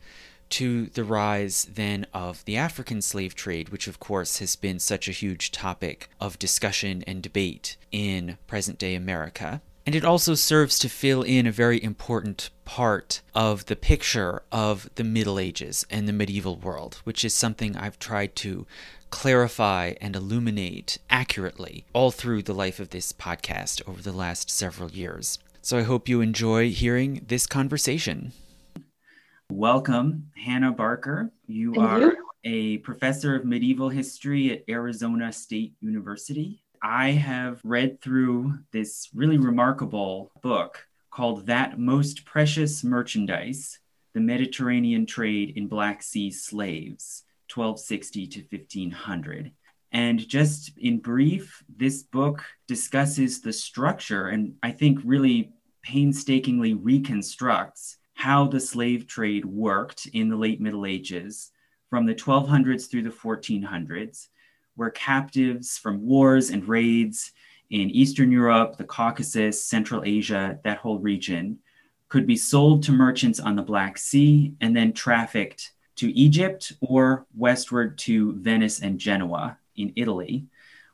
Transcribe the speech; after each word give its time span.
to 0.51 0.87
the 0.87 1.03
rise 1.03 1.67
then 1.73 2.05
of 2.13 2.45
the 2.45 2.57
African 2.57 3.01
slave 3.01 3.35
trade, 3.35 3.69
which 3.69 3.87
of 3.87 3.99
course 3.99 4.39
has 4.39 4.55
been 4.55 4.79
such 4.79 5.07
a 5.07 5.13
huge 5.13 5.51
topic 5.51 6.09
of 6.19 6.39
discussion 6.39 7.03
and 7.07 7.21
debate 7.21 7.77
in 7.91 8.37
present 8.47 8.77
day 8.77 8.95
America. 8.95 9.61
And 9.85 9.95
it 9.95 10.05
also 10.05 10.35
serves 10.35 10.77
to 10.79 10.89
fill 10.89 11.23
in 11.23 11.47
a 11.47 11.51
very 11.51 11.83
important 11.83 12.51
part 12.65 13.21
of 13.33 13.65
the 13.65 13.75
picture 13.75 14.43
of 14.51 14.89
the 14.95 15.03
Middle 15.03 15.39
Ages 15.39 15.85
and 15.89 16.07
the 16.07 16.13
medieval 16.13 16.55
world, 16.55 17.01
which 17.03 17.25
is 17.25 17.33
something 17.33 17.75
I've 17.75 17.97
tried 17.97 18.35
to 18.37 18.67
clarify 19.09 19.93
and 19.99 20.15
illuminate 20.15 20.97
accurately 21.09 21.83
all 21.93 22.11
through 22.11 22.43
the 22.43 22.53
life 22.53 22.79
of 22.79 22.91
this 22.91 23.11
podcast 23.11 23.81
over 23.87 24.01
the 24.01 24.11
last 24.11 24.49
several 24.49 24.91
years. 24.91 25.39
So 25.61 25.77
I 25.77 25.83
hope 25.83 26.07
you 26.09 26.21
enjoy 26.21 26.71
hearing 26.71 27.25
this 27.27 27.45
conversation. 27.45 28.33
Welcome, 29.51 30.31
Hannah 30.37 30.71
Barker. 30.71 31.29
You 31.45 31.73
Thank 31.73 31.85
are 31.85 31.99
you. 31.99 32.27
a 32.45 32.77
professor 32.77 33.35
of 33.35 33.43
medieval 33.43 33.89
history 33.89 34.53
at 34.53 34.63
Arizona 34.69 35.33
State 35.33 35.73
University. 35.81 36.63
I 36.81 37.11
have 37.11 37.59
read 37.65 38.01
through 38.01 38.59
this 38.71 39.09
really 39.13 39.37
remarkable 39.37 40.31
book 40.41 40.87
called 41.11 41.47
That 41.47 41.77
Most 41.77 42.23
Precious 42.23 42.81
Merchandise 42.81 43.77
The 44.13 44.21
Mediterranean 44.21 45.05
Trade 45.05 45.57
in 45.57 45.67
Black 45.67 46.01
Sea 46.01 46.31
Slaves, 46.31 47.23
1260 47.53 48.27
to 48.27 48.39
1500. 48.49 49.51
And 49.91 50.25
just 50.29 50.71
in 50.77 50.99
brief, 50.99 51.61
this 51.67 52.03
book 52.03 52.41
discusses 52.69 53.41
the 53.41 53.51
structure 53.51 54.29
and 54.29 54.53
I 54.63 54.71
think 54.71 54.99
really 55.03 55.51
painstakingly 55.83 56.73
reconstructs 56.73 57.97
how 58.21 58.45
the 58.45 58.59
slave 58.59 59.07
trade 59.07 59.43
worked 59.43 60.05
in 60.13 60.29
the 60.29 60.35
late 60.35 60.61
Middle 60.61 60.85
Ages 60.85 61.49
from 61.89 62.05
the 62.05 62.13
1200s 62.13 62.87
through 62.87 63.01
the 63.01 63.09
1400s, 63.09 64.27
where 64.75 64.91
captives 64.91 65.79
from 65.79 66.05
wars 66.05 66.51
and 66.51 66.67
raids 66.67 67.31
in 67.71 67.89
Eastern 67.89 68.31
Europe, 68.31 68.77
the 68.77 68.83
Caucasus, 68.83 69.65
Central 69.65 70.03
Asia, 70.05 70.59
that 70.63 70.77
whole 70.77 70.99
region, 70.99 71.57
could 72.09 72.27
be 72.27 72.35
sold 72.35 72.83
to 72.83 72.91
merchants 72.91 73.39
on 73.39 73.55
the 73.55 73.63
Black 73.63 73.97
Sea 73.97 74.53
and 74.61 74.75
then 74.75 74.93
trafficked 74.93 75.71
to 75.95 76.15
Egypt 76.15 76.73
or 76.79 77.25
westward 77.35 77.97
to 77.97 78.33
Venice 78.33 78.83
and 78.83 78.99
Genoa 78.99 79.57
in 79.75 79.93
Italy, 79.95 80.45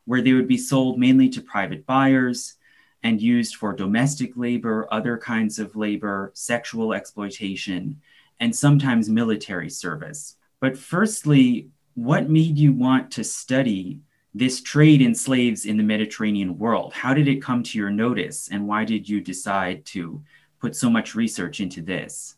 where 0.05 0.21
they 0.21 0.31
would 0.31 0.47
be 0.47 0.57
sold 0.57 0.97
mainly 0.97 1.27
to 1.27 1.41
private 1.41 1.85
buyers 1.85 2.56
and 3.03 3.21
used 3.21 3.55
for 3.55 3.73
domestic 3.73 4.35
labor, 4.35 4.87
other 4.91 5.17
kinds 5.17 5.59
of 5.59 5.75
labor, 5.75 6.31
sexual 6.33 6.93
exploitation, 6.93 8.01
and 8.39 8.55
sometimes 8.55 9.09
military 9.09 9.69
service. 9.69 10.35
But 10.59 10.77
firstly, 10.77 11.69
what 11.93 12.29
made 12.29 12.57
you 12.57 12.73
want 12.73 13.11
to 13.11 13.23
study 13.23 14.01
this 14.33 14.61
trade 14.61 15.01
in 15.01 15.15
slaves 15.15 15.65
in 15.65 15.77
the 15.77 15.83
Mediterranean 15.83 16.57
world? 16.57 16.93
How 16.93 17.13
did 17.13 17.27
it 17.27 17.41
come 17.41 17.63
to 17.63 17.77
your 17.77 17.89
notice, 17.89 18.49
and 18.51 18.67
why 18.67 18.85
did 18.85 19.07
you 19.07 19.21
decide 19.21 19.85
to 19.87 20.21
put 20.59 20.75
so 20.75 20.89
much 20.89 21.15
research 21.15 21.59
into 21.59 21.81
this? 21.81 22.35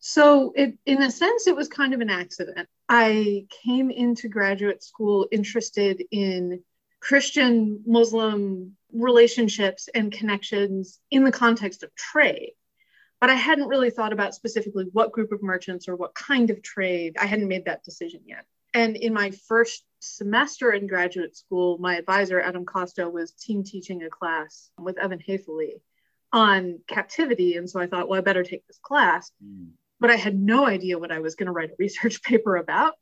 So, 0.00 0.52
it, 0.54 0.78
in 0.86 1.02
a 1.02 1.10
sense, 1.10 1.46
it 1.46 1.56
was 1.56 1.68
kind 1.68 1.92
of 1.92 2.00
an 2.00 2.10
accident. 2.10 2.68
I 2.88 3.46
came 3.64 3.90
into 3.90 4.28
graduate 4.28 4.82
school 4.82 5.26
interested 5.32 6.02
in 6.10 6.62
Christian 7.00 7.82
Muslim 7.86 8.76
relationships 8.92 9.88
and 9.94 10.12
connections 10.12 11.00
in 11.10 11.24
the 11.24 11.32
context 11.32 11.82
of 11.82 11.94
trade. 11.94 12.52
But 13.20 13.30
I 13.30 13.34
hadn't 13.34 13.68
really 13.68 13.90
thought 13.90 14.12
about 14.12 14.34
specifically 14.34 14.86
what 14.92 15.12
group 15.12 15.32
of 15.32 15.42
merchants 15.42 15.88
or 15.88 15.96
what 15.96 16.14
kind 16.14 16.50
of 16.50 16.62
trade. 16.62 17.16
I 17.18 17.26
hadn't 17.26 17.48
made 17.48 17.64
that 17.64 17.84
decision 17.84 18.20
yet. 18.24 18.44
And 18.74 18.96
in 18.96 19.12
my 19.12 19.32
first 19.48 19.84
semester 20.00 20.72
in 20.72 20.86
graduate 20.86 21.36
school, 21.36 21.78
my 21.78 21.96
advisor, 21.96 22.40
Adam 22.40 22.64
Kosto, 22.64 23.10
was 23.10 23.32
team 23.32 23.64
teaching 23.64 24.02
a 24.02 24.10
class 24.10 24.70
with 24.78 24.98
Evan 24.98 25.18
Haithily 25.18 25.80
on 26.32 26.80
captivity. 26.86 27.56
And 27.56 27.68
so 27.68 27.80
I 27.80 27.86
thought, 27.86 28.08
well, 28.08 28.18
I 28.18 28.22
better 28.22 28.44
take 28.44 28.66
this 28.66 28.78
class. 28.80 29.32
Mm. 29.44 29.70
But 30.00 30.10
I 30.10 30.16
had 30.16 30.38
no 30.38 30.66
idea 30.66 30.98
what 30.98 31.10
I 31.10 31.18
was 31.18 31.34
going 31.34 31.46
to 31.46 31.52
write 31.52 31.70
a 31.70 31.76
research 31.78 32.22
paper 32.22 32.56
about. 32.56 32.94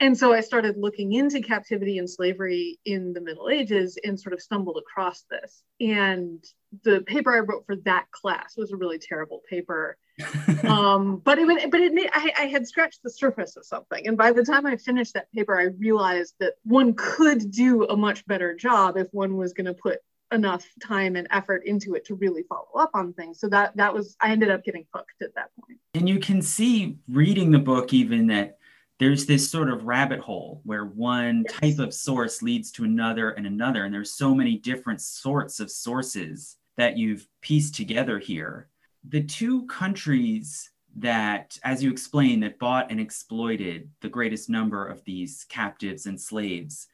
And 0.00 0.16
so 0.16 0.32
I 0.32 0.40
started 0.40 0.76
looking 0.76 1.12
into 1.12 1.40
captivity 1.40 1.98
and 1.98 2.08
slavery 2.08 2.78
in 2.84 3.12
the 3.12 3.20
Middle 3.20 3.48
Ages 3.48 3.98
and 4.04 4.18
sort 4.18 4.32
of 4.32 4.40
stumbled 4.40 4.78
across 4.78 5.24
this. 5.28 5.62
And 5.80 6.44
the 6.84 7.00
paper 7.00 7.34
I 7.34 7.40
wrote 7.40 7.66
for 7.66 7.76
that 7.84 8.06
class 8.12 8.56
was 8.56 8.70
a 8.70 8.76
really 8.76 8.98
terrible 8.98 9.42
paper. 9.50 9.96
um, 10.64 11.20
but 11.24 11.38
it, 11.38 11.70
but 11.70 11.80
it 11.80 11.92
made, 11.92 12.10
I, 12.12 12.32
I 12.38 12.46
had 12.46 12.66
scratched 12.66 13.02
the 13.02 13.10
surface 13.10 13.56
of 13.56 13.64
something. 13.64 14.06
And 14.06 14.16
by 14.16 14.32
the 14.32 14.44
time 14.44 14.66
I 14.66 14.76
finished 14.76 15.14
that 15.14 15.32
paper, 15.32 15.58
I 15.58 15.74
realized 15.78 16.34
that 16.38 16.54
one 16.62 16.94
could 16.94 17.50
do 17.50 17.84
a 17.84 17.96
much 17.96 18.24
better 18.26 18.54
job 18.54 18.96
if 18.96 19.08
one 19.12 19.36
was 19.36 19.52
going 19.52 19.66
to 19.66 19.74
put 19.74 19.98
enough 20.30 20.66
time 20.82 21.16
and 21.16 21.26
effort 21.30 21.62
into 21.64 21.94
it 21.94 22.04
to 22.04 22.14
really 22.14 22.42
follow 22.48 22.68
up 22.78 22.90
on 22.94 23.12
things. 23.14 23.40
So 23.40 23.48
that 23.48 23.76
that 23.76 23.94
was 23.94 24.16
I 24.20 24.30
ended 24.30 24.50
up 24.50 24.62
getting 24.62 24.86
hooked 24.94 25.22
at 25.22 25.34
that 25.34 25.50
point. 25.60 25.80
And 25.94 26.08
you 26.08 26.18
can 26.18 26.42
see 26.42 26.98
reading 27.08 27.50
the 27.50 27.58
book 27.58 27.92
even 27.92 28.26
that 28.28 28.57
there's 28.98 29.26
this 29.26 29.48
sort 29.50 29.70
of 29.70 29.84
rabbit 29.84 30.18
hole 30.18 30.60
where 30.64 30.84
one 30.84 31.44
yes. 31.48 31.60
type 31.60 31.78
of 31.78 31.94
source 31.94 32.42
leads 32.42 32.70
to 32.72 32.84
another 32.84 33.30
and 33.30 33.46
another 33.46 33.84
and 33.84 33.94
there's 33.94 34.12
so 34.12 34.34
many 34.34 34.56
different 34.56 35.00
sorts 35.00 35.60
of 35.60 35.70
sources 35.70 36.56
that 36.76 36.96
you've 36.96 37.26
pieced 37.40 37.74
together 37.74 38.18
here 38.18 38.68
the 39.08 39.22
two 39.22 39.66
countries 39.66 40.70
that 40.96 41.56
as 41.64 41.82
you 41.82 41.90
explained 41.90 42.42
that 42.42 42.58
bought 42.58 42.90
and 42.90 43.00
exploited 43.00 43.88
the 44.00 44.08
greatest 44.08 44.50
number 44.50 44.86
of 44.86 45.04
these 45.04 45.46
captives 45.48 46.06
and 46.06 46.20
slaves 46.20 46.88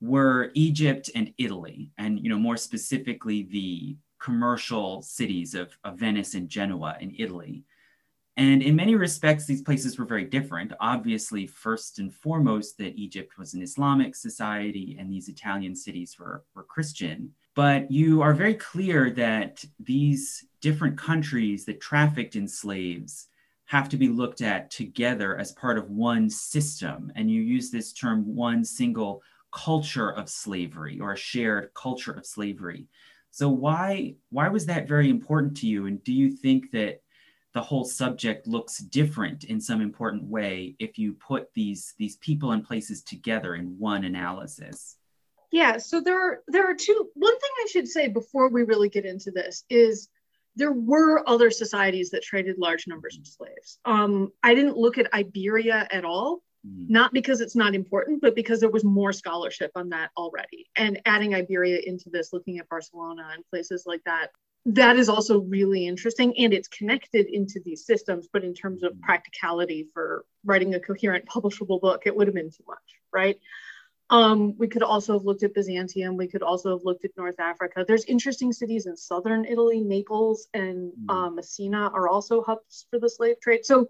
were 0.00 0.50
egypt 0.54 1.10
and 1.14 1.32
italy 1.38 1.90
and 1.98 2.20
you 2.20 2.28
know 2.28 2.38
more 2.38 2.56
specifically 2.56 3.44
the 3.50 3.96
commercial 4.20 5.02
cities 5.02 5.54
of, 5.54 5.76
of 5.82 5.98
venice 5.98 6.34
and 6.34 6.48
genoa 6.48 6.96
in 7.00 7.14
italy 7.18 7.64
and 8.36 8.62
in 8.62 8.76
many 8.76 8.94
respects, 8.94 9.44
these 9.44 9.60
places 9.60 9.98
were 9.98 10.06
very 10.06 10.24
different. 10.24 10.72
Obviously, 10.80 11.46
first 11.46 11.98
and 11.98 12.12
foremost, 12.12 12.78
that 12.78 12.96
Egypt 12.96 13.36
was 13.36 13.52
an 13.52 13.62
Islamic 13.62 14.16
society 14.16 14.96
and 14.98 15.12
these 15.12 15.28
Italian 15.28 15.76
cities 15.76 16.16
were, 16.18 16.44
were 16.54 16.64
Christian. 16.64 17.32
But 17.54 17.90
you 17.90 18.22
are 18.22 18.32
very 18.32 18.54
clear 18.54 19.10
that 19.10 19.62
these 19.78 20.46
different 20.62 20.96
countries 20.96 21.66
that 21.66 21.82
trafficked 21.82 22.34
in 22.34 22.48
slaves 22.48 23.28
have 23.66 23.90
to 23.90 23.98
be 23.98 24.08
looked 24.08 24.40
at 24.40 24.70
together 24.70 25.36
as 25.36 25.52
part 25.52 25.76
of 25.76 25.90
one 25.90 26.30
system. 26.30 27.12
And 27.14 27.30
you 27.30 27.42
use 27.42 27.70
this 27.70 27.92
term, 27.92 28.34
one 28.34 28.64
single 28.64 29.22
culture 29.52 30.10
of 30.10 30.30
slavery 30.30 30.98
or 30.98 31.12
a 31.12 31.16
shared 31.16 31.70
culture 31.74 32.12
of 32.12 32.24
slavery. 32.24 32.86
So 33.30 33.50
why 33.50 34.14
why 34.30 34.48
was 34.48 34.66
that 34.66 34.88
very 34.88 35.10
important 35.10 35.56
to 35.58 35.66
you? 35.66 35.86
And 35.86 36.02
do 36.04 36.12
you 36.12 36.30
think 36.30 36.70
that 36.70 37.01
the 37.54 37.62
whole 37.62 37.84
subject 37.84 38.46
looks 38.46 38.78
different 38.78 39.44
in 39.44 39.60
some 39.60 39.80
important 39.80 40.24
way 40.24 40.74
if 40.78 40.98
you 40.98 41.12
put 41.14 41.52
these 41.54 41.94
these 41.98 42.16
people 42.16 42.52
and 42.52 42.64
places 42.64 43.02
together 43.02 43.54
in 43.54 43.78
one 43.78 44.04
analysis? 44.04 44.96
Yeah, 45.50 45.76
so 45.76 46.00
there 46.00 46.18
are 46.18 46.42
there 46.48 46.68
are 46.68 46.74
two 46.74 47.10
one 47.14 47.38
thing 47.38 47.50
I 47.62 47.66
should 47.70 47.88
say 47.88 48.08
before 48.08 48.48
we 48.48 48.62
really 48.62 48.88
get 48.88 49.04
into 49.04 49.30
this 49.30 49.64
is 49.68 50.08
there 50.56 50.72
were 50.72 51.28
other 51.28 51.50
societies 51.50 52.10
that 52.10 52.22
traded 52.22 52.58
large 52.58 52.86
numbers 52.86 53.18
of 53.18 53.26
slaves. 53.26 53.78
Um, 53.84 54.32
I 54.42 54.54
didn't 54.54 54.76
look 54.76 54.98
at 54.98 55.12
Iberia 55.14 55.88
at 55.90 56.04
all 56.04 56.42
Mm. 56.66 56.88
not 56.88 57.12
because 57.12 57.40
it's 57.40 57.56
not 57.56 57.74
important, 57.74 58.20
but 58.20 58.36
because 58.36 58.60
there 58.60 58.70
was 58.70 58.84
more 58.84 59.12
scholarship 59.12 59.72
on 59.74 59.88
that 59.88 60.10
already. 60.16 60.70
And 60.76 61.00
adding 61.06 61.34
Iberia 61.34 61.80
into 61.84 62.08
this, 62.08 62.32
looking 62.32 62.58
at 62.58 62.68
Barcelona 62.68 63.30
and 63.34 63.44
places 63.50 63.82
like 63.84 64.00
that, 64.04 64.30
that 64.66 64.96
is 64.96 65.08
also 65.08 65.40
really 65.40 65.86
interesting. 65.86 66.34
And 66.38 66.52
it's 66.52 66.68
connected 66.68 67.26
into 67.26 67.60
these 67.64 67.84
systems, 67.84 68.28
but 68.32 68.44
in 68.44 68.54
terms 68.54 68.82
of 68.82 68.92
mm. 68.92 69.00
practicality 69.00 69.88
for 69.92 70.24
writing 70.44 70.74
a 70.74 70.80
coherent, 70.80 71.26
publishable 71.26 71.80
book, 71.80 72.02
it 72.06 72.14
would 72.16 72.28
have 72.28 72.34
been 72.34 72.50
too 72.50 72.64
much, 72.66 72.78
right? 73.12 73.38
Um, 74.10 74.56
we 74.58 74.68
could 74.68 74.82
also 74.82 75.14
have 75.14 75.24
looked 75.24 75.42
at 75.42 75.54
Byzantium. 75.54 76.16
We 76.16 76.28
could 76.28 76.42
also 76.42 76.76
have 76.76 76.84
looked 76.84 77.04
at 77.04 77.16
North 77.16 77.40
Africa. 77.40 77.84
There's 77.86 78.04
interesting 78.04 78.52
cities 78.52 78.86
in 78.86 78.96
southern 78.96 79.46
Italy. 79.46 79.80
Naples 79.80 80.48
and 80.52 80.92
mm. 80.92 81.14
uh, 81.14 81.30
Messina 81.30 81.90
are 81.92 82.08
also 82.08 82.42
hubs 82.42 82.86
for 82.90 82.98
the 82.98 83.08
slave 83.08 83.40
trade. 83.40 83.64
So 83.64 83.88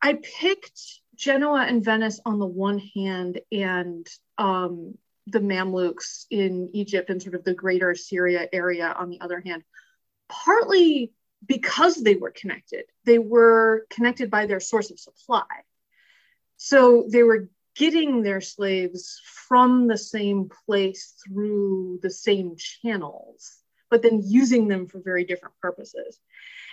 I 0.00 0.14
picked 0.14 1.00
Genoa 1.16 1.64
and 1.66 1.84
Venice 1.84 2.20
on 2.24 2.38
the 2.38 2.46
one 2.46 2.78
hand, 2.94 3.40
and 3.50 4.06
um, 4.38 4.96
the 5.26 5.40
Mamluks 5.40 6.26
in 6.30 6.70
Egypt 6.72 7.10
and 7.10 7.20
sort 7.20 7.34
of 7.34 7.44
the 7.44 7.54
greater 7.54 7.94
Syria 7.94 8.48
area 8.52 8.94
on 8.96 9.10
the 9.10 9.20
other 9.20 9.42
hand, 9.44 9.64
partly 10.28 11.12
because 11.46 11.96
they 11.96 12.14
were 12.14 12.30
connected. 12.30 12.84
They 13.04 13.18
were 13.18 13.86
connected 13.90 14.30
by 14.30 14.46
their 14.46 14.60
source 14.60 14.90
of 14.90 14.98
supply. 14.98 15.44
So 16.56 17.06
they 17.10 17.22
were 17.22 17.48
getting 17.74 18.22
their 18.22 18.40
slaves 18.40 19.20
from 19.48 19.86
the 19.86 19.98
same 19.98 20.50
place 20.66 21.14
through 21.24 22.00
the 22.02 22.10
same 22.10 22.56
channels, 22.56 23.56
but 23.90 24.02
then 24.02 24.22
using 24.24 24.66
them 24.66 24.86
for 24.86 25.00
very 25.00 25.24
different 25.24 25.54
purposes 25.60 26.18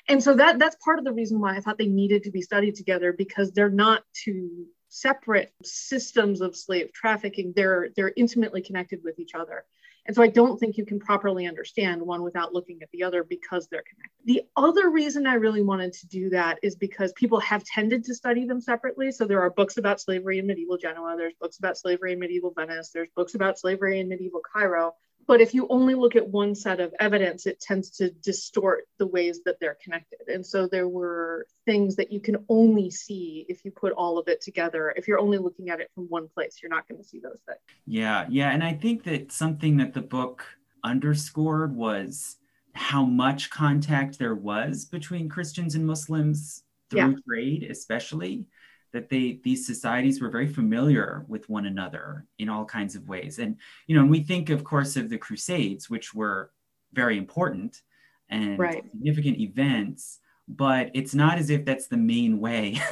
and 0.08 0.22
so 0.22 0.36
that 0.36 0.60
that's 0.60 0.76
part 0.84 1.00
of 1.00 1.06
the 1.06 1.14
reason 1.14 1.40
why 1.40 1.56
i 1.56 1.60
thought 1.60 1.78
they 1.78 1.88
needed 1.88 2.24
to 2.24 2.32
be 2.32 2.42
studied 2.42 2.76
together 2.76 3.14
because 3.14 3.52
they're 3.52 3.70
not 3.70 4.04
two 4.14 4.66
separate 4.90 5.54
systems 5.64 6.42
of 6.42 6.56
slave 6.56 6.92
trafficking 6.94 7.54
they're 7.56 7.90
they're 7.96 8.14
intimately 8.16 8.62
connected 8.62 9.02
with 9.04 9.20
each 9.20 9.34
other 9.34 9.66
and 10.06 10.16
so 10.16 10.22
i 10.22 10.28
don't 10.28 10.60
think 10.60 10.78
you 10.78 10.86
can 10.86 11.00
properly 11.00 11.48
understand 11.48 12.02
one 12.02 12.24
without 12.24 12.54
looking 12.54 12.82
at 12.82 12.90
the 12.92 13.04
other 13.04 13.24
because 13.24 13.68
they're 13.68 13.84
connected. 13.84 14.12
The 14.26 14.44
other 14.56 14.90
reason 14.90 15.28
i 15.28 15.36
really 15.36 15.62
wanted 15.62 15.94
to 15.94 16.08
do 16.08 16.30
that 16.30 16.60
is 16.64 16.76
because 16.76 17.12
people 17.14 17.40
have 17.40 17.64
tended 17.64 18.04
to 18.06 18.16
study 18.16 18.46
them 18.46 18.62
separately. 18.62 19.12
So 19.12 19.26
there 19.26 19.42
are 19.42 19.50
books 19.50 19.78
about 19.78 20.02
slavery 20.02 20.40
in 20.40 20.48
medieval 20.48 20.78
genoa. 20.78 21.16
There's 21.18 21.34
books 21.40 21.58
about 21.58 21.78
slavery 21.78 22.14
in 22.14 22.20
medieval 22.20 22.54
venice. 22.56 22.90
There's 22.90 23.10
books 23.16 23.36
about 23.36 23.60
slavery 23.60 24.00
in 24.00 24.08
medieval 24.08 24.42
cairo 24.42 24.94
but 25.28 25.42
if 25.42 25.54
you 25.54 25.68
only 25.70 25.96
look 25.96 26.16
at 26.16 26.28
one 26.28 26.56
set 26.56 26.80
of 26.80 26.94
evidence, 27.00 27.46
it 27.46 27.60
tends 27.60 27.90
to 27.92 28.10
distort 28.10 28.86
the 28.98 29.08
ways 29.08 29.42
that 29.46 29.60
they're 29.60 29.78
connected. 29.82 30.28
And 30.28 30.46
so 30.46 30.68
there 30.68 30.88
were 30.88 31.48
things 31.66 31.96
that 31.96 32.12
you 32.12 32.20
can 32.20 32.44
only 32.50 32.90
see 32.90 33.46
if 33.50 33.64
you 33.64 33.72
put 33.72 33.94
all 33.94 34.18
of 34.18 34.28
it 34.28 34.42
together. 34.42 34.94
If 34.96 35.08
you're 35.08 35.20
only 35.20 35.38
looking 35.38 35.70
at 35.70 35.80
it 35.80 35.90
from 35.96 36.06
one 36.06 36.28
place, 36.28 36.60
you're 36.62 36.70
not 36.70 36.88
going 36.88 37.02
to 37.02 37.08
see 37.08 37.20
those 37.20 37.40
things. 37.48 37.60
Yeah, 37.86 38.26
yeah. 38.30 38.52
And 38.52 38.64
I 38.64 38.74
think 38.74 39.04
that 39.04 39.32
something 39.32 39.78
that 39.78 39.94
the 39.94 40.02
book 40.02 40.46
underscored 40.84 41.76
was 41.76 42.38
how 42.74 43.06
much 43.06 43.50
contact 43.50 44.20
there 44.20 44.36
was 44.36 44.86
between 44.86 45.30
Christians 45.30 45.76
and 45.76 45.86
Muslims 45.86 46.64
through 46.90 47.00
yeah. 47.00 47.14
trade, 47.28 47.68
especially 47.70 48.46
that 48.94 49.10
they 49.10 49.40
these 49.44 49.66
societies 49.66 50.22
were 50.22 50.30
very 50.30 50.48
familiar 50.48 51.26
with 51.28 51.50
one 51.50 51.66
another 51.66 52.26
in 52.40 52.48
all 52.48 52.64
kinds 52.64 52.96
of 52.96 53.08
ways 53.08 53.40
and 53.40 53.58
you 53.88 53.96
know 53.96 54.02
and 54.02 54.12
we 54.12 54.22
think 54.22 54.50
of 54.50 54.64
course 54.64 54.96
of 54.96 55.10
the 55.10 55.18
crusades 55.18 55.90
which 55.90 56.14
were 56.14 56.52
very 56.94 57.18
important 57.18 57.82
and 58.30 58.58
right. 58.58 58.84
significant 58.92 59.40
events 59.40 60.20
but 60.48 60.92
it's 60.94 61.16
not 61.16 61.38
as 61.38 61.50
if 61.50 61.66
that's 61.66 61.88
the 61.88 61.98
main 61.98 62.40
way 62.40 62.74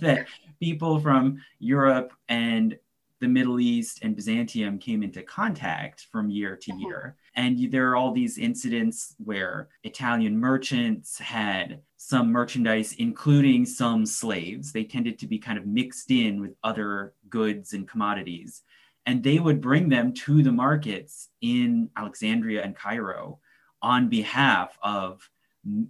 that 0.00 0.26
people 0.60 0.98
from 1.00 1.40
Europe 1.58 2.12
and 2.28 2.76
the 3.20 3.28
Middle 3.28 3.60
East 3.60 4.00
and 4.02 4.14
Byzantium 4.14 4.78
came 4.78 5.02
into 5.02 5.22
contact 5.22 6.06
from 6.12 6.30
year 6.30 6.56
to 6.56 6.70
mm-hmm. 6.70 6.80
year. 6.80 7.16
And 7.34 7.70
there 7.70 7.90
are 7.90 7.96
all 7.96 8.12
these 8.12 8.38
incidents 8.38 9.14
where 9.18 9.68
Italian 9.84 10.38
merchants 10.38 11.18
had 11.18 11.80
some 11.96 12.30
merchandise, 12.30 12.94
including 12.98 13.66
some 13.66 14.06
slaves. 14.06 14.72
They 14.72 14.84
tended 14.84 15.18
to 15.18 15.26
be 15.26 15.38
kind 15.38 15.58
of 15.58 15.66
mixed 15.66 16.10
in 16.10 16.40
with 16.40 16.54
other 16.62 17.14
goods 17.28 17.72
and 17.72 17.88
commodities. 17.88 18.62
And 19.06 19.22
they 19.22 19.38
would 19.38 19.60
bring 19.60 19.88
them 19.88 20.12
to 20.12 20.42
the 20.42 20.52
markets 20.52 21.28
in 21.40 21.90
Alexandria 21.96 22.62
and 22.62 22.76
Cairo 22.76 23.40
on 23.82 24.08
behalf 24.08 24.78
of 24.82 25.28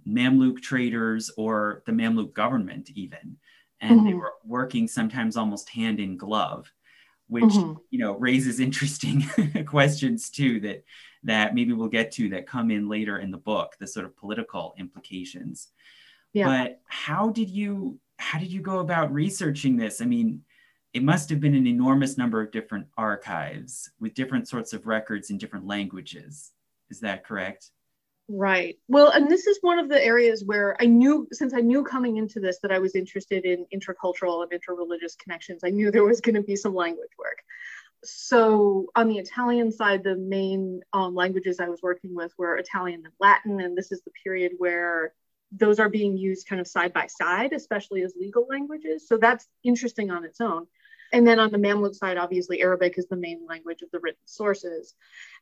Mamluk 0.07 0.61
traders 0.61 1.29
or 1.37 1.83
the 1.85 1.91
Mamluk 1.91 2.33
government, 2.33 2.89
even. 2.95 3.37
And 3.81 3.99
mm-hmm. 3.99 4.07
they 4.07 4.13
were 4.13 4.33
working 4.45 4.87
sometimes 4.87 5.37
almost 5.37 5.69
hand 5.69 5.99
in 5.99 6.17
glove 6.17 6.71
which 7.29 7.43
mm-hmm. 7.45 7.73
you 7.91 7.99
know 7.99 8.13
raises 8.17 8.59
interesting 8.59 9.23
questions 9.65 10.29
too 10.29 10.59
that 10.59 10.83
that 11.23 11.53
maybe 11.55 11.73
we'll 11.73 11.87
get 11.87 12.11
to 12.11 12.29
that 12.29 12.47
come 12.47 12.71
in 12.71 12.89
later 12.89 13.19
in 13.19 13.31
the 13.31 13.37
book 13.37 13.75
the 13.79 13.87
sort 13.87 14.05
of 14.05 14.17
political 14.17 14.73
implications 14.77 15.69
yeah. 16.33 16.45
but 16.45 16.81
how 16.87 17.29
did 17.29 17.49
you 17.49 17.97
how 18.17 18.39
did 18.39 18.51
you 18.51 18.61
go 18.61 18.79
about 18.79 19.13
researching 19.13 19.77
this 19.77 20.01
i 20.01 20.05
mean 20.05 20.41
it 20.93 21.03
must 21.03 21.29
have 21.29 21.39
been 21.39 21.55
an 21.55 21.67
enormous 21.67 22.17
number 22.17 22.41
of 22.41 22.51
different 22.51 22.87
archives 22.97 23.91
with 23.99 24.15
different 24.15 24.47
sorts 24.47 24.73
of 24.73 24.87
records 24.87 25.29
in 25.29 25.37
different 25.37 25.67
languages 25.67 26.51
is 26.89 26.99
that 26.99 27.23
correct 27.23 27.69
Right. 28.31 28.77
Well, 28.87 29.09
and 29.09 29.29
this 29.29 29.47
is 29.47 29.57
one 29.61 29.79
of 29.79 29.89
the 29.89 30.03
areas 30.03 30.43
where 30.45 30.77
I 30.79 30.85
knew, 30.85 31.27
since 31.31 31.51
I 31.55 31.61
knew 31.61 31.83
coming 31.83 32.17
into 32.17 32.39
this 32.39 32.59
that 32.61 32.71
I 32.71 32.77
was 32.77 32.93
interested 32.93 33.43
in 33.43 33.65
intercultural 33.73 34.43
and 34.43 34.51
interreligious 34.51 35.17
connections, 35.17 35.61
I 35.63 35.71
knew 35.71 35.89
there 35.89 36.03
was 36.03 36.21
going 36.21 36.35
to 36.35 36.43
be 36.43 36.55
some 36.55 36.75
language 36.75 37.09
work. 37.17 37.39
So, 38.03 38.85
on 38.95 39.07
the 39.09 39.17
Italian 39.17 39.71
side, 39.71 40.03
the 40.03 40.15
main 40.15 40.81
um, 40.93 41.15
languages 41.15 41.59
I 41.59 41.69
was 41.69 41.81
working 41.81 42.15
with 42.15 42.31
were 42.37 42.55
Italian 42.57 43.01
and 43.03 43.13
Latin. 43.19 43.59
And 43.61 43.75
this 43.75 43.91
is 43.91 44.01
the 44.03 44.11
period 44.23 44.53
where 44.59 45.11
those 45.51 45.79
are 45.79 45.89
being 45.89 46.15
used 46.15 46.47
kind 46.47 46.61
of 46.61 46.67
side 46.67 46.93
by 46.93 47.07
side, 47.07 47.51
especially 47.51 48.03
as 48.03 48.13
legal 48.15 48.45
languages. 48.47 49.07
So, 49.07 49.17
that's 49.17 49.47
interesting 49.63 50.11
on 50.11 50.23
its 50.23 50.39
own. 50.39 50.67
And 51.11 51.27
then 51.27 51.39
on 51.39 51.51
the 51.51 51.57
Mamluk 51.57 51.95
side, 51.95 52.17
obviously, 52.17 52.61
Arabic 52.61 52.97
is 52.97 53.07
the 53.07 53.15
main 53.15 53.45
language 53.47 53.81
of 53.81 53.89
the 53.91 53.99
written 53.99 54.21
sources. 54.25 54.93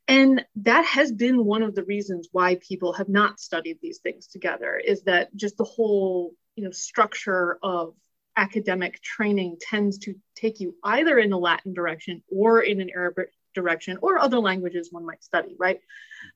And 0.08 0.46
that 0.58 0.86
has 0.86 1.12
been 1.12 1.44
one 1.44 1.64
of 1.64 1.76
the 1.76 1.84
reasons 1.84 2.30
why 2.32 2.56
people 2.56 2.94
have 2.94 3.10
not 3.10 3.40
studied 3.40 3.80
these 3.82 4.00
things 4.00 4.28
together 4.28 4.78
is 4.78 5.04
that 5.04 5.36
just 5.36 5.58
the 5.58 5.66
whole 5.66 6.34
you 6.56 6.64
know, 6.64 6.72
structure 6.72 7.60
of 7.62 7.94
academic 8.38 9.02
training 9.02 9.58
tends 9.60 9.98
to 9.98 10.16
take 10.36 10.60
you 10.60 10.76
either 10.84 11.18
in 11.18 11.34
a 11.34 11.38
Latin 11.38 11.74
direction 11.74 12.24
or 12.32 12.62
in 12.62 12.80
an 12.80 12.90
Arabic 12.90 13.32
direction 13.54 13.98
or 14.02 14.20
other 14.20 14.40
languages 14.40 14.90
one 14.92 15.06
might 15.06 15.24
study, 15.24 15.56
right? 15.58 15.82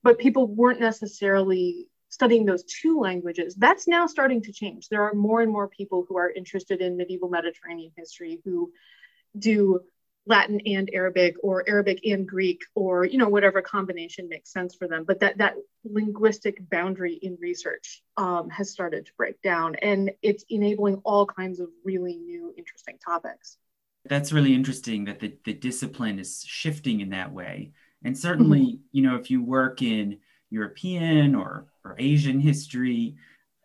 But 0.03 0.19
people 0.19 0.47
weren't 0.47 0.79
necessarily 0.79 1.87
studying 2.09 2.45
those 2.45 2.63
two 2.63 2.99
languages. 2.99 3.55
That's 3.55 3.87
now 3.87 4.05
starting 4.05 4.41
to 4.43 4.51
change. 4.51 4.89
There 4.89 5.03
are 5.03 5.13
more 5.13 5.41
and 5.41 5.51
more 5.51 5.69
people 5.69 6.05
who 6.09 6.17
are 6.17 6.29
interested 6.29 6.81
in 6.81 6.97
medieval 6.97 7.29
Mediterranean 7.29 7.91
history 7.95 8.41
who 8.43 8.71
do 9.37 9.79
Latin 10.27 10.61
and 10.65 10.89
Arabic 10.93 11.35
or 11.41 11.67
Arabic 11.67 12.05
and 12.05 12.27
Greek 12.27 12.61
or 12.75 13.05
you 13.05 13.17
know 13.17 13.27
whatever 13.27 13.61
combination 13.61 14.29
makes 14.29 14.51
sense 14.51 14.75
for 14.75 14.87
them. 14.87 15.03
But 15.03 15.19
that 15.21 15.37
that 15.39 15.55
linguistic 15.83 16.69
boundary 16.69 17.13
in 17.13 17.37
research 17.39 18.03
um, 18.17 18.49
has 18.49 18.69
started 18.69 19.05
to 19.07 19.11
break 19.17 19.41
down, 19.41 19.75
and 19.75 20.11
it's 20.21 20.45
enabling 20.49 21.01
all 21.03 21.25
kinds 21.25 21.59
of 21.59 21.69
really 21.83 22.17
new, 22.17 22.53
interesting 22.57 22.97
topics. 23.03 23.57
That's 24.05 24.31
really 24.31 24.53
interesting 24.53 25.05
that 25.05 25.19
the, 25.19 25.35
the 25.45 25.53
discipline 25.53 26.17
is 26.19 26.43
shifting 26.45 27.01
in 27.01 27.09
that 27.11 27.31
way. 27.31 27.73
And 28.03 28.17
certainly, 28.17 28.61
mm-hmm. 28.61 28.83
you 28.91 29.03
know, 29.03 29.15
if 29.15 29.29
you 29.29 29.43
work 29.43 29.83
in 29.83 30.17
European 30.49 31.35
or, 31.35 31.67
or 31.85 31.95
Asian 31.99 32.39
history, 32.39 33.15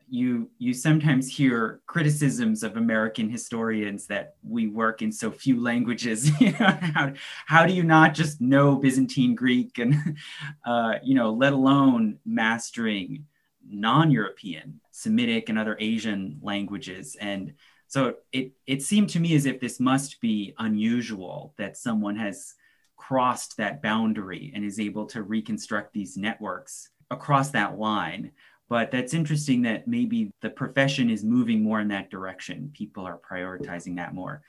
you 0.09 0.49
you 0.59 0.73
sometimes 0.73 1.29
hear 1.29 1.81
criticisms 1.87 2.63
of 2.63 2.77
American 2.77 3.29
historians 3.29 4.07
that 4.07 4.37
we 4.43 4.69
work 4.69 5.03
in 5.03 5.11
so 5.11 5.31
few 5.31 5.61
languages. 5.61 6.29
how, 6.59 7.13
how 7.47 7.67
do 7.67 7.73
you 7.73 7.83
not 7.83 8.15
just 8.15 8.41
know 8.41 8.77
Byzantine 8.77 9.35
Greek 9.35 9.79
and 9.79 10.17
uh, 10.67 10.95
you 11.03 11.15
know, 11.15 11.33
let 11.33 11.53
alone 11.53 12.19
mastering 12.25 13.27
non-European 13.69 14.81
Semitic 14.93 15.49
and 15.49 15.59
other 15.59 15.77
Asian 15.81 16.39
languages? 16.41 17.17
And 17.21 17.55
so 17.89 18.15
it 18.33 18.53
it 18.67 18.83
seemed 18.83 19.11
to 19.11 19.21
me 19.21 19.35
as 19.35 19.47
if 19.47 19.61
this 19.61 19.81
must 19.81 20.21
be 20.21 20.55
unusual 20.59 21.55
that 21.59 21.77
someone 21.77 22.17
has 22.17 22.55
crossed 22.97 23.57
that 23.57 23.83
boundary 23.83 24.53
and 24.55 24.65
is 24.65 24.81
able 24.81 25.07
to 25.07 25.23
reconstruct 25.23 25.93
these 25.93 26.17
networks 26.17 26.91
across 27.11 27.51
that 27.51 27.79
line. 27.79 28.33
But 28.69 28.91
that's 28.91 29.15
interesting 29.15 29.63
that 29.63 29.87
maybe 29.87 30.33
the 30.43 30.51
profession 30.51 31.09
is 31.09 31.23
moving 31.23 31.63
more 31.63 31.81
in 31.81 31.89
that 31.89 32.11
direction. 32.11 32.71
People 32.75 33.05
are 33.07 33.19
prioritizing 33.19 33.97
that 33.97 34.15
more. 34.15 34.43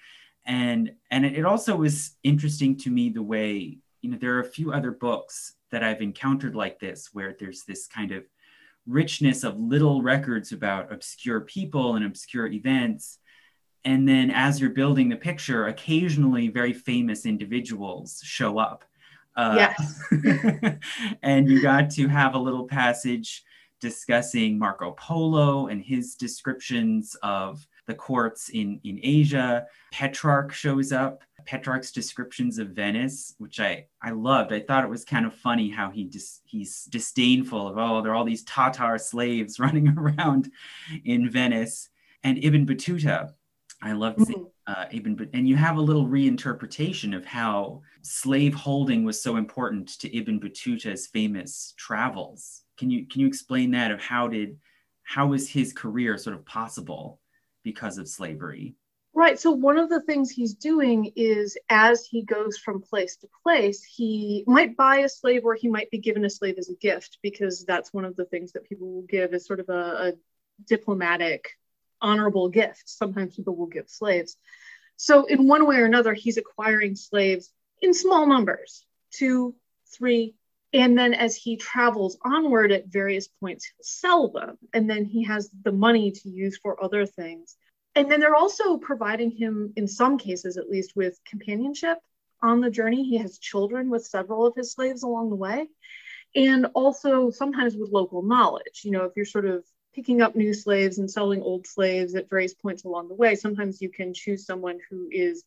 And 0.46 0.94
and 1.12 1.26
it 1.26 1.46
also 1.46 1.76
was 1.76 2.16
interesting 2.24 2.78
to 2.78 2.90
me 2.90 3.10
the 3.10 3.22
way, 3.22 3.78
you 4.02 4.10
know, 4.10 4.18
there 4.18 4.36
are 4.36 4.40
a 4.40 4.46
few 4.46 4.72
other 4.72 4.92
books 4.92 5.54
that 5.72 5.84
I've 5.84 6.02
encountered 6.02 6.56
like 6.56 6.80
this 6.80 7.10
where 7.14 7.36
there's 7.38 7.64
this 7.64 7.86
kind 7.88 8.12
of 8.12 8.24
richness 8.88 9.44
of 9.44 9.60
little 9.60 10.02
records 10.02 10.54
about 10.54 10.92
obscure 10.92 11.42
people 11.42 11.96
and 11.96 12.06
obscure 12.06 12.48
events. 12.48 13.20
And 13.84 14.08
then 14.08 14.32
as 14.32 14.60
you're 14.60 14.70
building 14.70 15.10
the 15.10 15.18
picture, 15.18 15.68
occasionally 15.68 16.48
very 16.48 16.74
famous 16.74 17.26
individuals 17.26 18.22
show 18.24 18.58
up. 18.58 18.86
Uh, 19.36 19.56
yes. 19.78 20.78
and 21.22 21.48
you 21.50 21.62
got 21.62 21.92
to 21.92 22.08
have 22.08 22.34
a 22.34 22.40
little 22.40 22.66
passage 22.66 23.44
discussing 23.80 24.58
Marco 24.58 24.92
Polo 24.92 25.68
and 25.68 25.82
his 25.82 26.16
descriptions 26.16 27.16
of 27.22 27.66
the 27.88 27.94
courts 27.94 28.50
in, 28.50 28.80
in 28.84 29.00
Asia. 29.02 29.66
Petrarch 29.92 30.54
shows 30.54 30.92
up. 30.92 31.24
Petrarch's 31.46 31.92
descriptions 31.92 32.60
of 32.60 32.70
Venice, 32.70 33.34
which 33.38 33.60
I, 33.60 33.86
I 34.02 34.12
loved. 34.12 34.52
I 34.52 34.60
thought 34.60 34.84
it 34.84 34.90
was 34.90 35.06
kind 35.06 35.26
of 35.26 35.34
funny 35.34 35.70
how 35.70 35.90
he 35.90 36.04
dis, 36.04 36.42
he's 36.44 36.84
disdainful 36.86 37.70
of, 37.70 37.78
oh, 37.78 38.02
there 38.02 38.12
are 38.12 38.16
all 38.16 38.26
these 38.26 38.44
Tatar 38.44 38.98
slaves 38.98 39.60
running 39.60 39.88
around 39.98 40.52
in 41.06 41.30
Venice. 41.30 41.90
And 42.24 42.44
Ibn 42.44 42.66
Battuta, 42.66 43.32
I 43.82 43.94
loved 43.94 44.20
mm-hmm. 44.20 44.44
uh, 44.66 44.86
Ibn, 44.92 45.30
and 45.34 45.48
you 45.48 45.56
have 45.56 45.78
a 45.78 45.82
little 45.82 46.06
reinterpretation 46.06 47.16
of 47.16 47.26
how 47.26 47.82
slave 48.02 48.54
holding 48.54 49.06
was 49.06 49.22
so 49.22 49.38
important 49.38 49.88
to 50.00 50.18
Ibn 50.18 50.40
Battuta's 50.40 51.08
famous 51.08 51.74
travels. 51.78 52.64
Can 52.78 52.90
you 52.90 53.06
can 53.06 53.22
you 53.22 53.28
explain 53.28 53.72
that 53.72 53.92
of 53.92 54.02
how 54.02 54.28
did 54.28 54.58
how 55.04 55.28
was 55.28 55.50
his 55.50 55.74
career 55.74 56.18
sort 56.18 56.36
of 56.36 56.46
possible 56.46 57.20
because 57.64 57.98
of 57.98 58.08
slavery? 58.08 58.76
Right. 59.14 59.40
So 59.40 59.52
one 59.52 59.80
of 59.80 59.90
the 59.90 60.02
things 60.02 60.30
he's 60.30 60.54
doing 60.54 61.12
is 61.16 61.58
as 61.70 62.06
he 62.06 62.22
goes 62.22 62.58
from 62.58 62.84
place 62.84 63.16
to 63.18 63.28
place, 63.42 63.84
he 63.84 64.44
might 64.46 64.78
buy 64.78 64.98
a 64.98 65.10
slave 65.10 65.44
or 65.44 65.56
he 65.56 65.70
might 65.70 65.90
be 65.90 65.98
given 65.98 66.24
a 66.24 66.30
slave 66.30 66.56
as 66.60 66.70
a 66.70 66.76
gift 66.76 67.18
because 67.24 67.66
that's 67.66 67.92
one 67.92 68.06
of 68.06 68.16
the 68.16 68.26
things 68.26 68.52
that 68.52 68.70
people 68.70 68.94
will 68.94 69.08
give 69.10 69.34
as 69.34 69.48
sort 69.48 69.60
of 69.60 69.70
a, 69.70 69.74
a 70.10 70.14
diplomatic, 70.68 71.50
honorable 72.00 72.50
gift. 72.50 72.84
Sometimes 72.86 73.36
people 73.36 73.56
will 73.56 73.66
give 73.66 73.90
slaves. 73.90 74.38
So 74.98 75.26
in 75.26 75.48
one 75.48 75.66
way 75.66 75.78
or 75.78 75.86
another, 75.86 76.14
he's 76.14 76.38
acquiring 76.38 76.96
slaves 76.96 77.52
in 77.82 77.96
small 77.96 78.28
numbers, 78.28 78.86
two, 79.12 79.56
three, 79.96 80.36
and 80.74 80.98
then 80.98 81.14
as 81.14 81.36
he 81.36 81.58
travels 81.58 82.18
onward 82.24 82.72
at 82.72 82.88
various 82.88 83.28
points, 83.28 83.66
he'll 83.66 83.84
sell 83.84 84.28
them. 84.30 84.58
And 84.74 84.90
then 84.90 85.06
he 85.06 85.24
has 85.24 85.50
the 85.64 85.72
money 85.72 86.12
to 86.12 86.30
use 86.30 86.58
for 86.58 86.84
other 86.84 87.06
things 87.06 87.56
and 87.98 88.12
then 88.12 88.20
they're 88.20 88.36
also 88.36 88.78
providing 88.78 89.32
him, 89.32 89.74
in 89.76 89.88
some 89.88 90.20
cases 90.20 90.56
at 90.58 90.70
least, 90.70 90.96
with 90.96 91.20
companionship 91.26 91.98
on 92.44 92.62
the 92.62 92.70
journey. 92.70 93.04
He 93.04 93.18
has 93.18 93.40
children 93.40 93.90
with 93.90 94.06
several 94.06 94.46
of 94.46 94.54
his 94.56 94.72
slaves 94.72 95.02
along 95.02 95.32
the 95.32 95.36
way, 95.36 95.68
and 96.36 96.68
also 96.76 97.32
sometimes 97.32 97.76
with 97.76 97.90
local 97.90 98.22
knowledge. 98.22 98.82
You 98.84 98.92
know, 98.92 99.06
if 99.06 99.14
you're 99.16 99.26
sort 99.26 99.48
of 99.48 99.66
picking 99.96 100.22
up 100.22 100.36
new 100.36 100.54
slaves 100.54 101.00
and 101.00 101.10
selling 101.10 101.42
old 101.42 101.66
slaves 101.66 102.14
at 102.14 102.30
various 102.30 102.54
points 102.54 102.84
along 102.84 103.08
the 103.08 103.16
way, 103.16 103.34
sometimes 103.34 103.82
you 103.82 103.90
can 103.90 104.14
choose 104.14 104.46
someone 104.46 104.78
who 104.92 105.08
is 105.12 105.44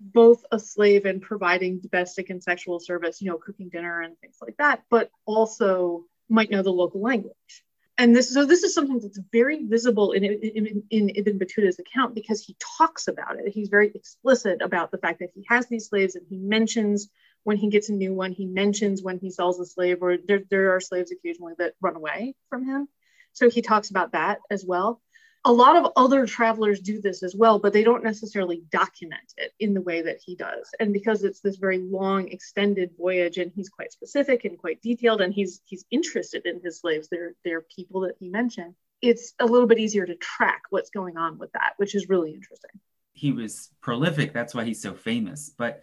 both 0.00 0.44
a 0.52 0.58
slave 0.58 1.04
and 1.04 1.20
providing 1.20 1.80
domestic 1.80 2.30
and 2.30 2.42
sexual 2.42 2.80
service, 2.80 3.20
you 3.20 3.30
know, 3.30 3.38
cooking 3.38 3.68
dinner 3.68 4.02
and 4.02 4.18
things 4.18 4.36
like 4.40 4.56
that, 4.58 4.82
but 4.90 5.10
also 5.26 6.04
might 6.28 6.50
know 6.50 6.62
the 6.62 6.70
local 6.70 7.00
language 7.00 7.64
and 7.98 8.14
this 8.14 8.32
so 8.32 8.46
this 8.46 8.62
is 8.62 8.72
something 8.72 9.00
that's 9.00 9.18
very 9.32 9.64
visible 9.64 10.12
in, 10.12 10.22
in, 10.24 10.82
in 10.90 11.10
Ibn 11.10 11.38
Battuta's 11.38 11.80
account 11.80 12.14
because 12.14 12.40
he 12.40 12.56
talks 12.78 13.08
about 13.08 13.40
it. 13.40 13.52
He's 13.52 13.68
very 13.68 13.90
explicit 13.92 14.62
about 14.62 14.92
the 14.92 14.98
fact 14.98 15.18
that 15.18 15.30
he 15.34 15.44
has 15.48 15.66
these 15.66 15.88
slaves 15.88 16.14
and 16.14 16.24
he 16.30 16.36
mentions 16.36 17.08
when 17.42 17.56
he 17.56 17.68
gets 17.68 17.88
a 17.88 17.92
new 17.92 18.14
one, 18.14 18.32
he 18.32 18.46
mentions 18.46 19.02
when 19.02 19.18
he 19.18 19.30
sells 19.30 19.58
a 19.58 19.66
slave, 19.66 20.02
or 20.02 20.16
there, 20.16 20.42
there 20.50 20.74
are 20.76 20.80
slaves 20.80 21.10
occasionally 21.10 21.54
that 21.58 21.74
run 21.80 21.96
away 21.96 22.34
from 22.50 22.64
him. 22.64 22.88
So 23.32 23.50
he 23.50 23.62
talks 23.62 23.90
about 23.90 24.12
that 24.12 24.38
as 24.50 24.64
well 24.64 25.00
a 25.48 25.52
lot 25.52 25.76
of 25.76 25.92
other 25.96 26.26
travelers 26.26 26.78
do 26.78 27.00
this 27.00 27.22
as 27.22 27.34
well, 27.34 27.58
but 27.58 27.72
they 27.72 27.82
don't 27.82 28.04
necessarily 28.04 28.62
document 28.70 29.32
it 29.38 29.54
in 29.58 29.72
the 29.72 29.80
way 29.80 30.02
that 30.02 30.18
he 30.22 30.36
does. 30.36 30.68
And 30.78 30.92
because 30.92 31.24
it's 31.24 31.40
this 31.40 31.56
very 31.56 31.78
long, 31.78 32.28
extended 32.28 32.90
voyage, 32.98 33.38
and 33.38 33.50
he's 33.56 33.70
quite 33.70 33.90
specific 33.90 34.44
and 34.44 34.58
quite 34.58 34.82
detailed, 34.82 35.22
and 35.22 35.32
he's 35.32 35.62
he's 35.64 35.86
interested 35.90 36.44
in 36.44 36.60
his 36.62 36.80
slaves. 36.80 37.08
They're 37.08 37.32
they're 37.46 37.62
people 37.62 38.02
that 38.02 38.16
he 38.20 38.28
mentioned. 38.28 38.74
It's 39.00 39.32
a 39.38 39.46
little 39.46 39.66
bit 39.66 39.78
easier 39.78 40.04
to 40.04 40.16
track 40.16 40.64
what's 40.68 40.90
going 40.90 41.16
on 41.16 41.38
with 41.38 41.50
that, 41.52 41.72
which 41.78 41.94
is 41.94 42.10
really 42.10 42.34
interesting. 42.34 42.72
He 43.14 43.32
was 43.32 43.70
prolific. 43.80 44.34
That's 44.34 44.54
why 44.54 44.64
he's 44.64 44.82
so 44.82 44.92
famous. 44.92 45.50
But 45.56 45.82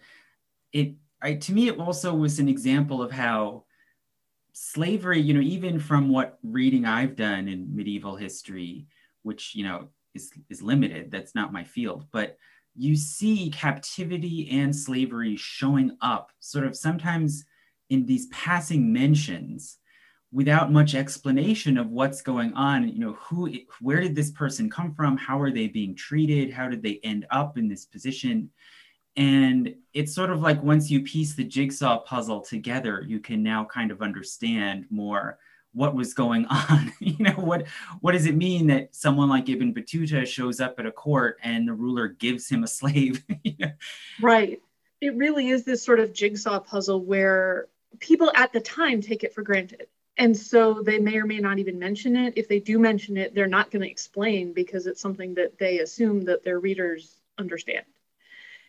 it, 0.72 0.94
I, 1.20 1.34
to 1.34 1.52
me, 1.52 1.66
it 1.66 1.80
also 1.80 2.14
was 2.14 2.38
an 2.38 2.48
example 2.48 3.02
of 3.02 3.10
how 3.10 3.64
slavery, 4.52 5.20
you 5.20 5.34
know, 5.34 5.40
even 5.40 5.80
from 5.80 6.08
what 6.08 6.38
reading 6.44 6.84
I've 6.84 7.16
done 7.16 7.48
in 7.48 7.74
medieval 7.74 8.14
history, 8.14 8.86
which 9.26 9.54
you 9.54 9.64
know 9.64 9.88
is 10.14 10.30
is 10.48 10.62
limited. 10.62 11.10
That's 11.10 11.34
not 11.34 11.52
my 11.52 11.64
field, 11.64 12.06
but 12.12 12.38
you 12.76 12.94
see 12.94 13.50
captivity 13.50 14.48
and 14.50 14.74
slavery 14.74 15.36
showing 15.36 15.96
up 16.00 16.30
sort 16.40 16.66
of 16.66 16.76
sometimes 16.76 17.44
in 17.90 18.06
these 18.06 18.26
passing 18.26 18.92
mentions 18.92 19.78
without 20.32 20.72
much 20.72 20.94
explanation 20.94 21.76
of 21.78 21.90
what's 21.90 22.22
going 22.22 22.52
on. 22.54 22.88
You 22.88 23.00
know 23.00 23.12
who 23.14 23.52
where 23.80 24.00
did 24.00 24.14
this 24.14 24.30
person 24.30 24.70
come 24.70 24.94
from? 24.94 25.16
How 25.16 25.40
are 25.40 25.50
they 25.50 25.66
being 25.66 25.96
treated? 25.96 26.52
How 26.52 26.68
did 26.68 26.82
they 26.82 27.00
end 27.02 27.26
up 27.30 27.58
in 27.58 27.68
this 27.68 27.84
position? 27.84 28.50
And 29.16 29.74
it's 29.92 30.14
sort 30.14 30.30
of 30.30 30.40
like 30.40 30.62
once 30.62 30.90
you 30.90 31.00
piece 31.00 31.34
the 31.34 31.44
jigsaw 31.44 31.98
puzzle 32.00 32.42
together 32.42 33.02
you 33.08 33.18
can 33.18 33.42
now 33.42 33.64
kind 33.64 33.90
of 33.90 34.02
understand 34.02 34.84
more 34.90 35.38
what 35.76 35.94
was 35.94 36.14
going 36.14 36.46
on. 36.50 36.92
you 36.98 37.16
know, 37.20 37.32
what 37.32 37.66
what 38.00 38.12
does 38.12 38.26
it 38.26 38.34
mean 38.34 38.66
that 38.68 38.94
someone 38.96 39.28
like 39.28 39.48
Ibn 39.48 39.72
Battuta 39.72 40.26
shows 40.26 40.60
up 40.60 40.80
at 40.80 40.86
a 40.86 40.92
court 40.92 41.38
and 41.42 41.68
the 41.68 41.74
ruler 41.74 42.08
gives 42.08 42.48
him 42.48 42.64
a 42.64 42.68
slave? 42.68 43.22
Right. 44.20 44.62
It 45.02 45.14
really 45.14 45.48
is 45.48 45.64
this 45.64 45.82
sort 45.82 46.00
of 46.00 46.14
jigsaw 46.14 46.58
puzzle 46.58 47.04
where 47.04 47.68
people 47.98 48.32
at 48.34 48.52
the 48.52 48.60
time 48.60 49.02
take 49.02 49.24
it 49.24 49.34
for 49.34 49.42
granted. 49.42 49.88
And 50.16 50.34
so 50.34 50.82
they 50.82 50.98
may 50.98 51.18
or 51.18 51.26
may 51.26 51.38
not 51.38 51.58
even 51.58 51.78
mention 51.78 52.16
it. 52.16 52.32
If 52.36 52.48
they 52.48 52.60
do 52.60 52.78
mention 52.78 53.18
it, 53.18 53.34
they're 53.34 53.46
not 53.46 53.70
going 53.70 53.82
to 53.82 53.90
explain 53.90 54.54
because 54.54 54.86
it's 54.86 55.00
something 55.02 55.34
that 55.34 55.58
they 55.58 55.80
assume 55.80 56.22
that 56.22 56.44
their 56.44 56.58
readers 56.58 57.14
understand. 57.36 57.84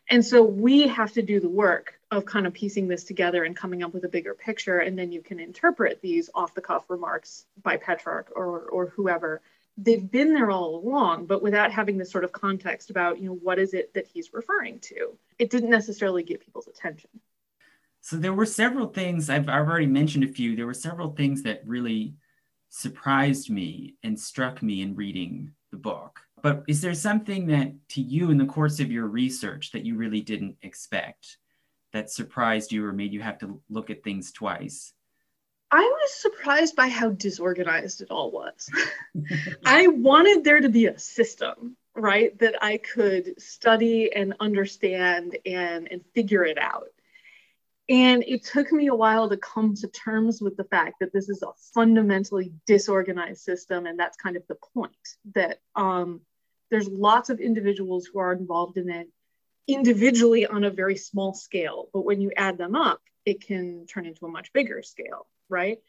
And 0.09 0.25
so 0.25 0.43
we 0.43 0.87
have 0.87 1.13
to 1.13 1.21
do 1.21 1.39
the 1.39 1.49
work 1.49 1.96
of 2.11 2.25
kind 2.25 2.47
of 2.47 2.53
piecing 2.53 2.87
this 2.87 3.03
together 3.03 3.43
and 3.43 3.55
coming 3.55 3.83
up 3.83 3.93
with 3.93 4.05
a 4.05 4.09
bigger 4.09 4.33
picture. 4.33 4.79
And 4.79 4.97
then 4.97 5.11
you 5.11 5.21
can 5.21 5.39
interpret 5.39 6.01
these 6.01 6.29
off 6.33 6.53
the 6.53 6.61
cuff 6.61 6.89
remarks 6.89 7.45
by 7.63 7.77
Petrarch 7.77 8.31
or, 8.35 8.61
or 8.61 8.87
whoever. 8.87 9.41
They've 9.77 10.09
been 10.09 10.33
there 10.33 10.49
all 10.49 10.75
along, 10.75 11.25
but 11.25 11.43
without 11.43 11.71
having 11.71 11.97
this 11.97 12.09
sort 12.09 12.23
of 12.23 12.31
context 12.31 12.89
about, 12.89 13.19
you 13.19 13.29
know, 13.29 13.35
what 13.35 13.59
is 13.59 13.73
it 13.73 13.93
that 13.93 14.07
he's 14.07 14.33
referring 14.33 14.79
to? 14.81 15.17
It 15.37 15.49
didn't 15.49 15.69
necessarily 15.69 16.23
get 16.23 16.41
people's 16.41 16.67
attention. 16.67 17.09
So 18.01 18.15
there 18.15 18.33
were 18.33 18.45
several 18.45 18.87
things, 18.87 19.29
I've, 19.29 19.49
I've 19.49 19.67
already 19.67 19.85
mentioned 19.85 20.23
a 20.23 20.29
few, 20.29 20.55
there 20.55 20.65
were 20.65 20.73
several 20.73 21.11
things 21.11 21.43
that 21.43 21.61
really 21.65 22.15
surprised 22.69 23.49
me 23.49 23.95
and 24.01 24.19
struck 24.19 24.63
me 24.63 24.81
in 24.81 24.95
reading 24.95 25.51
the 25.71 25.77
book. 25.77 26.21
But 26.41 26.63
is 26.67 26.81
there 26.81 26.93
something 26.93 27.47
that 27.47 27.73
to 27.89 28.01
you 28.01 28.29
in 28.29 28.37
the 28.37 28.45
course 28.45 28.79
of 28.79 28.91
your 28.91 29.07
research 29.07 29.71
that 29.71 29.85
you 29.85 29.95
really 29.95 30.21
didn't 30.21 30.55
expect 30.61 31.37
that 31.97 32.11
surprised 32.11 32.71
you 32.71 32.85
or 32.85 32.93
made 32.93 33.11
you 33.11 33.21
have 33.21 33.39
to 33.39 33.59
look 33.69 33.89
at 33.89 34.03
things 34.03 34.31
twice? 34.31 34.93
I 35.71 35.81
was 35.81 36.13
surprised 36.13 36.75
by 36.75 36.87
how 36.87 37.09
disorganized 37.09 38.01
it 38.01 38.11
all 38.11 38.31
was. 38.31 38.69
I 39.65 39.87
wanted 39.87 40.43
there 40.43 40.61
to 40.61 40.69
be 40.69 40.85
a 40.85 40.99
system, 40.99 41.75
right, 41.95 42.37
that 42.39 42.55
I 42.61 42.77
could 42.77 43.41
study 43.41 44.13
and 44.13 44.35
understand 44.39 45.37
and, 45.45 45.91
and 45.91 46.05
figure 46.13 46.45
it 46.45 46.59
out. 46.59 46.87
And 47.89 48.23
it 48.27 48.43
took 48.43 48.71
me 48.71 48.87
a 48.87 48.95
while 48.95 49.29
to 49.29 49.37
come 49.37 49.73
to 49.75 49.87
terms 49.87 50.41
with 50.41 50.55
the 50.55 50.65
fact 50.65 50.97
that 50.99 51.13
this 51.13 51.29
is 51.29 51.41
a 51.41 51.53
fundamentally 51.73 52.51
disorganized 52.67 53.41
system. 53.41 53.85
And 53.87 53.97
that's 53.97 54.17
kind 54.17 54.35
of 54.35 54.43
the 54.47 54.57
point 54.73 54.91
that 55.33 55.61
um, 55.75 56.21
there's 56.69 56.87
lots 56.87 57.29
of 57.29 57.39
individuals 57.39 58.05
who 58.05 58.19
are 58.19 58.33
involved 58.33 58.77
in 58.77 58.89
it 58.89 59.07
individually 59.67 60.45
on 60.45 60.63
a 60.63 60.69
very 60.69 60.95
small 60.95 61.33
scale. 61.33 61.89
But 61.93 62.05
when 62.05 62.21
you 62.21 62.31
add 62.35 62.57
them 62.57 62.75
up, 62.75 63.01
it 63.25 63.45
can 63.45 63.85
turn 63.85 64.05
into 64.05 64.25
a 64.25 64.29
much 64.29 64.53
bigger 64.53 64.81
scale, 64.81 65.27
right? 65.49 65.79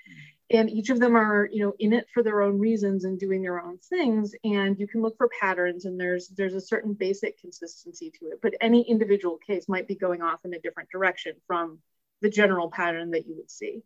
And 0.51 0.71
each 0.71 0.91
of 0.91 0.99
them 0.99 1.15
are, 1.15 1.49
you 1.53 1.65
know, 1.65 1.75
in 1.79 1.93
it 1.93 2.07
for 2.13 2.23
their 2.23 2.43
own 2.43 2.59
reasons 2.59 3.05
and 3.05 3.21
doing 3.21 3.43
their 3.43 3.63
own 3.63 3.79
things. 3.79 4.35
And 4.45 4.79
you 4.79 4.89
can 4.89 5.03
look 5.03 5.17
for 5.17 5.29
patterns 5.41 5.85
and 5.85 6.01
there's 6.01 6.29
there's 6.29 6.55
a 6.55 6.61
certain 6.61 6.95
basic 6.95 7.39
consistency 7.39 8.11
to 8.19 8.27
it. 8.29 8.41
But 8.43 8.55
any 8.61 8.83
individual 8.83 9.37
case 9.37 9.69
might 9.69 9.87
be 9.87 9.95
going 9.95 10.23
off 10.23 10.45
in 10.45 10.55
a 10.55 10.59
different 10.59 10.91
direction 10.91 11.35
from 11.47 11.79
the 12.23 12.31
general 12.31 12.71
pattern 12.71 13.11
that 13.13 13.27
you 13.27 13.37
would 13.37 13.51
see. 13.51 13.83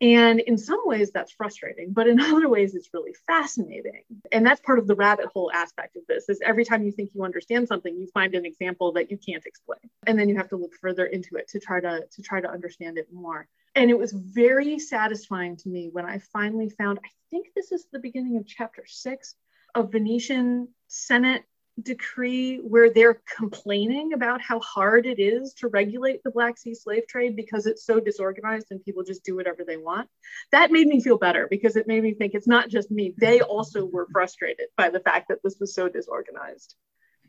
And 0.00 0.40
in 0.40 0.58
some 0.58 0.80
ways, 0.84 1.10
that's 1.12 1.32
frustrating, 1.32 1.92
but 1.92 2.08
in 2.08 2.20
other 2.20 2.48
ways, 2.48 2.74
it's 2.74 2.90
really 2.92 3.14
fascinating. 3.26 4.02
And 4.32 4.44
that's 4.44 4.60
part 4.60 4.78
of 4.78 4.86
the 4.86 4.94
rabbit 4.94 5.26
hole 5.26 5.50
aspect 5.52 5.96
of 5.96 6.02
this 6.08 6.28
is 6.28 6.40
every 6.44 6.64
time 6.64 6.82
you 6.82 6.92
think 6.92 7.10
you 7.14 7.24
understand 7.24 7.68
something, 7.68 7.96
you 7.96 8.08
find 8.12 8.34
an 8.34 8.44
example 8.44 8.92
that 8.92 9.10
you 9.10 9.18
can't 9.18 9.44
explain. 9.46 9.80
And 10.06 10.18
then 10.18 10.28
you 10.28 10.36
have 10.36 10.48
to 10.48 10.56
look 10.56 10.74
further 10.80 11.06
into 11.06 11.36
it 11.36 11.48
to 11.48 11.60
try 11.60 11.80
to, 11.80 12.04
to 12.10 12.22
try 12.22 12.40
to 12.40 12.50
understand 12.50 12.98
it 12.98 13.08
more. 13.12 13.48
And 13.74 13.90
it 13.90 13.98
was 13.98 14.12
very 14.12 14.78
satisfying 14.78 15.56
to 15.58 15.68
me 15.68 15.88
when 15.92 16.04
I 16.04 16.18
finally 16.18 16.68
found, 16.68 16.98
I 17.04 17.08
think 17.30 17.48
this 17.54 17.72
is 17.72 17.86
the 17.92 17.98
beginning 17.98 18.36
of 18.36 18.46
chapter 18.46 18.84
six, 18.86 19.34
a 19.74 19.82
Venetian 19.82 20.68
Senate 20.86 21.44
decree 21.82 22.58
where 22.58 22.90
they're 22.90 23.20
complaining 23.36 24.12
about 24.12 24.40
how 24.40 24.60
hard 24.60 25.06
it 25.06 25.18
is 25.18 25.54
to 25.54 25.68
regulate 25.68 26.22
the 26.22 26.30
Black 26.30 26.56
Sea 26.56 26.74
slave 26.74 27.06
trade 27.08 27.34
because 27.34 27.66
it's 27.66 27.84
so 27.84 27.98
disorganized 27.98 28.68
and 28.70 28.84
people 28.84 29.02
just 29.02 29.24
do 29.24 29.34
whatever 29.34 29.64
they 29.66 29.76
want. 29.76 30.08
That 30.52 30.70
made 30.70 30.86
me 30.86 31.00
feel 31.00 31.18
better 31.18 31.48
because 31.50 31.76
it 31.76 31.88
made 31.88 32.02
me 32.02 32.14
think 32.14 32.34
it's 32.34 32.46
not 32.46 32.68
just 32.68 32.90
me. 32.90 33.14
They 33.16 33.40
also 33.40 33.84
were 33.86 34.06
frustrated 34.12 34.66
by 34.76 34.90
the 34.90 35.00
fact 35.00 35.28
that 35.28 35.38
this 35.42 35.56
was 35.58 35.74
so 35.74 35.88
disorganized. 35.88 36.76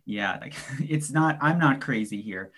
Yeah, 0.06 0.38
like, 0.40 0.56
it's 0.80 1.12
not, 1.12 1.40
I'm 1.42 1.60
not 1.60 1.82
crazy 1.82 2.22
here. 2.22 2.52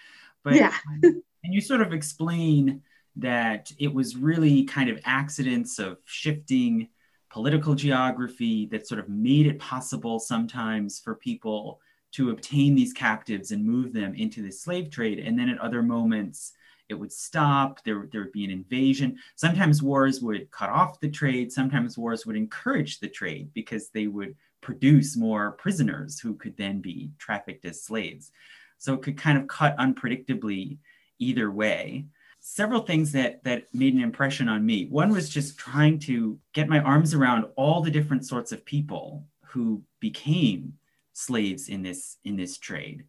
But 0.43 0.55
yeah. 0.55 0.73
Um, 1.03 1.23
and 1.43 1.53
you 1.53 1.61
sort 1.61 1.81
of 1.81 1.93
explain 1.93 2.81
that 3.17 3.71
it 3.79 3.93
was 3.93 4.17
really 4.17 4.65
kind 4.65 4.89
of 4.89 4.99
accidents 5.05 5.79
of 5.79 5.97
shifting 6.05 6.89
political 7.37 7.75
geography 7.75 8.65
that 8.65 8.87
sort 8.87 8.99
of 8.99 9.07
made 9.07 9.45
it 9.45 9.59
possible 9.59 10.17
sometimes 10.17 10.99
for 10.99 11.13
people 11.13 11.79
to 12.11 12.31
obtain 12.31 12.73
these 12.73 12.93
captives 12.93 13.51
and 13.51 13.63
move 13.63 13.93
them 13.93 14.15
into 14.15 14.41
the 14.41 14.51
slave 14.51 14.89
trade. 14.89 15.19
And 15.19 15.37
then 15.37 15.47
at 15.47 15.59
other 15.59 15.83
moments, 15.83 16.53
it 16.89 16.95
would 16.95 17.11
stop, 17.11 17.83
there, 17.83 18.07
there 18.11 18.21
would 18.21 18.31
be 18.31 18.43
an 18.43 18.49
invasion. 18.49 19.19
Sometimes 19.35 19.83
wars 19.83 20.19
would 20.19 20.49
cut 20.49 20.71
off 20.71 20.99
the 20.99 21.11
trade, 21.11 21.51
sometimes 21.51 21.95
wars 21.95 22.25
would 22.25 22.35
encourage 22.35 22.99
the 22.99 23.07
trade 23.07 23.51
because 23.53 23.89
they 23.89 24.07
would 24.07 24.35
produce 24.61 25.15
more 25.15 25.51
prisoners 25.51 26.19
who 26.19 26.33
could 26.33 26.57
then 26.57 26.81
be 26.81 27.11
trafficked 27.19 27.65
as 27.65 27.83
slaves. 27.83 28.31
So 28.79 28.95
it 28.95 29.03
could 29.03 29.15
kind 29.15 29.37
of 29.37 29.47
cut 29.47 29.77
unpredictably 29.77 30.79
either 31.19 31.51
way 31.51 32.05
several 32.49 32.81
things 32.81 33.11
that 33.11 33.43
that 33.43 33.65
made 33.73 33.93
an 33.93 34.01
impression 34.01 34.47
on 34.47 34.65
me. 34.65 34.85
One 34.85 35.11
was 35.11 35.29
just 35.29 35.57
trying 35.57 35.99
to 35.99 36.39
get 36.53 36.69
my 36.69 36.79
arms 36.79 37.13
around 37.13 37.45
all 37.57 37.81
the 37.81 37.91
different 37.91 38.25
sorts 38.25 38.53
of 38.53 38.63
people 38.63 39.25
who 39.47 39.83
became 39.99 40.73
slaves 41.11 41.67
in 41.67 41.83
this 41.83 42.17
in 42.23 42.37
this 42.37 42.57
trade. 42.57 43.03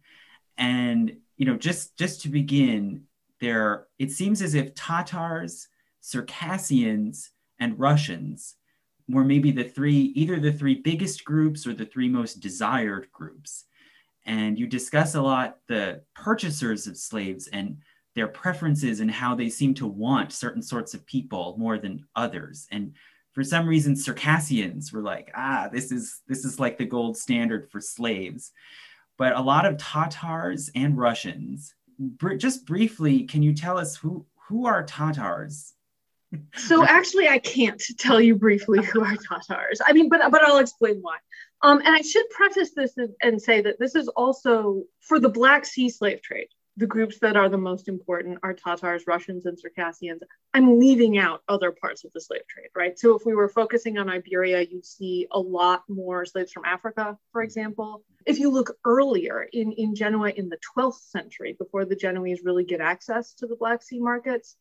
And 0.57 1.17
you 1.37 1.45
know, 1.45 1.55
just 1.55 1.97
just 1.97 2.21
to 2.21 2.29
begin, 2.29 3.05
there 3.39 3.87
it 3.97 4.11
seems 4.11 4.41
as 4.41 4.55
if 4.55 4.75
Tatars, 4.75 5.69
Circassians, 6.01 7.31
and 7.59 7.79
Russians 7.79 8.55
were 9.07 9.23
maybe 9.23 9.51
the 9.51 9.63
three 9.63 10.11
either 10.15 10.37
the 10.37 10.51
three 10.51 10.75
biggest 10.75 11.23
groups 11.23 11.65
or 11.65 11.73
the 11.73 11.85
three 11.85 12.09
most 12.09 12.41
desired 12.41 13.07
groups. 13.13 13.65
And 14.25 14.59
you 14.59 14.67
discuss 14.67 15.15
a 15.15 15.21
lot 15.21 15.59
the 15.67 16.01
purchasers 16.13 16.87
of 16.87 16.97
slaves 16.97 17.47
and 17.47 17.77
their 18.15 18.27
preferences 18.27 18.99
and 18.99 19.11
how 19.11 19.35
they 19.35 19.49
seem 19.49 19.73
to 19.75 19.87
want 19.87 20.33
certain 20.33 20.61
sorts 20.61 20.93
of 20.93 21.05
people 21.05 21.55
more 21.57 21.77
than 21.77 22.05
others. 22.15 22.67
And 22.71 22.93
for 23.33 23.43
some 23.43 23.67
reason, 23.67 23.95
Circassians 23.95 24.91
were 24.91 25.01
like, 25.01 25.31
ah, 25.35 25.69
this 25.71 25.91
is 25.91 26.21
this 26.27 26.43
is 26.45 26.59
like 26.59 26.77
the 26.77 26.85
gold 26.85 27.17
standard 27.17 27.69
for 27.71 27.79
slaves. 27.79 28.51
But 29.17 29.35
a 29.35 29.41
lot 29.41 29.65
of 29.65 29.77
Tatars 29.77 30.69
and 30.75 30.97
Russians. 30.97 31.73
Br- 31.99 32.35
just 32.35 32.65
briefly, 32.65 33.23
can 33.23 33.43
you 33.43 33.53
tell 33.53 33.77
us 33.77 33.95
who 33.95 34.25
who 34.47 34.65
are 34.65 34.83
Tatars? 34.83 35.73
So 36.57 36.85
actually, 36.85 37.27
I 37.27 37.39
can't 37.39 37.81
tell 37.97 38.21
you 38.21 38.35
briefly 38.35 38.85
who 38.85 39.03
are 39.03 39.15
Tatars. 39.15 39.81
I 39.83 39.93
mean, 39.93 40.09
but 40.09 40.29
but 40.29 40.43
I'll 40.43 40.59
explain 40.59 40.99
why. 41.01 41.17
Um, 41.63 41.79
and 41.79 41.95
I 41.95 42.01
should 42.01 42.29
preface 42.29 42.71
this 42.75 42.95
and 43.21 43.41
say 43.41 43.61
that 43.61 43.79
this 43.79 43.95
is 43.95 44.07
also 44.09 44.83
for 44.99 45.19
the 45.19 45.29
Black 45.29 45.65
Sea 45.65 45.89
slave 45.89 46.21
trade 46.21 46.49
the 46.79 46.87
groups 46.87 47.19
that 47.19 47.35
are 47.35 47.49
the 47.49 47.57
most 47.57 47.89
important 47.89 48.39
are 48.41 48.53
Tatars, 48.53 49.03
Russians, 49.05 49.45
and 49.45 49.59
Circassians. 49.59 50.21
I'm 50.53 50.79
leaving 50.79 51.17
out 51.17 51.43
other 51.49 51.73
parts 51.73 52.05
of 52.05 52.13
the 52.13 52.21
slave 52.21 52.47
trade, 52.47 52.69
right? 52.73 52.97
So 52.97 53.17
if 53.17 53.25
we 53.25 53.35
were 53.35 53.49
focusing 53.49 53.97
on 53.97 54.09
Iberia, 54.09 54.61
you'd 54.61 54.85
see 54.85 55.27
a 55.29 55.39
lot 55.39 55.83
more 55.89 56.25
slaves 56.25 56.53
from 56.53 56.63
Africa, 56.63 57.17
for 57.33 57.43
example. 57.43 58.05
If 58.25 58.39
you 58.39 58.49
look 58.49 58.77
earlier 58.85 59.45
in, 59.51 59.73
in 59.73 59.93
Genoa 59.93 60.29
in 60.29 60.47
the 60.47 60.57
12th 60.77 61.01
century, 61.01 61.53
before 61.59 61.83
the 61.83 61.97
Genoese 61.97 62.45
really 62.45 62.63
get 62.63 62.79
access 62.79 63.33
to 63.35 63.47
the 63.47 63.57
Black 63.57 63.83
Sea 63.83 63.99
markets, 63.99 64.55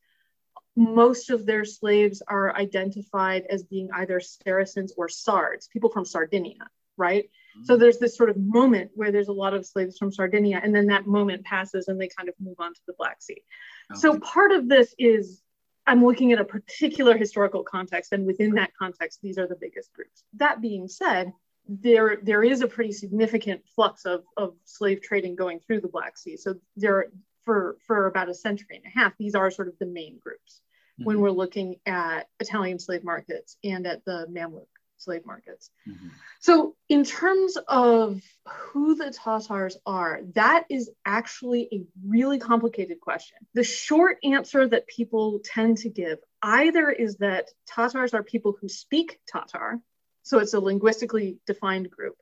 most 0.74 1.30
of 1.30 1.46
their 1.46 1.64
slaves 1.64 2.20
are 2.26 2.54
identified 2.56 3.44
as 3.48 3.62
being 3.62 3.90
either 3.94 4.18
Saracens 4.18 4.92
or 4.96 5.08
Sards, 5.08 5.68
people 5.68 5.90
from 5.90 6.04
Sardinia, 6.04 6.68
right? 6.96 7.30
So 7.64 7.76
there's 7.76 7.98
this 7.98 8.16
sort 8.16 8.30
of 8.30 8.36
moment 8.36 8.90
where 8.94 9.12
there's 9.12 9.28
a 9.28 9.32
lot 9.32 9.54
of 9.54 9.66
slaves 9.66 9.98
from 9.98 10.12
Sardinia, 10.12 10.60
and 10.62 10.74
then 10.74 10.86
that 10.86 11.06
moment 11.06 11.44
passes 11.44 11.88
and 11.88 12.00
they 12.00 12.08
kind 12.08 12.28
of 12.28 12.34
move 12.40 12.56
on 12.58 12.74
to 12.74 12.80
the 12.86 12.94
Black 12.98 13.22
Sea. 13.22 13.42
Okay. 13.90 14.00
So 14.00 14.18
part 14.18 14.52
of 14.52 14.68
this 14.68 14.94
is 14.98 15.42
I'm 15.86 16.04
looking 16.04 16.32
at 16.32 16.40
a 16.40 16.44
particular 16.44 17.16
historical 17.16 17.62
context, 17.62 18.12
and 18.12 18.26
within 18.26 18.52
that 18.52 18.72
context, 18.78 19.20
these 19.22 19.38
are 19.38 19.46
the 19.46 19.56
biggest 19.56 19.92
groups. 19.94 20.22
That 20.34 20.60
being 20.60 20.86
said, 20.86 21.32
there 21.68 22.18
there 22.22 22.42
is 22.42 22.60
a 22.60 22.68
pretty 22.68 22.92
significant 22.92 23.62
flux 23.74 24.04
of, 24.04 24.24
of 24.36 24.54
slave 24.64 25.02
trading 25.02 25.36
going 25.36 25.60
through 25.60 25.80
the 25.80 25.88
Black 25.88 26.16
Sea. 26.16 26.36
So 26.36 26.56
there 26.76 27.06
for 27.44 27.76
for 27.86 28.06
about 28.06 28.28
a 28.28 28.34
century 28.34 28.76
and 28.76 28.84
a 28.86 28.98
half, 28.98 29.14
these 29.18 29.34
are 29.34 29.50
sort 29.50 29.68
of 29.68 29.74
the 29.78 29.86
main 29.86 30.18
groups 30.18 30.60
mm-hmm. 30.98 31.04
when 31.04 31.20
we're 31.20 31.30
looking 31.30 31.76
at 31.86 32.28
Italian 32.40 32.78
slave 32.78 33.04
markets 33.04 33.56
and 33.64 33.86
at 33.86 34.04
the 34.04 34.26
Mamluk 34.30 34.66
slave 34.98 35.24
markets. 35.24 35.70
Mm-hmm. 35.88 36.08
So, 36.40 36.76
in 36.88 37.04
terms 37.04 37.56
of 37.68 38.20
who 38.46 38.94
the 38.94 39.10
Tatars 39.10 39.76
are, 39.86 40.20
that 40.34 40.64
is 40.68 40.90
actually 41.06 41.68
a 41.72 41.84
really 42.06 42.38
complicated 42.38 43.00
question. 43.00 43.38
The 43.54 43.64
short 43.64 44.18
answer 44.22 44.66
that 44.68 44.86
people 44.86 45.40
tend 45.44 45.78
to 45.78 45.88
give 45.88 46.18
either 46.42 46.90
is 46.90 47.16
that 47.16 47.48
Tatars 47.66 48.14
are 48.14 48.22
people 48.22 48.56
who 48.60 48.68
speak 48.68 49.18
Tatar, 49.26 49.80
so 50.22 50.38
it's 50.38 50.54
a 50.54 50.60
linguistically 50.60 51.38
defined 51.46 51.90
group. 51.90 52.16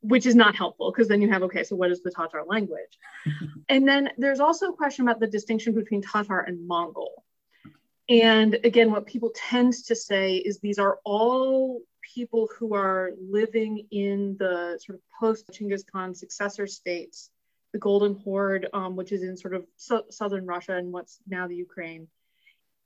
Which 0.00 0.26
is 0.26 0.36
not 0.36 0.54
helpful 0.54 0.92
because 0.92 1.08
then 1.08 1.20
you 1.20 1.28
have, 1.28 1.42
okay, 1.42 1.64
so 1.64 1.74
what 1.74 1.90
is 1.90 2.04
the 2.04 2.12
Tatar 2.12 2.44
language? 2.46 2.96
and 3.68 3.88
then 3.88 4.10
there's 4.16 4.38
also 4.38 4.68
a 4.68 4.72
question 4.72 5.08
about 5.08 5.18
the 5.18 5.26
distinction 5.26 5.74
between 5.74 6.02
Tatar 6.02 6.38
and 6.38 6.68
Mongol. 6.68 7.24
And 8.08 8.58
again, 8.64 8.90
what 8.90 9.06
people 9.06 9.32
tend 9.34 9.74
to 9.86 9.94
say 9.94 10.36
is 10.36 10.58
these 10.58 10.78
are 10.78 10.98
all 11.04 11.80
people 12.14 12.48
who 12.58 12.74
are 12.74 13.12
living 13.20 13.86
in 13.90 14.36
the 14.38 14.78
sort 14.84 14.96
of 14.96 15.02
post 15.20 15.50
Chinggis 15.52 15.84
Khan 15.90 16.14
successor 16.14 16.66
states, 16.66 17.30
the 17.72 17.78
Golden 17.78 18.14
Horde, 18.14 18.68
um, 18.72 18.96
which 18.96 19.12
is 19.12 19.22
in 19.22 19.36
sort 19.36 19.54
of 19.54 19.66
so- 19.76 20.06
southern 20.10 20.46
Russia 20.46 20.76
and 20.76 20.92
what's 20.92 21.18
now 21.28 21.46
the 21.46 21.56
Ukraine. 21.56 22.08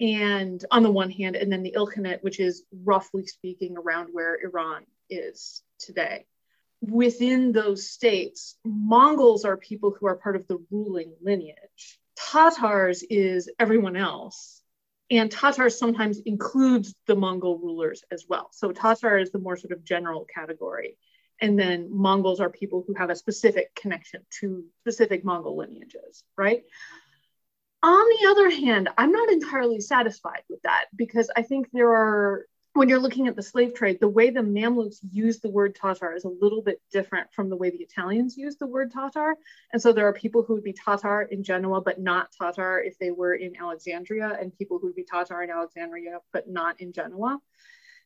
And 0.01 0.65
on 0.71 0.83
the 0.83 0.91
one 0.91 1.11
hand, 1.11 1.37
and 1.37 1.53
then 1.53 1.63
the 1.63 1.75
Ilkhanate, 1.77 2.23
which 2.23 2.41
is 2.41 2.65
roughly 2.85 3.27
speaking 3.27 3.77
around 3.77 4.09
where 4.13 4.39
Iran 4.43 4.85
is 5.09 5.63
today. 5.79 6.27
Within 6.81 7.53
those 7.53 7.89
states, 7.89 8.57
Mongols 8.65 9.45
are 9.45 9.57
people 9.57 9.93
who 9.93 10.07
are 10.07 10.17
part 10.17 10.35
of 10.35 10.49
the 10.49 10.59
ruling 10.71 11.15
lineage. 11.23 12.01
Tatars 12.17 13.05
is 13.09 13.49
everyone 13.61 13.95
else 13.95 14.62
and 15.13 15.31
Tatar 15.31 15.69
sometimes 15.69 16.21
includes 16.21 16.95
the 17.07 17.15
Mongol 17.15 17.59
rulers 17.59 18.03
as 18.11 18.25
well. 18.27 18.49
So 18.53 18.73
Tatar 18.73 19.19
is 19.19 19.31
the 19.31 19.39
more 19.39 19.59
sort 19.59 19.73
of 19.73 19.85
general 19.85 20.25
category. 20.25 20.97
And 21.39 21.59
then 21.59 21.89
Mongols 21.91 22.41
are 22.41 22.49
people 22.49 22.83
who 22.87 22.95
have 22.95 23.11
a 23.11 23.17
specific 23.17 23.75
connection 23.75 24.23
to 24.41 24.65
specific 24.81 25.23
Mongol 25.23 25.59
lineages, 25.59 26.25
right? 26.39 26.63
On 27.83 28.07
the 28.09 28.31
other 28.31 28.49
hand, 28.49 28.89
I'm 28.97 29.13
not 29.13 29.31
entirely 29.31 29.81
satisfied 29.81 30.45
with 30.49 30.63
that 30.63 30.87
because 30.97 31.31
I 31.37 31.43
think 31.43 31.69
there 31.73 31.91
are 31.91 32.47
when 32.75 32.89
you're 32.89 32.99
looking 32.99 33.29
at 33.29 33.37
the 33.37 33.43
slave 33.43 33.75
trade, 33.75 33.99
the 34.01 34.09
way 34.09 34.31
the 34.31 34.41
Mamluks 34.41 34.99
use 35.11 35.41
the 35.41 35.51
word 35.51 35.75
Tatar 35.75 36.15
is 36.15 36.25
a 36.25 36.29
little 36.29 36.63
bit 36.63 36.81
different 36.91 37.33
from 37.33 37.51
the 37.51 37.57
way 37.57 37.71
the 37.71 37.83
Italians 37.83 38.37
use 38.37 38.57
the 38.57 38.67
word 38.67 38.91
Tatar. 38.91 39.37
And 39.73 39.83
so 39.83 39.93
there 39.93 40.09
are 40.09 40.13
people 40.13 40.43
who 40.43 40.55
would 40.55 40.65
be 40.65 40.73
Tatar 40.73 41.23
in 41.23 41.43
Genoa, 41.43 41.83
but 41.83 42.01
not 42.01 42.33
Tatar 42.33 42.81
if 42.81 42.99
they 42.99 43.11
were 43.11 43.35
in 43.35 43.57
Alexandria, 43.57 44.39
and 44.41 44.57
people 44.57 44.79
who 44.79 44.87
would 44.87 44.97
be 44.97 45.05
Tatar 45.05 45.43
in 45.43 45.51
Alexandria, 45.51 46.21
but 46.33 46.49
not 46.49 46.81
in 46.81 46.93
Genoa. 46.93 47.39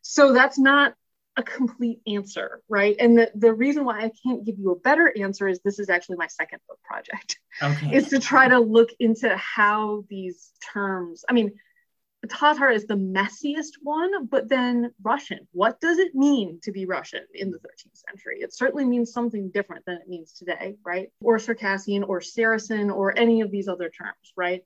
So 0.03 0.33
that's 0.33 0.59
not 0.59 0.95
a 1.37 1.43
complete 1.43 2.01
answer, 2.07 2.63
right? 2.69 2.97
And 2.99 3.19
the, 3.19 3.31
the 3.35 3.53
reason 3.53 3.85
why 3.85 4.01
I 4.01 4.11
can't 4.25 4.45
give 4.45 4.59
you 4.59 4.73
a 4.73 4.77
better 4.77 5.13
answer 5.17 5.47
is 5.47 5.61
this 5.61 5.79
is 5.79 5.91
actually 5.91 6.17
my 6.17 6.29
second 6.29 6.61
book 6.67 6.79
project. 6.83 7.39
Okay. 7.63 7.95
is 7.95 8.09
to 8.09 8.19
try 8.19 8.49
to 8.49 8.59
look 8.59 8.91
into 8.99 9.35
how 9.37 10.05
these 10.09 10.51
terms, 10.73 11.25
I 11.29 11.35
mean, 11.35 11.53
Tatar 12.27 12.71
is 12.71 12.87
the 12.87 12.95
messiest 12.95 13.75
one, 13.83 14.27
but 14.27 14.49
then 14.49 14.93
Russian. 15.03 15.47
What 15.53 15.81
does 15.81 15.99
it 15.99 16.15
mean 16.15 16.61
to 16.63 16.73
be 16.73 16.87
Russian 16.87 17.25
in 17.35 17.51
the 17.51 17.59
13th 17.59 18.03
century? 18.09 18.41
It 18.41 18.55
certainly 18.55 18.85
means 18.85 19.13
something 19.13 19.51
different 19.51 19.85
than 19.87 19.97
it 19.97 20.09
means 20.09 20.33
today, 20.33 20.77
right? 20.85 21.11
Or 21.21 21.39
Circassian 21.39 22.05
or 22.05 22.21
Saracen 22.21 22.91
or 22.91 23.17
any 23.19 23.41
of 23.41 23.51
these 23.51 23.69
other 23.69 23.89
terms, 23.91 24.33
right? 24.37 24.63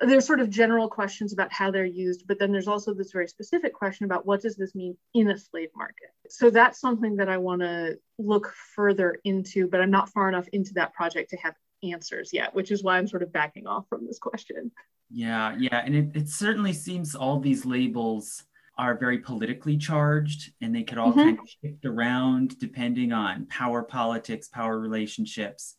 there's 0.00 0.26
sort 0.26 0.40
of 0.40 0.50
general 0.50 0.88
questions 0.88 1.32
about 1.32 1.52
how 1.52 1.70
they're 1.70 1.84
used, 1.84 2.26
but 2.26 2.38
then 2.38 2.50
there's 2.50 2.68
also 2.68 2.94
this 2.94 3.12
very 3.12 3.28
specific 3.28 3.74
question 3.74 4.04
about 4.04 4.26
what 4.26 4.40
does 4.40 4.56
this 4.56 4.74
mean 4.74 4.96
in 5.14 5.30
a 5.30 5.38
slave 5.38 5.68
market? 5.76 6.08
So 6.28 6.50
that's 6.50 6.80
something 6.80 7.16
that 7.16 7.28
I 7.28 7.36
want 7.38 7.60
to 7.60 7.98
look 8.18 8.52
further 8.74 9.16
into, 9.24 9.68
but 9.68 9.80
I'm 9.80 9.90
not 9.90 10.08
far 10.08 10.28
enough 10.28 10.48
into 10.52 10.74
that 10.74 10.94
project 10.94 11.30
to 11.30 11.36
have 11.36 11.54
answers 11.82 12.30
yet, 12.32 12.54
which 12.54 12.70
is 12.70 12.82
why 12.82 12.96
I'm 12.96 13.08
sort 13.08 13.22
of 13.22 13.32
backing 13.32 13.66
off 13.66 13.88
from 13.88 14.06
this 14.06 14.18
question. 14.18 14.70
Yeah, 15.12 15.54
yeah. 15.58 15.82
And 15.84 15.94
it, 15.94 16.10
it 16.14 16.28
certainly 16.28 16.72
seems 16.72 17.14
all 17.14 17.38
these 17.38 17.66
labels 17.66 18.44
are 18.78 18.96
very 18.96 19.18
politically 19.18 19.76
charged 19.76 20.52
and 20.62 20.74
they 20.74 20.82
could 20.82 20.98
all 20.98 21.10
mm-hmm. 21.10 21.20
kind 21.20 21.38
of 21.38 21.48
shift 21.48 21.84
around 21.84 22.58
depending 22.58 23.12
on 23.12 23.46
power 23.46 23.82
politics, 23.82 24.48
power 24.48 24.78
relationships. 24.78 25.76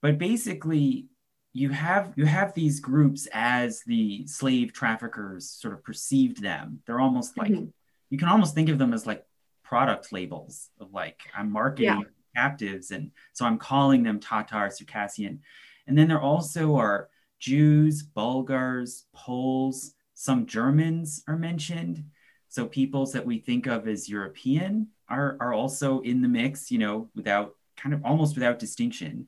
But 0.00 0.18
basically, 0.18 1.06
you 1.52 1.68
have 1.70 2.12
you 2.16 2.24
have 2.24 2.54
these 2.54 2.80
groups 2.80 3.28
as 3.32 3.82
the 3.86 4.26
slave 4.26 4.72
traffickers 4.72 5.50
sort 5.50 5.74
of 5.74 5.84
perceived 5.84 6.42
them. 6.42 6.80
They're 6.86 7.00
almost 7.00 7.36
like 7.36 7.50
mm-hmm. 7.50 7.66
you 8.10 8.18
can 8.18 8.28
almost 8.28 8.54
think 8.54 8.68
of 8.68 8.78
them 8.78 8.94
as 8.94 9.06
like 9.06 9.24
product 9.62 10.12
labels 10.12 10.70
of 10.80 10.92
like 10.92 11.20
I'm 11.36 11.52
marketing 11.52 11.84
yeah. 11.84 12.00
captives, 12.42 12.90
and 12.90 13.10
so 13.32 13.44
I'm 13.44 13.58
calling 13.58 14.02
them 14.02 14.18
Tatar, 14.18 14.70
Circassian, 14.70 15.40
and 15.86 15.98
then 15.98 16.08
there 16.08 16.20
also 16.20 16.76
are 16.76 17.10
Jews, 17.42 18.04
Bulgars, 18.04 19.06
Poles, 19.12 19.94
some 20.14 20.46
Germans 20.46 21.24
are 21.26 21.36
mentioned. 21.36 22.04
So 22.48 22.66
peoples 22.66 23.12
that 23.12 23.26
we 23.26 23.38
think 23.38 23.66
of 23.66 23.88
as 23.88 24.08
European 24.08 24.86
are, 25.08 25.36
are 25.40 25.52
also 25.52 26.00
in 26.02 26.22
the 26.22 26.28
mix, 26.28 26.70
you 26.70 26.78
know, 26.78 27.08
without 27.16 27.56
kind 27.76 27.94
of 27.94 28.04
almost 28.04 28.36
without 28.36 28.60
distinction. 28.60 29.26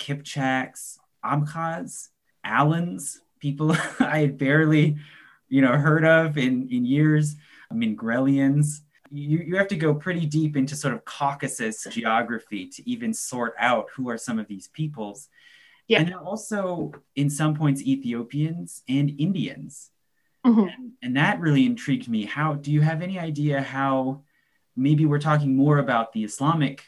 Kipchaks, 0.00 0.98
Abkhaz, 1.24 2.08
Alans, 2.42 3.20
people 3.38 3.76
I 4.00 4.18
had 4.18 4.38
barely, 4.38 4.96
you 5.48 5.60
know, 5.60 5.76
heard 5.76 6.04
of 6.04 6.36
in, 6.36 6.68
in 6.68 6.84
years. 6.84 7.36
Mingrelians. 7.72 8.80
You, 9.12 9.38
you 9.38 9.56
have 9.56 9.68
to 9.68 9.76
go 9.76 9.94
pretty 9.94 10.26
deep 10.26 10.56
into 10.56 10.74
sort 10.74 10.94
of 10.94 11.04
Caucasus 11.04 11.86
geography 11.90 12.66
to 12.70 12.90
even 12.90 13.14
sort 13.14 13.54
out 13.56 13.86
who 13.94 14.10
are 14.10 14.18
some 14.18 14.40
of 14.40 14.48
these 14.48 14.66
peoples. 14.66 15.28
Yeah. 15.88 16.00
And 16.00 16.14
also, 16.14 16.92
in 17.16 17.28
some 17.28 17.54
points, 17.54 17.82
Ethiopians 17.82 18.82
and 18.88 19.10
Indians. 19.18 19.90
Mm-hmm. 20.46 20.60
And, 20.60 20.92
and 21.02 21.16
that 21.16 21.40
really 21.40 21.66
intrigued 21.66 22.08
me. 22.08 22.24
How 22.24 22.54
do 22.54 22.72
you 22.72 22.80
have 22.80 23.02
any 23.02 23.18
idea 23.18 23.60
how 23.60 24.22
maybe 24.76 25.06
we're 25.06 25.20
talking 25.20 25.56
more 25.56 25.78
about 25.78 26.12
the 26.12 26.24
Islamic 26.24 26.84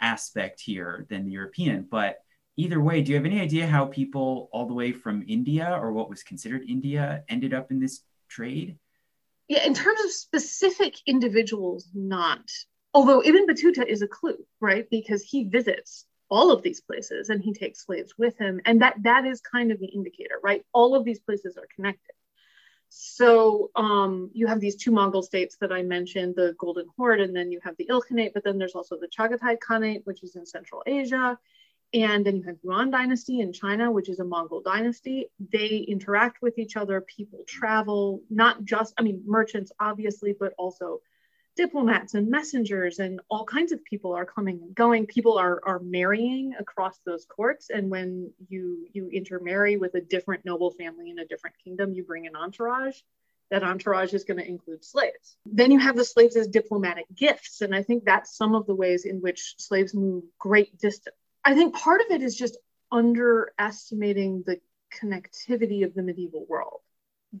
aspect 0.00 0.60
here 0.60 1.06
than 1.08 1.24
the 1.24 1.32
European, 1.32 1.86
but 1.90 2.18
either 2.56 2.80
way, 2.80 3.02
do 3.02 3.10
you 3.10 3.16
have 3.16 3.26
any 3.26 3.40
idea 3.40 3.66
how 3.66 3.86
people 3.86 4.48
all 4.52 4.66
the 4.66 4.74
way 4.74 4.92
from 4.92 5.24
India 5.26 5.78
or 5.80 5.92
what 5.92 6.08
was 6.08 6.22
considered 6.22 6.62
India 6.68 7.24
ended 7.28 7.52
up 7.54 7.70
in 7.70 7.78
this 7.78 8.02
trade? 8.28 8.78
Yeah, 9.48 9.64
in 9.64 9.74
terms 9.74 10.00
of 10.04 10.10
specific 10.10 10.96
individuals, 11.06 11.88
not. 11.94 12.50
Although 12.94 13.22
Ibn 13.22 13.46
Battuta 13.46 13.86
is 13.86 14.02
a 14.02 14.08
clue, 14.08 14.44
right? 14.60 14.88
Because 14.90 15.22
he 15.22 15.44
visits 15.44 16.06
all 16.28 16.50
of 16.50 16.62
these 16.62 16.80
places 16.80 17.28
and 17.28 17.42
he 17.42 17.52
takes 17.52 17.84
slaves 17.84 18.14
with 18.18 18.36
him. 18.38 18.60
And 18.64 18.82
that 18.82 18.96
that 19.02 19.24
is 19.26 19.40
kind 19.40 19.70
of 19.70 19.78
the 19.78 19.86
indicator, 19.86 20.38
right? 20.42 20.64
All 20.72 20.94
of 20.94 21.04
these 21.04 21.20
places 21.20 21.56
are 21.56 21.68
connected. 21.74 22.14
So 22.88 23.70
um, 23.74 24.30
you 24.32 24.46
have 24.46 24.60
these 24.60 24.76
two 24.76 24.90
Mongol 24.92 25.22
states 25.22 25.56
that 25.60 25.72
I 25.72 25.82
mentioned, 25.82 26.34
the 26.36 26.54
Golden 26.58 26.86
Horde, 26.96 27.20
and 27.20 27.34
then 27.34 27.50
you 27.50 27.60
have 27.64 27.76
the 27.76 27.88
Ilkhanate, 27.90 28.32
but 28.32 28.44
then 28.44 28.58
there's 28.58 28.74
also 28.74 28.96
the 28.96 29.08
Chagatai 29.08 29.56
Khanate, 29.58 30.02
which 30.04 30.22
is 30.22 30.36
in 30.36 30.46
Central 30.46 30.82
Asia. 30.86 31.38
And 31.94 32.26
then 32.26 32.36
you 32.36 32.42
have 32.44 32.56
Yuan 32.62 32.90
dynasty 32.90 33.40
in 33.40 33.52
China, 33.52 33.90
which 33.90 34.08
is 34.08 34.18
a 34.18 34.24
Mongol 34.24 34.60
dynasty. 34.60 35.30
They 35.52 35.84
interact 35.88 36.42
with 36.42 36.58
each 36.58 36.76
other. 36.76 37.00
People 37.00 37.44
travel, 37.46 38.22
not 38.28 38.64
just, 38.64 38.92
I 38.98 39.02
mean, 39.02 39.22
merchants, 39.24 39.72
obviously, 39.78 40.34
but 40.38 40.52
also 40.58 41.00
diplomats 41.56 42.14
and 42.14 42.28
messengers 42.28 42.98
and 42.98 43.20
all 43.30 43.44
kinds 43.44 43.72
of 43.72 43.84
people 43.84 44.12
are 44.12 44.26
coming 44.26 44.60
and 44.62 44.74
going. 44.74 45.06
People 45.06 45.38
are, 45.38 45.60
are 45.64 45.78
marrying 45.80 46.54
across 46.58 46.98
those 47.06 47.24
courts. 47.24 47.70
And 47.70 47.90
when 47.90 48.30
you, 48.48 48.86
you 48.92 49.08
intermarry 49.08 49.76
with 49.76 49.94
a 49.94 50.00
different 50.00 50.44
noble 50.44 50.70
family 50.70 51.10
in 51.10 51.18
a 51.18 51.26
different 51.26 51.56
kingdom, 51.62 51.94
you 51.94 52.04
bring 52.04 52.26
an 52.26 52.36
entourage. 52.36 52.98
That 53.50 53.62
entourage 53.62 54.12
is 54.12 54.24
going 54.24 54.38
to 54.38 54.46
include 54.46 54.84
slaves. 54.84 55.36
Then 55.46 55.70
you 55.70 55.78
have 55.78 55.96
the 55.96 56.04
slaves 56.04 56.36
as 56.36 56.48
diplomatic 56.48 57.06
gifts. 57.14 57.60
And 57.60 57.74
I 57.74 57.82
think 57.82 58.04
that's 58.04 58.36
some 58.36 58.54
of 58.54 58.66
the 58.66 58.74
ways 58.74 59.04
in 59.04 59.20
which 59.20 59.54
slaves 59.58 59.94
move 59.94 60.24
great 60.38 60.78
distance 60.78 61.16
I 61.46 61.54
think 61.54 61.76
part 61.76 62.00
of 62.00 62.08
it 62.10 62.22
is 62.22 62.34
just 62.34 62.58
underestimating 62.90 64.42
the 64.44 64.60
connectivity 64.92 65.84
of 65.84 65.94
the 65.94 66.02
medieval 66.02 66.44
world. 66.48 66.80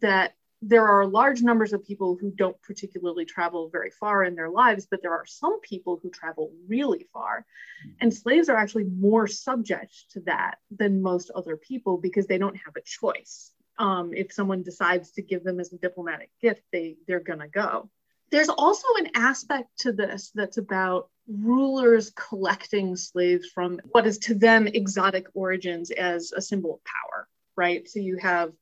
That 0.00 0.34
there 0.62 0.86
are 0.86 1.06
large 1.06 1.42
numbers 1.42 1.72
of 1.72 1.84
people 1.84 2.16
who 2.18 2.30
don't 2.30 2.60
particularly 2.62 3.24
travel 3.24 3.68
very 3.68 3.90
far 3.90 4.24
in 4.24 4.34
their 4.34 4.48
lives, 4.48 4.86
but 4.90 5.02
there 5.02 5.12
are 5.12 5.26
some 5.26 5.60
people 5.60 6.00
who 6.02 6.10
travel 6.10 6.52
really 6.66 7.06
far. 7.12 7.40
Mm-hmm. 7.40 7.96
And 8.00 8.14
slaves 8.14 8.48
are 8.48 8.56
actually 8.56 8.84
more 8.84 9.26
subject 9.26 9.92
to 10.12 10.20
that 10.20 10.56
than 10.70 11.02
most 11.02 11.30
other 11.34 11.56
people 11.56 11.98
because 11.98 12.26
they 12.26 12.38
don't 12.38 12.56
have 12.56 12.76
a 12.76 12.80
choice. 12.82 13.52
Um, 13.78 14.14
if 14.14 14.32
someone 14.32 14.62
decides 14.62 15.12
to 15.12 15.22
give 15.22 15.44
them 15.44 15.60
as 15.60 15.72
a 15.72 15.78
diplomatic 15.78 16.30
gift, 16.40 16.62
they, 16.72 16.96
they're 17.06 17.20
going 17.20 17.40
to 17.40 17.48
go. 17.48 17.90
There's 18.30 18.48
also 18.48 18.88
an 18.98 19.10
aspect 19.14 19.68
to 19.80 19.92
this 19.92 20.32
that's 20.34 20.56
about 20.56 21.10
rulers 21.28 22.12
collecting 22.16 22.96
slaves 22.96 23.46
from 23.48 23.80
what 23.90 24.06
is 24.06 24.18
to 24.18 24.34
them 24.34 24.66
exotic 24.66 25.26
origins 25.34 25.90
as 25.90 26.32
a 26.32 26.40
symbol 26.40 26.74
of 26.74 26.80
power, 26.84 27.28
right? 27.56 27.86
So 27.88 28.00
you 28.00 28.16
have 28.16 28.52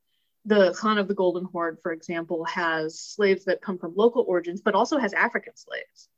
the 0.44 0.72
Khan 0.74 0.98
of 0.98 1.08
the 1.08 1.14
Golden 1.14 1.44
Horde, 1.44 1.78
for 1.82 1.92
example, 1.92 2.44
has 2.44 3.00
slaves 3.00 3.44
that 3.44 3.62
come 3.62 3.78
from 3.78 3.94
local 3.96 4.24
origins, 4.28 4.60
but 4.60 4.74
also 4.74 4.98
has 4.98 5.12
African 5.12 5.56
slaves. 5.56 6.08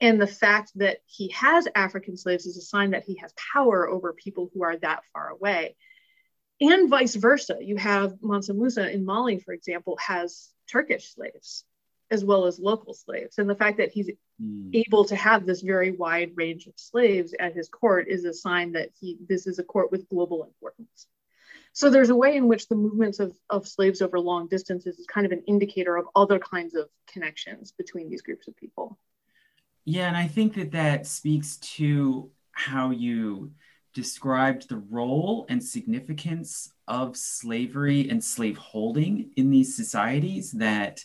And 0.00 0.20
the 0.20 0.26
fact 0.26 0.72
that 0.76 0.98
he 1.06 1.28
has 1.30 1.68
African 1.74 2.16
slaves 2.16 2.46
is 2.46 2.56
a 2.56 2.62
sign 2.62 2.90
that 2.90 3.04
he 3.04 3.16
has 3.16 3.32
power 3.52 3.88
over 3.88 4.12
people 4.12 4.50
who 4.52 4.62
are 4.62 4.76
that 4.78 5.02
far 5.12 5.28
away. 5.28 5.76
And 6.60 6.88
vice 6.88 7.14
versa. 7.14 7.58
You 7.60 7.76
have 7.76 8.16
Mansa 8.22 8.54
Musa 8.54 8.90
in 8.90 9.04
Mali, 9.04 9.38
for 9.38 9.52
example, 9.52 9.98
has 10.00 10.50
Turkish 10.70 11.14
slaves 11.14 11.64
as 12.10 12.24
well 12.24 12.46
as 12.46 12.58
local 12.58 12.94
slaves. 12.94 13.38
And 13.38 13.50
the 13.50 13.54
fact 13.54 13.78
that 13.78 13.90
he's 13.90 14.10
mm. 14.42 14.70
able 14.74 15.04
to 15.06 15.16
have 15.16 15.44
this 15.44 15.60
very 15.60 15.90
wide 15.90 16.32
range 16.34 16.66
of 16.66 16.74
slaves 16.76 17.34
at 17.38 17.54
his 17.54 17.68
court 17.68 18.06
is 18.08 18.24
a 18.24 18.32
sign 18.32 18.72
that 18.72 18.90
he 18.98 19.18
this 19.28 19.46
is 19.46 19.58
a 19.58 19.64
court 19.64 19.90
with 19.90 20.08
global 20.08 20.44
importance. 20.44 21.08
So 21.76 21.90
there's 21.90 22.08
a 22.08 22.16
way 22.16 22.36
in 22.36 22.48
which 22.48 22.68
the 22.68 22.74
movements 22.74 23.20
of, 23.20 23.36
of 23.50 23.68
slaves 23.68 24.00
over 24.00 24.18
long 24.18 24.48
distances 24.48 24.98
is 24.98 25.04
kind 25.04 25.26
of 25.26 25.32
an 25.32 25.42
indicator 25.46 25.98
of 25.98 26.06
other 26.16 26.38
kinds 26.38 26.74
of 26.74 26.88
connections 27.06 27.70
between 27.70 28.08
these 28.08 28.22
groups 28.22 28.48
of 28.48 28.56
people. 28.56 28.98
Yeah, 29.84 30.08
and 30.08 30.16
I 30.16 30.26
think 30.26 30.54
that 30.54 30.72
that 30.72 31.06
speaks 31.06 31.58
to 31.76 32.30
how 32.52 32.92
you 32.92 33.52
described 33.92 34.70
the 34.70 34.78
role 34.88 35.44
and 35.50 35.62
significance 35.62 36.72
of 36.88 37.14
slavery 37.14 38.08
and 38.08 38.24
slaveholding 38.24 39.32
in 39.36 39.50
these 39.50 39.76
societies 39.76 40.52
that 40.52 41.04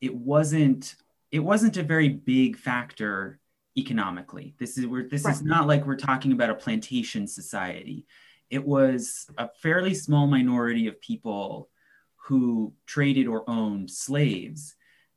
it 0.00 0.12
wasn't 0.12 0.96
it 1.30 1.38
wasn't 1.38 1.76
a 1.76 1.82
very 1.84 2.08
big 2.08 2.56
factor 2.56 3.38
economically. 3.78 4.56
This 4.58 4.78
is 4.78 4.84
where 4.84 5.04
this 5.08 5.26
right. 5.26 5.32
is 5.32 5.42
not 5.42 5.68
like 5.68 5.86
we're 5.86 5.94
talking 5.94 6.32
about 6.32 6.50
a 6.50 6.56
plantation 6.56 7.28
society. 7.28 8.04
It 8.52 8.66
was 8.66 9.26
a 9.38 9.48
fairly 9.48 9.94
small 9.94 10.26
minority 10.26 10.86
of 10.86 11.00
people 11.00 11.70
who 12.26 12.74
traded 12.84 13.26
or 13.26 13.48
owned 13.48 13.90
slaves, 13.90 14.76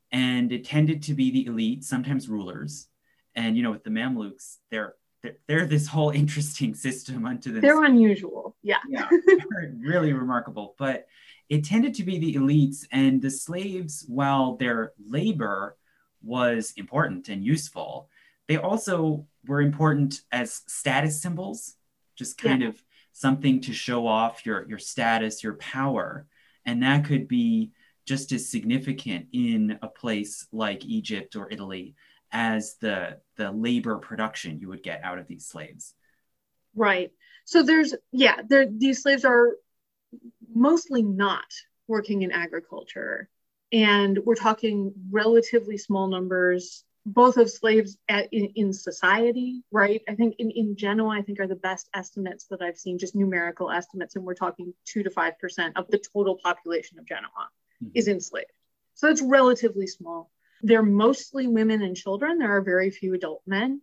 and 0.09 0.53
it 0.53 0.63
tended 0.63 1.03
to 1.03 1.13
be 1.13 1.31
the 1.31 1.45
elite, 1.47 1.83
sometimes 1.83 2.29
rulers. 2.29 2.87
And 3.35 3.57
you 3.57 3.61
know, 3.61 3.71
with 3.71 3.83
the 3.83 3.89
Mamluks, 3.89 4.59
they're 4.71 4.95
they're, 5.21 5.35
they're 5.47 5.65
this 5.65 5.85
whole 5.85 6.09
interesting 6.21 6.73
system 6.73 7.25
unto 7.25 7.51
themselves. 7.51 7.75
They're 7.75 7.83
unusual, 7.83 8.55
yeah. 8.63 8.77
yeah, 8.87 9.09
really 9.79 10.13
remarkable. 10.13 10.73
But 10.79 11.05
it 11.49 11.65
tended 11.65 11.93
to 11.95 12.03
be 12.03 12.17
the 12.17 12.35
elites 12.35 12.87
and 12.89 13.21
the 13.21 13.29
slaves, 13.29 14.05
while 14.07 14.55
their 14.55 14.93
labor 15.05 15.75
was 16.23 16.71
important 16.77 17.27
and 17.27 17.43
useful, 17.43 18.07
they 18.47 18.55
also 18.55 19.27
were 19.45 19.59
important 19.59 20.21
as 20.31 20.61
status 20.67 21.21
symbols, 21.21 21.75
just 22.15 22.37
kind 22.37 22.61
yeah. 22.61 22.69
of 22.69 22.81
something 23.15 23.61
to 23.61 23.71
show 23.71 24.05
off 24.05 24.45
your, 24.45 24.67
your 24.67 24.77
status, 24.77 25.41
your 25.41 25.55
power. 25.55 26.27
And 26.65 26.83
that 26.83 27.05
could 27.05 27.29
be 27.29 27.71
just 28.05 28.33
as 28.33 28.49
significant 28.49 29.27
in 29.31 29.79
a 29.81 29.87
place 29.87 30.45
like 30.51 30.83
Egypt 30.83 31.37
or 31.37 31.49
Italy 31.49 31.95
as 32.33 32.75
the, 32.81 33.17
the 33.37 33.53
labor 33.53 33.99
production 33.99 34.59
you 34.59 34.67
would 34.67 34.83
get 34.83 35.01
out 35.01 35.17
of 35.17 35.27
these 35.27 35.47
slaves. 35.47 35.93
Right. 36.75 37.13
So 37.45 37.63
there's, 37.63 37.95
yeah, 38.11 38.41
there, 38.49 38.67
these 38.69 39.01
slaves 39.01 39.23
are 39.23 39.55
mostly 40.53 41.01
not 41.01 41.45
working 41.87 42.23
in 42.23 42.33
agriculture. 42.33 43.29
And 43.71 44.19
we're 44.25 44.35
talking 44.35 44.91
relatively 45.09 45.77
small 45.77 46.07
numbers 46.09 46.83
both 47.05 47.37
of 47.37 47.51
slaves 47.51 47.97
at, 48.09 48.27
in, 48.31 48.45
in 48.55 48.73
society, 48.73 49.63
right? 49.71 50.01
I 50.09 50.15
think 50.15 50.35
in, 50.39 50.49
in 50.49 50.75
Genoa, 50.75 51.17
I 51.17 51.21
think 51.21 51.39
are 51.39 51.47
the 51.47 51.55
best 51.55 51.87
estimates 51.93 52.45
that 52.47 52.61
I've 52.61 52.77
seen, 52.77 52.97
just 52.97 53.15
numerical 53.15 53.69
estimates, 53.69 54.15
and 54.15 54.25
we're 54.25 54.33
talking 54.33 54.73
two 54.85 55.03
to 55.03 55.11
five 55.11 55.37
percent 55.37 55.77
of 55.77 55.87
the 55.89 55.99
total 56.13 56.39
population 56.43 56.97
of 56.97 57.05
Genoa 57.05 57.49
mm-hmm. 57.83 57.91
is 57.93 58.07
enslaved. 58.07 58.51
So 58.95 59.09
it's 59.09 59.21
relatively 59.21 59.87
small. 59.87 60.31
They're 60.61 60.81
mostly 60.81 61.47
women 61.47 61.83
and 61.83 61.95
children. 61.95 62.39
There 62.39 62.55
are 62.55 62.61
very 62.61 62.89
few 62.89 63.13
adult 63.13 63.43
men. 63.45 63.81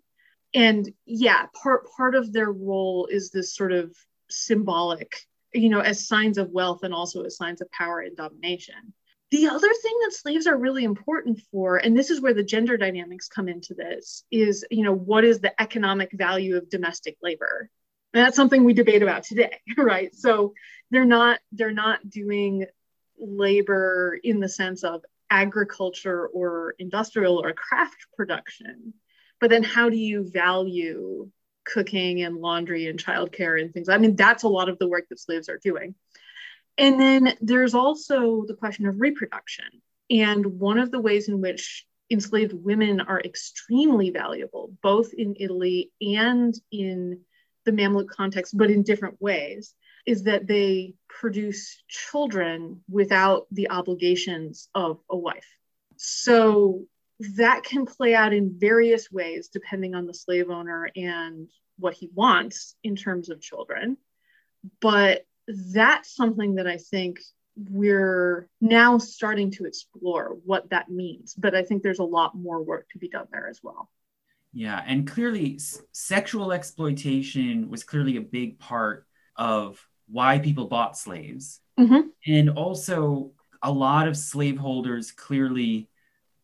And 0.55 0.93
yeah, 1.07 1.47
part 1.63 1.87
part 1.97 2.15
of 2.15 2.33
their 2.33 2.51
role 2.51 3.07
is 3.07 3.31
this 3.31 3.55
sort 3.55 3.73
of 3.73 3.95
symbolic, 4.29 5.15
you 5.53 5.69
know, 5.69 5.81
as 5.81 6.09
signs 6.09 6.39
of 6.39 6.51
wealth 6.51 6.83
and 6.83 6.93
also 6.93 7.23
as 7.23 7.37
signs 7.37 7.61
of 7.61 7.71
power 7.71 8.01
and 8.01 8.17
domination. 8.17 8.95
The 9.33 9.49
other 9.49 9.73
thing 9.83 9.99
that 10.03 10.12
slaves 10.12 10.47
are 10.47 10.59
really 10.59 10.85
important 10.85 11.40
for, 11.51 11.79
and 11.79 11.97
this 11.97 12.11
is 12.11 12.21
where 12.21 12.35
the 12.35 12.45
gender 12.45 12.77
dynamics 12.77 13.29
come 13.29 13.49
into 13.49 13.73
this, 13.73 14.25
is 14.31 14.62
you 14.71 14.85
know 14.85 14.92
what 14.92 15.25
is 15.25 15.40
the 15.40 15.59
economic 15.59 16.11
value 16.12 16.59
of 16.59 16.68
domestic 16.68 17.16
labor? 17.23 17.71
And 18.12 18.23
that's 18.23 18.37
something 18.37 18.62
we 18.62 18.75
debate 18.75 19.03
about 19.03 19.25
today, 19.25 19.59
right? 19.79 20.14
So 20.14 20.53
they're 20.90 21.07
not 21.07 21.40
they're 21.51 21.73
not 21.73 22.11
doing 22.11 22.66
labor 23.18 24.18
in 24.23 24.38
the 24.38 24.51
sense 24.51 24.85
of 24.85 25.03
agriculture 25.31 26.27
or 26.27 26.75
industrial 26.79 27.38
or 27.42 27.55
craft 27.55 28.05
production, 28.14 28.92
but 29.40 29.49
then 29.49 29.62
how 29.62 29.88
do 29.88 29.97
you 29.97 30.31
value 30.31 31.31
cooking 31.64 32.21
and 32.21 32.37
laundry 32.37 32.87
and 32.87 33.03
childcare 33.03 33.59
and 33.59 33.73
things? 33.73 33.88
I 33.88 33.97
mean, 33.97 34.14
that's 34.14 34.42
a 34.42 34.49
lot 34.49 34.68
of 34.68 34.79
the 34.79 34.88
work 34.88 35.05
that 35.09 35.21
slaves 35.21 35.49
are 35.49 35.57
doing. 35.57 35.95
And 36.79 37.01
then 37.01 37.37
there's 37.41 37.75
also 37.75 38.45
the 38.47 38.55
question 38.55 38.87
of 38.87 39.01
reproduction. 39.01 39.67
And 40.11 40.45
one 40.59 40.79
of 40.79 40.91
the 40.91 41.01
ways 41.01 41.29
in 41.29 41.41
which 41.41 41.87
enslaved 42.11 42.53
women 42.53 43.01
are 43.01 43.21
extremely 43.21 44.11
valuable, 44.11 44.75
both 44.83 45.13
in 45.15 45.37
Italy 45.39 45.91
and 46.01 46.55
in 46.71 47.21
the 47.65 47.73
Mamluk 47.73 48.09
context, 48.09 48.57
but 48.57 48.71
in 48.71 48.83
different 48.83 49.21
ways, 49.21 49.75
is 50.05 50.25
that 50.25 50.47
they 50.47 50.95
produce 51.09 51.83
children 51.89 52.83
without 52.91 53.47
the 53.53 53.71
obligations 53.71 54.69
of 54.75 54.99
a 55.09 55.17
wife. 55.17 55.47
So 55.97 56.87
that 57.37 57.63
can 57.63 57.87
play 57.87 58.15
out 58.15 58.33
in 58.33 58.59
various 58.59 59.11
ways 59.11 59.49
depending 59.49 59.95
on 59.95 60.07
the 60.07 60.15
slave 60.15 60.51
owner 60.51 60.91
and 60.97 61.49
what 61.79 61.95
he 61.95 62.11
wants 62.13 62.75
in 62.83 62.97
terms 62.97 63.31
of 63.31 63.41
children. 63.41 63.97
But 64.81 65.25
that's 65.49 66.15
something 66.15 66.57
that 66.57 66.67
I 66.67 66.77
think 66.77 67.21
we're 67.57 68.49
now 68.61 68.99
starting 68.99 69.51
to 69.53 69.67
explore 69.67 70.37
what 70.45 70.71
that 70.71 70.91
means. 70.91 71.35
But 71.35 71.55
I 71.55 71.63
think 71.63 71.83
there's 71.83 71.99
a 71.99 72.05
lot 72.05 72.35
more 72.35 72.63
work 72.63 72.89
to 72.91 72.99
be 72.99 73.09
done 73.09 73.27
there 73.31 73.49
as 73.49 73.61
well. 73.63 73.91
Yeah, 74.55 74.83
and 74.87 75.07
clearly, 75.07 75.57
s- 75.57 75.81
sexual 75.93 76.53
exploitation 76.53 77.71
was 77.71 77.85
clearly 77.85 78.17
a 78.17 78.23
big 78.23 78.59
part 78.59 79.07
of 79.37 79.87
why 80.09 80.39
people 80.39 80.67
bought 80.67 80.97
slaves. 80.97 81.61
Mm-hmm. 81.79 82.09
And 82.27 82.51
also, 82.51 83.33
a 83.63 83.73
lot 83.73 84.09
of 84.09 84.17
slaveholders 84.17 85.11
clearly 85.11 85.89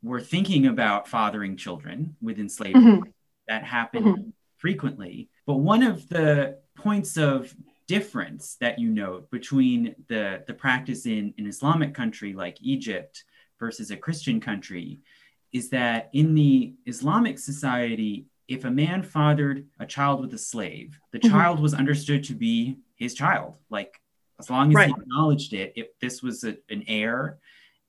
were 0.02 0.20
thinking 0.20 0.66
about 0.66 1.08
fathering 1.08 1.56
children 1.56 2.16
with 2.20 2.38
enslavement. 2.38 3.00
Mm-hmm. 3.00 3.10
That 3.48 3.64
happened 3.64 4.06
mm-hmm. 4.06 4.30
frequently. 4.58 5.28
But 5.46 5.56
one 5.56 5.82
of 5.82 6.08
the 6.08 6.58
points 6.76 7.16
of 7.16 7.54
difference 7.88 8.56
that 8.60 8.78
you 8.78 8.90
note 8.90 9.30
between 9.30 9.96
the, 10.08 10.44
the 10.46 10.54
practice 10.54 11.06
in 11.06 11.34
an 11.38 11.46
Islamic 11.46 11.94
country 11.94 12.32
like 12.34 12.58
Egypt 12.60 13.24
versus 13.58 13.90
a 13.90 13.96
Christian 13.96 14.40
country 14.40 15.00
is 15.52 15.70
that 15.70 16.10
in 16.12 16.34
the 16.34 16.74
Islamic 16.86 17.38
society, 17.38 18.26
if 18.46 18.64
a 18.64 18.70
man 18.70 19.02
fathered 19.02 19.66
a 19.80 19.86
child 19.86 20.20
with 20.20 20.32
a 20.34 20.38
slave, 20.38 21.00
the 21.12 21.18
mm-hmm. 21.18 21.30
child 21.30 21.58
was 21.58 21.74
understood 21.74 22.22
to 22.24 22.34
be 22.34 22.76
his 22.96 23.14
child. 23.14 23.54
Like 23.70 24.00
as 24.38 24.50
long 24.50 24.70
as 24.70 24.74
right. 24.74 24.86
he 24.88 24.94
acknowledged 25.00 25.52
it, 25.54 25.72
if 25.74 25.98
this 26.00 26.22
was 26.22 26.44
a, 26.44 26.56
an 26.68 26.84
heir, 26.86 27.38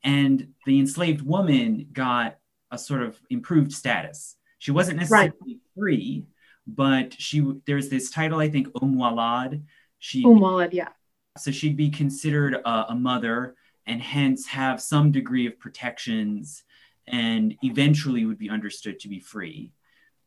and 0.04 0.54
the 0.66 0.80
enslaved 0.80 1.22
woman 1.22 1.88
got 1.92 2.38
a 2.72 2.78
sort 2.78 3.02
of 3.02 3.20
improved 3.30 3.74
status. 3.74 4.38
She 4.60 4.72
wasn't 4.72 5.00
necessarily 5.00 5.32
right. 5.46 5.58
free, 5.78 6.26
but 6.66 7.14
she 7.20 7.46
there's 7.66 7.90
this 7.90 8.12
title 8.12 8.40
I 8.40 8.50
think 8.50 8.68
Umm 8.82 8.96
Walad. 8.96 9.64
She 10.00 10.24
Umm 10.26 10.70
yeah. 10.72 10.90
So 11.38 11.52
she'd 11.52 11.78
be 11.78 11.90
considered 11.90 12.56
a, 12.56 12.92
a 12.92 12.96
mother 12.96 13.56
and 13.86 14.02
hence 14.02 14.46
have 14.48 14.82
some 14.82 15.12
degree 15.12 15.48
of 15.48 15.60
protections 15.60 16.64
and 17.08 17.56
eventually 17.64 18.26
would 18.26 18.38
be 18.38 18.50
understood 18.50 19.00
to 19.00 19.08
be 19.08 19.20
free. 19.20 19.72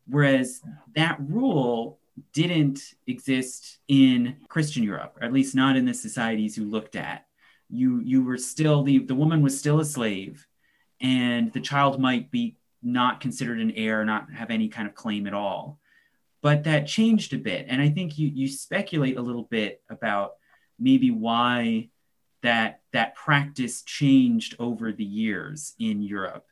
Whereas 0.07 0.61
that 0.95 1.19
rule 1.21 2.01
didn't 2.33 2.81
exist 3.07 3.79
in 3.89 4.37
Christian 4.49 4.83
Europe, 4.83 5.17
or 5.21 5.25
at 5.25 5.33
least 5.33 5.55
not 5.55 5.77
in 5.77 5.85
the 5.85 5.95
societies 5.95 6.57
you 6.57 6.65
looked 6.65 6.97
at. 6.97 7.27
You 7.71 8.01
you 8.01 8.23
were 8.23 8.37
still 8.37 8.83
the 8.83 8.99
the 8.99 9.15
woman 9.15 9.41
was 9.43 9.59
still 9.59 9.81
a 9.81 9.85
slave, 9.85 10.47
and 11.01 11.53
the 11.53 11.61
child 11.61 12.01
might 12.01 12.31
be 12.31 12.57
not 12.83 13.21
considered 13.21 13.61
an 13.61 13.71
heir, 13.73 14.05
not 14.05 14.31
have 14.33 14.51
any 14.51 14.69
kind 14.69 14.89
of 14.89 14.95
claim 14.95 15.27
at 15.27 15.35
all. 15.35 15.79
But 16.43 16.65
that 16.65 16.89
changed 16.89 17.33
a 17.33 17.39
bit, 17.39 17.67
and 17.69 17.81
I 17.81 17.89
think 17.89 18.19
you 18.19 18.29
you 18.29 18.49
speculate 18.49 19.17
a 19.17 19.23
little 19.23 19.45
bit 19.45 19.81
about 19.89 20.33
maybe 20.79 21.11
why 21.11 21.89
that 22.43 22.81
that 22.93 23.15
practice 23.15 23.83
changed 23.83 24.57
over 24.59 24.93
the 24.93 25.05
years 25.05 25.75
in 25.79 26.03
Europe, 26.03 26.47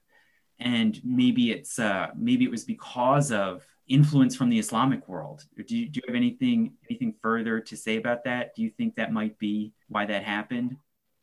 and 0.59 1.01
maybe 1.05 1.51
it's 1.51 1.79
uh, 1.79 2.09
maybe 2.17 2.45
it 2.45 2.51
was 2.51 2.65
because 2.65 3.33
of 3.33 3.67
influence 3.89 4.37
from 4.37 4.49
the 4.49 4.59
Islamic 4.59 5.09
world. 5.09 5.45
Do 5.67 5.77
you, 5.77 5.89
do 5.89 5.99
you 5.99 6.05
have 6.07 6.17
anything 6.17 6.75
anything 6.89 7.15
further 7.21 7.61
to 7.61 7.77
say 7.77 7.97
about 7.97 8.25
that? 8.25 8.55
Do 8.55 8.63
you 8.63 8.71
think 8.71 8.95
that 8.95 9.13
might 9.13 9.39
be 9.39 9.73
why 9.89 10.07
that 10.07 10.23
happened? 10.23 10.77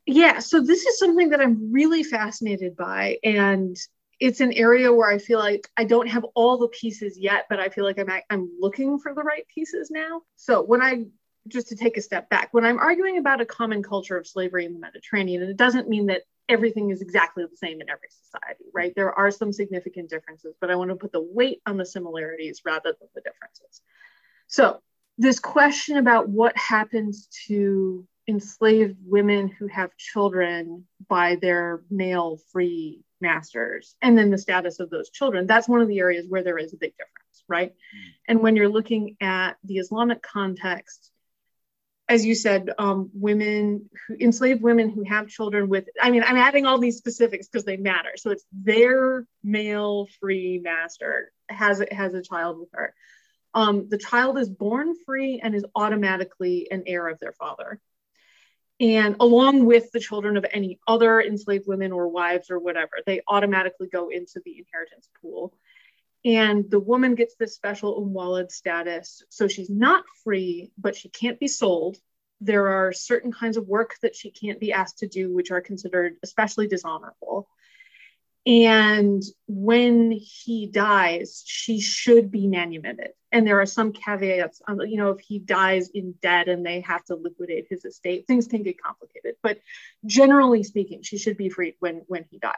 Yeah, 0.06 0.40
so 0.40 0.62
this 0.62 0.86
is 0.86 1.00
something 1.00 1.30
that 1.30 1.42
I'm 1.42 1.72
really 1.72 2.04
fascinated 2.04 2.76
by, 2.76 3.18
and 3.24 3.76
it's 4.20 4.40
an 4.40 4.54
area 4.54 4.92
where 4.92 5.10
I 5.10 5.18
feel 5.18 5.40
like 5.40 5.70
I 5.78 5.84
don't 5.84 6.08
have 6.08 6.26
all 6.34 6.58
the 6.58 6.68
pieces 6.70 7.18
yet, 7.18 7.46
but 7.50 7.60
I 7.60 7.70
feel 7.70 7.84
like 7.84 8.00
I'm 8.00 8.10
I'm 8.30 8.50
looking 8.60 9.00
for 9.00 9.14
the 9.14 9.22
right 9.22 9.46
pieces 9.54 9.92
now. 9.92 10.22
So 10.36 10.64
when 10.64 10.82
I 10.82 11.06
just 11.48 11.70
to 11.70 11.76
take 11.76 11.98
a 11.98 12.02
step 12.02 12.30
back, 12.30 12.50
when 12.52 12.66
I'm 12.66 12.80
arguing 12.80 13.18
about 13.18 13.42
a 13.42 13.46
common 13.46 13.84
culture 13.84 14.18
of 14.18 14.28
slavery 14.28 14.66
in 14.66 14.74
the 14.74 14.80
Mediterranean, 14.80 15.42
and 15.42 15.52
it 15.52 15.58
doesn't 15.58 15.88
mean 15.88 16.08
that 16.08 16.24
everything 16.50 16.90
is 16.90 17.02
exactly 17.02 17.44
the 17.44 17.58
same 17.58 17.82
in 17.82 17.90
every 17.90 18.10
society, 18.10 18.66
right? 18.74 18.94
There 18.96 19.14
are 19.14 19.32
some 19.32 19.52
significant 19.52 20.10
differences, 20.10 20.56
but 20.60 20.72
I 20.72 20.76
want 20.76 20.90
to 20.90 20.96
put 20.96 21.12
the 21.12 21.22
weight 21.22 21.62
on 21.66 21.78
the 21.78 21.86
similarities 21.86 22.62
rather 22.66 22.96
than 23.00 23.10
the 23.14 23.22
differences. 23.22 23.82
So, 24.48 24.82
this 25.20 25.40
question 25.40 25.98
about 25.98 26.30
what 26.30 26.56
happens 26.56 27.28
to 27.48 28.08
enslaved 28.28 28.98
women 29.06 29.48
who 29.48 29.68
have 29.68 29.96
children 29.98 30.86
by 31.08 31.36
their 31.36 31.82
male 31.90 32.40
free 32.52 33.02
masters, 33.22 33.96
and 34.02 34.18
then 34.18 34.30
the 34.30 34.38
status 34.38 34.80
of 34.80 34.90
those 34.90 35.10
children, 35.10 35.48
that's 35.48 35.68
one 35.68 35.82
of 35.82 35.88
the 35.88 36.00
areas 36.00 36.26
where 36.28 36.44
there 36.44 36.58
is 36.58 36.74
a 36.74 36.78
big 36.78 36.94
difference, 36.94 37.44
right? 37.48 37.72
Mm. 37.72 38.12
And 38.28 38.40
when 38.42 38.56
you're 38.56 38.70
looking 38.70 39.18
at 39.22 39.58
the 39.64 39.78
Islamic 39.78 40.22
context, 40.22 41.12
as 42.10 42.26
you 42.26 42.36
said, 42.36 42.70
um, 42.78 43.10
women 43.14 43.90
who 44.08 44.16
enslaved 44.20 44.62
women 44.62 44.90
who 44.90 45.04
have 45.04 45.28
children 45.28 45.68
with, 45.68 45.86
I 46.02 46.10
mean, 46.10 46.24
I'm 46.24 46.38
adding 46.38 46.66
all 46.66 46.78
these 46.78 46.98
specifics 46.98 47.48
because 47.48 47.66
they 47.66 47.76
matter. 47.76 48.12
So 48.16 48.32
it's 48.32 48.46
their 48.54 49.26
male 49.44 50.08
free 50.22 50.60
master 50.64 51.34
has 51.50 51.84
has 51.92 52.14
a 52.14 52.22
child 52.22 52.60
with 52.60 52.70
her. 52.74 52.94
Um, 53.54 53.90
the 53.90 53.98
child 53.98 54.38
is 54.38 54.50
born 54.50 54.94
free 55.06 55.42
and 55.44 55.54
is 55.54 55.66
automatically 55.76 56.68
an 56.72 56.84
heir 56.86 57.08
of 57.08 57.20
their 57.20 57.34
father. 57.34 57.80
And 58.80 59.16
along 59.20 59.66
with 59.66 59.92
the 59.92 60.00
children 60.00 60.38
of 60.38 60.46
any 60.52 60.80
other 60.88 61.20
enslaved 61.20 61.68
women 61.68 61.92
or 61.92 62.08
wives 62.08 62.52
or 62.52 62.60
whatever, 62.60 62.92
they 63.06 63.22
automatically 63.28 63.88
go 63.88 64.10
into 64.10 64.40
the 64.46 64.60
inheritance 64.60 65.10
pool 65.20 65.54
and 66.26 66.70
the 66.70 66.80
woman 66.80 67.16
gets 67.16 67.36
this 67.36 67.56
special 67.56 67.98
umm 67.98 68.50
status. 68.50 69.24
So 69.30 69.48
she's 69.48 69.70
not 69.70 70.04
free, 70.24 70.72
but 70.78 70.96
she 70.96 71.10
can't 71.10 71.40
be 71.40 71.48
sold. 71.48 71.98
There 72.42 72.68
are 72.68 72.92
certain 72.92 73.32
kinds 73.32 73.58
of 73.58 73.68
work 73.68 73.96
that 74.02 74.16
she 74.16 74.32
can't 74.32 74.60
be 74.60 74.74
asked 74.74 75.00
to 75.00 75.08
do, 75.08 75.34
which 75.34 75.52
are 75.52 75.62
considered 75.62 76.18
especially 76.24 76.68
dishonorable. 76.68 77.48
And 78.48 79.22
when 79.48 80.10
he 80.12 80.68
dies, 80.68 81.44
she 81.46 81.82
should 81.82 82.32
be 82.32 82.48
manumitted. 82.48 83.10
And 83.30 83.46
there 83.46 83.60
are 83.60 83.66
some 83.66 83.92
caveats. 83.92 84.62
On, 84.70 84.90
you 84.90 84.96
know, 84.96 85.10
if 85.10 85.20
he 85.20 85.38
dies 85.38 85.90
in 85.90 86.16
debt 86.22 86.48
and 86.48 86.66
they 86.66 86.80
have 86.80 87.04
to 87.06 87.16
liquidate 87.16 87.68
his 87.70 87.84
estate, 87.84 88.26
things 88.26 88.48
can 88.48 88.64
get 88.64 88.82
complicated. 88.82 89.36
But 89.44 89.60
generally 90.06 90.64
speaking, 90.64 91.04
she 91.04 91.18
should 91.18 91.36
be 91.36 91.50
freed 91.50 91.76
when 91.80 92.04
when 92.08 92.24
he 92.32 92.40
dies. 92.40 92.54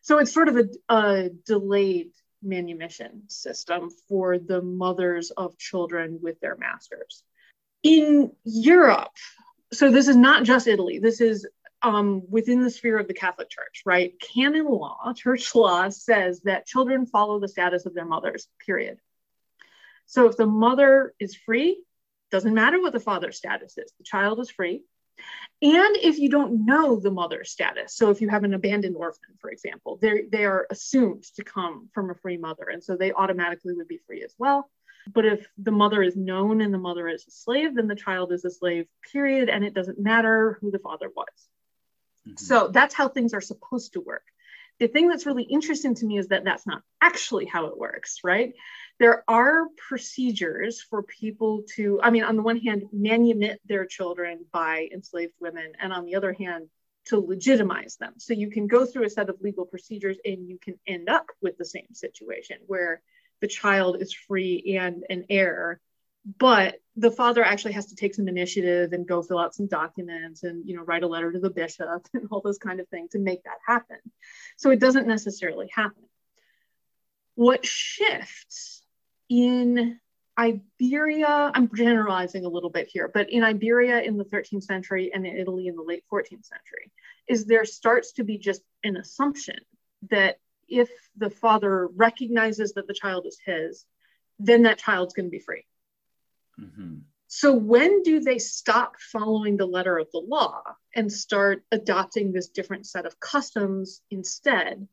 So 0.00 0.18
it's 0.18 0.32
sort 0.32 0.46
of 0.46 0.58
a, 0.58 0.68
a 0.88 1.30
delayed 1.44 2.12
manumission 2.40 3.22
system 3.26 3.90
for 4.08 4.38
the 4.38 4.62
mothers 4.62 5.32
of 5.32 5.58
children 5.58 6.20
with 6.22 6.38
their 6.38 6.56
masters. 6.56 7.24
In 7.82 8.30
Europe, 8.44 9.10
so 9.72 9.90
this 9.90 10.06
is 10.06 10.16
not 10.16 10.44
just 10.44 10.68
Italy, 10.68 11.00
this 11.00 11.20
is 11.20 11.48
um, 11.86 12.22
within 12.28 12.62
the 12.62 12.70
sphere 12.70 12.98
of 12.98 13.06
the 13.06 13.14
Catholic 13.14 13.48
Church, 13.48 13.82
right? 13.86 14.12
Canon 14.20 14.66
law, 14.66 15.12
church 15.16 15.54
law 15.54 15.88
says 15.88 16.40
that 16.42 16.66
children 16.66 17.06
follow 17.06 17.38
the 17.38 17.48
status 17.48 17.86
of 17.86 17.94
their 17.94 18.04
mothers, 18.04 18.48
period. 18.64 18.98
So 20.06 20.26
if 20.26 20.36
the 20.36 20.46
mother 20.46 21.14
is 21.20 21.36
free, 21.36 21.80
doesn't 22.32 22.54
matter 22.54 22.80
what 22.80 22.92
the 22.92 22.98
father's 22.98 23.36
status 23.36 23.78
is, 23.78 23.92
the 23.98 24.04
child 24.04 24.40
is 24.40 24.50
free. 24.50 24.82
And 25.62 25.96
if 25.96 26.18
you 26.18 26.28
don't 26.28 26.66
know 26.66 26.98
the 26.98 27.12
mother's 27.12 27.50
status, 27.50 27.94
so 27.94 28.10
if 28.10 28.20
you 28.20 28.28
have 28.28 28.42
an 28.42 28.52
abandoned 28.52 28.96
orphan, 28.96 29.36
for 29.40 29.50
example, 29.50 29.98
they 30.02 30.44
are 30.44 30.66
assumed 30.70 31.22
to 31.36 31.44
come 31.44 31.88
from 31.94 32.10
a 32.10 32.16
free 32.16 32.36
mother. 32.36 32.64
And 32.70 32.82
so 32.82 32.96
they 32.96 33.12
automatically 33.12 33.74
would 33.74 33.88
be 33.88 34.00
free 34.08 34.24
as 34.24 34.34
well. 34.38 34.68
But 35.14 35.24
if 35.24 35.46
the 35.56 35.70
mother 35.70 36.02
is 36.02 36.16
known 36.16 36.60
and 36.60 36.74
the 36.74 36.78
mother 36.78 37.06
is 37.06 37.24
a 37.28 37.30
slave, 37.30 37.76
then 37.76 37.86
the 37.86 37.94
child 37.94 38.32
is 38.32 38.44
a 38.44 38.50
slave, 38.50 38.86
period. 39.12 39.48
And 39.48 39.64
it 39.64 39.72
doesn't 39.72 40.00
matter 40.00 40.58
who 40.60 40.72
the 40.72 40.80
father 40.80 41.10
was. 41.14 41.48
Mm-hmm. 42.26 42.36
So 42.36 42.68
that's 42.68 42.94
how 42.94 43.08
things 43.08 43.34
are 43.34 43.40
supposed 43.40 43.92
to 43.94 44.00
work. 44.00 44.24
The 44.78 44.88
thing 44.88 45.08
that's 45.08 45.24
really 45.24 45.44
interesting 45.44 45.94
to 45.94 46.06
me 46.06 46.18
is 46.18 46.28
that 46.28 46.44
that's 46.44 46.66
not 46.66 46.82
actually 47.00 47.46
how 47.46 47.66
it 47.66 47.78
works, 47.78 48.18
right? 48.22 48.52
There 48.98 49.24
are 49.26 49.68
procedures 49.88 50.82
for 50.82 51.02
people 51.02 51.62
to, 51.76 51.98
I 52.02 52.10
mean, 52.10 52.24
on 52.24 52.36
the 52.36 52.42
one 52.42 52.58
hand, 52.58 52.84
manumit 52.94 53.56
their 53.64 53.86
children 53.86 54.44
by 54.52 54.88
enslaved 54.92 55.32
women, 55.40 55.72
and 55.80 55.92
on 55.92 56.04
the 56.04 56.16
other 56.16 56.34
hand, 56.34 56.68
to 57.06 57.18
legitimize 57.18 57.96
them. 57.96 58.14
So 58.18 58.34
you 58.34 58.50
can 58.50 58.66
go 58.66 58.84
through 58.84 59.04
a 59.04 59.10
set 59.10 59.30
of 59.30 59.40
legal 59.40 59.64
procedures 59.64 60.18
and 60.24 60.48
you 60.48 60.58
can 60.60 60.74
end 60.86 61.08
up 61.08 61.26
with 61.40 61.56
the 61.56 61.64
same 61.64 61.86
situation 61.92 62.58
where 62.66 63.00
the 63.40 63.48
child 63.48 64.02
is 64.02 64.12
free 64.12 64.76
and 64.78 65.04
an 65.08 65.24
heir 65.30 65.80
but 66.38 66.76
the 66.96 67.10
father 67.10 67.44
actually 67.44 67.72
has 67.72 67.86
to 67.86 67.94
take 67.94 68.14
some 68.14 68.28
initiative 68.28 68.92
and 68.92 69.06
go 69.06 69.22
fill 69.22 69.38
out 69.38 69.54
some 69.54 69.66
documents 69.66 70.42
and 70.42 70.68
you 70.68 70.76
know 70.76 70.82
write 70.82 71.02
a 71.02 71.06
letter 71.06 71.30
to 71.30 71.38
the 71.38 71.50
bishop 71.50 72.06
and 72.14 72.28
all 72.30 72.40
those 72.40 72.58
kind 72.58 72.80
of 72.80 72.88
things 72.88 73.10
to 73.10 73.18
make 73.18 73.42
that 73.44 73.58
happen 73.66 73.98
so 74.56 74.70
it 74.70 74.80
doesn't 74.80 75.06
necessarily 75.06 75.68
happen 75.72 76.02
what 77.34 77.64
shifts 77.64 78.82
in 79.28 79.98
iberia 80.38 81.50
i'm 81.54 81.70
generalizing 81.74 82.44
a 82.44 82.48
little 82.48 82.70
bit 82.70 82.88
here 82.92 83.10
but 83.12 83.30
in 83.30 83.42
iberia 83.42 84.00
in 84.00 84.16
the 84.16 84.24
13th 84.24 84.64
century 84.64 85.10
and 85.14 85.26
in 85.26 85.36
italy 85.36 85.66
in 85.66 85.76
the 85.76 85.82
late 85.82 86.04
14th 86.12 86.44
century 86.44 86.92
is 87.28 87.46
there 87.46 87.64
starts 87.64 88.12
to 88.12 88.24
be 88.24 88.38
just 88.38 88.62
an 88.84 88.96
assumption 88.96 89.56
that 90.10 90.38
if 90.68 90.90
the 91.16 91.30
father 91.30 91.88
recognizes 91.88 92.72
that 92.74 92.86
the 92.86 92.94
child 92.94 93.26
is 93.26 93.38
his, 93.44 93.84
then 94.38 94.62
that 94.64 94.78
child's 94.78 95.14
going 95.14 95.26
to 95.26 95.30
be 95.30 95.38
free. 95.38 95.64
Mm-hmm. 96.60 96.98
So, 97.28 97.52
when 97.52 98.02
do 98.02 98.20
they 98.20 98.38
stop 98.38 98.96
following 99.00 99.56
the 99.56 99.66
letter 99.66 99.98
of 99.98 100.08
the 100.12 100.20
law 100.20 100.62
and 100.94 101.12
start 101.12 101.64
adopting 101.72 102.32
this 102.32 102.48
different 102.48 102.86
set 102.86 103.04
of 103.04 103.18
customs 103.18 104.00
instead? 104.10 104.86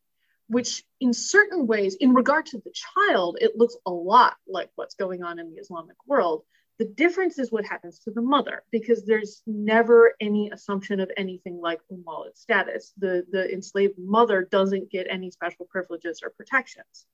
Which, 0.47 0.83
in 0.99 1.13
certain 1.13 1.67
ways, 1.67 1.95
in 1.95 2.13
regard 2.13 2.47
to 2.47 2.57
the 2.57 2.73
child, 2.73 3.37
it 3.39 3.55
looks 3.55 3.77
a 3.85 3.91
lot 3.91 4.35
like 4.47 4.69
what's 4.75 4.95
going 4.95 5.23
on 5.23 5.39
in 5.39 5.51
the 5.51 5.61
Islamic 5.61 5.95
world. 6.05 6.43
The 6.79 6.85
difference 6.85 7.37
is 7.37 7.51
what 7.51 7.65
happens 7.65 7.99
to 7.99 8.11
the 8.11 8.21
mother, 8.21 8.63
because 8.71 9.05
there's 9.05 9.41
never 9.45 10.15
any 10.19 10.49
assumption 10.49 10.99
of 10.99 11.11
anything 11.15 11.61
like 11.61 11.79
Umm 11.91 12.03
status. 12.33 12.93
The, 12.97 13.25
the 13.31 13.53
enslaved 13.53 13.97
mother 13.97 14.47
doesn't 14.49 14.91
get 14.91 15.07
any 15.09 15.29
special 15.29 15.67
privileges 15.69 16.21
or 16.23 16.31
protections. 16.31 17.05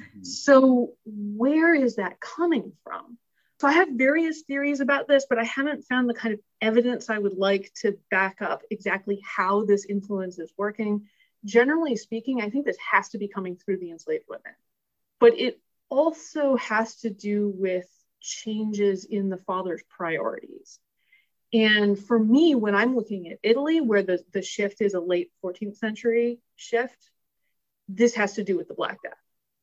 Mm-hmm. 0.00 0.22
So, 0.22 0.94
where 1.04 1.74
is 1.74 1.96
that 1.96 2.20
coming 2.20 2.72
from? 2.84 3.18
So, 3.60 3.68
I 3.68 3.72
have 3.72 3.90
various 3.90 4.40
theories 4.40 4.80
about 4.80 5.06
this, 5.06 5.26
but 5.28 5.38
I 5.38 5.44
haven't 5.44 5.84
found 5.84 6.08
the 6.08 6.14
kind 6.14 6.32
of 6.32 6.40
evidence 6.62 7.10
I 7.10 7.18
would 7.18 7.36
like 7.36 7.70
to 7.82 7.98
back 8.10 8.40
up 8.40 8.62
exactly 8.70 9.20
how 9.22 9.66
this 9.66 9.84
influence 9.84 10.38
is 10.38 10.50
working. 10.56 11.06
Generally 11.44 11.96
speaking, 11.96 12.40
I 12.40 12.48
think 12.48 12.64
this 12.64 12.78
has 12.90 13.10
to 13.10 13.18
be 13.18 13.28
coming 13.28 13.56
through 13.56 13.76
the 13.76 13.90
enslaved 13.90 14.24
women, 14.30 14.54
but 15.18 15.38
it 15.38 15.60
also 15.90 16.56
has 16.56 16.96
to 17.00 17.10
do 17.10 17.52
with 17.54 17.86
changes 18.22 19.04
in 19.04 19.28
the 19.28 19.36
father's 19.36 19.82
priorities. 19.90 20.78
And 21.52 21.98
for 21.98 22.18
me, 22.18 22.54
when 22.54 22.74
I'm 22.74 22.96
looking 22.96 23.28
at 23.28 23.40
Italy, 23.42 23.82
where 23.82 24.02
the, 24.02 24.24
the 24.32 24.40
shift 24.40 24.80
is 24.80 24.94
a 24.94 25.00
late 25.00 25.32
14th 25.44 25.76
century 25.76 26.38
shift, 26.56 27.10
this 27.90 28.14
has 28.14 28.36
to 28.36 28.44
do 28.44 28.56
with 28.56 28.68
the 28.68 28.74
Black 28.74 29.02
Death. 29.02 29.12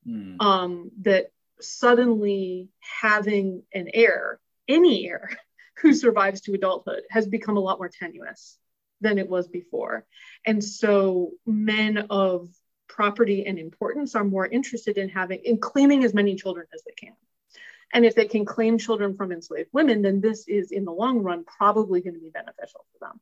Mm. 0.08 0.40
Um, 0.40 0.92
that 1.02 1.32
suddenly 1.60 2.70
having 3.02 3.64
an 3.74 3.90
heir, 3.94 4.40
any 4.68 5.08
heir 5.08 5.30
who 5.82 5.94
survives 5.94 6.42
to 6.42 6.54
adulthood, 6.54 7.04
has 7.10 7.28
become 7.28 7.58
a 7.58 7.62
lot 7.62 7.80
more 7.80 7.90
tenuous 7.90 8.58
than 9.02 9.18
it 9.18 9.30
was 9.30 9.48
before. 9.48 10.06
And 10.46 10.64
so 10.64 11.32
men 11.46 12.08
of 12.10 12.50
property 12.88 13.46
and 13.46 13.60
importance 13.60 14.16
are 14.16 14.24
more 14.24 14.48
interested 14.48 14.98
in 14.98 15.10
having 15.10 15.40
in 15.44 15.60
claiming 15.60 16.04
as 16.04 16.14
many 16.14 16.36
children 16.36 16.66
as 16.74 16.84
they 16.84 16.94
can. 16.94 17.16
And 17.94 18.06
if 18.06 18.16
they 18.16 18.26
can 18.26 18.44
claim 18.44 18.78
children 18.78 19.16
from 19.16 19.32
enslaved 19.32 19.70
women, 19.72 20.02
then 20.02 20.20
this 20.20 20.48
is 20.48 20.72
in 20.72 20.84
the 20.84 20.92
long 20.92 21.20
run 21.20 21.46
probably 21.46 22.02
going 22.02 22.16
to 22.16 22.20
be 22.20 22.30
beneficial 22.30 22.86
for 22.92 23.06
them. 23.06 23.20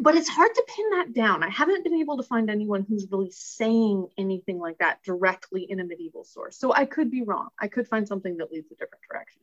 But 0.00 0.14
it's 0.14 0.28
hard 0.28 0.54
to 0.54 0.64
pin 0.68 0.90
that 0.90 1.12
down. 1.12 1.42
I 1.42 1.48
haven't 1.48 1.82
been 1.82 1.94
able 1.94 2.18
to 2.18 2.22
find 2.22 2.48
anyone 2.48 2.86
who's 2.88 3.08
really 3.10 3.32
saying 3.32 4.06
anything 4.16 4.58
like 4.58 4.78
that 4.78 5.02
directly 5.02 5.66
in 5.68 5.80
a 5.80 5.84
medieval 5.84 6.24
source. 6.24 6.56
So 6.56 6.72
I 6.72 6.84
could 6.84 7.10
be 7.10 7.22
wrong. 7.22 7.48
I 7.58 7.66
could 7.66 7.88
find 7.88 8.06
something 8.06 8.36
that 8.36 8.52
leads 8.52 8.70
a 8.70 8.76
different 8.76 9.02
direction. 9.10 9.40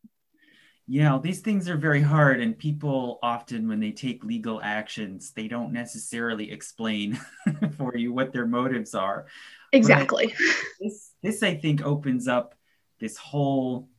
Yeah, 0.87 1.17
these 1.21 1.39
things 1.39 1.67
are 1.67 1.77
very 1.77 2.01
hard, 2.01 2.41
and 2.41 2.55
people 2.55 3.17
often, 3.23 3.67
when 3.67 3.79
they 3.79 3.91
take 3.91 4.23
legal 4.23 4.61
actions, 4.61 5.31
they 5.31 5.47
don't 5.47 5.73
necessarily 5.73 6.51
explain 6.51 7.19
for 7.77 7.97
you 7.97 8.13
what 8.13 8.31
their 8.31 8.45
motives 8.45 8.93
are. 8.93 9.25
Exactly. 9.71 10.35
this, 10.79 11.11
this, 11.23 11.41
I 11.41 11.55
think, 11.55 11.83
opens 11.83 12.27
up 12.27 12.53
this 12.99 13.17
whole 13.17 13.89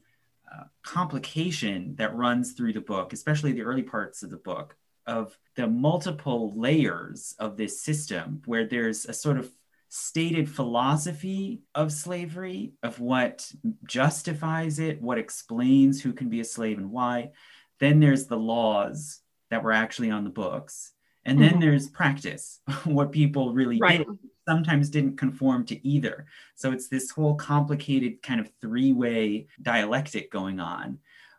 uh, 0.51 0.65
complication 0.85 1.97
that 1.97 2.15
runs 2.15 2.53
through 2.53 2.73
the 2.73 2.81
book, 2.81 3.13
especially 3.13 3.51
the 3.51 3.63
early 3.63 3.83
parts 3.83 4.23
of 4.23 4.31
the 4.31 4.37
book, 4.37 4.77
of 5.07 5.37
the 5.55 5.67
multiple 5.67 6.53
layers 6.57 7.35
of 7.39 7.57
this 7.57 7.81
system 7.83 8.43
where 8.47 8.67
there's 8.67 9.07
a 9.07 9.13
sort 9.13 9.39
of 9.39 9.51
stated 9.89 10.49
philosophy 10.49 11.63
of 11.75 11.93
slavery, 11.93 12.73
of 12.83 13.01
what 13.01 13.51
justifies 13.85 14.79
it, 14.79 15.01
what 15.01 15.19
explains 15.19 16.03
who 16.03 16.13
can 16.13 16.29
be 16.29 16.41
a 16.41 16.45
slave 16.45 16.79
and 16.79 16.91
why. 16.91 17.31
Then 17.79 18.01
there's 18.01 18.27
the 18.27 18.37
laws 18.37 19.21
that 19.51 19.63
were 19.63 19.73
actually 19.73 20.11
on 20.11 20.25
the 20.25 20.31
books. 20.31 20.93
And 21.25 21.41
then 21.41 21.53
mm-hmm. 21.53 21.61
there's 21.61 21.89
practice, 21.89 22.61
what 22.85 23.13
people 23.13 23.53
really 23.53 23.79
right. 23.79 23.99
did 23.99 24.19
sometimes 24.49 24.91
didn't 24.91 25.17
conform 25.17 25.65
to 25.67 25.87
either. 25.87 26.27
So 26.55 26.73
it's 26.73 26.89
this 26.89 27.11
whole 27.11 27.35
complicated 27.35 28.23
kind 28.23 28.41
of 28.41 28.51
three 28.61 28.93
way 28.93 29.49
dialectic 29.61 30.31
going 30.31 30.61
on. 30.61 30.99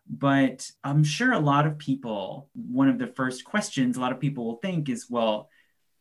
But 0.10 0.72
I'm 0.84 1.04
sure 1.04 1.34
a 1.34 1.40
lot 1.40 1.68
of 1.68 1.78
people, 1.78 2.50
one 2.54 2.90
of 2.90 2.98
the 2.98 3.08
first 3.08 3.44
questions 3.44 3.98
a 3.98 4.02
lot 4.02 4.12
of 4.12 4.20
people 4.20 4.46
will 4.46 4.58
think 4.58 4.90
is, 4.90 5.10
well, 5.10 5.50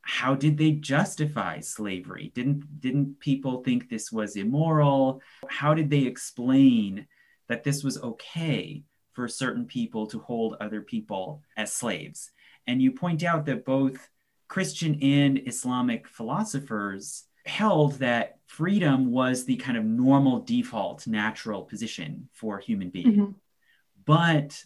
how 0.02 0.36
did 0.36 0.56
they 0.56 0.70
justify 0.70 1.58
slavery? 1.58 2.30
Didn't 2.32 2.80
didn't 2.80 3.18
people 3.18 3.64
think 3.64 3.88
this 3.88 4.12
was 4.12 4.36
immoral? 4.36 5.20
How 5.48 5.74
did 5.74 5.90
they 5.90 6.02
explain 6.02 7.08
that 7.48 7.64
this 7.64 7.82
was 7.82 7.98
okay 7.98 8.84
for 9.14 9.26
certain 9.26 9.64
people 9.64 10.06
to 10.08 10.20
hold 10.20 10.56
other 10.60 10.80
people 10.80 11.42
as 11.56 11.72
slaves? 11.72 12.30
And 12.68 12.80
you 12.80 12.92
point 12.92 13.24
out 13.24 13.46
that 13.46 13.64
both 13.64 14.08
Christian 14.46 15.00
and 15.02 15.42
Islamic 15.46 16.06
philosophers 16.06 17.24
held 17.44 17.94
that 17.94 18.38
freedom 18.46 19.10
was 19.10 19.44
the 19.44 19.56
kind 19.56 19.76
of 19.76 19.84
normal 19.84 20.40
default 20.40 21.06
natural 21.06 21.62
position 21.62 22.28
for 22.32 22.58
human 22.58 22.90
beings. 22.90 23.16
Mm-hmm. 23.16 23.32
But 24.06 24.64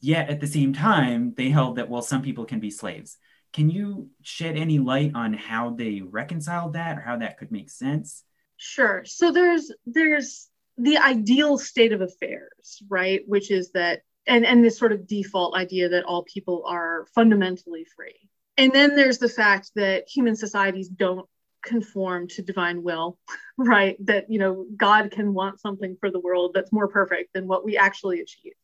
yet 0.00 0.30
at 0.30 0.40
the 0.40 0.46
same 0.46 0.72
time, 0.72 1.34
they 1.36 1.50
held 1.50 1.76
that, 1.76 1.88
well, 1.88 2.02
some 2.02 2.22
people 2.22 2.44
can 2.44 2.60
be 2.60 2.70
slaves. 2.70 3.18
Can 3.52 3.68
you 3.68 4.08
shed 4.22 4.56
any 4.56 4.78
light 4.78 5.12
on 5.14 5.34
how 5.34 5.70
they 5.70 6.00
reconciled 6.00 6.74
that 6.74 6.96
or 6.96 7.02
how 7.02 7.18
that 7.18 7.38
could 7.38 7.52
make 7.52 7.70
sense? 7.70 8.24
Sure. 8.56 9.02
So 9.04 9.30
there's 9.32 9.70
there's 9.84 10.48
the 10.78 10.96
ideal 10.96 11.58
state 11.58 11.92
of 11.92 12.00
affairs, 12.00 12.82
right? 12.88 13.20
Which 13.26 13.50
is 13.50 13.72
that 13.72 14.02
and 14.26 14.46
and 14.46 14.64
this 14.64 14.78
sort 14.78 14.92
of 14.92 15.06
default 15.06 15.54
idea 15.56 15.90
that 15.90 16.04
all 16.04 16.22
people 16.22 16.64
are 16.66 17.06
fundamentally 17.14 17.84
free 17.96 18.30
and 18.56 18.72
then 18.72 18.96
there's 18.96 19.18
the 19.18 19.28
fact 19.28 19.70
that 19.76 20.08
human 20.08 20.36
societies 20.36 20.88
don't 20.88 21.28
conform 21.62 22.28
to 22.28 22.42
divine 22.42 22.82
will 22.82 23.18
right? 23.56 23.96
That 24.06 24.30
you 24.30 24.38
know 24.38 24.66
god 24.76 25.10
can 25.10 25.34
want 25.34 25.60
something 25.60 25.96
for 26.00 26.10
the 26.10 26.20
world 26.20 26.52
that's 26.54 26.72
more 26.72 26.88
perfect 26.88 27.32
than 27.34 27.46
what 27.46 27.64
we 27.64 27.76
actually 27.76 28.20
achieve. 28.20 28.54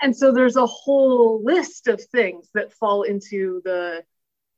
And 0.00 0.16
so 0.16 0.32
there's 0.32 0.56
a 0.56 0.66
whole 0.66 1.44
list 1.44 1.86
of 1.86 2.02
things 2.02 2.48
that 2.54 2.72
fall 2.72 3.02
into 3.02 3.60
the 3.64 4.02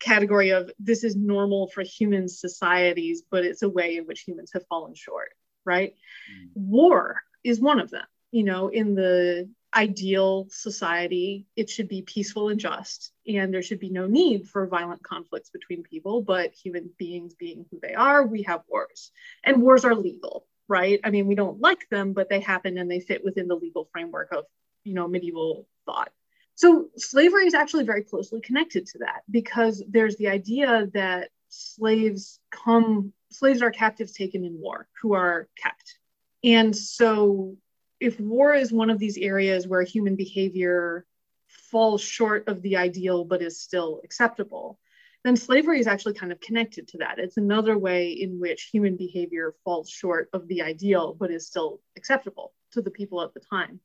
category 0.01 0.51
of 0.51 0.71
this 0.79 1.05
is 1.05 1.17
normal 1.17 1.69
for 1.69 1.83
human 1.83 2.29
societies 2.29 3.23
but 3.31 3.45
it's 3.45 3.63
a 3.63 3.69
way 3.69 3.97
in 3.97 4.05
which 4.05 4.21
humans 4.21 4.51
have 4.53 4.67
fallen 4.69 4.95
short 4.95 5.31
right? 5.65 5.95
Mm. 6.31 6.51
war 6.55 7.23
is 7.43 7.61
one 7.61 7.81
of 7.81 7.91
them 7.91 8.05
you 8.31 8.45
know 8.45 8.69
in 8.69 8.95
the 8.95 9.49
ideal 9.75 10.47
society, 10.51 11.47
it 11.57 11.69
should 11.69 11.89
be 11.89 12.03
peaceful 12.03 12.49
and 12.49 12.61
just, 12.61 13.13
and 13.27 13.53
there 13.53 13.63
should 13.63 13.81
be 13.81 13.91
no 13.91 14.07
need 14.07 14.49
for 14.49 14.67
violent 14.67 15.03
conflicts 15.03 15.51
between 15.51 15.83
people. 15.83 16.23
But 16.23 16.55
human 16.55 16.91
beings 16.99 17.35
being 17.35 17.67
who 17.71 17.81
they 17.81 17.95
are, 17.95 18.27
we 18.27 18.43
have 18.43 18.63
wars, 18.69 19.11
and 19.43 19.63
wars 19.63 19.85
are 19.85 19.95
legal, 19.95 20.47
right? 20.69 21.01
I 21.05 21.11
mean, 21.11 21.27
we 21.27 21.35
don't 21.35 21.61
like 21.61 21.89
them, 21.91 22.13
but 22.13 22.29
they 22.29 22.41
happen 22.41 22.79
and 22.79 22.91
they 22.91 23.01
fit 23.01 23.25
within 23.25 23.49
the 23.49 23.57
legal 23.57 23.89
framework 23.93 24.33
of, 24.33 24.45
you 24.85 24.95
know, 24.95 25.09
medieval 25.09 25.67
thought. 25.87 26.13
So 26.57 26.89
slavery 26.97 27.47
is 27.47 27.55
actually 27.55 27.85
very 27.85 28.03
closely 28.03 28.41
connected 28.41 28.87
to 28.87 28.99
that 28.99 29.23
because 29.29 29.83
there's 29.89 30.17
the 30.17 30.29
idea 30.29 30.89
that 30.95 31.31
slaves 31.49 32.39
come, 32.51 33.13
slaves 33.31 33.61
are 33.61 33.71
captives 33.71 34.13
taken 34.13 34.45
in 34.45 34.61
war 34.61 34.89
who 35.03 35.15
are 35.15 35.49
kept. 35.61 35.99
And 36.45 36.77
so 36.77 37.57
if 38.05 38.21
war 38.21 38.55
is 38.55 38.71
one 38.71 38.91
of 38.91 38.99
these 38.99 39.17
areas 39.17 39.67
where 39.67 39.83
human 39.83 40.15
behavior 40.15 41.07
falls 41.49 42.03
short 42.03 42.47
of 42.49 42.61
the 42.61 42.77
ideal 42.77 43.25
but 43.25 43.41
is 43.41 43.59
still 43.59 44.03
acceptable, 44.05 44.79
then 45.25 45.37
slavery 45.37 45.81
is 45.81 45.87
actually 45.87 46.13
kind 46.13 46.31
of 46.31 46.39
connected 46.39 46.87
to 46.87 46.99
that. 46.99 47.19
It's 47.19 47.39
another 47.39 47.79
way 47.79 48.11
in 48.11 48.39
which 48.39 48.69
human 48.71 48.97
behavior 48.97 49.55
falls 49.65 49.89
short 49.89 50.29
of 50.35 50.47
the 50.49 50.61
ideal 50.61 51.17
but 51.19 51.31
is 51.31 51.47
still 51.47 51.81
acceptable 51.97 52.53
to 52.73 52.83
the 52.83 52.91
people 52.91 53.23
at 53.23 53.33
the 53.33 53.41
time. 53.41 53.81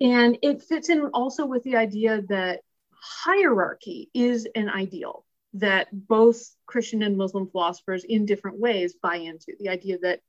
And 0.00 0.38
it 0.40 0.62
fits 0.62 0.88
in 0.88 1.04
also 1.12 1.44
with 1.44 1.62
the 1.62 1.76
idea 1.76 2.22
that 2.30 2.60
hierarchy 2.90 4.08
is 4.14 4.48
an 4.54 4.70
ideal 4.70 5.26
that 5.52 5.88
both 5.92 6.42
Christian 6.64 7.02
and 7.02 7.18
Muslim 7.18 7.48
philosophers, 7.50 8.04
in 8.04 8.24
different 8.24 8.58
ways, 8.58 8.94
buy 8.94 9.16
into 9.16 9.52
the 9.58 9.68
idea 9.68 9.98
that 9.98 10.20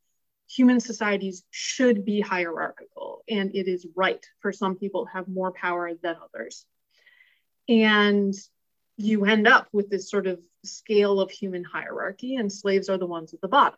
human 0.50 0.80
societies 0.80 1.44
should 1.52 2.06
be 2.06 2.22
hierarchical 2.22 3.24
and 3.30 3.56
it 3.56 3.68
is 3.68 3.86
right 3.96 4.26
for 4.40 4.52
some 4.52 4.76
people 4.76 5.06
to 5.06 5.12
have 5.12 5.28
more 5.28 5.52
power 5.52 5.92
than 6.02 6.16
others. 6.24 6.66
And 7.68 8.34
you 8.96 9.26
end 9.26 9.48
up 9.48 9.68
with 9.74 9.90
this 9.90 10.10
sort 10.10 10.28
of 10.28 10.40
scale 10.64 11.20
of 11.20 11.30
human 11.30 11.64
hierarchy, 11.64 12.36
and 12.36 12.52
slaves 12.52 12.90
are 12.90 12.98
the 12.98 13.06
ones 13.06 13.34
at 13.34 13.42
the 13.42 13.48
bottom 13.48 13.78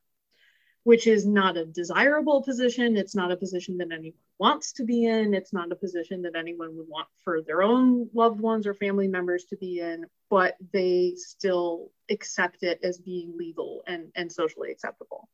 which 0.83 1.07
is 1.07 1.25
not 1.25 1.57
a 1.57 1.65
desirable 1.65 2.41
position. 2.41 2.95
It's 2.95 3.15
not 3.15 3.31
a 3.31 3.37
position 3.37 3.77
that 3.77 3.91
anyone 3.91 4.17
wants 4.39 4.71
to 4.73 4.85
be 4.85 5.05
in. 5.05 5.33
It's 5.33 5.53
not 5.53 5.71
a 5.71 5.75
position 5.75 6.21
that 6.23 6.35
anyone 6.35 6.75
would 6.77 6.87
want 6.87 7.07
for 7.23 7.41
their 7.41 7.61
own 7.61 8.09
loved 8.13 8.39
ones 8.39 8.65
or 8.65 8.73
family 8.73 9.07
members 9.07 9.45
to 9.45 9.57
be 9.57 9.79
in, 9.81 10.05
but 10.29 10.55
they 10.73 11.13
still 11.15 11.91
accept 12.09 12.63
it 12.63 12.79
as 12.83 12.97
being 12.97 13.37
legal 13.37 13.83
and, 13.87 14.11
and 14.15 14.31
socially 14.31 14.71
acceptable. 14.71 15.29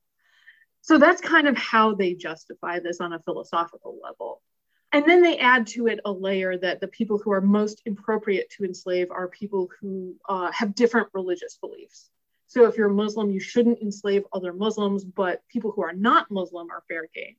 So 0.86 1.00
that's 1.00 1.20
kind 1.20 1.48
of 1.48 1.58
how 1.58 1.96
they 1.96 2.14
justify 2.14 2.78
this 2.78 3.02
on 3.02 3.12
a 3.12 3.20
philosophical 3.20 3.98
level. 4.04 4.44
And 4.92 5.04
then 5.10 5.24
they 5.24 5.40
add 5.40 5.66
to 5.70 5.88
it 5.88 6.00
a 6.06 6.12
layer 6.12 6.60
that 6.60 6.80
the 6.80 6.88
people 6.88 7.18
who 7.18 7.32
are 7.32 7.42
most 7.42 7.82
appropriate 7.88 8.52
to 8.52 8.66
enslave 8.66 9.10
are 9.10 9.28
people 9.28 9.68
who 9.82 10.14
uh, 10.30 10.52
have 10.52 10.76
different 10.76 11.08
religious 11.12 11.58
beliefs. 11.60 12.12
So 12.46 12.68
if 12.68 12.78
you're 12.78 12.92
a 12.92 12.94
Muslim, 12.94 13.32
you 13.32 13.40
shouldn't 13.40 13.82
enslave 13.82 14.26
other 14.32 14.54
Muslims, 14.54 15.04
but 15.04 15.42
people 15.50 15.72
who 15.72 15.82
are 15.82 15.92
not 15.92 16.30
Muslim 16.30 16.70
are 16.70 16.84
fair 16.88 17.08
game. 17.16 17.36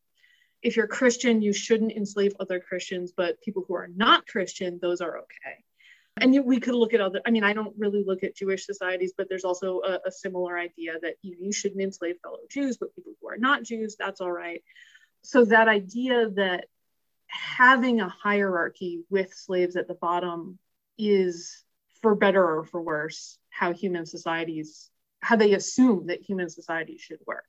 If 0.61 0.77
you're 0.77 0.89
Christian, 0.89 1.41
you 1.41 1.53
shouldn't 1.53 1.93
enslave 1.93 2.33
other 2.41 2.59
Christians, 2.59 3.13
but 3.17 3.41
people 3.43 3.65
who 3.69 3.77
are 3.77 3.89
not 3.95 4.27
Christian, 4.27 4.81
those 4.83 5.01
are 5.01 5.19
okay. 5.19 5.65
And 6.19 6.45
we 6.47 6.61
could 6.61 6.75
look 6.75 6.95
at 6.95 7.01
other, 7.01 7.21
I 7.27 7.31
mean, 7.31 7.45
I 7.45 7.53
don't 7.53 7.75
really 7.77 8.03
look 8.05 8.25
at 8.25 8.35
Jewish 8.35 8.65
societies, 8.65 9.13
but 9.17 9.29
there's 9.29 9.45
also 9.45 9.81
a, 9.81 10.01
a 10.07 10.11
similar 10.11 10.59
idea 10.59 10.95
that 11.03 11.17
you, 11.21 11.37
you 11.39 11.53
shouldn't 11.53 11.83
enslave 11.83 12.17
fellow 12.23 12.39
Jews, 12.51 12.79
but 12.79 12.95
people 12.95 13.13
who 13.21 13.29
are 13.29 13.37
not 13.37 13.65
Jews, 13.65 13.97
that's 13.99 14.23
all 14.23 14.33
right. 14.33 14.63
So 15.23 15.45
that 15.45 15.69
idea 15.69 16.31
that 16.31 16.67
having 17.29 18.01
a 18.01 18.09
hierarchy 18.09 19.03
with 19.11 19.35
slaves 19.35 19.77
at 19.77 19.89
the 19.89 19.95
bottom 19.95 20.59
is 20.99 21.65
for 22.01 22.15
better 22.15 22.59
or 22.59 22.65
for 22.65 22.81
worse 22.81 23.39
how 23.51 23.73
human 23.73 24.07
societies 24.07 24.91
how 25.21 25.37
they 25.37 25.55
assume 25.55 26.07
that 26.07 26.23
human 26.23 26.49
society 26.49 26.99
should 26.99 27.19
work 27.27 27.47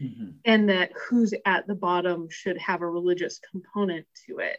mm-hmm. 0.00 0.30
and 0.44 0.68
that 0.68 0.92
who's 1.08 1.34
at 1.44 1.66
the 1.66 1.74
bottom 1.74 2.28
should 2.30 2.56
have 2.58 2.80
a 2.80 2.88
religious 2.88 3.40
component 3.50 4.06
to 4.26 4.38
it 4.38 4.58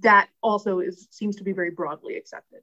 that 0.00 0.28
also 0.42 0.80
is 0.80 1.08
seems 1.10 1.36
to 1.36 1.44
be 1.44 1.52
very 1.52 1.70
broadly 1.70 2.16
accepted 2.16 2.60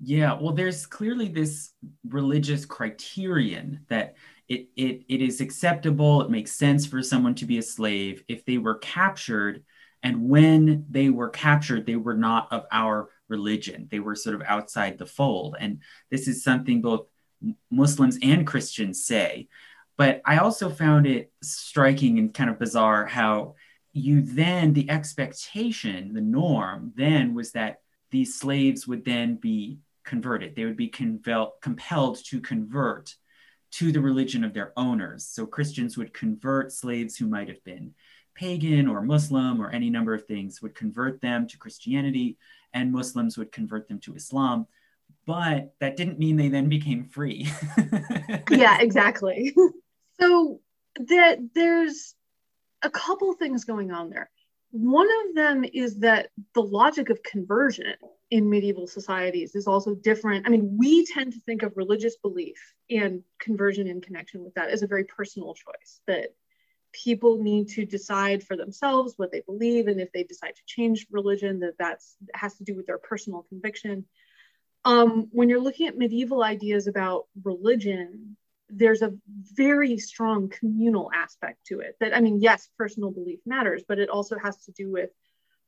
yeah 0.00 0.38
well 0.40 0.52
there's 0.52 0.86
clearly 0.86 1.28
this 1.28 1.72
religious 2.08 2.64
criterion 2.64 3.84
that 3.88 4.14
it, 4.48 4.68
it, 4.76 5.04
it 5.08 5.20
is 5.20 5.40
acceptable 5.40 6.22
it 6.22 6.30
makes 6.30 6.52
sense 6.52 6.86
for 6.86 7.02
someone 7.02 7.34
to 7.34 7.46
be 7.46 7.58
a 7.58 7.62
slave 7.62 8.22
if 8.28 8.44
they 8.44 8.58
were 8.58 8.76
captured 8.78 9.64
and 10.02 10.28
when 10.28 10.86
they 10.88 11.10
were 11.10 11.28
captured 11.28 11.84
they 11.84 11.96
were 11.96 12.16
not 12.16 12.52
of 12.52 12.64
our 12.70 13.10
religion 13.28 13.88
they 13.90 13.98
were 13.98 14.14
sort 14.14 14.36
of 14.36 14.42
outside 14.46 14.96
the 14.98 15.06
fold 15.06 15.56
and 15.58 15.80
this 16.10 16.28
is 16.28 16.44
something 16.44 16.80
both 16.80 17.06
Muslims 17.70 18.18
and 18.22 18.46
Christians 18.46 19.04
say. 19.04 19.48
But 19.96 20.22
I 20.24 20.38
also 20.38 20.70
found 20.70 21.06
it 21.06 21.32
striking 21.42 22.18
and 22.18 22.32
kind 22.32 22.50
of 22.50 22.58
bizarre 22.58 23.06
how 23.06 23.54
you 23.92 24.22
then, 24.22 24.72
the 24.72 24.90
expectation, 24.90 26.12
the 26.12 26.20
norm 26.20 26.92
then 26.96 27.34
was 27.34 27.52
that 27.52 27.80
these 28.10 28.36
slaves 28.36 28.86
would 28.86 29.04
then 29.04 29.34
be 29.36 29.78
converted. 30.08 30.56
They 30.56 30.64
would 30.64 30.76
be 30.76 30.90
convel- 30.90 31.52
compelled 31.62 32.18
to 32.24 32.40
convert 32.40 33.14
to 33.72 33.92
the 33.92 34.00
religion 34.00 34.42
of 34.42 34.54
their 34.54 34.72
owners. 34.76 35.26
So 35.26 35.46
Christians 35.46 35.96
would 35.96 36.12
convert 36.12 36.72
slaves 36.72 37.16
who 37.16 37.28
might 37.28 37.48
have 37.48 37.62
been 37.62 37.94
pagan 38.34 38.88
or 38.88 39.02
Muslim 39.02 39.60
or 39.60 39.70
any 39.70 39.90
number 39.90 40.14
of 40.14 40.26
things, 40.26 40.60
would 40.62 40.74
convert 40.74 41.20
them 41.20 41.46
to 41.48 41.58
Christianity, 41.58 42.38
and 42.72 42.92
Muslims 42.92 43.38
would 43.38 43.52
convert 43.52 43.88
them 43.88 44.00
to 44.00 44.14
Islam 44.14 44.66
but 45.28 45.74
that 45.80 45.96
didn't 45.96 46.18
mean 46.18 46.36
they 46.36 46.48
then 46.48 46.70
became 46.70 47.04
free. 47.04 47.46
yeah, 48.50 48.80
exactly. 48.80 49.54
so 50.20 50.60
that 50.96 51.38
there's 51.54 52.14
a 52.82 52.88
couple 52.88 53.34
things 53.34 53.66
going 53.66 53.92
on 53.92 54.08
there. 54.08 54.30
One 54.70 55.08
of 55.26 55.34
them 55.34 55.64
is 55.72 56.00
that 56.00 56.28
the 56.54 56.62
logic 56.62 57.10
of 57.10 57.22
conversion 57.22 57.94
in 58.30 58.50
medieval 58.50 58.86
societies 58.86 59.54
is 59.54 59.66
also 59.66 59.94
different. 59.94 60.46
I 60.46 60.50
mean, 60.50 60.76
we 60.78 61.06
tend 61.06 61.32
to 61.32 61.40
think 61.40 61.62
of 61.62 61.76
religious 61.76 62.16
belief 62.16 62.58
and 62.90 63.22
conversion 63.40 63.86
in 63.86 64.00
connection 64.00 64.44
with 64.44 64.54
that 64.54 64.68
as 64.68 64.82
a 64.82 64.86
very 64.86 65.04
personal 65.04 65.54
choice 65.54 66.00
that 66.06 66.34
people 66.92 67.42
need 67.42 67.68
to 67.68 67.86
decide 67.86 68.42
for 68.42 68.56
themselves 68.56 69.14
what 69.16 69.32
they 69.32 69.42
believe 69.46 69.88
and 69.88 70.00
if 70.00 70.10
they 70.12 70.24
decide 70.24 70.56
to 70.56 70.62
change 70.66 71.06
religion 71.10 71.60
that 71.60 71.74
that's 71.78 72.16
has 72.34 72.56
to 72.56 72.64
do 72.64 72.74
with 72.74 72.86
their 72.86 72.98
personal 72.98 73.42
conviction 73.42 74.06
um, 74.84 75.28
when 75.32 75.48
you're 75.48 75.60
looking 75.60 75.88
at 75.88 75.96
medieval 75.96 76.42
ideas 76.42 76.86
about 76.86 77.26
religion, 77.44 78.36
there's 78.70 79.02
a 79.02 79.14
very 79.54 79.98
strong 79.98 80.48
communal 80.48 81.10
aspect 81.14 81.66
to 81.66 81.80
it. 81.80 81.96
That, 82.00 82.14
I 82.16 82.20
mean, 82.20 82.40
yes, 82.40 82.68
personal 82.76 83.10
belief 83.10 83.40
matters, 83.46 83.82
but 83.86 83.98
it 83.98 84.08
also 84.08 84.36
has 84.38 84.56
to 84.64 84.72
do 84.72 84.90
with 84.90 85.10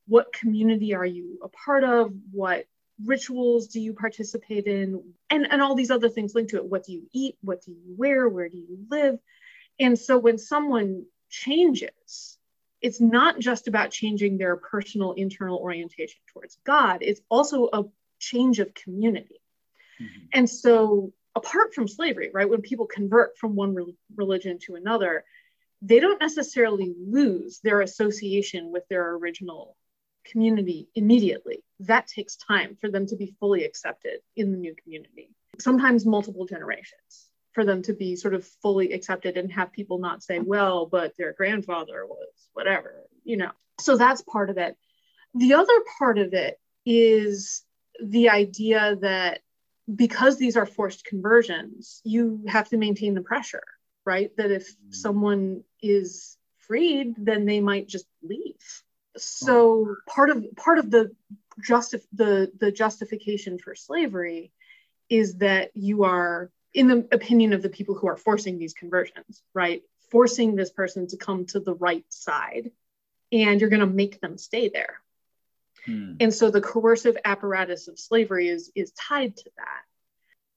what 0.07 0.33
community 0.33 0.95
are 0.95 1.07
you 1.07 1.39
a 1.43 1.49
part 1.49 1.85
of? 1.85 2.13
What 2.33 2.67
rituals 3.05 3.69
do 3.69 3.81
you 3.81 3.95
participate 3.95 4.67
in? 4.67 5.03
And, 5.31 5.51
and 5.51 5.63
all 5.63 5.75
these 5.75 5.91
other 5.91 6.09
things 6.09 6.35
linked 6.35 6.51
to 6.51 6.57
it. 6.57 6.65
What 6.65 6.85
do 6.85 6.93
you 6.93 7.03
eat? 7.13 7.37
What 7.43 7.63
do 7.63 7.73
you 7.73 7.95
wear? 7.97 8.29
Where 8.29 8.49
do 8.49 8.59
you 8.59 8.87
live? 8.91 9.19
And 9.79 9.99
so 9.99 10.19
when 10.19 10.37
someone 10.37 11.07
changes, 11.31 12.39
it's 12.83 13.01
not 13.01 13.39
just 13.39 13.69
about 13.69 13.91
changing 13.91 14.39
their 14.39 14.57
personal 14.57 15.13
internal 15.13 15.59
orientation 15.59 16.21
towards 16.33 16.59
God, 16.65 16.99
it's 17.03 17.21
also 17.29 17.69
a 17.73 17.85
change 18.19 18.59
of 18.59 18.75
community. 18.75 19.41
Mm-hmm. 20.01 20.27
And 20.33 20.51
so, 20.51 21.13
apart 21.35 21.75
from 21.75 21.89
slavery, 21.89 22.31
right, 22.33 22.49
when 22.49 22.63
people 22.63 22.87
convert 22.87 23.37
from 23.39 23.55
one 23.55 23.75
re- 23.75 23.97
religion 24.17 24.59
to 24.67 24.75
another, 24.75 25.25
they 25.83 26.01
don't 26.01 26.21
necessarily 26.21 26.95
lose 26.99 27.61
their 27.63 27.81
association 27.81 28.71
with 28.71 28.87
their 28.89 29.15
original 29.15 29.77
community 30.27 30.89
immediately. 30.95 31.63
That 31.81 32.07
takes 32.07 32.37
time 32.37 32.77
for 32.81 32.91
them 32.91 33.07
to 33.07 33.17
be 33.17 33.35
fully 33.41 33.65
accepted 33.65 34.21
in 34.37 34.53
the 34.53 34.59
new 34.59 34.75
community, 34.83 35.31
sometimes 35.59 36.05
multiple 36.05 36.47
generations 36.47 37.31
for 37.53 37.65
them 37.65 37.83
to 37.83 37.93
be 37.93 38.15
sort 38.15 38.35
of 38.35 38.47
fully 38.63 38.93
accepted 38.93 39.37
and 39.37 39.51
have 39.53 39.73
people 39.73 39.99
not 39.99 40.23
say, 40.23 40.39
well, 40.39 40.87
but 40.87 41.17
their 41.17 41.33
grandfather 41.33 42.07
was 42.07 42.29
whatever, 42.53 43.05
you 43.25 43.37
know. 43.37 43.51
So 43.81 43.97
that's 43.97 44.23
part 44.23 44.51
of 44.51 44.59
it. 44.59 44.77
The 45.35 45.55
other 45.55 45.75
part 45.99 46.19
of 46.19 46.33
it 46.33 46.61
is 46.87 47.65
the 48.03 48.31
idea 48.31 48.97
that 49.01 49.41
because 49.95 50.37
these 50.37 50.57
are 50.57 50.67
forced 50.67 51.05
conversions, 51.05 52.01
you 52.05 52.45
have 52.47 52.69
to 52.69 52.77
maintain 52.77 53.15
the 53.15 53.23
pressure, 53.23 53.65
right? 54.05 54.35
That 54.37 54.51
if 54.51 54.69
mm. 54.69 54.95
someone 54.95 55.65
is 55.83 56.37
freed, 56.59 57.15
then 57.19 57.47
they 57.47 57.61
might 57.61 57.89
just 57.89 58.07
leave. 58.23 58.83
So 59.17 59.97
part 60.07 60.31
of 60.31 60.45
part 60.57 60.79
of 60.79 60.91
the 60.91 61.11
justif- 61.67 62.07
the 62.13 62.53
the 62.59 62.71
justification 62.71 63.59
for 63.59 63.75
slavery 63.75 64.53
is 65.09 65.39
that 65.39 65.73
you 65.75 66.05
are, 66.05 66.51
in 66.73 66.87
the 66.87 67.09
opinion 67.11 67.53
of 67.53 67.63
the 67.63 67.69
people 67.69 67.97
who 67.97 68.07
are 68.07 68.17
forcing 68.17 68.59
these 68.59 68.75
conversions, 68.75 69.43
right? 69.53 69.83
Forcing 70.11 70.55
this 70.55 70.71
person 70.71 71.09
to 71.09 71.17
come 71.17 71.47
to 71.47 71.61
the 71.61 71.75
right 71.75 72.05
side, 72.09 72.71
and 73.33 73.61
you're 73.61 73.71
going 73.71 73.81
to 73.81 73.87
make 73.87 74.21
them 74.21 74.39
stay 74.39 74.69
there 74.69 75.01
Hmm. 75.87 76.15
And 76.21 76.33
so 76.33 76.51
the 76.51 76.61
coercive 76.61 77.17
apparatus 77.25 77.89
of 77.89 77.99
slavery 77.99 78.49
is, 78.49 78.71
is 78.75 78.93
tied 78.93 79.37
to 79.37 79.51
that. 79.57 79.83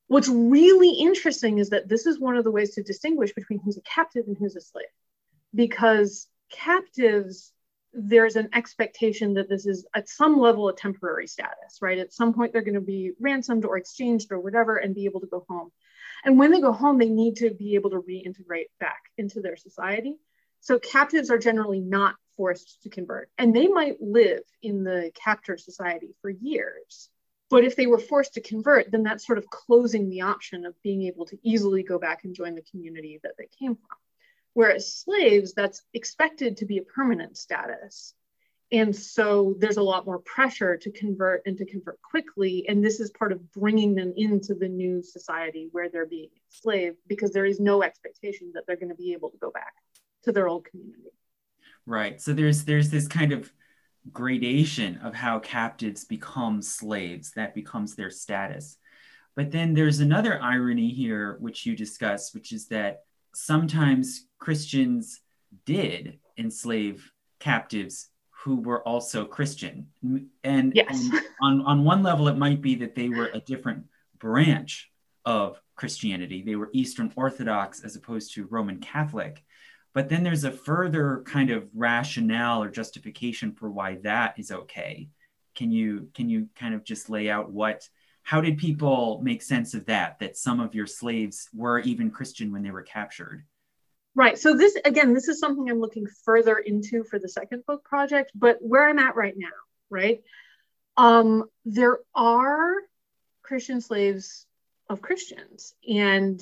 What's 0.07 0.30
really 0.30 0.91
interesting 0.91 1.57
is 1.59 1.69
that 1.69 1.88
this 1.88 2.05
is 2.05 2.19
one 2.19 2.36
of 2.36 2.43
the 2.43 2.51
ways 2.51 2.76
to 2.76 2.84
distinguish 2.84 3.34
between 3.34 3.59
who's 3.59 3.78
a 3.78 3.82
captive 3.82 4.26
and 4.28 4.38
who's 4.38 4.55
a 4.55 4.61
slave, 4.61 4.86
because 5.55 6.28
captives, 6.51 7.51
there's 7.93 8.36
an 8.36 8.49
expectation 8.53 9.36
that 9.36 9.49
this 9.49 9.65
is 9.65 9.86
at 9.95 10.09
some 10.09 10.39
level 10.39 10.67
a 10.67 10.76
temporary 10.76 11.28
status, 11.28 11.80
right? 11.82 11.97
At 11.97 12.13
some 12.13 12.34
point, 12.34 12.51
they're 12.51 12.61
going 12.61 12.74
to 12.76 12.82
be 12.82 13.11
ransomed 13.19 13.65
or 13.65 13.78
exchanged 13.78 14.32
or 14.32 14.39
whatever 14.39 14.78
and 14.78 14.93
be 14.93 15.05
able 15.05 15.21
to 15.21 15.28
go 15.28 15.45
home. 15.47 15.71
And 16.26 16.38
when 16.38 16.51
they 16.51 16.61
go 16.61 16.71
home, 16.71 16.97
they 16.97 17.09
need 17.09 17.38
to 17.38 17.51
be 17.51 17.76
able 17.76 17.91
to 17.91 18.01
reintegrate 18.01 18.69
back 18.80 19.03
into 19.17 19.41
their 19.41 19.55
society. 19.55 20.17
So 20.64 20.80
captives 20.80 21.30
are 21.30 21.38
generally 21.38 21.82
not 21.82 22.16
forced 22.38 22.84
to 22.84 22.89
convert, 22.89 23.30
and 23.38 23.53
they 23.53 23.68
might 23.68 24.01
live 24.01 24.43
in 24.61 24.86
the 24.86 25.11
captor 25.14 25.57
society 25.57 26.16
for 26.22 26.30
years. 26.30 27.09
But 27.49 27.66
if 27.66 27.76
they 27.76 27.86
were 27.86 27.99
forced 27.99 28.36
to 28.36 28.41
convert, 28.41 28.89
then 28.89 29.03
that's 29.03 29.28
sort 29.28 29.39
of 29.39 29.49
closing 29.49 30.09
the 30.09 30.22
option 30.22 30.66
of 30.66 30.82
being 30.82 31.03
able 31.03 31.26
to 31.26 31.38
easily 31.43 31.84
go 31.84 31.99
back 31.99 32.24
and 32.24 32.34
join 32.34 32.55
the 32.55 32.64
community 32.72 33.20
that 33.24 33.34
they 33.38 33.49
came 33.59 33.76
from. 33.76 33.97
Whereas 34.53 34.95
slaves, 34.95 35.53
that's 35.53 35.82
expected 35.93 36.55
to 36.57 36.66
be 36.66 36.78
a 36.78 36.84
permanent 36.84 37.36
status. 37.36 38.14
And 38.72 38.95
so 38.95 39.55
there's 39.59 39.76
a 39.76 39.84
lot 39.84 40.05
more 40.05 40.20
pressure 40.20 40.78
to 40.78 40.91
convert 40.91 41.45
and 41.45 41.57
to 41.57 41.66
convert 41.66 42.01
quickly. 42.01 42.70
And 42.70 42.82
this 42.82 43.01
is 43.01 43.11
part 43.11 43.34
of 43.34 43.51
bringing 43.51 43.95
them 43.95 44.14
into 44.16 44.55
the 44.55 44.70
new 44.70 45.03
society 45.03 45.68
where 45.74 45.89
they're 45.89 46.05
being 46.05 46.30
enslaved 46.47 46.99
because 47.05 47.32
there 47.32 47.45
is 47.45 47.59
no 47.59 47.84
expectation 47.84 48.53
that 48.53 48.64
they're 48.66 48.78
going 48.78 48.88
to 48.88 48.95
be 48.95 49.11
able 49.11 49.30
to 49.30 49.38
go 49.38 49.51
back 49.51 49.74
to 50.24 50.32
their 50.32 50.47
old 50.47 50.65
community. 50.65 51.11
Right. 51.86 52.21
So 52.21 52.34
there's 52.34 52.63
there's 52.65 52.89
this 52.89 53.07
kind 53.07 53.32
of 53.32 53.51
gradation 54.11 54.97
of 54.97 55.13
how 55.13 55.39
captives 55.39 56.05
become 56.05 56.61
slaves, 56.61 57.32
that 57.32 57.55
becomes 57.55 57.95
their 57.95 58.09
status. 58.09 58.78
But 59.36 59.51
then 59.51 59.74
there's 59.74 59.99
another 59.99 60.41
irony 60.41 60.89
here, 60.89 61.38
which 61.39 61.65
you 61.65 61.76
discuss, 61.76 62.34
which 62.34 62.51
is 62.51 62.67
that 62.67 63.03
sometimes 63.34 64.28
Christians 64.38 65.21
did 65.65 66.19
enslave 66.38 67.11
captives 67.39 68.09
who 68.30 68.57
were 68.57 68.86
also 68.88 69.26
Christian. 69.26 69.88
And, 70.43 70.74
yes. 70.76 70.88
and 70.89 71.21
on, 71.41 71.61
on 71.61 71.84
one 71.84 72.03
level, 72.03 72.28
it 72.28 72.38
might 72.38 72.61
be 72.61 72.76
that 72.76 72.93
they 72.93 73.09
were 73.09 73.30
a 73.34 73.39
different 73.39 73.86
branch 74.19 74.91
of 75.26 75.59
Christianity. 75.76 76.43
They 76.43 76.55
were 76.55 76.69
Eastern 76.74 77.11
Orthodox 77.15 77.84
as 77.84 77.95
opposed 77.95 78.34
to 78.34 78.47
Roman 78.47 78.80
Catholic. 78.80 79.43
But 79.93 80.09
then 80.09 80.23
there's 80.23 80.43
a 80.43 80.51
further 80.51 81.23
kind 81.25 81.51
of 81.51 81.69
rationale 81.73 82.63
or 82.63 82.69
justification 82.69 83.53
for 83.53 83.69
why 83.69 83.99
that 84.03 84.35
is 84.37 84.51
okay. 84.51 85.09
Can 85.55 85.71
you 85.71 86.09
can 86.13 86.29
you 86.29 86.49
kind 86.55 86.73
of 86.73 86.83
just 86.83 87.09
lay 87.09 87.29
out 87.29 87.51
what 87.51 87.87
how 88.23 88.41
did 88.41 88.57
people 88.57 89.21
make 89.21 89.41
sense 89.41 89.73
of 89.73 89.85
that 89.85 90.19
that 90.19 90.37
some 90.37 90.59
of 90.59 90.73
your 90.73 90.87
slaves 90.87 91.49
were 91.53 91.79
even 91.79 92.09
Christian 92.09 92.51
when 92.51 92.63
they 92.63 92.71
were 92.71 92.81
captured? 92.81 93.45
Right. 94.15 94.37
So 94.37 94.55
this 94.55 94.75
again, 94.85 95.13
this 95.13 95.27
is 95.27 95.39
something 95.39 95.69
I'm 95.69 95.79
looking 95.79 96.07
further 96.23 96.57
into 96.57 97.03
for 97.03 97.19
the 97.19 97.29
second 97.29 97.65
book 97.65 97.83
project, 97.83 98.31
but 98.33 98.57
where 98.61 98.87
I'm 98.87 98.99
at 98.99 99.15
right 99.15 99.33
now, 99.35 99.47
right? 99.89 100.23
Um, 100.97 101.45
there 101.65 101.99
are 102.15 102.75
Christian 103.41 103.81
slaves 103.81 104.45
of 104.89 105.01
Christians, 105.01 105.73
and 105.87 106.41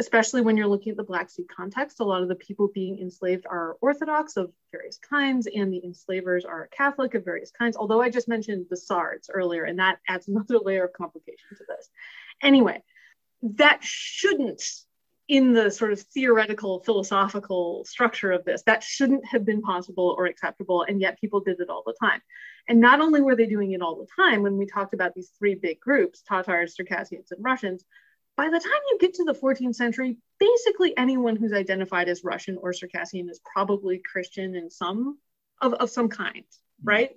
especially 0.00 0.40
when 0.40 0.56
you're 0.56 0.66
looking 0.66 0.92
at 0.92 0.96
the 0.96 1.04
Black 1.04 1.28
Sea 1.28 1.44
context, 1.44 2.00
a 2.00 2.04
lot 2.04 2.22
of 2.22 2.28
the 2.28 2.34
people 2.34 2.70
being 2.72 2.98
enslaved 2.98 3.44
are 3.46 3.76
Orthodox 3.82 4.38
of 4.38 4.50
various 4.72 4.96
kinds, 4.96 5.46
and 5.46 5.70
the 5.70 5.84
enslavers 5.84 6.46
are 6.46 6.70
Catholic 6.74 7.14
of 7.14 7.22
various 7.22 7.50
kinds. 7.50 7.76
Although 7.76 8.00
I 8.00 8.08
just 8.08 8.26
mentioned 8.26 8.64
the 8.70 8.78
Sards 8.78 9.28
earlier, 9.32 9.64
and 9.64 9.78
that 9.78 9.98
adds 10.08 10.26
another 10.28 10.58
layer 10.58 10.86
of 10.86 10.94
complication 10.94 11.48
to 11.50 11.64
this. 11.68 11.90
Anyway, 12.42 12.82
that 13.42 13.84
shouldn't, 13.84 14.62
in 15.28 15.52
the 15.52 15.70
sort 15.70 15.92
of 15.92 16.00
theoretical, 16.00 16.80
philosophical 16.80 17.84
structure 17.84 18.32
of 18.32 18.42
this, 18.46 18.62
that 18.62 18.82
shouldn't 18.82 19.26
have 19.26 19.44
been 19.44 19.60
possible 19.60 20.14
or 20.16 20.24
acceptable, 20.24 20.82
and 20.82 20.98
yet 21.02 21.20
people 21.20 21.40
did 21.40 21.60
it 21.60 21.68
all 21.68 21.82
the 21.84 21.94
time. 22.00 22.22
And 22.68 22.80
not 22.80 23.02
only 23.02 23.20
were 23.20 23.36
they 23.36 23.46
doing 23.46 23.72
it 23.72 23.82
all 23.82 23.96
the 23.96 24.08
time, 24.16 24.42
when 24.42 24.56
we 24.56 24.64
talked 24.64 24.94
about 24.94 25.14
these 25.14 25.30
three 25.38 25.56
big 25.56 25.78
groups 25.78 26.22
Tatars, 26.26 26.74
Circassians, 26.74 27.32
and 27.32 27.44
Russians 27.44 27.84
by 28.40 28.48
the 28.48 28.58
time 28.58 28.80
you 28.90 28.98
get 28.98 29.12
to 29.12 29.24
the 29.24 29.34
14th 29.34 29.74
century, 29.74 30.16
basically 30.38 30.96
anyone 30.96 31.36
who's 31.36 31.52
identified 31.52 32.08
as 32.08 32.24
Russian 32.24 32.56
or 32.56 32.72
Circassian 32.72 33.28
is 33.28 33.38
probably 33.44 33.98
Christian 33.98 34.54
in 34.54 34.70
some 34.70 35.18
of, 35.60 35.74
of 35.74 35.90
some 35.90 36.08
kind, 36.08 36.44
mm-hmm. 36.44 36.88
right? 36.88 37.10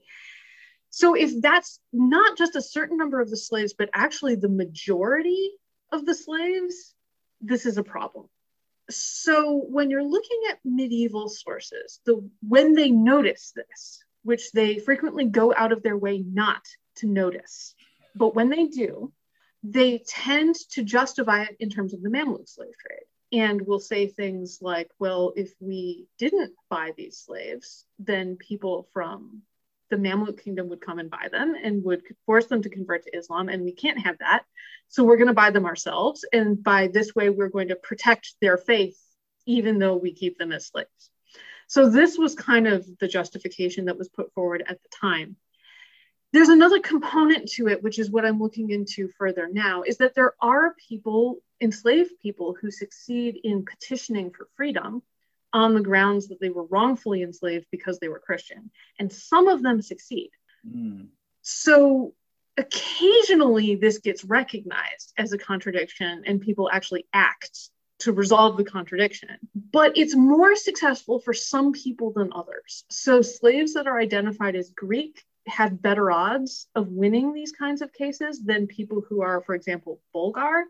So 0.90 1.14
if 1.14 1.42
that's 1.42 1.80
not 1.94 2.38
just 2.38 2.58
a 2.58 2.62
certain 2.62 2.98
number 2.98 3.22
of 3.22 3.30
the 3.30 3.38
slaves, 3.38 3.74
but 3.74 3.90
actually 3.94 4.36
the 4.36 4.50
majority 4.50 5.52
of 5.94 6.06
the 6.06 6.14
slaves, 6.14 6.94
this 7.40 7.66
is 7.66 7.78
a 7.78 7.84
problem. 7.84 8.28
So 8.90 9.64
when 9.70 9.90
you're 9.90 10.04
looking 10.04 10.42
at 10.50 10.60
medieval 10.66 11.30
sources, 11.30 12.02
the 12.06 12.30
when 12.46 12.74
they 12.74 12.92
notice 12.92 13.54
this, 13.56 14.04
which 14.24 14.52
they 14.52 14.78
frequently 14.78 15.24
go 15.24 15.54
out 15.56 15.72
of 15.72 15.84
their 15.84 15.98
way 15.98 16.18
not 16.18 16.64
to 16.98 17.08
notice, 17.08 17.76
but 18.14 18.36
when 18.36 18.50
they 18.50 18.66
do, 18.66 19.14
they 19.64 20.00
tend 20.08 20.56
to 20.72 20.84
justify 20.84 21.44
it 21.44 21.56
in 21.60 21.70
terms 21.70 21.94
of 21.94 22.02
the 22.02 22.10
Mamluk 22.10 22.50
slave 22.50 22.74
trade 22.78 23.42
and 23.42 23.62
will 23.62 23.80
say 23.80 24.08
things 24.08 24.60
like, 24.62 24.92
well, 25.00 25.34
if 25.36 25.54
we 25.60 26.06
didn't 26.20 26.54
buy 26.70 26.92
these 26.96 27.18
slaves, 27.18 27.86
then 27.98 28.36
people 28.36 28.88
from 28.94 29.42
the 29.90 29.96
Mamluk 29.96 30.44
kingdom 30.44 30.70
would 30.70 30.82
come 30.82 31.00
and 31.00 31.10
buy 31.10 31.30
them 31.32 31.56
and 31.62 31.84
would 31.84 32.04
force 32.26 32.46
them 32.46 32.62
to 32.62 32.70
convert 32.70 33.04
to 33.04 33.18
Islam. 33.18 33.50
And 33.50 33.64
we 33.64 33.72
can't 33.72 34.06
have 34.06 34.18
that. 34.20 34.44
So 34.90 35.04
we're 35.04 35.18
going 35.18 35.28
to 35.28 35.34
buy 35.34 35.50
them 35.50 35.66
ourselves. 35.66 36.26
And 36.34 36.62
by 36.64 36.88
this 36.88 37.16
way, 37.16 37.30
we're 37.30 37.50
going 37.50 37.70
to 37.70 37.76
protect 37.76 38.36
their 38.42 38.58
faith, 38.58 39.00
even 39.46 39.80
though 39.80 39.96
we 39.96 40.14
keep 40.14 40.38
them 40.38 40.52
as 40.52 40.68
slaves. 40.68 41.10
So 41.68 41.90
this 41.90 42.18
was 42.18 42.36
kind 42.36 42.68
of 42.68 42.86
the 43.00 43.08
justification 43.08 43.86
that 43.86 43.98
was 43.98 44.10
put 44.10 44.34
forward 44.34 44.64
at 44.68 44.82
the 44.82 44.90
time. 45.02 45.38
There's 46.34 46.50
another 46.50 46.80
component 46.80 47.48
to 47.52 47.68
it, 47.68 47.84
which 47.84 48.00
is 48.00 48.10
what 48.10 48.26
I'm 48.26 48.42
looking 48.42 48.72
into 48.72 49.08
further 49.08 49.48
now, 49.52 49.84
is 49.84 49.98
that 49.98 50.16
there 50.16 50.34
are 50.42 50.74
people, 50.90 51.38
enslaved 51.62 52.12
people, 52.22 52.56
who 52.60 52.72
succeed 52.72 53.40
in 53.44 53.64
petitioning 53.66 54.32
for 54.32 54.48
freedom 54.58 55.04
on 55.54 55.76
the 55.76 55.82
grounds 55.82 56.28
that 56.30 56.40
they 56.42 56.50
were 56.50 56.66
wrongfully 56.66 57.22
enslaved 57.22 57.68
because 57.72 58.00
they 58.00 58.08
were 58.08 58.20
Christian. 58.20 58.72
And 58.98 59.14
some 59.14 59.48
of 59.48 59.62
them 59.62 59.82
succeed. 59.82 60.32
Mm. 60.68 61.10
So 61.44 62.16
occasionally 62.58 63.76
this 63.76 64.00
gets 64.00 64.24
recognized 64.24 65.14
as 65.18 65.34
a 65.34 65.38
contradiction 65.38 66.24
and 66.26 66.42
people 66.42 66.70
actually 66.72 67.06
act 67.14 67.70
to 68.00 68.12
resolve 68.12 68.58
the 68.58 68.64
contradiction. 68.64 69.30
But 69.72 69.98
it's 69.98 70.16
more 70.16 70.56
successful 70.56 71.20
for 71.20 71.34
some 71.34 71.74
people 71.74 72.12
than 72.12 72.34
others. 72.34 72.86
So 72.90 73.22
slaves 73.22 73.76
that 73.76 73.88
are 73.88 74.00
identified 74.00 74.56
as 74.56 74.72
Greek 74.72 75.24
have 75.48 75.82
better 75.82 76.12
odds 76.12 76.68
of 76.76 76.88
winning 76.88 77.34
these 77.34 77.52
kinds 77.52 77.82
of 77.82 77.94
cases 77.94 78.44
than 78.44 78.68
people 78.68 79.04
who 79.08 79.22
are, 79.22 79.42
for 79.42 79.56
example, 79.56 80.00
Bulgar, 80.14 80.66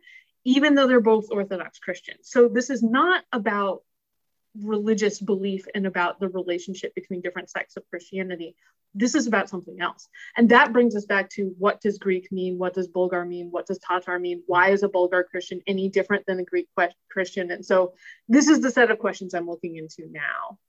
even 0.46 0.76
though 0.76 0.88
they're 0.88 1.00
both 1.00 1.32
Orthodox 1.32 1.80
Christians. 1.80 2.30
So 2.30 2.48
this 2.48 2.70
is 2.70 2.84
not 2.84 3.24
about 3.32 3.84
religious 4.62 5.20
belief 5.20 5.66
and 5.74 5.88
about 5.88 6.20
the 6.20 6.30
relationship 6.30 6.94
between 6.96 7.22
different 7.22 7.50
sects 7.50 7.78
of 7.78 7.88
Christianity. 7.90 8.56
This 8.94 9.16
is 9.16 9.26
about 9.26 9.50
something 9.50 9.82
else. 9.82 10.08
And 10.38 10.50
that 10.50 10.72
brings 10.74 10.96
us 10.96 11.06
back 11.06 11.30
to 11.32 11.56
what 11.58 11.82
does 11.82 11.98
Greek 11.98 12.32
mean? 12.32 12.60
What 12.60 12.76
does 12.76 12.88
Bulgar 12.88 13.26
mean? 13.26 13.50
What 13.50 13.66
does 13.66 13.80
Tatar 13.80 14.20
mean? 14.20 14.44
Why 14.46 14.70
is 14.70 14.84
a 14.84 14.90
Bulgar 14.90 15.24
Christian 15.24 15.62
any 15.66 15.90
different 15.90 16.26
than 16.28 16.40
a 16.40 16.44
Greek 16.44 16.70
Christian? 17.10 17.50
And 17.50 17.66
so 17.66 17.94
this 18.28 18.48
is 18.48 18.62
the 18.62 18.70
set 18.70 18.92
of 18.92 19.00
questions 19.00 19.34
I'm 19.34 19.48
looking 19.48 19.78
into 19.78 20.08
now 20.12 20.60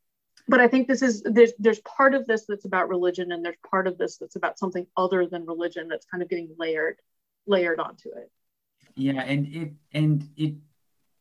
but 0.48 0.60
I 0.60 0.68
think 0.68 0.88
this 0.88 1.02
is 1.02 1.22
there's 1.22 1.52
there's 1.58 1.80
part 1.80 2.14
of 2.14 2.26
this 2.26 2.44
that's 2.46 2.64
about 2.64 2.88
religion 2.88 3.32
and 3.32 3.44
there's 3.44 3.56
part 3.68 3.86
of 3.86 3.98
this 3.98 4.18
that's 4.18 4.36
about 4.36 4.58
something 4.58 4.86
other 4.96 5.26
than 5.26 5.46
religion 5.46 5.88
that's 5.88 6.06
kind 6.06 6.22
of 6.22 6.28
getting 6.28 6.50
layered 6.58 7.00
layered 7.46 7.80
onto 7.80 8.10
it. 8.10 8.30
Yeah, 8.94 9.22
and 9.22 9.46
it 9.46 9.72
and 9.92 10.28
it 10.36 10.54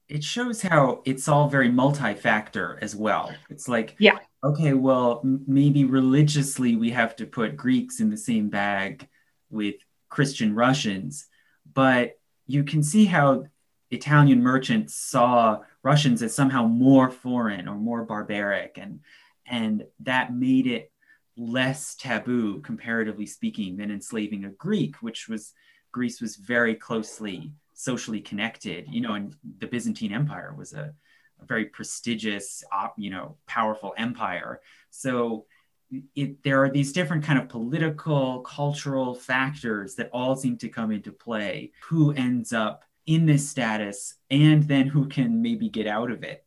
it 0.09 0.23
shows 0.23 0.61
how 0.61 1.01
it's 1.05 1.27
all 1.27 1.47
very 1.47 1.69
multi-factor 1.69 2.77
as 2.81 2.95
well. 2.95 3.33
It's 3.49 3.67
like 3.67 3.95
yeah, 3.97 4.19
okay, 4.43 4.73
well 4.73 5.21
m- 5.23 5.43
maybe 5.47 5.85
religiously 5.85 6.75
we 6.75 6.91
have 6.91 7.15
to 7.17 7.25
put 7.25 7.55
Greeks 7.55 7.99
in 7.99 8.09
the 8.09 8.17
same 8.17 8.49
bag 8.49 9.07
with 9.49 9.75
Christian 10.09 10.53
Russians, 10.53 11.27
but 11.73 12.19
you 12.45 12.63
can 12.63 12.83
see 12.83 13.05
how 13.05 13.45
Italian 13.93 14.41
merchants 14.41 14.95
saw 14.95 15.59
Russians 15.83 16.21
as 16.23 16.35
somehow 16.35 16.67
more 16.67 17.09
foreign 17.11 17.67
or 17.67 17.75
more 17.75 18.03
barbaric, 18.03 18.77
and 18.77 18.99
and 19.45 19.85
that 19.99 20.33
made 20.33 20.67
it 20.67 20.91
less 21.35 21.95
taboo, 21.95 22.61
comparatively 22.61 23.25
speaking, 23.25 23.77
than 23.77 23.91
enslaving 23.91 24.45
a 24.45 24.49
Greek, 24.49 24.95
which 24.97 25.27
was 25.27 25.53
Greece 25.91 26.21
was 26.21 26.35
very 26.35 26.75
closely 26.75 27.53
socially 27.73 28.21
connected. 28.21 28.87
You 28.89 29.01
know, 29.01 29.13
and 29.13 29.35
the 29.59 29.67
Byzantine 29.67 30.13
Empire 30.13 30.53
was 30.57 30.73
a, 30.73 30.93
a 31.41 31.45
very 31.45 31.65
prestigious, 31.65 32.63
you 32.97 33.09
know, 33.09 33.37
powerful 33.47 33.93
empire. 33.97 34.61
So 34.89 35.45
it, 36.15 36.41
there 36.43 36.63
are 36.63 36.69
these 36.69 36.93
different 36.93 37.23
kind 37.23 37.39
of 37.39 37.49
political, 37.49 38.41
cultural 38.41 39.13
factors 39.13 39.95
that 39.95 40.09
all 40.11 40.35
seem 40.35 40.57
to 40.57 40.69
come 40.69 40.91
into 40.91 41.11
play. 41.11 41.71
Who 41.89 42.13
ends 42.13 42.53
up 42.53 42.85
in 43.05 43.25
this 43.25 43.49
status, 43.49 44.15
and 44.29 44.63
then 44.63 44.87
who 44.87 45.07
can 45.07 45.41
maybe 45.41 45.69
get 45.69 45.87
out 45.87 46.11
of 46.11 46.23
it? 46.23 46.45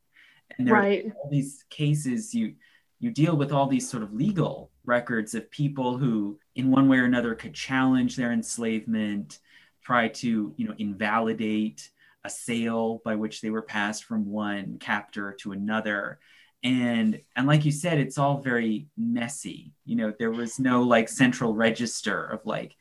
And 0.57 0.66
there 0.66 0.74
right. 0.74 1.07
are 1.07 1.12
all 1.12 1.30
these 1.30 1.64
cases 1.70 2.34
you 2.34 2.54
you 2.98 3.11
deal 3.11 3.36
with 3.36 3.52
all 3.52 3.66
these 3.66 3.88
sort 3.88 4.02
of 4.02 4.14
legal 4.14 4.70
records 4.86 5.34
of 5.34 5.50
people 5.50 5.98
who, 5.98 6.38
in 6.54 6.70
one 6.70 6.88
way 6.88 6.98
or 6.98 7.04
another, 7.04 7.34
could 7.34 7.52
challenge 7.52 8.16
their 8.16 8.32
enslavement, 8.32 9.38
try 9.82 10.09
to 10.09 10.54
you 10.57 10.66
know 10.66 10.74
invalidate 10.78 11.90
a 12.24 12.30
sale 12.30 13.00
by 13.04 13.14
which 13.14 13.40
they 13.40 13.50
were 13.50 13.62
passed 13.62 14.04
from 14.04 14.30
one 14.30 14.78
captor 14.78 15.32
to 15.40 15.52
another 15.52 16.18
and 16.64 17.20
and 17.36 17.46
like 17.46 17.64
you 17.64 17.70
said 17.70 17.98
it's 17.98 18.18
all 18.18 18.38
very 18.38 18.88
messy 18.96 19.72
you 19.84 19.94
know 19.94 20.12
there 20.18 20.32
was 20.32 20.59
no 20.59 20.82
like 20.82 21.09
central 21.09 21.54
register 21.54 22.24
of 22.24 22.44
like 22.44 22.74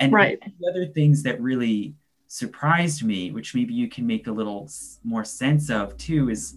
and 0.00 0.12
right. 0.12 0.40
the 0.40 0.68
other 0.68 0.86
things 0.86 1.22
that 1.22 1.40
really 1.40 1.94
surprised 2.28 3.02
me 3.02 3.30
which 3.30 3.54
maybe 3.54 3.74
you 3.74 3.88
can 3.88 4.06
make 4.06 4.26
a 4.26 4.32
little 4.32 4.70
more 5.02 5.24
sense 5.24 5.70
of 5.70 5.96
too 5.96 6.30
is 6.30 6.56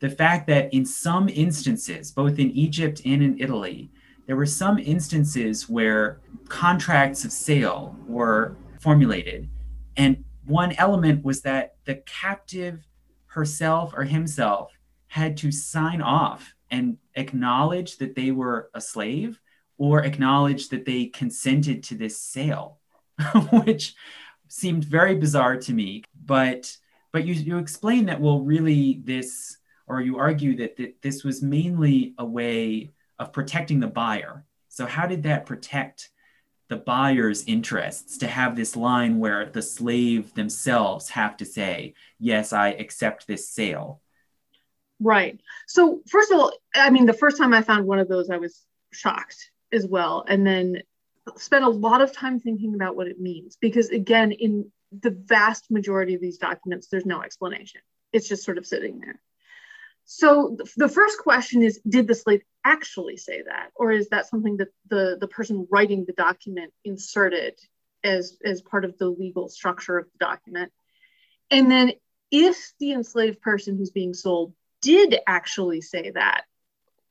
the 0.00 0.10
fact 0.10 0.46
that 0.46 0.72
in 0.74 0.84
some 0.84 1.28
instances 1.28 2.10
both 2.10 2.38
in 2.38 2.50
egypt 2.50 3.00
and 3.04 3.22
in 3.22 3.38
italy 3.40 3.90
there 4.26 4.36
were 4.36 4.46
some 4.46 4.78
instances 4.78 5.68
where 5.68 6.20
contracts 6.48 7.24
of 7.24 7.32
sale 7.32 7.96
were 8.06 8.56
formulated. 8.80 9.48
And 9.96 10.24
one 10.46 10.72
element 10.72 11.24
was 11.24 11.42
that 11.42 11.76
the 11.84 11.96
captive 12.06 12.86
herself 13.26 13.92
or 13.96 14.04
himself 14.04 14.72
had 15.08 15.36
to 15.38 15.50
sign 15.50 16.00
off 16.00 16.54
and 16.70 16.98
acknowledge 17.14 17.98
that 17.98 18.14
they 18.14 18.30
were 18.30 18.70
a 18.74 18.80
slave 18.80 19.40
or 19.78 20.04
acknowledge 20.04 20.68
that 20.68 20.84
they 20.84 21.06
consented 21.06 21.82
to 21.84 21.94
this 21.94 22.18
sale, 22.18 22.78
which 23.52 23.94
seemed 24.54 24.84
very 24.84 25.16
bizarre 25.16 25.56
to 25.56 25.72
me. 25.72 26.04
But 26.24 26.76
but 27.12 27.26
you, 27.26 27.34
you 27.34 27.58
explain 27.58 28.06
that 28.06 28.20
well, 28.20 28.40
really 28.40 29.00
this, 29.04 29.58
or 29.86 30.00
you 30.00 30.18
argue 30.18 30.56
that 30.56 30.76
th- 30.76 30.96
this 31.02 31.22
was 31.22 31.42
mainly 31.42 32.14
a 32.18 32.24
way 32.24 32.90
of 33.18 33.32
protecting 33.32 33.80
the 33.80 33.86
buyer. 33.86 34.44
So 34.68 34.86
how 34.86 35.06
did 35.06 35.22
that 35.24 35.46
protect 35.46 36.10
the 36.68 36.76
buyer's 36.76 37.44
interests 37.46 38.18
to 38.18 38.26
have 38.26 38.56
this 38.56 38.74
line 38.74 39.18
where 39.18 39.46
the 39.46 39.62
slave 39.62 40.34
themselves 40.34 41.08
have 41.10 41.36
to 41.36 41.44
say, 41.44 41.94
yes, 42.18 42.52
I 42.52 42.70
accept 42.70 43.26
this 43.26 43.48
sale? 43.48 44.00
Right. 44.98 45.40
So 45.68 46.00
first 46.08 46.32
of 46.32 46.38
all, 46.40 46.52
I 46.74 46.90
mean, 46.90 47.06
the 47.06 47.12
first 47.12 47.38
time 47.38 47.52
I 47.52 47.62
found 47.62 47.86
one 47.86 48.00
of 48.00 48.08
those, 48.08 48.30
I 48.30 48.38
was 48.38 48.64
shocked 48.92 49.50
as 49.72 49.86
well, 49.86 50.24
and 50.26 50.44
then 50.44 50.82
spent 51.36 51.64
a 51.64 51.68
lot 51.68 52.02
of 52.02 52.12
time 52.12 52.38
thinking 52.40 52.74
about 52.74 52.96
what 52.96 53.08
it 53.08 53.20
means 53.20 53.56
because 53.60 53.88
again, 53.90 54.32
in 54.32 54.70
the 55.00 55.10
vast 55.10 55.70
majority 55.70 56.14
of 56.14 56.20
these 56.20 56.38
documents, 56.38 56.88
there's 56.88 57.06
no 57.06 57.22
explanation. 57.22 57.80
It's 58.12 58.28
just 58.28 58.44
sort 58.44 58.58
of 58.58 58.66
sitting 58.66 59.00
there. 59.00 59.20
So 60.04 60.56
the 60.76 60.88
first 60.88 61.18
question 61.18 61.62
is, 61.62 61.80
did 61.88 62.06
the 62.06 62.14
slave 62.14 62.42
actually 62.64 63.16
say 63.16 63.42
that, 63.42 63.70
or 63.74 63.90
is 63.90 64.10
that 64.10 64.28
something 64.28 64.58
that 64.58 64.68
the 64.88 65.16
the 65.18 65.28
person 65.28 65.66
writing 65.70 66.04
the 66.04 66.12
document 66.12 66.72
inserted 66.84 67.58
as 68.02 68.36
as 68.44 68.60
part 68.60 68.84
of 68.84 68.98
the 68.98 69.08
legal 69.08 69.48
structure 69.48 69.98
of 69.98 70.06
the 70.12 70.24
document? 70.24 70.72
And 71.50 71.70
then, 71.70 71.92
if 72.30 72.72
the 72.78 72.92
enslaved 72.92 73.40
person 73.40 73.78
who's 73.78 73.90
being 73.90 74.12
sold 74.12 74.52
did 74.82 75.18
actually 75.26 75.80
say 75.80 76.10
that 76.10 76.44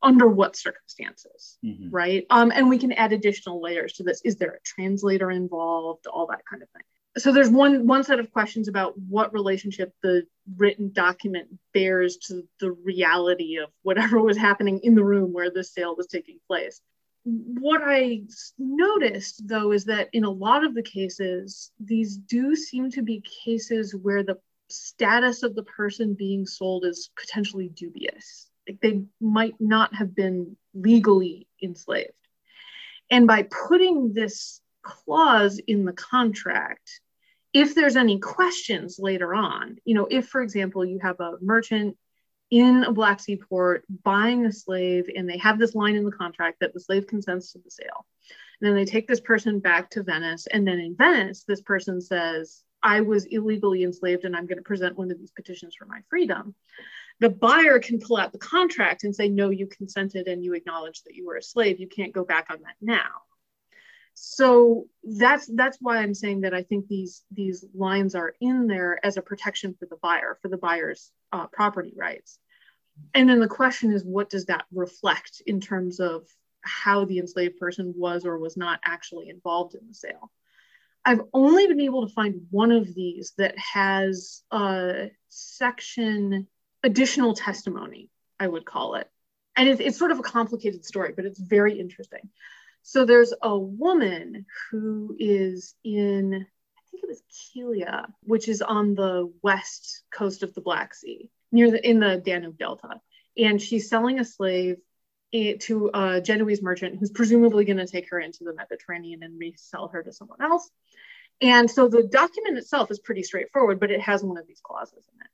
under 0.04 0.28
what 0.28 0.56
circumstances 0.56 1.58
mm-hmm. 1.64 1.90
right? 1.90 2.26
Um, 2.30 2.52
and 2.52 2.70
we 2.70 2.78
can 2.78 2.92
add 2.92 3.14
additional 3.14 3.62
layers 3.62 3.94
to 3.94 4.04
this. 4.04 4.22
Is 4.24 4.36
there 4.36 4.52
a 4.52 4.62
translator 4.64 5.32
involved? 5.32 6.08
All 6.08 6.28
that 6.28 6.42
kind 6.50 6.62
of 6.62 6.70
thing. 6.70 6.84
So 7.18 7.32
there's 7.32 7.50
one 7.50 7.86
one 7.86 8.04
set 8.04 8.20
of 8.20 8.32
questions 8.32 8.68
about 8.68 8.98
what 8.98 9.34
relationship 9.34 9.94
the 10.02 10.24
written 10.58 10.92
document 10.94 11.48
bears 11.74 12.18
to 12.28 12.44
the 12.60 12.72
reality 12.72 13.58
of 13.58 13.70
whatever 13.84 14.22
was 14.22 14.38
happening 14.38 14.80
in 14.84 14.96
the 14.96 15.04
room 15.04 15.32
where 15.32 15.52
the 15.52 15.64
sale 15.64 15.96
was 15.96 16.08
taking 16.08 16.40
place. 16.48 16.82
What 17.26 17.82
i 17.86 18.24
noticed 18.58 19.48
though 19.48 19.72
is 19.72 19.86
that 19.86 20.10
in 20.12 20.26
a 20.26 20.30
lot 20.30 20.66
of 20.66 20.76
the 20.76 20.84
cases 20.84 21.72
these 21.80 22.18
do 22.18 22.54
seem 22.56 22.92
to 22.92 23.02
be 23.02 23.24
cases 23.46 23.96
where 23.96 24.24
the 24.24 24.38
status 24.70 25.44
of 25.44 25.56
the 25.56 25.64
person 25.64 26.16
being 26.16 26.46
sold 26.46 26.84
is 26.84 27.12
potentially 27.18 27.70
dubious. 27.70 28.50
Like 28.74 28.82
they 28.82 29.04
might 29.20 29.56
not 29.60 29.94
have 29.96 30.16
been 30.16 30.58
legally 30.74 31.48
enslaved. 31.62 32.12
And 33.12 33.28
by 33.28 33.44
putting 33.44 34.14
this 34.14 34.62
clause 34.82 35.60
in 35.60 35.86
the 35.86 35.94
contract, 35.94 37.00
if 37.54 37.76
there's 37.76 37.96
any 37.96 38.20
questions 38.20 38.98
later 39.00 39.36
on, 39.36 39.78
you 39.86 39.94
know, 39.94 40.08
if, 40.10 40.28
for 40.28 40.42
example, 40.42 40.84
you 40.84 41.00
have 41.00 41.20
a 41.20 41.34
merchant 41.42 41.98
in 42.50 42.84
a 42.84 42.92
Black 42.92 43.20
Sea 43.20 43.36
port 43.36 43.84
buying 44.04 44.46
a 44.46 44.52
slave 44.52 45.10
and 45.16 45.30
they 45.30 45.38
have 45.38 45.60
this 45.60 45.76
line 45.76 45.96
in 45.96 46.06
the 46.06 46.12
contract 46.12 46.60
that 46.62 46.74
the 46.74 46.80
slave 46.80 47.06
consents 47.08 47.52
to 47.52 47.60
the 47.60 47.70
sale. 47.70 48.06
And 48.60 48.68
then 48.68 48.76
they 48.76 48.86
take 48.86 49.08
this 49.08 49.20
person 49.20 49.60
back 49.60 49.92
to 49.92 50.04
Venice. 50.04 50.48
And 50.48 50.68
then 50.68 50.80
in 50.80 50.96
Venice, 50.96 51.44
this 51.48 51.62
person 51.62 52.02
says, 52.02 52.64
I 52.82 53.02
was 53.02 53.26
illegally 53.26 53.84
enslaved 53.84 54.26
and 54.26 54.36
I'm 54.36 54.48
going 54.48 54.58
to 54.58 54.64
present 54.64 54.98
one 54.98 55.12
of 55.12 55.20
these 55.20 55.32
petitions 55.32 55.76
for 55.78 55.86
my 55.86 56.00
freedom. 56.10 56.56
The 57.20 57.30
buyer 57.30 57.80
can 57.80 58.00
pull 58.00 58.18
out 58.18 58.32
the 58.32 58.40
contract 58.40 59.04
and 59.04 59.16
say, 59.16 59.30
no, 59.30 59.50
you 59.50 59.68
consented 59.68 60.28
and 60.28 60.44
you 60.44 60.54
acknowledge 60.54 61.04
that 61.04 61.16
you 61.16 61.26
were 61.26 61.38
a 61.38 61.44
slave. 61.44 61.80
You 61.80 61.88
can't 61.88 62.14
go 62.14 62.24
back 62.24 62.48
on 62.50 62.62
that 62.62 62.76
now. 62.82 63.22
So 64.16 64.86
that's 65.04 65.48
that's 65.48 65.78
why 65.82 65.98
I'm 65.98 66.14
saying 66.14 66.42
that 66.42 66.54
I 66.54 66.64
think 66.64 66.88
these 66.88 67.24
these 67.32 67.66
lines 67.74 68.14
are 68.14 68.36
in 68.40 68.68
there 68.68 69.04
as 69.04 69.18
a 69.18 69.22
protection 69.22 69.74
for 69.74 69.88
the 69.88 69.98
buyer, 69.98 70.38
for 70.42 70.50
the 70.50 70.58
buyer's 70.58 71.12
uh, 71.32 71.48
property 71.48 71.94
rights. 71.98 72.38
And 73.16 73.28
then 73.28 73.40
the 73.40 73.48
question 73.48 73.92
is, 73.92 74.04
what 74.04 74.30
does 74.30 74.46
that 74.46 74.66
reflect 74.72 75.42
in 75.48 75.60
terms 75.60 76.00
of 76.00 76.28
how 76.62 77.06
the 77.06 77.18
enslaved 77.20 77.58
person 77.58 77.94
was 77.98 78.24
or 78.26 78.38
was 78.38 78.56
not 78.56 78.80
actually 78.86 79.30
involved 79.30 79.74
in 79.74 79.88
the 79.88 79.96
sale? 79.96 80.32
I've 81.06 81.22
only 81.34 81.68
been 81.68 81.82
able 81.82 82.08
to 82.08 82.14
find 82.14 82.46
one 82.52 82.72
of 82.72 82.94
these 82.94 83.34
that 83.38 83.58
has 83.58 84.44
a 84.52 85.10
section 85.28 86.48
additional 86.84 87.34
testimony, 87.34 88.10
I 88.40 88.48
would 88.48 88.66
call 88.66 88.96
it. 88.96 89.10
And 89.56 89.70
it's, 89.70 89.80
it's 89.80 89.98
sort 89.98 90.12
of 90.12 90.20
a 90.20 90.24
complicated 90.24 90.86
story, 90.86 91.14
but 91.16 91.26
it's 91.26 91.40
very 91.40 91.80
interesting. 91.80 92.30
So 92.82 93.06
there's 93.06 93.34
a 93.42 93.58
woman 93.58 94.46
who 94.70 95.16
is 95.18 95.76
in, 95.84 96.34
I 96.34 96.82
think 96.92 97.04
it 97.04 97.08
was 97.08 97.24
Kilia, 97.56 98.08
which 98.24 98.50
is 98.50 98.62
on 98.62 98.96
the 98.96 99.32
west 99.42 100.04
coast 100.14 100.44
of 100.44 100.54
the 100.54 100.62
Black 100.62 100.94
Sea, 100.94 101.30
near 101.52 101.72
the 101.72 101.88
in 101.88 102.00
the 102.00 102.22
Danube 102.24 102.58
Delta. 102.58 103.00
And 103.38 103.62
she's 103.62 103.90
selling 103.90 104.20
a 104.20 104.26
slave 104.26 104.78
eh, 105.34 105.54
to 105.62 105.92
a 105.94 106.20
Genoese 106.22 106.62
merchant 106.62 106.98
who's 107.00 107.12
presumably 107.12 107.64
going 107.64 107.78
to 107.78 107.88
take 107.88 108.10
her 108.10 108.20
into 108.20 108.44
the 108.44 108.54
Mediterranean 108.54 109.24
and 109.24 109.40
resell 109.40 109.88
her 109.88 110.04
to 110.04 110.12
someone 110.12 110.42
else. 110.42 110.70
And 111.42 111.70
so 111.70 111.88
the 111.88 112.04
document 112.04 112.58
itself 112.58 112.92
is 112.92 113.00
pretty 113.00 113.24
straightforward, 113.24 113.80
but 113.80 113.92
it 113.92 114.02
has 114.02 114.24
one 114.24 114.38
of 114.38 114.48
these 114.48 114.62
clauses 114.64 115.06
in 115.14 115.22
it. 115.22 115.32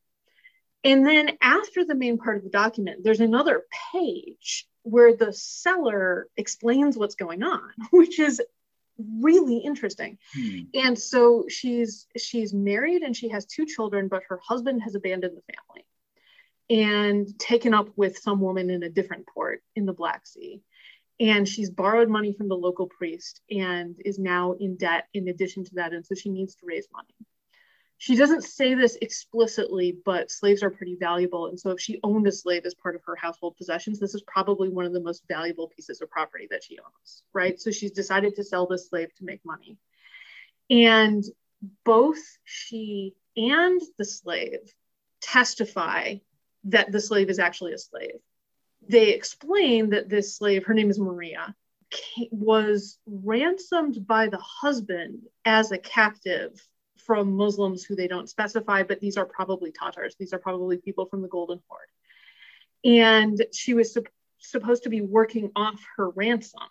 And 0.84 1.06
then 1.06 1.38
after 1.42 1.84
the 1.84 1.96
main 1.96 2.18
part 2.18 2.38
of 2.38 2.44
the 2.44 2.50
document, 2.50 3.04
there's 3.04 3.20
another 3.20 3.66
page 3.94 4.66
where 4.84 5.16
the 5.16 5.34
seller 5.34 6.28
explains 6.38 6.98
what's 6.98 7.16
going 7.16 7.44
on, 7.44 7.70
which 7.92 8.20
is 8.20 8.42
really 8.98 9.58
interesting. 9.58 10.18
Hmm. 10.34 10.60
And 10.74 11.00
so 11.00 11.46
she's 11.48 12.08
she's 12.18 12.54
married 12.54 13.02
and 13.02 13.16
she 13.16 13.30
has 13.30 13.46
two 13.46 13.66
children, 13.66 14.08
but 14.08 14.24
her 14.30 14.40
husband 14.44 14.84
has 14.84 14.96
abandoned 14.96 15.38
the 15.38 15.54
family 15.54 15.86
and 16.70 17.40
taken 17.40 17.74
up 17.74 17.90
with 17.96 18.18
some 18.18 18.42
woman 18.42 18.70
in 18.70 18.84
a 18.84 18.90
different 18.90 19.26
port 19.28 19.62
in 19.76 19.86
the 19.86 19.94
Black 19.94 20.28
Sea. 20.28 20.62
And 21.20 21.48
she's 21.48 21.70
borrowed 21.70 22.10
money 22.10 22.34
from 22.34 22.48
the 22.48 22.56
local 22.56 22.88
priest 22.88 23.42
and 23.50 23.96
is 24.06 24.20
now 24.20 24.54
in 24.54 24.78
debt 24.78 25.08
in 25.14 25.28
addition 25.28 25.66
to 25.66 25.76
that. 25.76 25.94
And 25.94 26.06
so 26.06 26.16
she 26.16 26.30
needs 26.30 26.56
to 26.56 26.66
raise 26.66 26.88
money. 26.94 27.14
She 28.02 28.16
doesn't 28.16 28.46
say 28.46 28.76
this 28.76 28.98
explicitly, 29.02 29.98
but 30.06 30.32
slaves 30.32 30.64
are 30.64 30.70
pretty 30.70 30.96
valuable. 30.96 31.48
And 31.48 31.60
so 31.60 31.72
if 31.72 31.82
she 31.82 32.00
owned 32.02 32.28
a 32.28 32.32
slave 32.32 32.66
as 32.66 32.74
part 32.74 32.96
of 32.96 33.04
her 33.04 33.16
household 33.18 33.58
possessions, 33.58 34.00
this 34.00 34.16
is 34.16 34.22
probably 34.22 34.70
one 34.70 34.86
of 34.86 34.94
the 34.94 35.02
most 35.02 35.24
valuable 35.28 35.68
pieces 35.68 36.02
of 36.02 36.10
property 36.10 36.48
that 36.50 36.64
she 36.64 36.80
owns, 36.80 37.24
right? 37.34 37.60
So 37.60 37.72
she's 37.72 37.92
decided 37.92 38.36
to 38.36 38.44
sell 38.44 38.66
this 38.68 38.88
slave 38.88 39.14
to 39.16 39.26
make 39.26 39.44
money. 39.44 39.78
And 40.70 41.26
both 41.84 42.22
she 42.46 43.16
and 43.36 43.82
the 43.98 44.06
slave 44.06 44.74
testify 45.20 46.16
that 46.64 46.94
the 46.94 47.02
slave 47.02 47.30
is 47.30 47.38
actually 47.38 47.74
a 47.74 47.78
slave. 47.78 48.22
They 48.88 49.10
explain 49.10 49.90
that 49.90 50.08
this 50.08 50.38
slave, 50.38 50.64
her 50.66 50.74
name 50.74 50.90
is 50.90 51.00
Maria, 51.00 51.54
was 52.32 52.98
ransomed 53.06 54.08
by 54.08 54.30
the 54.30 54.40
husband 54.40 55.24
as 55.44 55.74
a 55.74 55.78
captive 55.78 56.66
from 57.10 57.36
Muslims 57.36 57.84
who 57.84 57.96
they 57.96 58.08
don't 58.08 58.30
specify, 58.30 58.84
but 58.84 59.00
these 59.00 59.18
are 59.18 59.26
probably 59.26 59.72
Tatars. 59.72 60.16
These 60.20 60.32
are 60.32 60.38
probably 60.38 60.78
people 60.78 61.08
from 61.08 61.24
the 61.24 61.28
Golden 61.28 61.60
Horde. 61.68 61.90
And 62.86 63.44
she 63.52 63.74
was 63.74 63.98
supposed 64.38 64.84
to 64.84 64.90
be 64.90 65.02
working 65.02 65.50
off 65.56 65.84
her 65.98 66.12
ransom. 66.12 66.62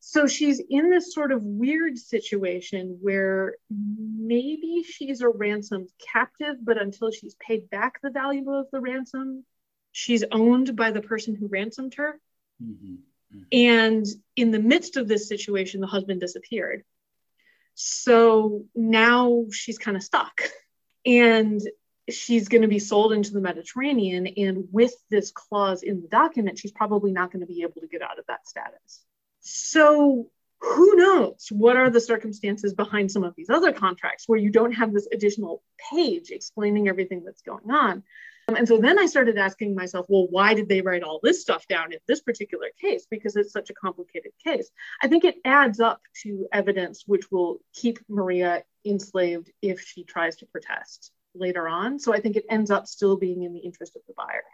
So 0.00 0.26
she's 0.26 0.62
in 0.70 0.88
this 0.88 1.12
sort 1.12 1.30
of 1.30 1.44
weird 1.44 1.98
situation 1.98 2.96
where 3.02 3.56
maybe 3.68 4.82
she's 4.82 5.20
a 5.20 5.28
ransomed 5.28 5.90
captive, 6.14 6.56
but 6.62 6.80
until 6.80 7.10
she's 7.10 7.34
paid 7.34 7.68
back 7.68 8.00
the 8.00 8.08
value 8.08 8.50
of 8.50 8.68
the 8.72 8.80
ransom, 8.80 9.44
she's 9.92 10.24
owned 10.32 10.74
by 10.74 10.90
the 10.90 11.02
person 11.02 11.34
who 11.34 11.48
ransomed 11.48 11.96
her. 11.96 12.18
Mm-hmm. 12.64 12.94
Mm-hmm. 13.34 13.42
And 13.52 14.06
in 14.36 14.52
the 14.52 14.58
midst 14.58 14.96
of 14.96 15.06
this 15.06 15.28
situation, 15.28 15.82
the 15.82 15.86
husband 15.86 16.20
disappeared. 16.20 16.82
So 17.76 18.64
now 18.74 19.44
she's 19.52 19.78
kind 19.78 19.96
of 19.96 20.02
stuck. 20.02 20.42
And 21.04 21.60
she's 22.08 22.48
going 22.48 22.62
to 22.62 22.68
be 22.68 22.78
sold 22.78 23.12
into 23.12 23.32
the 23.32 23.40
Mediterranean. 23.40 24.26
And 24.26 24.64
with 24.72 24.94
this 25.10 25.30
clause 25.30 25.82
in 25.82 26.00
the 26.00 26.08
document, 26.08 26.58
she's 26.58 26.72
probably 26.72 27.12
not 27.12 27.30
going 27.30 27.40
to 27.40 27.46
be 27.46 27.62
able 27.62 27.80
to 27.82 27.86
get 27.86 28.02
out 28.02 28.18
of 28.18 28.24
that 28.28 28.48
status. 28.48 29.04
So 29.40 30.30
who 30.60 30.96
knows 30.96 31.48
what 31.50 31.76
are 31.76 31.90
the 31.90 32.00
circumstances 32.00 32.72
behind 32.72 33.12
some 33.12 33.24
of 33.24 33.34
these 33.36 33.50
other 33.50 33.72
contracts 33.72 34.24
where 34.26 34.38
you 34.38 34.50
don't 34.50 34.72
have 34.72 34.92
this 34.92 35.06
additional 35.12 35.62
page 35.92 36.30
explaining 36.30 36.88
everything 36.88 37.24
that's 37.24 37.42
going 37.42 37.70
on. 37.70 38.02
Um, 38.48 38.56
and 38.56 38.68
so 38.68 38.78
then 38.78 38.98
I 38.98 39.06
started 39.06 39.38
asking 39.38 39.74
myself, 39.74 40.06
well, 40.08 40.28
why 40.30 40.54
did 40.54 40.68
they 40.68 40.80
write 40.80 41.02
all 41.02 41.18
this 41.22 41.42
stuff 41.42 41.66
down 41.66 41.92
in 41.92 41.98
this 42.06 42.20
particular 42.20 42.68
case? 42.80 43.06
Because 43.10 43.34
it's 43.36 43.52
such 43.52 43.70
a 43.70 43.74
complicated 43.74 44.32
case. 44.44 44.70
I 45.02 45.08
think 45.08 45.24
it 45.24 45.36
adds 45.44 45.80
up 45.80 46.00
to 46.22 46.46
evidence 46.52 47.04
which 47.06 47.30
will 47.30 47.58
keep 47.74 47.98
Maria 48.08 48.62
enslaved 48.84 49.50
if 49.62 49.80
she 49.80 50.04
tries 50.04 50.36
to 50.36 50.46
protest 50.46 51.10
later 51.34 51.68
on. 51.68 51.98
So 51.98 52.14
I 52.14 52.20
think 52.20 52.36
it 52.36 52.46
ends 52.48 52.70
up 52.70 52.86
still 52.86 53.16
being 53.16 53.42
in 53.42 53.52
the 53.52 53.60
interest 53.60 53.96
of 53.96 54.02
the 54.06 54.14
buyer. 54.16 54.44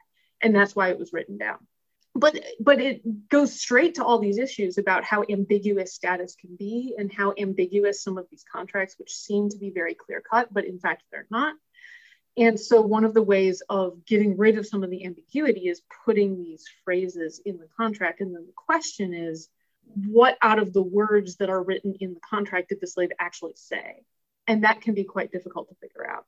And 0.43 0.55
that's 0.55 0.75
why 0.75 0.89
it 0.89 0.99
was 0.99 1.13
written 1.13 1.37
down. 1.37 1.59
But 2.15 2.39
but 2.61 2.79
it 2.81 3.29
goes 3.31 3.59
straight 3.59 3.95
to 3.95 4.05
all 4.05 4.19
these 4.19 4.37
issues 4.37 4.77
about 4.77 5.03
how 5.03 5.25
ambiguous 5.31 5.95
status 5.95 6.35
can 6.35 6.57
be 6.57 6.95
and 6.99 7.11
how 7.11 7.33
ambiguous 7.39 8.03
some 8.03 8.19
of 8.19 8.27
these 8.31 8.45
contracts, 8.51 8.97
which 8.99 9.15
seem 9.15 9.49
to 9.49 9.57
be 9.57 9.71
very 9.71 9.95
clear 9.95 10.21
cut, 10.21 10.53
but 10.53 10.67
in 10.67 10.79
fact 10.79 11.05
they're 11.11 11.27
not. 11.31 11.55
And 12.37 12.59
so 12.59 12.81
one 12.81 13.05
of 13.05 13.13
the 13.13 13.23
ways 13.23 13.63
of 13.69 14.05
getting 14.07 14.37
rid 14.39 14.57
of 14.57 14.67
some 14.67 14.83
of 14.83 14.91
the 14.91 15.05
ambiguity 15.05 15.69
is 15.69 15.83
putting 16.05 16.43
these 16.43 16.65
phrases 16.85 17.41
in 17.45 17.59
the 17.59 17.69
contract. 17.77 18.21
And 18.21 18.35
then 18.35 18.47
the 18.47 18.53
question 18.57 19.13
is, 19.13 19.49
what 20.07 20.39
out 20.41 20.59
of 20.59 20.73
the 20.73 20.83
words 20.83 21.37
that 21.37 21.51
are 21.51 21.63
written 21.63 21.95
in 22.01 22.15
the 22.15 22.21
contract 22.21 22.71
did 22.71 22.81
the 22.81 22.87
slave 22.87 23.11
actually 23.19 23.53
say? 23.57 24.05
And 24.47 24.65
that 24.65 24.81
can 24.81 24.95
be 24.95 25.05
quite 25.05 25.31
difficult 25.31 25.69
to 25.69 25.75
figure 25.75 26.09
out. 26.09 26.25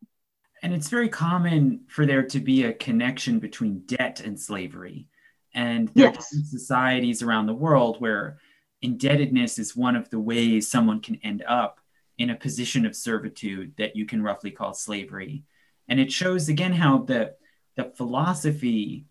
And 0.62 0.74
it's 0.74 0.88
very 0.88 1.08
common 1.08 1.84
for 1.88 2.06
there 2.06 2.22
to 2.22 2.40
be 2.40 2.64
a 2.64 2.72
connection 2.72 3.38
between 3.38 3.80
debt 3.86 4.20
and 4.20 4.38
slavery. 4.38 5.08
And 5.54 5.88
there 5.94 6.12
yes. 6.12 6.34
are 6.34 6.44
societies 6.44 7.22
around 7.22 7.46
the 7.46 7.54
world 7.54 8.00
where 8.00 8.38
indebtedness 8.82 9.58
is 9.58 9.76
one 9.76 9.96
of 9.96 10.10
the 10.10 10.18
ways 10.18 10.68
someone 10.68 11.00
can 11.00 11.16
end 11.22 11.42
up 11.46 11.80
in 12.18 12.30
a 12.30 12.36
position 12.36 12.84
of 12.86 12.94
servitude 12.94 13.72
that 13.78 13.96
you 13.96 14.04
can 14.04 14.22
roughly 14.22 14.50
call 14.50 14.74
slavery. 14.74 15.44
And 15.88 16.00
it 16.00 16.12
shows 16.12 16.48
again 16.48 16.72
how 16.72 16.98
the, 16.98 17.34
the 17.76 17.92
philosophy 17.96 19.06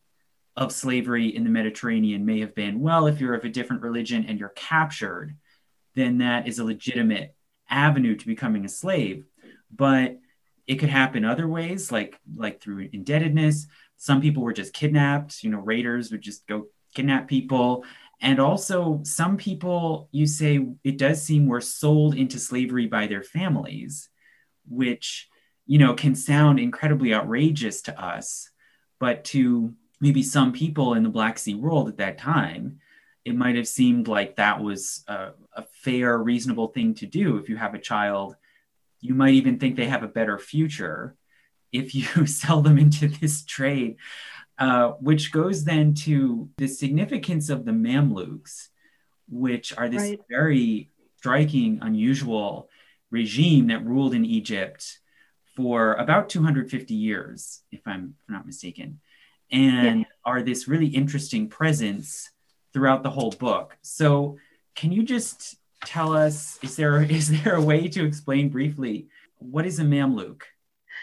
of 0.56 0.72
slavery 0.72 1.36
in 1.36 1.44
the 1.44 1.50
Mediterranean 1.50 2.26
may 2.26 2.40
have 2.42 2.56
been 2.56 2.80
well, 2.80 3.08
if 3.08 3.20
you're 3.20 3.36
of 3.36 3.44
a 3.44 3.50
different 3.50 3.82
religion 3.82 4.26
and 4.28 4.40
you're 4.40 4.50
captured, 4.50 5.36
then 5.96 6.20
that 6.20 6.48
is 6.48 6.60
a 6.60 6.64
legitimate 6.64 7.36
avenue 7.70 8.16
to 8.16 8.26
becoming 8.26 8.66
a 8.66 8.70
slave. 8.70 9.26
But 9.76 10.20
it 10.68 10.76
could 10.76 10.90
happen 10.90 11.26
other 11.26 11.48
ways 11.48 11.92
like 11.92 12.20
like 12.36 12.62
through 12.62 12.90
indebtedness 12.94 13.68
some 13.98 14.22
people 14.22 14.44
were 14.44 14.54
just 14.54 14.74
kidnapped 14.74 15.44
you 15.44 15.50
know 15.50 15.60
raiders 15.60 16.12
would 16.12 16.22
just 16.22 16.48
go 16.48 16.68
kidnap 16.94 17.28
people 17.28 17.84
and 18.22 18.40
also 18.40 19.02
some 19.04 19.36
people 19.38 20.08
you 20.12 20.26
say 20.26 20.66
it 20.84 20.98
does 20.98 21.22
seem 21.22 21.48
were 21.48 21.62
sold 21.62 22.16
into 22.16 22.40
slavery 22.40 22.88
by 22.88 23.08
their 23.08 23.24
families 23.24 24.10
which 24.70 25.28
you 25.66 25.78
know 25.78 25.94
can 25.94 26.16
sound 26.16 26.60
incredibly 26.60 27.14
outrageous 27.14 27.82
to 27.82 28.04
us 28.04 28.50
but 29.00 29.24
to 29.24 29.74
maybe 30.00 30.24
some 30.24 30.52
people 30.52 30.94
in 30.94 31.04
the 31.04 31.10
black 31.10 31.38
sea 31.38 31.56
world 31.56 31.88
at 31.88 31.98
that 31.98 32.18
time 32.18 32.80
it 33.26 33.36
might 33.36 33.56
have 33.56 33.68
seemed 33.68 34.08
like 34.10 34.36
that 34.36 34.62
was 34.62 35.06
a, 35.08 35.30
a 35.56 35.64
fair 35.72 36.18
reasonable 36.18 36.68
thing 36.68 36.94
to 36.94 37.06
do 37.06 37.38
if 37.38 37.48
you 37.48 37.56
have 37.56 37.74
a 37.74 37.80
child 37.80 38.36
you 39.00 39.14
might 39.14 39.34
even 39.34 39.60
think 39.60 39.76
they 39.76 39.86
have 39.88 40.04
a 40.04 40.08
better 40.08 40.38
future 40.38 41.16
if 41.74 41.94
you 41.96 42.26
sell 42.26 42.62
them 42.62 42.78
into 42.78 43.10
this 43.10 43.44
trade, 43.44 43.98
uh, 44.58 44.92
which 44.92 45.34
goes 45.34 45.66
then 45.66 45.94
to 45.94 46.50
the 46.58 46.68
significance 46.68 47.50
of 47.50 47.66
the 47.66 47.72
Mamluks, 47.72 48.70
which 49.28 49.76
are 49.78 49.90
this 49.90 50.02
right. 50.02 50.22
very 50.30 50.90
striking, 51.18 51.80
unusual 51.82 52.70
regime 53.10 53.68
that 53.68 53.86
ruled 53.86 54.14
in 54.14 54.24
Egypt 54.24 55.00
for 55.56 55.94
about 55.94 56.30
250 56.30 56.94
years, 56.94 57.62
if 57.72 57.82
I'm 57.86 58.16
not 58.28 58.46
mistaken, 58.46 59.00
and 59.52 60.00
yeah. 60.00 60.06
are 60.26 60.42
this 60.42 60.68
really 60.68 60.88
interesting 60.88 61.48
presence 61.48 62.30
throughout 62.74 63.04
the 63.04 63.10
whole 63.10 63.32
book. 63.32 63.78
So, 63.82 64.38
can 64.76 64.92
you 64.92 65.04
just 65.04 65.58
tell 65.86 66.16
us 66.16 66.60
is 66.62 66.76
there 66.76 67.02
is 67.10 67.30
there 67.44 67.56
a 67.56 67.62
way 67.62 67.88
to 67.88 68.06
explain 68.06 68.50
briefly 68.50 69.08
what 69.40 69.66
is 69.66 69.80
a 69.80 69.84
mamluk 69.84 70.42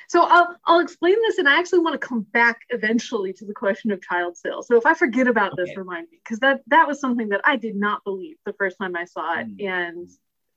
so 0.09 0.23
I'll, 0.23 0.57
I'll 0.67 0.81
explain 0.81 1.17
this 1.23 1.39
and 1.39 1.49
i 1.49 1.59
actually 1.59 1.81
want 1.81 2.01
to 2.01 2.07
come 2.07 2.23
back 2.33 2.61
eventually 2.71 3.33
to 3.35 3.45
the 3.45 3.53
question 3.53 3.91
of 3.91 4.01
child 4.03 4.37
sale 4.37 4.63
so 4.63 4.77
if 4.77 4.87
i 4.87 4.95
forget 4.95 5.27
about 5.27 5.53
okay. 5.53 5.65
this 5.65 5.77
remind 5.77 6.09
me 6.11 6.21
because 6.25 6.39
that 6.41 6.61
that 6.69 6.89
was 6.89 7.01
something 7.01 7.29
that 7.31 7.41
i 7.45 7.57
did 7.57 7.77
not 7.77 8.03
believe 8.05 8.37
the 8.47 8.55
first 8.55 8.77
time 8.79 8.97
i 8.97 9.05
saw 9.05 9.39
it 9.39 9.57
mm. 9.57 9.67
and 9.69 10.11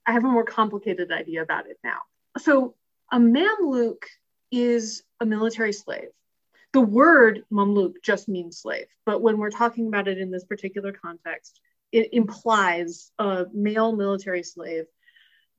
i 0.06 0.12
have 0.12 0.24
a 0.24 0.28
more 0.28 0.46
complicated 0.46 1.12
idea 1.12 1.42
about 1.42 1.68
it 1.68 1.78
now 1.84 2.00
so 2.38 2.76
a 3.14 3.18
mamluk 3.18 4.04
is 4.52 5.04
a 5.22 5.26
military 5.26 5.72
slave 5.72 6.10
the 6.74 6.82
word 6.82 7.44
mamluk 7.50 7.94
just 8.04 8.28
means 8.28 8.58
slave 8.58 8.88
but 9.06 9.22
when 9.22 9.38
we're 9.38 9.50
talking 9.50 9.88
about 9.88 10.10
it 10.10 10.18
in 10.18 10.32
this 10.32 10.44
particular 10.44 10.92
context 10.92 11.62
it 11.94 12.12
implies 12.12 13.12
a 13.20 13.46
male 13.54 13.96
military 13.96 14.42
slave. 14.44 14.86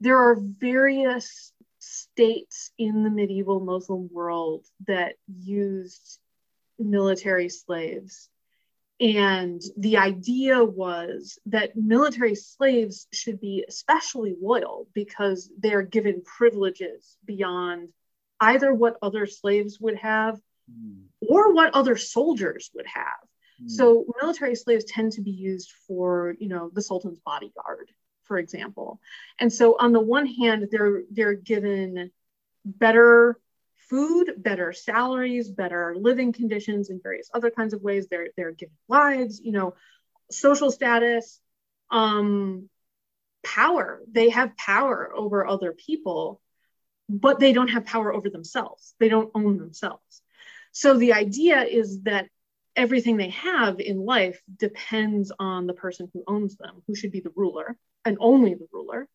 There 0.00 0.18
are 0.18 0.36
various 0.36 1.52
states 1.78 2.72
in 2.76 3.04
the 3.04 3.10
medieval 3.10 3.60
Muslim 3.60 4.08
world 4.12 4.66
that 4.88 5.14
used 5.28 6.18
military 6.78 7.48
slaves. 7.48 8.28
And 9.00 9.60
the 9.76 9.96
idea 9.96 10.62
was 10.62 11.38
that 11.46 11.76
military 11.76 12.36
slaves 12.36 13.08
should 13.12 13.40
be 13.40 13.64
especially 13.66 14.36
loyal 14.40 14.88
because 14.94 15.50
they're 15.58 15.82
given 15.82 16.22
privileges 16.22 17.16
beyond 17.24 17.88
either 18.40 18.72
what 18.72 18.96
other 19.02 19.26
slaves 19.26 19.80
would 19.80 19.96
have 19.96 20.38
mm. 20.70 21.02
or 21.28 21.52
what 21.52 21.74
other 21.74 21.96
soldiers 21.96 22.70
would 22.74 22.86
have. 22.86 23.18
So 23.66 24.02
hmm. 24.02 24.10
military 24.20 24.54
slaves 24.54 24.84
tend 24.84 25.12
to 25.12 25.22
be 25.22 25.30
used 25.30 25.72
for, 25.86 26.34
you 26.38 26.48
know, 26.48 26.70
the 26.72 26.82
Sultan's 26.82 27.20
bodyguard, 27.20 27.90
for 28.24 28.38
example. 28.38 29.00
And 29.38 29.52
so 29.52 29.76
on 29.78 29.92
the 29.92 30.00
one 30.00 30.26
hand, 30.26 30.68
they're 30.70 31.02
they're 31.10 31.34
given 31.34 32.10
better 32.64 33.38
food, 33.94 34.34
better 34.38 34.72
salaries, 34.72 35.48
better 35.48 35.94
living 35.96 36.32
conditions 36.32 36.90
in 36.90 37.00
various 37.00 37.30
other 37.32 37.50
kinds 37.50 37.74
of 37.74 37.80
ways. 37.80 38.08
They're 38.08 38.28
they're 38.36 38.50
given 38.50 38.74
wives, 38.88 39.40
you 39.40 39.52
know, 39.52 39.74
social 40.32 40.72
status, 40.72 41.40
um, 41.90 42.68
power. 43.44 44.00
They 44.10 44.30
have 44.30 44.56
power 44.56 45.12
over 45.14 45.46
other 45.46 45.72
people, 45.72 46.40
but 47.08 47.38
they 47.38 47.52
don't 47.52 47.68
have 47.68 47.86
power 47.86 48.12
over 48.12 48.30
themselves. 48.30 48.94
They 48.98 49.08
don't 49.08 49.30
own 49.32 49.58
themselves. 49.58 50.22
So 50.72 50.98
the 50.98 51.12
idea 51.12 51.62
is 51.62 52.02
that 52.02 52.26
everything 52.74 53.16
they 53.16 53.30
have 53.30 53.78
in 53.78 54.04
life 54.04 54.42
depends 54.58 55.30
on 55.38 55.68
the 55.68 55.74
person 55.74 56.10
who 56.12 56.24
owns 56.26 56.56
them, 56.56 56.82
who 56.88 56.96
should 56.96 57.12
be 57.12 57.20
the 57.20 57.32
ruler 57.36 57.76
and 58.04 58.16
only 58.18 58.54
the 58.54 58.66
ruler. 58.72 59.06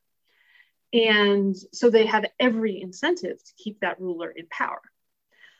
And 0.93 1.55
so 1.71 1.89
they 1.89 2.05
have 2.07 2.25
every 2.39 2.81
incentive 2.81 3.43
to 3.43 3.53
keep 3.57 3.79
that 3.81 3.99
ruler 3.99 4.29
in 4.29 4.47
power. 4.49 4.81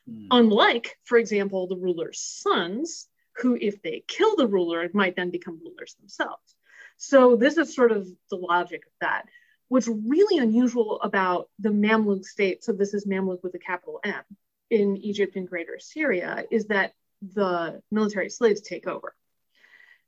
Mm. 0.10 0.28
Unlike, 0.32 0.98
for 1.04 1.18
example, 1.18 1.68
the 1.68 1.78
ruler's 1.78 2.20
sons, 2.20 3.08
who, 3.38 3.58
if 3.60 3.82
they 3.82 4.04
kill 4.08 4.36
the 4.36 4.48
ruler, 4.48 4.90
might 4.94 5.16
then 5.16 5.30
become 5.30 5.62
rulers 5.64 5.96
themselves. 6.00 6.56
So 6.98 7.36
this 7.36 7.58
is 7.58 7.74
sort 7.74 7.92
of 7.92 8.08
the 8.30 8.36
logic 8.36 8.86
of 8.86 8.92
that. 9.02 9.26
What's 9.70 9.88
really 9.88 10.40
unusual 10.40 11.00
about 11.02 11.50
the 11.60 11.70
Mamluk 11.70 12.26
state, 12.26 12.64
so 12.64 12.74
this 12.74 12.94
is 12.94 13.06
Mamluk 13.06 13.44
with 13.44 13.54
a 13.56 13.60
capital 13.60 14.00
M 14.04 14.24
in 14.70 14.98
Egypt 14.98 15.36
and 15.36 15.48
Greater 15.48 15.78
Syria, 15.80 16.44
is 16.52 16.66
that 16.66 16.94
the 17.22 17.82
military 17.92 18.30
slaves 18.30 18.62
take 18.62 18.88
over. 18.88 19.16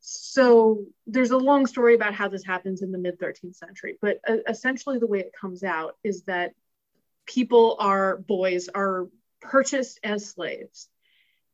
So 0.01 0.85
there's 1.05 1.29
a 1.29 1.37
long 1.37 1.67
story 1.67 1.93
about 1.93 2.15
how 2.15 2.27
this 2.27 2.43
happens 2.43 2.81
in 2.81 2.91
the 2.91 2.97
mid 2.97 3.19
13th 3.19 3.55
century, 3.55 3.97
but 4.01 4.19
uh, 4.27 4.37
essentially 4.47 4.97
the 4.97 5.07
way 5.07 5.19
it 5.19 5.31
comes 5.39 5.63
out 5.63 5.95
is 6.03 6.23
that 6.23 6.53
people 7.27 7.77
are 7.79 8.17
boys 8.17 8.67
are 8.67 9.07
purchased 9.41 9.99
as 10.03 10.27
slaves. 10.27 10.89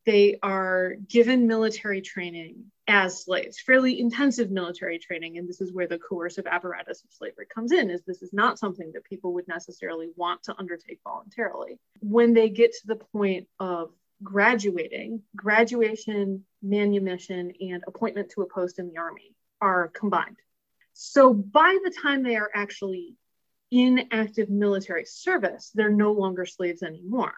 They 0.06 0.40
are 0.42 0.96
given 1.10 1.48
military 1.48 2.02
training 2.02 2.72
as 2.88 3.26
slaves, 3.26 3.60
fairly 3.60 4.00
intensive 4.00 4.50
military 4.50 5.00
training. 5.00 5.38
And 5.38 5.50
this 5.50 5.60
is 5.60 5.74
where 5.74 5.88
the 5.88 6.00
coercive 6.00 6.48
apparatus 6.48 7.04
of 7.04 7.12
slavery 7.12 7.48
comes 7.54 7.74
in, 7.74 7.90
is 7.90 8.02
this 8.04 8.22
is 8.22 8.32
not 8.32 8.58
something 8.58 8.94
that 8.94 9.04
people 9.04 9.34
would 9.34 9.50
necessarily 9.50 10.08
want 10.16 10.44
to 10.44 10.56
undertake 10.58 11.02
voluntarily. 11.04 11.80
When 12.00 12.34
they 12.34 12.48
get 12.48 12.72
to 12.72 12.88
the 12.88 12.96
point 12.96 13.48
of 13.60 13.92
graduating, 14.24 15.22
graduation, 15.36 16.44
manumission, 16.62 17.54
and 17.62 17.84
appointment 17.88 18.32
to 18.32 18.42
a 18.42 18.48
post 18.48 18.80
in 18.80 18.90
the 18.90 18.98
army 18.98 19.36
are 19.62 19.90
combined. 19.90 20.38
So 20.94 21.34
by 21.34 21.78
the 21.84 21.92
time 21.92 22.24
they 22.24 22.36
are 22.36 22.50
actually 22.54 23.16
in 23.70 24.08
active 24.12 24.50
military 24.50 25.06
service, 25.06 25.72
they're 25.76 25.90
no 25.90 26.14
longer 26.14 26.46
slaves 26.46 26.82
anymore. 26.82 27.34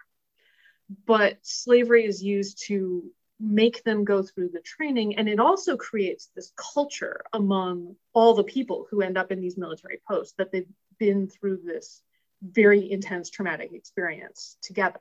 But 1.05 1.37
slavery 1.41 2.05
is 2.05 2.23
used 2.23 2.63
to 2.67 3.03
make 3.39 3.83
them 3.83 4.03
go 4.03 4.21
through 4.21 4.49
the 4.49 4.61
training. 4.61 5.15
And 5.17 5.29
it 5.29 5.39
also 5.39 5.77
creates 5.77 6.29
this 6.35 6.51
culture 6.55 7.21
among 7.31 7.95
all 8.13 8.33
the 8.33 8.43
people 8.43 8.87
who 8.89 9.01
end 9.01 9.17
up 9.17 9.31
in 9.31 9.39
these 9.39 9.57
military 9.57 10.01
posts 10.07 10.33
that 10.37 10.51
they've 10.51 10.67
been 10.97 11.27
through 11.27 11.61
this 11.63 12.01
very 12.41 12.91
intense 12.91 13.29
traumatic 13.29 13.71
experience 13.73 14.57
together. 14.61 14.99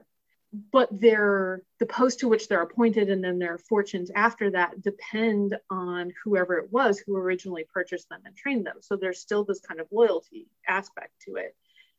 But 0.73 0.89
their 0.99 1.63
the 1.79 1.87
post 1.87 2.21
to 2.21 2.29
which 2.29 2.49
they're 2.49 2.63
appointed 2.63 3.11
and 3.11 3.23
then 3.23 3.39
their 3.39 3.59
fortunes 3.59 4.11
after 4.15 4.51
that 4.53 4.81
depend 4.81 5.59
on 5.71 6.13
whoever 6.25 6.57
it 6.57 6.73
was 6.73 6.99
who 6.99 7.17
originally 7.17 7.67
purchased 7.73 8.09
them 8.09 8.23
and 8.25 8.35
trained 8.35 8.67
them. 8.67 8.79
So 8.81 8.97
there's 8.97 9.21
still 9.21 9.45
this 9.45 9.61
kind 9.61 9.79
of 9.79 9.89
loyalty 9.91 10.49
aspect 10.67 11.13
to 11.27 11.37
it 11.37 11.55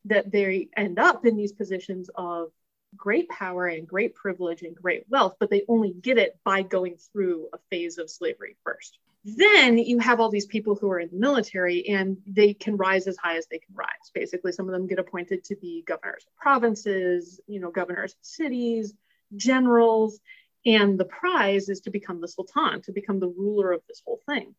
that 0.06 0.32
they 0.32 0.70
end 0.76 0.98
up 0.98 1.26
in 1.26 1.36
these 1.36 1.52
positions 1.52 2.10
of 2.16 2.52
great 2.96 3.30
power 3.30 3.68
and 3.68 3.88
great 3.88 4.16
privilege 4.16 4.64
and 4.64 4.76
great 4.76 5.06
wealth, 5.10 5.36
but 5.40 5.50
they 5.50 5.64
only 5.68 5.94
get 5.94 6.18
it 6.18 6.40
by 6.44 6.64
going 6.64 6.98
through 6.98 7.50
a 7.54 7.60
phase 7.70 7.98
of 7.98 8.10
slavery 8.10 8.56
first. 8.64 8.98
Then 9.26 9.78
you 9.78 10.00
have 10.00 10.20
all 10.20 10.30
these 10.30 10.46
people 10.46 10.76
who 10.76 10.90
are 10.90 11.00
in 11.00 11.10
the 11.12 11.20
military 11.20 11.88
and 11.90 12.18
they 12.26 12.54
can 12.54 12.78
rise 12.78 13.06
as 13.06 13.18
high 13.18 13.38
as 13.38 13.48
they 13.48 13.60
can 13.60 13.76
rise. 13.76 14.12
Basically, 14.14 14.52
some 14.52 14.68
of 14.68 14.72
them 14.72 14.88
get 14.88 15.00
appointed 15.00 15.44
to 15.46 15.56
be 15.58 15.84
governors 15.86 16.26
of 16.26 16.36
provinces, 16.38 17.40
you 17.48 17.60
know, 17.60 17.70
governors 17.70 18.14
of 18.14 18.20
cities, 18.22 18.94
generals, 19.36 20.20
and 20.66 20.98
the 20.98 21.06
prize 21.06 21.70
is 21.70 21.82
to 21.82 21.90
become 21.90 22.22
the 22.22 22.28
sultan, 22.28 22.82
to 22.84 22.92
become 22.92 23.20
the 23.20 23.28
ruler 23.28 23.72
of 23.72 23.82
this 23.88 24.02
whole 24.06 24.22
thing. 24.26 24.56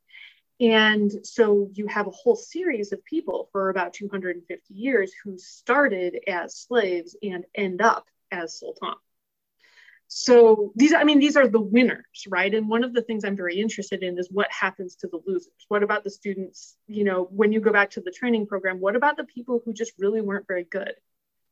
And 0.61 1.11
so 1.26 1.70
you 1.72 1.86
have 1.86 2.06
a 2.06 2.11
whole 2.11 2.36
series 2.36 2.92
of 2.92 3.02
people 3.04 3.48
for 3.52 3.70
about 3.70 3.94
250 3.94 4.74
years 4.74 5.12
who 5.24 5.38
started 5.38 6.20
as 6.28 6.54
slaves 6.54 7.16
and 7.22 7.44
end 7.54 7.80
up 7.80 8.06
as 8.30 8.58
sultan. 8.58 8.94
So 10.12 10.72
these, 10.74 10.92
I 10.92 11.04
mean, 11.04 11.20
these 11.20 11.36
are 11.36 11.46
the 11.46 11.61
winners, 11.61 12.26
right? 12.28 12.52
And 12.52 12.68
one 12.68 12.82
of 12.82 12.92
the 12.92 13.00
things 13.00 13.24
I'm 13.24 13.36
very 13.36 13.61
interested 13.61 14.02
in 14.02 14.18
is 14.18 14.28
what 14.28 14.50
happens 14.50 14.96
to 14.96 15.06
the 15.06 15.20
losers. 15.24 15.52
What 15.68 15.84
about 15.84 16.02
the 16.02 16.11
students? 16.11 16.76
You 16.88 17.04
know, 17.04 17.28
when 17.30 17.52
you 17.52 17.61
go 17.61 17.70
back 17.72 17.90
to 17.90 18.00
the 18.00 18.11
training 18.11 18.48
program, 18.48 18.80
what 18.80 18.96
about 18.96 19.16
the 19.16 19.22
people 19.22 19.62
who 19.64 19.72
just 19.72 19.92
really 20.00 20.20
weren't 20.20 20.48
very 20.48 20.64
good 20.64 20.94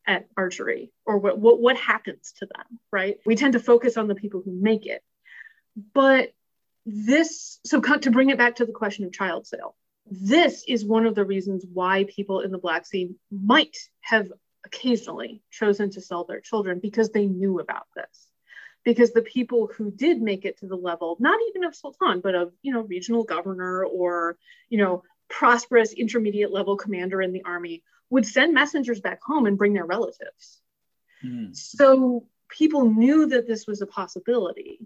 at 0.09 0.26
archery, 0.36 0.90
or 1.06 1.18
what 1.18 1.38
what 1.38 1.61
what 1.61 1.76
happens 1.76 2.32
to 2.40 2.46
them, 2.46 2.80
right? 2.90 3.18
We 3.24 3.36
tend 3.36 3.52
to 3.52 3.61
focus 3.61 3.96
on 3.96 4.09
the 4.09 4.16
people 4.16 4.42
who 4.44 4.50
make 4.50 4.86
it, 4.86 5.04
but 5.94 6.32
this. 6.84 7.61
So 7.64 7.80
to 7.80 8.11
bring 8.11 8.30
it 8.30 8.38
back 8.38 8.56
to 8.56 8.66
the 8.66 8.72
question 8.72 9.04
of 9.04 9.12
child 9.12 9.46
sale, 9.46 9.76
this 10.11 10.64
is 10.66 10.84
one 10.84 11.06
of 11.06 11.14
the 11.14 11.24
reasons 11.24 11.64
why 11.72 12.06
people 12.09 12.40
in 12.40 12.50
the 12.50 12.59
Black 12.59 12.86
Sea 12.86 13.14
might 13.30 13.76
have 14.00 14.32
occasionally 14.66 15.42
chosen 15.52 15.90
to 15.90 16.00
sell 16.00 16.24
their 16.24 16.40
children 16.40 16.80
because 16.82 17.11
they 17.11 17.26
knew 17.26 17.61
about 17.61 17.86
this 17.94 18.28
because 18.85 19.12
the 19.12 19.22
people 19.22 19.68
who 19.76 19.91
did 19.91 20.20
make 20.20 20.45
it 20.45 20.59
to 20.59 20.66
the 20.66 20.76
level 20.76 21.16
not 21.20 21.39
even 21.49 21.64
of 21.64 21.74
sultan 21.74 22.20
but 22.20 22.35
of 22.35 22.53
you 22.62 22.72
know 22.72 22.83
regional 22.83 23.24
governor 23.24 23.85
or 23.85 24.37
you 24.68 24.79
know 24.79 25.03
prosperous 25.29 25.93
intermediate 25.93 26.53
level 26.53 26.76
commander 26.76 27.20
in 27.20 27.33
the 27.33 27.45
army 27.45 27.83
would 28.11 28.26
send 28.26 28.55
messengers 28.55 29.01
back 29.01 29.20
home 29.22 29.47
and 29.47 29.59
bring 29.59 29.74
their 29.74 29.87
relatives 29.87 30.61
mm. 31.24 31.55
so 31.55 32.26
people 32.49 32.91
knew 32.91 33.26
that 33.26 33.47
this 33.47 33.66
was 33.66 33.83
a 33.83 33.87
possibility 33.87 34.81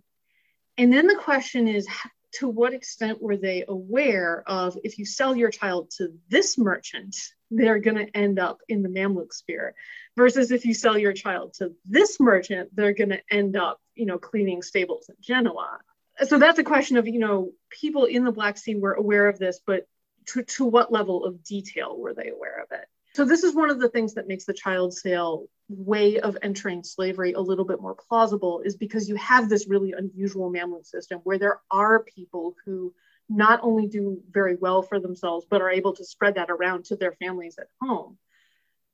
and 0.78 0.92
then 0.92 1.06
the 1.06 1.16
question 1.16 1.68
is 1.68 1.86
to 2.32 2.48
what 2.48 2.72
extent 2.72 3.22
were 3.22 3.36
they 3.36 3.64
aware 3.68 4.42
of 4.46 4.78
if 4.84 4.98
you 4.98 5.04
sell 5.04 5.36
your 5.36 5.50
child 5.50 5.90
to 5.90 6.14
this 6.28 6.56
merchant 6.56 7.16
they're 7.54 7.78
going 7.78 7.96
to 7.96 8.16
end 8.16 8.38
up 8.38 8.58
in 8.68 8.82
the 8.82 8.88
Mamluk 8.88 9.32
sphere. 9.32 9.74
Versus 10.16 10.50
if 10.50 10.64
you 10.64 10.74
sell 10.74 10.98
your 10.98 11.12
child 11.12 11.54
to 11.54 11.72
this 11.84 12.18
merchant, 12.20 12.70
they're 12.74 12.94
going 12.94 13.10
to 13.10 13.22
end 13.30 13.56
up, 13.56 13.80
you 13.94 14.06
know, 14.06 14.18
cleaning 14.18 14.62
stables 14.62 15.08
in 15.08 15.16
Genoa. 15.20 15.78
So 16.26 16.38
that's 16.38 16.58
a 16.58 16.64
question 16.64 16.96
of, 16.98 17.06
you 17.06 17.18
know, 17.18 17.52
people 17.70 18.04
in 18.04 18.24
the 18.24 18.32
Black 18.32 18.58
Sea 18.58 18.74
were 18.74 18.92
aware 18.92 19.28
of 19.28 19.38
this, 19.38 19.60
but 19.66 19.86
to, 20.28 20.42
to 20.42 20.64
what 20.64 20.92
level 20.92 21.24
of 21.24 21.42
detail 21.42 21.98
were 21.98 22.14
they 22.14 22.28
aware 22.28 22.62
of 22.62 22.68
it? 22.70 22.86
So 23.14 23.24
this 23.24 23.42
is 23.42 23.54
one 23.54 23.70
of 23.70 23.78
the 23.78 23.88
things 23.88 24.14
that 24.14 24.28
makes 24.28 24.44
the 24.44 24.54
child 24.54 24.94
sale 24.94 25.46
way 25.68 26.20
of 26.20 26.36
entering 26.42 26.82
slavery 26.82 27.32
a 27.32 27.40
little 27.40 27.64
bit 27.64 27.80
more 27.80 27.94
plausible 27.94 28.62
is 28.64 28.76
because 28.76 29.08
you 29.08 29.16
have 29.16 29.48
this 29.48 29.68
really 29.68 29.92
unusual 29.92 30.50
Mamluk 30.50 30.86
system 30.86 31.20
where 31.24 31.38
there 31.38 31.60
are 31.70 32.04
people 32.04 32.54
who 32.64 32.94
not 33.36 33.60
only 33.62 33.86
do 33.86 34.20
very 34.30 34.56
well 34.56 34.82
for 34.82 35.00
themselves, 35.00 35.46
but 35.48 35.62
are 35.62 35.70
able 35.70 35.94
to 35.94 36.04
spread 36.04 36.34
that 36.34 36.50
around 36.50 36.84
to 36.86 36.96
their 36.96 37.12
families 37.12 37.56
at 37.58 37.68
home. 37.80 38.18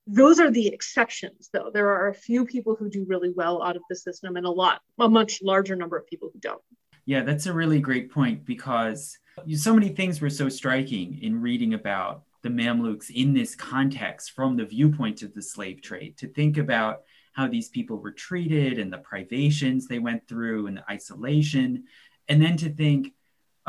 Those 0.07 0.39
are 0.39 0.49
the 0.49 0.67
exceptions, 0.67 1.49
though. 1.53 1.69
There 1.71 1.89
are 1.89 2.07
a 2.07 2.13
few 2.13 2.45
people 2.45 2.75
who 2.75 2.89
do 2.89 3.05
really 3.07 3.31
well 3.35 3.61
out 3.61 3.75
of 3.75 3.83
the 3.89 3.95
system 3.95 4.37
and 4.37 4.45
a 4.45 4.51
lot, 4.51 4.81
a 4.97 5.07
much 5.07 5.41
larger 5.43 5.75
number 5.75 5.97
of 5.97 6.07
people 6.07 6.29
who 6.33 6.39
don't. 6.39 6.61
Yeah, 7.05 7.23
that's 7.23 7.45
a 7.45 7.53
really 7.53 7.79
great 7.79 8.11
point 8.11 8.45
because 8.45 9.17
so 9.55 9.73
many 9.73 9.89
things 9.89 10.21
were 10.21 10.29
so 10.29 10.49
striking 10.49 11.19
in 11.21 11.41
reading 11.41 11.73
about 11.73 12.23
the 12.41 12.49
Mamluks 12.49 13.09
in 13.09 13.33
this 13.33 13.55
context 13.55 14.31
from 14.31 14.55
the 14.55 14.65
viewpoint 14.65 15.21
of 15.21 15.33
the 15.33 15.41
slave 15.41 15.81
trade 15.81 16.17
to 16.17 16.27
think 16.27 16.57
about 16.57 17.01
how 17.33 17.47
these 17.47 17.69
people 17.69 17.97
were 17.97 18.11
treated 18.11 18.79
and 18.79 18.91
the 18.91 18.97
privations 18.97 19.87
they 19.87 19.99
went 19.99 20.27
through 20.27 20.67
and 20.67 20.77
the 20.77 20.91
isolation. 20.91 21.83
And 22.27 22.41
then 22.41 22.57
to 22.57 22.69
think, 22.69 23.13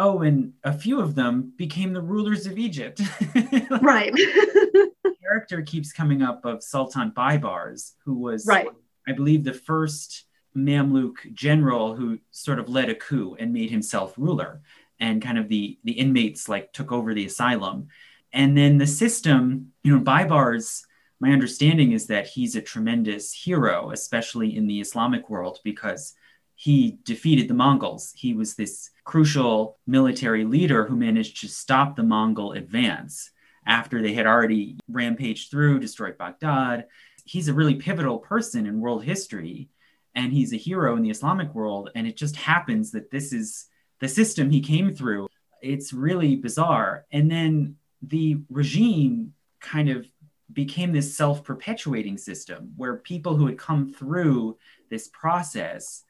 oh, 0.01 0.22
and 0.22 0.55
a 0.64 0.72
few 0.72 1.01
of 1.01 1.14
them 1.14 1.53
became 1.57 1.92
the 1.92 2.01
rulers 2.01 2.46
of 2.46 2.59
Egypt. 2.59 3.01
right. 3.82 4.12
character 5.22 5.62
keeps 5.62 5.92
coming 5.92 6.22
up 6.22 6.44
of 6.44 6.62
Sultan 6.62 7.12
Baybars, 7.12 7.92
who 8.05 8.14
was, 8.14 8.46
right. 8.46 8.66
I 9.07 9.12
believe, 9.12 9.44
the 9.44 9.53
first 9.53 10.24
Mamluk 10.57 11.32
general 11.34 11.94
who 11.94 12.18
sort 12.30 12.59
of 12.59 12.68
led 12.68 12.88
a 12.88 12.94
coup 12.94 13.36
and 13.38 13.53
made 13.53 13.70
himself 13.70 14.14
ruler. 14.16 14.62
And 14.98 15.22
kind 15.22 15.38
of 15.38 15.48
the, 15.48 15.78
the 15.84 15.92
inmates 15.92 16.48
like 16.48 16.72
took 16.72 16.92
over 16.92 17.14
the 17.14 17.26
asylum. 17.26 17.88
And 18.32 18.57
then 18.57 18.78
the 18.78 18.86
system, 18.86 19.72
you 19.82 19.96
know, 19.96 20.03
Baybars, 20.03 20.82
my 21.20 21.30
understanding 21.30 21.92
is 21.92 22.07
that 22.07 22.26
he's 22.26 22.57
a 22.57 22.62
tremendous 22.62 23.32
hero, 23.32 23.90
especially 23.92 24.57
in 24.57 24.66
the 24.66 24.80
Islamic 24.80 25.30
world, 25.30 25.61
because 25.64 26.14
he 26.61 26.98
defeated 27.04 27.48
the 27.48 27.54
Mongols. 27.54 28.12
He 28.14 28.34
was 28.34 28.54
this 28.54 28.90
crucial 29.04 29.78
military 29.86 30.44
leader 30.44 30.84
who 30.84 30.94
managed 30.94 31.40
to 31.40 31.48
stop 31.48 31.96
the 31.96 32.02
Mongol 32.02 32.52
advance 32.52 33.30
after 33.66 34.02
they 34.02 34.12
had 34.12 34.26
already 34.26 34.76
rampaged 34.86 35.50
through, 35.50 35.80
destroyed 35.80 36.18
Baghdad. 36.18 36.84
He's 37.24 37.48
a 37.48 37.54
really 37.54 37.76
pivotal 37.76 38.18
person 38.18 38.66
in 38.66 38.78
world 38.78 39.04
history, 39.04 39.70
and 40.14 40.34
he's 40.34 40.52
a 40.52 40.58
hero 40.58 40.96
in 40.96 41.02
the 41.02 41.08
Islamic 41.08 41.54
world. 41.54 41.88
And 41.94 42.06
it 42.06 42.18
just 42.18 42.36
happens 42.36 42.90
that 42.90 43.11
this 43.11 43.32
is 43.32 43.64
the 44.00 44.08
system 44.08 44.50
he 44.50 44.61
came 44.61 44.94
through. 44.94 45.28
It's 45.62 45.94
really 45.94 46.36
bizarre. 46.36 47.06
And 47.11 47.30
then 47.30 47.76
the 48.02 48.36
regime 48.50 49.32
kind 49.61 49.88
of 49.88 50.06
became 50.52 50.92
this 50.92 51.16
self 51.16 51.42
perpetuating 51.42 52.18
system 52.18 52.74
where 52.76 52.96
people 52.96 53.34
who 53.34 53.46
had 53.46 53.56
come 53.56 53.94
through 53.94 54.58
this 54.90 55.08
process 55.08 56.04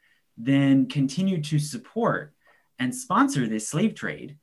then 0.45 0.87
continued 0.89 1.45
to 1.45 1.59
support 1.59 2.35
and 2.79 2.95
sponsor 2.95 3.47
this 3.47 3.69
slave 3.69 3.95
trade 3.95 4.37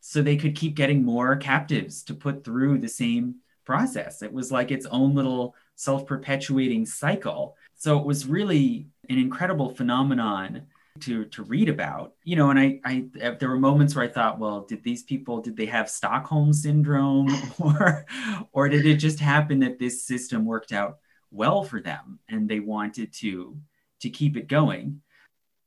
so 0.00 0.20
they 0.20 0.36
could 0.36 0.56
keep 0.56 0.74
getting 0.74 1.04
more 1.04 1.36
captives 1.36 2.02
to 2.04 2.14
put 2.14 2.44
through 2.44 2.78
the 2.78 2.88
same 2.88 3.36
process. 3.64 4.22
It 4.22 4.32
was 4.32 4.50
like 4.50 4.70
its 4.70 4.86
own 4.86 5.14
little 5.14 5.54
self 5.76 6.06
perpetuating 6.06 6.86
cycle. 6.86 7.56
So 7.76 7.98
it 7.98 8.04
was 8.04 8.26
really 8.26 8.88
an 9.08 9.18
incredible 9.18 9.74
phenomenon 9.74 10.66
to 11.00 11.24
to 11.24 11.42
read 11.44 11.70
about 11.70 12.12
you 12.22 12.36
know 12.36 12.50
and 12.50 12.58
I, 12.58 12.78
I 12.84 13.06
uh, 13.22 13.34
there 13.40 13.48
were 13.48 13.58
moments 13.58 13.94
where 13.94 14.04
i 14.04 14.08
thought 14.08 14.38
well 14.38 14.60
did 14.60 14.84
these 14.84 15.02
people 15.02 15.40
did 15.40 15.56
they 15.56 15.64
have 15.64 15.88
stockholm 15.88 16.52
syndrome 16.52 17.28
or 17.58 18.04
or 18.52 18.68
did 18.68 18.84
it 18.84 18.96
just 18.96 19.18
happen 19.18 19.60
that 19.60 19.78
this 19.78 20.04
system 20.04 20.44
worked 20.44 20.70
out 20.70 20.98
well 21.30 21.62
for 21.62 21.80
them 21.80 22.18
and 22.28 22.46
they 22.46 22.60
wanted 22.60 23.10
to 23.14 23.56
to 24.00 24.10
keep 24.10 24.36
it 24.36 24.48
going 24.48 25.00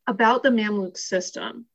about 0.08 0.44
the 0.44 0.50
Mamluk 0.50 0.98
system, 0.98 1.66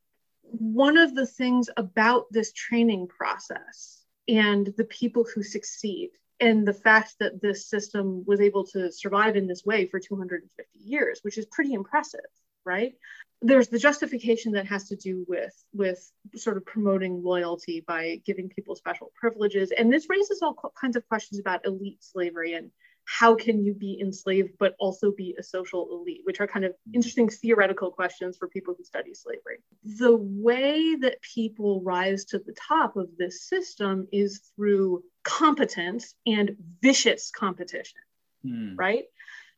one 0.42 0.96
of 0.96 1.14
the 1.14 1.26
things 1.26 1.68
about 1.76 2.26
this 2.30 2.52
training 2.52 3.08
process 3.08 4.04
and 4.28 4.72
the 4.76 4.84
people 4.84 5.24
who 5.34 5.42
succeed 5.42 6.10
and 6.40 6.66
the 6.66 6.72
fact 6.72 7.14
that 7.20 7.42
this 7.42 7.68
system 7.68 8.24
was 8.26 8.40
able 8.40 8.64
to 8.64 8.90
survive 8.90 9.36
in 9.36 9.46
this 9.46 9.64
way 9.64 9.86
for 9.86 10.00
250 10.00 10.78
years, 10.78 11.20
which 11.22 11.38
is 11.38 11.46
pretty 11.46 11.74
impressive, 11.74 12.20
right? 12.64 12.94
there's 13.42 13.68
the 13.68 13.78
justification 13.78 14.52
that 14.52 14.66
has 14.66 14.88
to 14.88 14.96
do 14.96 15.24
with 15.28 15.54
with 15.72 16.10
sort 16.34 16.56
of 16.56 16.64
promoting 16.66 17.22
loyalty 17.22 17.82
by 17.86 18.20
giving 18.26 18.48
people 18.48 18.74
special 18.74 19.10
privileges 19.18 19.72
and 19.76 19.92
this 19.92 20.08
raises 20.10 20.42
all 20.42 20.56
kinds 20.78 20.96
of 20.96 21.08
questions 21.08 21.40
about 21.40 21.64
elite 21.64 22.02
slavery 22.02 22.54
and 22.54 22.70
how 23.18 23.34
can 23.34 23.64
you 23.64 23.74
be 23.74 23.98
enslaved 24.00 24.50
but 24.58 24.74
also 24.78 25.10
be 25.10 25.34
a 25.38 25.42
social 25.42 25.88
elite 25.90 26.20
which 26.24 26.40
are 26.40 26.46
kind 26.46 26.64
of 26.64 26.74
interesting 26.94 27.28
theoretical 27.28 27.90
questions 27.90 28.36
for 28.36 28.48
people 28.48 28.74
who 28.76 28.84
study 28.84 29.14
slavery 29.14 29.58
the 29.98 30.16
way 30.16 30.94
that 30.94 31.20
people 31.22 31.82
rise 31.82 32.24
to 32.24 32.38
the 32.38 32.54
top 32.68 32.96
of 32.96 33.08
this 33.18 33.48
system 33.48 34.06
is 34.12 34.40
through 34.54 35.02
competence 35.24 36.14
and 36.26 36.56
vicious 36.80 37.30
competition 37.30 38.00
mm. 38.46 38.74
right 38.76 39.04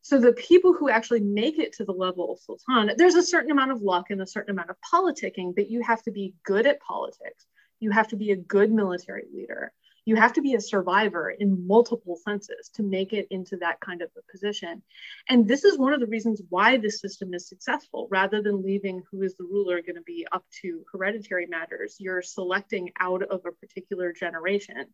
so 0.03 0.18
the 0.18 0.32
people 0.32 0.72
who 0.72 0.90
actually 0.90 1.20
make 1.20 1.61
it 1.61 1.74
to 1.74 1.84
the 1.84 1.92
level 1.92 2.32
of 2.32 2.40
sultan, 2.40 2.92
there's 2.96 3.14
a 3.14 3.22
certain 3.22 3.53
amount 3.53 3.70
of 3.70 3.82
luck 3.82 4.11
and 4.11 4.20
a 4.20 4.26
certain 4.26 4.50
amount 4.50 4.70
of 4.70 4.76
politicking, 4.92 5.55
but 5.55 5.70
you 5.70 5.80
have 5.82 6.03
to 6.03 6.11
be 6.11 6.34
good 6.44 6.66
at 6.66 6.80
politics. 6.80 7.46
You 7.78 7.92
have 7.92 8.09
to 8.09 8.16
be 8.16 8.32
a 8.32 8.36
good 8.36 8.72
military 8.72 9.26
leader. 9.32 9.72
You 10.05 10.16
have 10.16 10.32
to 10.34 10.42
be 10.42 10.55
a 10.55 10.61
survivor 10.61 11.30
in 11.30 11.66
multiple 11.66 12.16
senses 12.16 12.70
to 12.74 12.82
make 12.82 13.12
it 13.12 13.28
into 13.30 13.57
that 13.59 13.80
kind 13.80 14.03
of 14.03 14.11
a 14.18 14.32
position. 14.32 14.82
And 15.28 15.46
this 15.46 15.64
is 15.64 15.78
one 15.78 15.92
of 15.92 16.00
the 16.00 16.07
reasons 16.07 16.42
why 16.48 16.76
this 16.76 17.00
system 17.00 17.34
is 17.34 17.48
successful. 17.48 18.09
Rather 18.11 18.42
than 18.42 18.62
leaving 18.62 19.03
who 19.11 19.22
is 19.22 19.36
the 19.36 19.44
ruler 19.44 19.80
going 19.80 19.96
to 19.96 20.03
be 20.03 20.26
up 20.32 20.44
to 20.62 20.84
hereditary 20.92 21.46
matters, 21.46 21.96
you're 22.00 22.22
selecting 22.22 22.90
out 22.98 23.22
of 23.22 23.42
a 23.46 23.53
particular 23.53 24.12
generation 24.12 24.86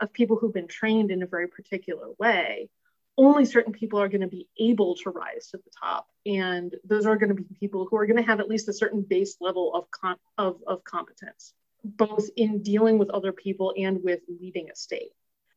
of 0.00 0.12
people 0.12 0.36
who've 0.36 0.54
been 0.54 0.68
trained 0.68 1.10
in 1.10 1.22
a 1.22 1.26
very 1.26 1.48
particular 1.48 2.08
way 2.18 2.68
only 3.16 3.44
certain 3.44 3.72
people 3.72 4.00
are 4.00 4.08
going 4.08 4.20
to 4.20 4.26
be 4.26 4.48
able 4.58 4.96
to 4.96 5.10
rise 5.10 5.48
to 5.48 5.56
the 5.56 5.70
top 5.80 6.08
and 6.26 6.74
those 6.84 7.06
are 7.06 7.16
going 7.16 7.28
to 7.28 7.34
be 7.34 7.44
people 7.60 7.86
who 7.88 7.96
are 7.96 8.06
going 8.06 8.16
to 8.16 8.22
have 8.22 8.40
at 8.40 8.48
least 8.48 8.68
a 8.68 8.72
certain 8.72 9.02
base 9.02 9.36
level 9.40 9.72
of, 9.74 9.84
com- 9.90 10.16
of, 10.36 10.56
of 10.66 10.82
competence 10.84 11.52
both 11.84 12.28
in 12.36 12.62
dealing 12.62 12.98
with 12.98 13.10
other 13.10 13.32
people 13.32 13.74
and 13.76 14.02
with 14.02 14.20
leading 14.40 14.70
a 14.70 14.76
state. 14.76 15.12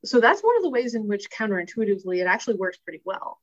So 0.05 0.19
that's 0.19 0.41
one 0.41 0.57
of 0.57 0.63
the 0.63 0.69
ways 0.69 0.93
in 0.93 1.07
which 1.07 1.31
counterintuitively 1.31 2.19
it 2.21 2.27
actually 2.27 2.55
works 2.55 2.77
pretty 2.77 3.01
well. 3.03 3.39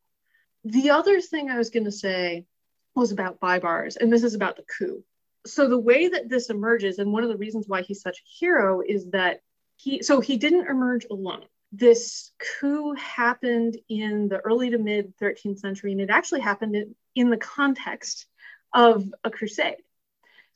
The 0.64 0.90
other 0.90 1.20
thing 1.20 1.50
i 1.50 1.58
was 1.58 1.70
going 1.70 1.84
to 1.84 1.92
say 1.92 2.46
was 2.94 3.10
about 3.10 3.40
Baibars 3.40 3.96
and 3.96 4.12
this 4.12 4.22
is 4.22 4.34
about 4.34 4.56
the 4.56 4.64
coup. 4.78 5.02
So 5.46 5.68
the 5.68 5.78
way 5.78 6.08
that 6.08 6.28
this 6.28 6.48
emerges 6.48 6.98
and 6.98 7.12
one 7.12 7.22
of 7.22 7.28
the 7.28 7.36
reasons 7.36 7.66
why 7.66 7.82
he's 7.82 8.00
such 8.00 8.18
a 8.18 8.30
hero 8.38 8.82
is 8.86 9.10
that 9.10 9.40
he 9.76 10.02
so 10.02 10.20
he 10.20 10.36
didn't 10.36 10.68
emerge 10.68 11.06
alone. 11.10 11.44
This 11.72 12.30
coup 12.38 12.94
happened 12.94 13.76
in 13.88 14.28
the 14.28 14.38
early 14.38 14.70
to 14.70 14.78
mid 14.78 15.16
13th 15.18 15.58
century, 15.58 15.92
and 15.92 16.00
it 16.00 16.10
actually 16.10 16.40
happened 16.40 16.76
in, 16.76 16.94
in 17.16 17.30
the 17.30 17.36
context 17.36 18.26
of 18.72 19.12
a 19.24 19.30
crusade. 19.30 19.78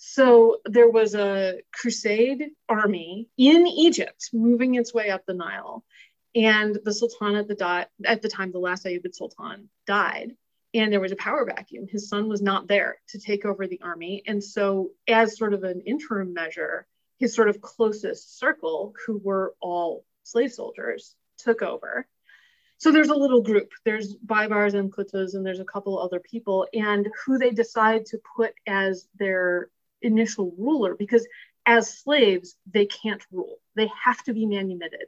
So 0.01 0.59
there 0.65 0.89
was 0.89 1.17
a 1.17 1.61
crusade 1.73 2.51
army 2.69 3.29
in 3.37 3.67
Egypt 3.67 4.31
moving 4.33 4.77
its 4.77 4.95
way 4.95 5.11
up 5.11 5.27
the 5.27 5.35
Nile, 5.35 5.85
and 6.37 6.79
the 6.85 6.95
Sultan 6.95 7.35
at 7.35 7.49
the 7.49 7.57
dot, 7.57 7.91
at 8.05 8.23
the 8.23 8.29
time, 8.29 8.53
the 8.53 8.61
last 8.61 8.85
Ayyubid 8.85 9.15
Sultan 9.15 9.69
died, 9.87 10.37
and 10.73 10.93
there 10.93 11.01
was 11.01 11.11
a 11.11 11.17
power 11.17 11.45
vacuum. 11.45 11.89
His 11.89 12.09
son 12.09 12.29
was 12.29 12.41
not 12.41 12.69
there 12.69 12.99
to 13.09 13.19
take 13.19 13.45
over 13.45 13.67
the 13.67 13.81
army, 13.83 14.23
and 14.25 14.43
so 14.43 14.91
as 15.09 15.37
sort 15.37 15.53
of 15.53 15.65
an 15.65 15.81
interim 15.81 16.33
measure, 16.33 16.87
his 17.19 17.35
sort 17.35 17.49
of 17.49 17.61
closest 17.61 18.39
circle, 18.39 18.95
who 19.05 19.19
were 19.19 19.55
all 19.61 20.05
slave 20.23 20.53
soldiers 20.53 21.17
took 21.39 21.61
over. 21.61 22.07
So 22.77 22.93
there's 22.93 23.09
a 23.09 23.15
little 23.15 23.43
group. 23.43 23.73
There's 23.85 24.15
Baibars 24.15 24.75
and 24.75 24.93
Qutuz, 24.93 25.35
and 25.35 25.45
there's 25.45 25.59
a 25.59 25.65
couple 25.65 25.99
other 25.99 26.21
people, 26.21 26.69
and 26.73 27.09
who 27.27 27.37
they 27.37 27.51
decide 27.51 28.07
to 28.07 28.21
put 28.37 28.53
as 28.65 29.09
their 29.19 29.71
initial 30.03 30.55
ruler, 30.59 30.95
because 30.95 31.27
as 31.67 31.99
slaves, 31.99 32.57
they 32.71 32.87
can't 32.87 33.25
rule. 33.31 33.59
They 33.77 33.91
have 34.05 34.23
to 34.25 34.33
be 34.33 34.47
manumitted 34.47 35.07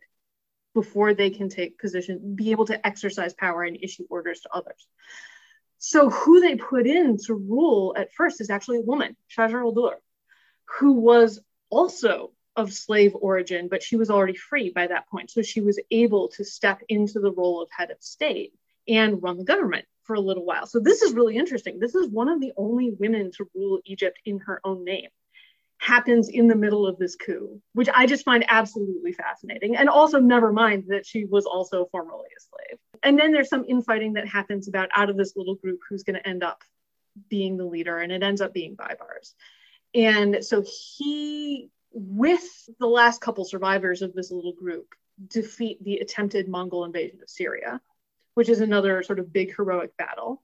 before 0.74 1.14
they 1.14 1.30
can 1.30 1.49
take 1.49 1.78
position, 1.78 2.34
be 2.36 2.51
able 2.53 2.66
to 2.66 2.86
exercise 2.86 3.34
power 3.34 3.62
and 3.62 3.76
issue 3.80 4.05
orders 4.09 4.41
to 4.41 4.51
others. 4.53 4.86
So 5.78 6.11
who 6.11 6.41
they 6.41 6.57
put 6.57 6.86
in 6.86 7.16
to 7.24 7.34
rule 7.34 7.95
at 7.97 8.12
first 8.12 8.41
is 8.41 8.51
actually 8.51 8.78
a 8.78 8.82
woman, 8.82 9.16
Shajar 9.34 9.62
al-Dur, 9.62 9.99
who 10.78 10.93
was 10.93 11.41
also 11.70 12.32
of 12.57 12.72
slave 12.72 13.16
origin, 13.18 13.68
but 13.68 13.82
she 13.82 13.97
was 13.97 14.11
already 14.11 14.36
free 14.36 14.70
by 14.70 14.86
that 14.86 15.09
point. 15.09 15.30
So 15.30 15.43
she 15.43 15.61
was 15.61 15.80
able 15.91 16.28
to 16.30 16.45
step 16.45 16.82
into 16.88 17.20
the 17.20 17.32
role 17.32 17.62
of 17.62 17.70
head 17.70 17.91
of 17.91 18.03
state 18.03 18.53
and 18.86 19.22
run 19.22 19.38
the 19.38 19.45
government 19.45 19.86
for 20.11 20.14
a 20.14 20.20
little 20.20 20.44
while. 20.44 20.66
So 20.66 20.80
this 20.80 21.02
is 21.02 21.14
really 21.14 21.36
interesting. 21.36 21.78
This 21.78 21.94
is 21.94 22.08
one 22.08 22.28
of 22.28 22.40
the 22.40 22.52
only 22.56 22.90
women 22.98 23.30
to 23.36 23.48
rule 23.54 23.78
Egypt 23.84 24.18
in 24.24 24.40
her 24.40 24.61
own 24.64 24.84
name. 24.84 25.06
Happens 25.78 26.28
in 26.28 26.48
the 26.48 26.56
middle 26.56 26.84
of 26.84 26.98
this 26.98 27.14
coup, 27.14 27.62
which 27.74 27.88
I 27.94 28.06
just 28.06 28.24
find 28.24 28.44
absolutely 28.48 29.12
fascinating. 29.12 29.76
And 29.76 29.88
also, 29.88 30.18
never 30.18 30.52
mind 30.52 30.86
that 30.88 31.06
she 31.06 31.26
was 31.26 31.46
also 31.46 31.86
formerly 31.92 32.26
a 32.36 32.40
slave. 32.40 32.80
And 33.04 33.16
then 33.16 33.30
there's 33.30 33.48
some 33.48 33.64
infighting 33.68 34.14
that 34.14 34.26
happens 34.26 34.66
about 34.66 34.88
out 34.96 35.11
of 35.11 35.16
this 35.16 35.36
little 35.36 35.54
group 35.54 35.78
who's 35.88 36.02
going 36.02 36.16
to 36.16 36.28
end 36.28 36.42
up 36.42 36.64
being 37.28 37.56
the 37.56 37.64
leader, 37.64 37.98
and 37.98 38.11
it 38.11 38.24
ends 38.24 38.40
up 38.40 38.52
being 38.52 38.74
Baibars. 38.74 39.34
And 39.94 40.44
so 40.44 40.64
he 40.96 41.70
with 41.92 42.68
the 42.80 42.86
last 42.88 43.20
couple 43.20 43.44
survivors 43.44 44.02
of 44.02 44.12
this 44.12 44.32
little 44.32 44.54
group, 44.54 44.88
defeat 45.28 45.82
the 45.84 45.98
attempted 45.98 46.48
Mongol 46.48 46.84
invasion 46.84 47.20
of 47.22 47.30
Syria, 47.30 47.80
which 48.41 48.49
is 48.49 48.62
another 48.62 49.03
sort 49.03 49.18
of 49.18 49.34
big 49.34 49.55
heroic 49.55 49.95
battle. 49.99 50.43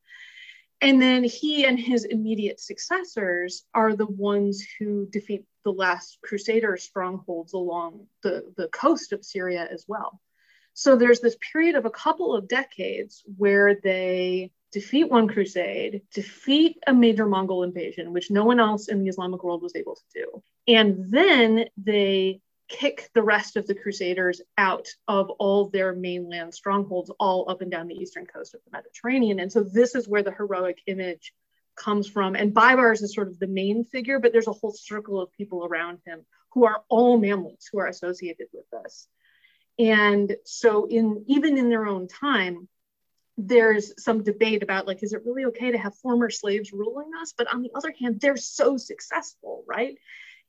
And 0.83 1.01
then 1.01 1.25
he 1.25 1.65
and 1.65 1.81
his 1.81 2.05
immediate 2.05 2.61
successors 2.61 3.65
are 3.73 3.97
the 3.97 4.05
ones 4.05 4.63
who 4.79 5.07
defeat 5.07 5.47
the 5.65 5.73
last 5.73 6.19
Crusader 6.23 6.77
strongholds 6.77 7.55
along 7.55 8.07
the, 8.23 8.53
the 8.59 8.69
coast 8.69 9.15
of 9.15 9.25
Syria 9.25 9.67
as 9.73 9.87
well. 9.89 10.21
So 10.75 10.95
there's 10.95 11.21
this 11.21 11.39
period 11.51 11.75
of 11.75 11.87
a 11.87 11.91
couple 11.91 12.37
of 12.37 12.49
decades 12.49 13.23
where 13.39 13.77
they 13.83 14.53
defeat 14.73 15.05
one 15.05 15.27
crusade, 15.27 16.03
defeat 16.13 16.77
a 16.87 16.93
major 16.93 17.25
Mongol 17.25 17.63
invasion, 17.63 18.13
which 18.13 18.31
no 18.31 18.45
one 18.45 18.61
else 18.61 18.89
in 18.89 19.03
the 19.03 19.09
Islamic 19.09 19.43
world 19.43 19.63
was 19.63 19.75
able 19.75 19.95
to 19.95 20.03
do. 20.13 20.43
And 20.69 21.11
then 21.11 21.71
they 21.79 22.43
kick 22.69 23.11
the 23.15 23.23
rest 23.23 23.57
of 23.57 23.67
the 23.67 23.75
crusaders 23.75 24.41
out 24.59 24.89
of 25.07 25.31
all 25.31 25.69
their 25.69 25.95
mainland 25.95 26.55
strongholds 26.55 27.11
all 27.21 27.49
up 27.49 27.63
and 27.63 27.71
down 27.71 27.87
the 27.87 27.95
eastern 27.95 28.27
coast 28.27 28.55
of 28.55 28.61
the 28.65 28.71
mediterranean. 28.71 29.39
And 29.39 29.51
so 29.53 29.63
this 29.63 29.95
is 29.95 30.09
where 30.09 30.23
the 30.23 30.33
heroic 30.33 30.81
image 30.87 31.33
comes 31.77 32.09
from. 32.09 32.35
And 32.35 32.55
baibars 32.55 33.03
is 33.03 33.15
sort 33.15 33.29
of 33.29 33.39
the 33.39 33.47
main 33.47 33.85
figure 33.85 34.19
but 34.19 34.33
there's 34.33 34.49
a 34.49 34.53
whole 34.53 34.73
circle 34.73 35.21
of 35.21 35.33
people 35.33 35.65
around 35.65 35.99
him 36.05 36.25
who 36.53 36.65
are 36.65 36.83
all 36.89 37.21
Mamluks 37.21 37.67
who 37.71 37.79
are 37.79 37.87
associated 37.87 38.49
with 38.53 38.65
this. 38.71 39.07
And 39.79 40.35
so 40.45 40.87
in 40.87 41.25
even 41.29 41.59
in 41.59 41.69
their 41.69 41.87
own 41.87 42.09
time 42.09 42.69
there's 43.39 43.93
some 44.03 44.25
debate 44.25 44.63
about 44.63 44.87
like 44.87 45.03
is 45.03 45.13
it 45.13 45.23
really 45.27 45.45
okay 45.45 45.71
to 45.71 45.79
have 45.79 45.95
former 45.97 46.31
slaves 46.31 46.73
ruling 46.73 47.11
us? 47.21 47.35
But 47.37 47.53
on 47.53 47.63
the 47.63 47.71
other 47.75 47.93
hand 48.01 48.19
they're 48.21 48.39
so 48.39 48.77
successful 48.77 49.63
right 49.69 49.97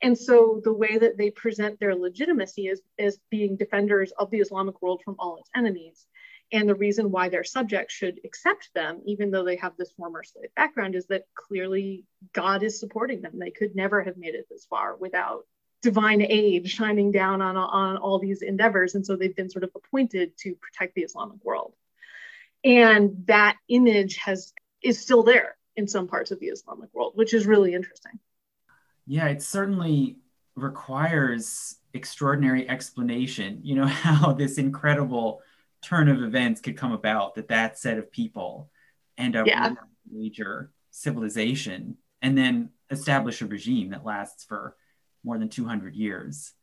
and 0.01 0.17
so 0.17 0.61
the 0.63 0.73
way 0.73 0.97
that 0.97 1.17
they 1.17 1.31
present 1.31 1.79
their 1.79 1.95
legitimacy 1.95 2.67
is 2.67 2.81
as 2.99 3.19
being 3.29 3.57
defenders 3.57 4.11
of 4.17 4.29
the 4.29 4.37
islamic 4.37 4.81
world 4.81 5.01
from 5.03 5.15
all 5.19 5.37
its 5.37 5.49
enemies. 5.55 6.05
And 6.49 6.69
the 6.69 6.75
reason 6.75 7.11
why 7.11 7.27
their 7.27 7.43
subjects 7.43 7.93
should 7.93 8.21
accept 8.23 8.69
them 8.73 9.01
even 9.05 9.31
though 9.31 9.43
they 9.43 9.57
have 9.57 9.73
this 9.77 9.91
former 9.91 10.23
slave 10.23 10.49
background 10.55 10.95
is 10.95 11.07
that 11.07 11.25
clearly 11.35 12.05
god 12.33 12.63
is 12.63 12.79
supporting 12.79 13.21
them. 13.21 13.39
They 13.39 13.51
could 13.51 13.75
never 13.75 14.03
have 14.03 14.17
made 14.17 14.35
it 14.35 14.47
this 14.49 14.65
far 14.69 14.95
without 14.95 15.45
divine 15.81 16.21
aid 16.21 16.69
shining 16.69 17.11
down 17.11 17.41
on, 17.41 17.55
on 17.57 17.97
all 17.97 18.19
these 18.19 18.41
endeavors. 18.41 18.95
And 18.95 19.05
so 19.05 19.15
they've 19.15 19.35
been 19.35 19.49
sort 19.49 19.63
of 19.63 19.71
appointed 19.75 20.37
to 20.39 20.55
protect 20.55 20.95
the 20.95 21.03
islamic 21.03 21.43
world. 21.43 21.73
And 22.63 23.25
that 23.27 23.57
image 23.67 24.17
has 24.17 24.53
is 24.81 24.99
still 24.99 25.23
there 25.23 25.57
in 25.75 25.87
some 25.87 26.07
parts 26.07 26.31
of 26.31 26.39
the 26.39 26.47
islamic 26.47 26.93
world 26.93 27.13
which 27.15 27.33
is 27.33 27.47
really 27.47 27.73
interesting 27.73 28.19
yeah 29.07 29.27
it 29.27 29.41
certainly 29.41 30.17
requires 30.55 31.77
extraordinary 31.93 32.69
explanation 32.69 33.59
you 33.63 33.75
know 33.75 33.85
how 33.87 34.33
this 34.33 34.57
incredible 34.57 35.41
turn 35.81 36.09
of 36.09 36.21
events 36.21 36.61
could 36.61 36.77
come 36.77 36.91
about 36.91 37.35
that 37.35 37.47
that 37.47 37.77
set 37.77 37.97
of 37.97 38.11
people 38.11 38.69
end 39.17 39.35
up 39.35 39.47
yeah. 39.47 39.73
major 40.11 40.71
civilization 40.91 41.97
and 42.21 42.37
then 42.37 42.69
establish 42.89 43.41
a 43.41 43.45
regime 43.45 43.89
that 43.89 44.05
lasts 44.05 44.43
for 44.43 44.75
more 45.23 45.37
than 45.37 45.49
200 45.49 45.95
years 45.95 46.53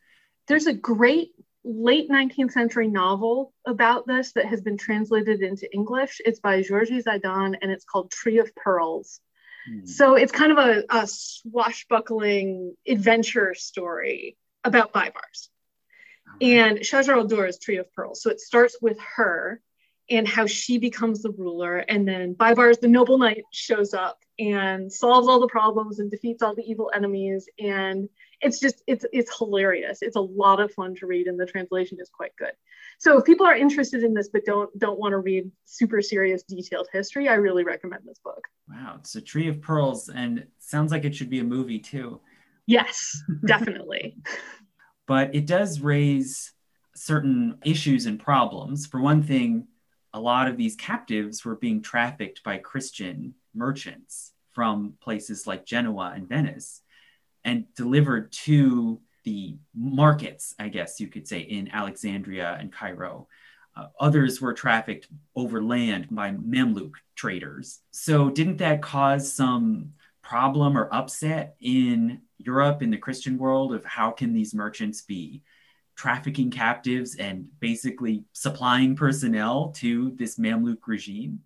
there's 0.47 0.67
a 0.67 0.75
great 0.75 1.33
late 1.65 2.11
19th 2.11 2.53
century 2.53 2.89
novel 2.89 3.53
about 3.67 4.07
this 4.07 4.33
that 4.33 4.45
has 4.45 4.61
been 4.61 4.77
translated 4.77 5.41
into 5.41 5.73
English. 5.75 6.21
It's 6.25 6.41
by 6.41 6.63
Georgi 6.63 7.03
Zaidan 7.03 7.57
and 7.61 7.71
it's 7.71 7.87
called 7.87 8.11
Tree 8.11 8.39
of 8.39 8.55
Pearls. 8.55 9.21
Mm. 9.71 9.89
So 9.89 10.15
it's 10.15 10.33
kind 10.33 10.53
of 10.53 10.59
a, 10.59 10.85
a, 10.91 11.07
swashbuckling 11.07 12.75
adventure 12.87 13.55
story 13.55 14.37
about 14.63 14.93
Baibars. 14.93 15.49
And 16.41 16.79
Shajar 16.79 17.17
al-Dur 17.17 17.47
is 17.47 17.59
Tree 17.59 17.77
of 17.77 17.93
Pearls. 17.93 18.23
So 18.23 18.31
it 18.31 18.41
starts 18.41 18.77
with 18.81 18.99
her 19.17 19.61
and 20.11 20.29
how 20.29 20.47
she 20.47 20.79
becomes 20.79 21.23
the 21.23 21.31
ruler. 21.31 21.79
And 21.79 22.07
then 22.07 22.35
Baibars, 22.35 22.81
the 22.81 22.89
noble 22.89 23.19
knight, 23.19 23.45
shows 23.53 23.95
up 23.95 24.19
and 24.39 24.93
solves 24.93 25.29
all 25.29 25.41
the 25.41 25.49
problems 25.49 25.99
and 25.99 26.11
defeats 26.11 26.43
all 26.43 26.55
the 26.55 26.65
evil 26.65 26.91
enemies. 26.95 27.49
And 27.59 28.09
it's 28.41 28.61
just 28.61 28.83
it's 28.87 29.07
it's 29.13 29.37
hilarious. 29.37 30.03
It's 30.03 30.17
a 30.17 30.21
lot 30.21 30.61
of 30.61 30.73
fun 30.73 30.95
to 30.97 31.07
read, 31.07 31.27
and 31.27 31.41
the 31.41 31.47
translation 31.47 31.99
is 32.01 32.11
quite 32.11 32.37
good. 32.37 32.53
So 32.99 33.19
if 33.19 33.25
people 33.25 33.47
are 33.47 33.57
interested 33.57 34.03
in 34.03 34.13
this 34.15 34.29
but 34.29 34.45
don't 34.45 34.77
don't 34.79 34.99
want 34.99 35.13
to 35.13 35.19
read 35.19 35.51
super 35.65 36.03
serious 36.03 36.43
detailed 36.43 36.89
history, 36.93 37.29
I 37.29 37.35
really 37.35 37.65
recommend 37.65 38.03
this 38.05 38.19
book. 38.23 38.43
Wow, 38.69 38.97
it's 38.99 39.15
a 39.15 39.21
Tree 39.21 39.49
of 39.49 39.61
Pearls, 39.63 40.11
and 40.11 40.47
sounds 40.59 40.93
like 40.93 41.05
it 41.05 41.15
should 41.15 41.31
be 41.31 41.41
a 41.41 41.45
movie 41.45 41.79
too. 41.79 42.21
Yes, 42.67 43.23
definitely. 43.47 44.19
but 45.07 45.35
it 45.35 45.47
does 45.47 45.81
raise 45.81 46.53
certain 46.95 47.59
issues 47.65 48.07
and 48.07 48.21
problems. 48.21 48.87
For 48.87 49.01
one 49.01 49.23
thing, 49.23 49.67
a 50.15 50.21
lot 50.21 50.47
of 50.47 50.57
these 50.57 50.77
captives 50.77 51.45
were 51.45 51.57
being 51.57 51.83
trafficked 51.83 52.43
by 52.45 52.57
Christian 52.57 53.35
merchants 53.53 54.33
from 54.53 54.95
places 55.01 55.45
like 55.47 55.67
Genoa 55.67 56.13
and 56.15 56.29
Venice 56.29 56.83
and 57.45 57.67
delivered 57.75 58.31
to 58.31 59.01
the 59.25 59.57
markets, 59.75 60.55
I 60.59 60.69
guess 60.69 61.01
you 61.01 61.09
could 61.09 61.27
say, 61.27 61.41
in 61.41 61.69
Alexandria 61.69 62.57
and 62.61 62.73
Cairo. 62.73 63.27
Uh, 63.77 63.89
others 63.99 64.41
were 64.41 64.55
trafficked 64.55 65.09
over 65.35 65.61
land 65.61 66.07
by 66.13 66.31
Mamluk 66.31 66.93
traders. 67.17 67.81
So, 67.91 68.31
didn't 68.31 68.59
that 68.59 68.83
cause 68.83 69.33
some 69.33 69.95
problem 70.23 70.79
or 70.79 70.89
upset 70.95 71.57
in 71.61 72.21
Europe, 72.39 72.83
in 72.83 72.91
the 72.91 72.97
Christian 72.97 73.37
world, 73.37 73.75
of 73.75 73.85
how 73.85 74.13
can 74.13 74.33
these 74.33 74.55
merchants 74.55 75.03
be 75.03 75.43
trafficking 75.97 76.51
captives 76.51 77.17
and 77.17 77.47
basically 77.61 78.25
supplying 78.33 78.97
personnel 78.97 79.73
to 79.77 80.13
this 80.17 80.39
Mamluk 80.39 80.79
regime? 80.87 81.41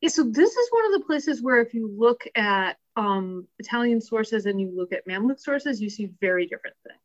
Yeah, 0.00 0.10
so 0.10 0.24
this 0.24 0.54
is 0.54 0.68
one 0.70 0.86
of 0.86 1.00
the 1.00 1.06
places 1.06 1.42
where 1.42 1.60
if 1.60 1.72
you 1.74 1.90
look 1.96 2.24
at 2.34 2.76
um, 2.96 3.46
Italian 3.58 4.00
sources 4.00 4.46
and 4.46 4.60
you 4.60 4.72
look 4.74 4.92
at 4.92 5.06
Mamluk 5.06 5.40
sources, 5.40 5.80
you 5.80 5.88
see 5.90 6.10
very 6.20 6.46
different 6.46 6.76
things. 6.86 6.98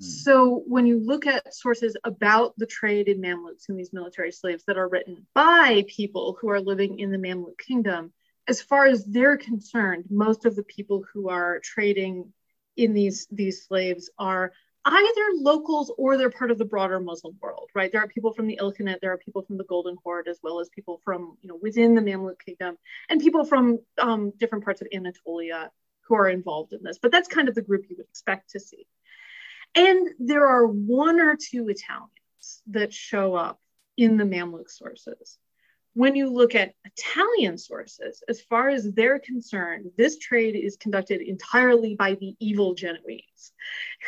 Mm. 0.00 0.24
So 0.24 0.62
when 0.66 0.86
you 0.86 0.98
look 0.98 1.26
at 1.26 1.54
sources 1.54 1.96
about 2.04 2.54
the 2.56 2.66
trade 2.66 3.08
in 3.08 3.20
Mamluks 3.20 3.68
and 3.68 3.78
these 3.78 3.92
military 3.92 4.32
slaves 4.32 4.64
that 4.66 4.78
are 4.78 4.88
written 4.88 5.26
by 5.34 5.84
people 5.88 6.38
who 6.40 6.48
are 6.50 6.60
living 6.60 7.00
in 7.00 7.10
the 7.10 7.18
Mamluk 7.18 7.58
kingdom, 7.58 8.12
as 8.46 8.62
far 8.62 8.86
as 8.86 9.04
they're 9.04 9.36
concerned, 9.36 10.04
most 10.08 10.46
of 10.46 10.56
the 10.56 10.62
people 10.62 11.04
who 11.12 11.28
are 11.28 11.60
trading 11.62 12.32
in 12.76 12.94
these 12.94 13.26
these 13.30 13.66
slaves 13.66 14.08
are 14.18 14.52
either 14.92 15.40
locals 15.40 15.92
or 15.98 16.16
they're 16.16 16.30
part 16.30 16.50
of 16.50 16.58
the 16.58 16.64
broader 16.64 17.00
Muslim 17.00 17.36
world, 17.40 17.70
right? 17.74 17.90
There 17.90 18.02
are 18.02 18.08
people 18.08 18.32
from 18.32 18.46
the 18.46 18.58
Ilkhanate, 18.60 19.00
there 19.00 19.12
are 19.12 19.18
people 19.18 19.42
from 19.42 19.58
the 19.58 19.64
Golden 19.64 19.96
Horde, 20.02 20.28
as 20.28 20.38
well 20.42 20.60
as 20.60 20.68
people 20.68 21.00
from, 21.04 21.36
you 21.42 21.48
know, 21.48 21.58
within 21.60 21.94
the 21.94 22.00
Mamluk 22.00 22.38
kingdom 22.44 22.78
and 23.08 23.20
people 23.20 23.44
from 23.44 23.78
um, 23.98 24.32
different 24.38 24.64
parts 24.64 24.80
of 24.80 24.88
Anatolia 24.94 25.70
who 26.02 26.14
are 26.14 26.28
involved 26.28 26.72
in 26.72 26.82
this. 26.82 26.98
But 26.98 27.12
that's 27.12 27.28
kind 27.28 27.48
of 27.48 27.54
the 27.54 27.62
group 27.62 27.84
you 27.88 27.96
would 27.98 28.06
expect 28.06 28.50
to 28.50 28.60
see. 28.60 28.86
And 29.74 30.08
there 30.18 30.46
are 30.46 30.66
one 30.66 31.20
or 31.20 31.36
two 31.36 31.68
Italians 31.68 32.62
that 32.68 32.92
show 32.92 33.34
up 33.34 33.60
in 33.96 34.16
the 34.16 34.24
Mamluk 34.24 34.70
sources 34.70 35.38
when 35.98 36.14
you 36.14 36.30
look 36.30 36.54
at 36.54 36.74
Italian 36.84 37.58
sources, 37.58 38.22
as 38.28 38.40
far 38.40 38.68
as 38.68 38.92
they're 38.92 39.18
concerned, 39.18 39.90
this 39.96 40.16
trade 40.18 40.54
is 40.54 40.76
conducted 40.76 41.20
entirely 41.20 41.96
by 41.96 42.14
the 42.14 42.36
evil 42.38 42.72
Genoese, 42.72 43.50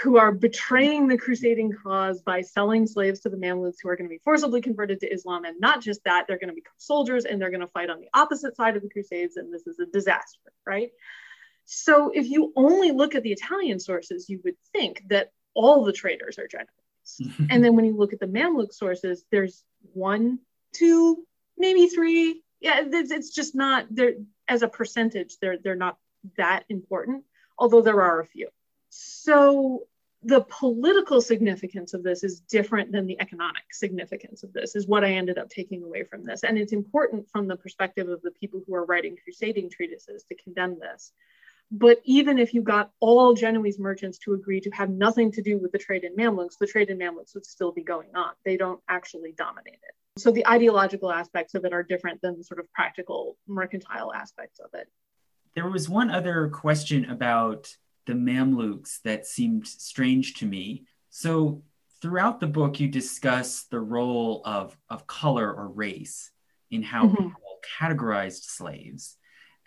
who 0.01 0.17
are 0.17 0.31
betraying 0.31 1.09
the 1.09 1.19
crusading 1.19 1.73
cause 1.83 2.23
by 2.23 2.43
selling 2.43 2.87
slaves 2.87 3.19
to 3.21 3.29
the 3.29 3.37
Mamluks 3.37 3.79
who 3.83 3.89
are 3.89 3.97
going 3.97 4.09
to 4.09 4.15
be 4.15 4.21
forcibly 4.23 4.61
converted 4.61 5.01
to 5.01 5.13
Islam. 5.13 5.45
And 5.45 5.59
not 5.59 5.83
just 5.83 6.05
that, 6.05 6.27
they're 6.29 6.39
going 6.39 6.51
to 6.51 6.55
become 6.55 6.77
soldiers 6.77 7.25
and 7.25 7.43
they're 7.43 7.51
going 7.51 7.59
to 7.59 7.67
fight 7.67 7.91
on 7.91 7.99
the 7.99 8.09
opposite 8.15 8.55
side 8.55 8.77
of 8.77 8.83
the 8.83 8.89
Crusades. 8.89 9.37
And 9.37 9.53
this 9.53 9.67
is 9.67 9.81
a 9.81 9.87
disaster, 9.87 10.53
right? 10.65 10.91
So 11.65 12.13
if 12.15 12.31
you 12.31 12.53
only 12.55 12.93
look 12.93 13.17
at 13.17 13.25
the 13.25 13.33
Italian 13.33 13.81
sources, 13.81 14.29
you 14.29 14.41
would 14.45 14.55
think 14.73 15.03
that 15.09 15.33
all 15.55 15.83
the 15.83 15.93
traders 15.93 16.39
are 16.39 16.47
Genoese. 16.47 17.35
and 17.51 17.65
then 17.65 17.75
when 17.75 17.85
you 17.85 17.97
look 17.97 18.13
at 18.13 18.21
the 18.21 18.27
Mamluk 18.27 18.73
sources, 18.73 19.25
there's 19.33 19.65
one, 19.93 20.39
two, 20.73 21.27
maybe 21.61 21.87
three. 21.87 22.43
Yeah, 22.61 22.83
it's, 22.85 23.31
just 23.31 23.55
not 23.55 23.87
there 23.91 24.15
as 24.49 24.63
a 24.63 24.69
percentage. 24.69 25.39
They're 25.41 25.59
they're 25.59 25.77
not 25.77 25.97
that 26.37 26.65
important, 26.69 27.25
although 27.59 27.83
there 27.83 28.03
are 28.03 28.21
a 28.21 28.27
few. 28.27 28.49
So 28.91 29.87
the 30.23 30.43
political 30.43 31.21
significance 31.21 31.95
of 31.95 32.03
this 32.03 32.23
is 32.23 32.41
different 32.41 32.93
than 32.93 33.07
the 33.07 33.19
economic 33.21 33.63
significance 33.73 34.43
of 34.43 34.53
this 34.53 34.77
is 34.77 34.87
what 34.87 35.05
i 35.05 35.13
ended 35.13 35.39
up 35.39 35.49
taking 35.49 35.83
away 35.83 36.05
from 36.05 36.25
this 36.25 36.45
and 36.45 36.59
it's 36.59 36.73
important 36.73 37.27
from 37.31 37.47
the 37.47 37.57
perspective 37.57 38.09
of 38.09 38.21
the 38.23 38.31
people 38.33 38.61
who 38.67 38.75
are 38.75 38.85
writing 38.85 39.17
crusading 39.23 39.71
treatises 39.71 40.25
to 40.25 40.35
condemn 40.35 40.79
this 40.79 41.13
but 41.73 42.01
even 42.05 42.39
if 42.39 42.53
you 42.53 42.61
got 42.61 42.91
all 43.01 43.33
genoese 43.33 43.79
merchants 43.79 44.19
to 44.19 44.35
agree 44.35 44.61
to 44.61 44.71
have 44.71 44.91
nothing 44.91 45.33
to 45.33 45.41
do 45.41 45.57
with 45.59 45.73
the 45.73 45.79
trade 45.79 46.05
in 46.05 46.15
mamluks 46.15 46.59
the 46.59 46.67
trade 46.67 46.91
in 46.91 46.99
mamluks 46.99 47.35
would 47.35 47.47
still 47.47 47.73
be 47.73 47.83
going 47.83 48.15
on 48.15 48.33
they 48.45 48.59
don't 48.59 48.81
actually 48.89 49.33
dominate 49.33 49.81
it 49.89 49.95
so 50.21 50.31
the 50.31 50.47
ideological 50.47 51.11
aspects 51.11 51.55
of 51.55 51.65
it 51.65 51.73
are 51.73 51.83
different 51.83 52.21
than 52.23 52.37
the 52.37 52.45
sort 52.45 52.61
of 52.61 52.71
practical 52.73 53.37
mercantile 53.47 54.13
aspects 54.13 54.61
of 54.61 54.71
it. 54.75 54.89
There 55.55 55.69
was 55.69 55.89
one 55.89 56.11
other 56.11 56.49
question 56.49 57.11
about 57.11 57.75
the 58.07 58.13
Mamluks 58.13 59.01
that 59.03 59.27
seemed 59.27 59.67
strange 59.67 60.35
to 60.35 60.47
me. 60.47 60.85
So 61.11 61.63
throughout 62.01 62.41
the 62.41 62.47
book, 62.47 62.81
you 62.81 62.89
discuss 62.89 63.65
the 63.65 63.81
role 63.81 64.43
of, 64.45 64.77
of 64.89 65.07
color 65.07 65.53
or 65.53 65.69
race 65.69 66.31
in 66.71 66.83
how 66.83 67.07
mm-hmm. 67.07 67.17
people 67.17 67.59
categorized 67.79 68.45
slaves. 68.45 69.17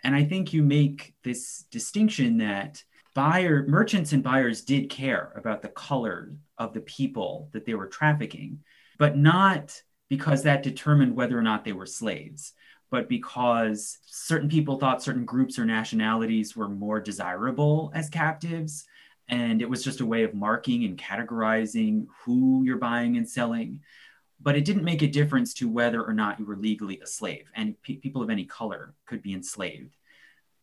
And 0.02 0.14
I 0.14 0.24
think 0.24 0.52
you 0.52 0.62
make 0.62 1.14
this 1.22 1.64
distinction 1.70 2.38
that 2.38 2.82
buyer 3.14 3.64
merchants 3.66 4.12
and 4.12 4.22
buyers 4.22 4.62
did 4.62 4.90
care 4.90 5.32
about 5.36 5.62
the 5.62 5.68
color 5.68 6.34
of 6.58 6.74
the 6.74 6.80
people 6.80 7.48
that 7.52 7.64
they 7.64 7.74
were 7.74 7.86
trafficking, 7.86 8.60
but 8.98 9.16
not 9.16 9.80
because 10.16 10.44
that 10.44 10.62
determined 10.62 11.16
whether 11.16 11.36
or 11.36 11.42
not 11.42 11.64
they 11.64 11.72
were 11.72 11.86
slaves, 11.86 12.52
but 12.90 13.08
because 13.08 13.98
certain 14.06 14.48
people 14.48 14.78
thought 14.78 15.02
certain 15.02 15.24
groups 15.24 15.58
or 15.58 15.64
nationalities 15.64 16.56
were 16.56 16.68
more 16.68 17.00
desirable 17.00 17.90
as 17.94 18.08
captives. 18.08 18.84
And 19.28 19.60
it 19.60 19.68
was 19.68 19.82
just 19.82 20.00
a 20.00 20.06
way 20.06 20.22
of 20.22 20.34
marking 20.34 20.84
and 20.84 20.96
categorizing 20.96 22.06
who 22.20 22.62
you're 22.64 22.76
buying 22.76 23.16
and 23.16 23.28
selling. 23.28 23.80
But 24.40 24.56
it 24.56 24.64
didn't 24.64 24.84
make 24.84 25.02
a 25.02 25.08
difference 25.18 25.54
to 25.54 25.68
whether 25.68 26.00
or 26.02 26.12
not 26.12 26.38
you 26.38 26.46
were 26.46 26.56
legally 26.56 27.00
a 27.00 27.06
slave, 27.06 27.46
and 27.56 27.80
pe- 27.82 27.96
people 27.96 28.22
of 28.22 28.30
any 28.30 28.44
color 28.44 28.94
could 29.06 29.22
be 29.22 29.32
enslaved. 29.32 29.96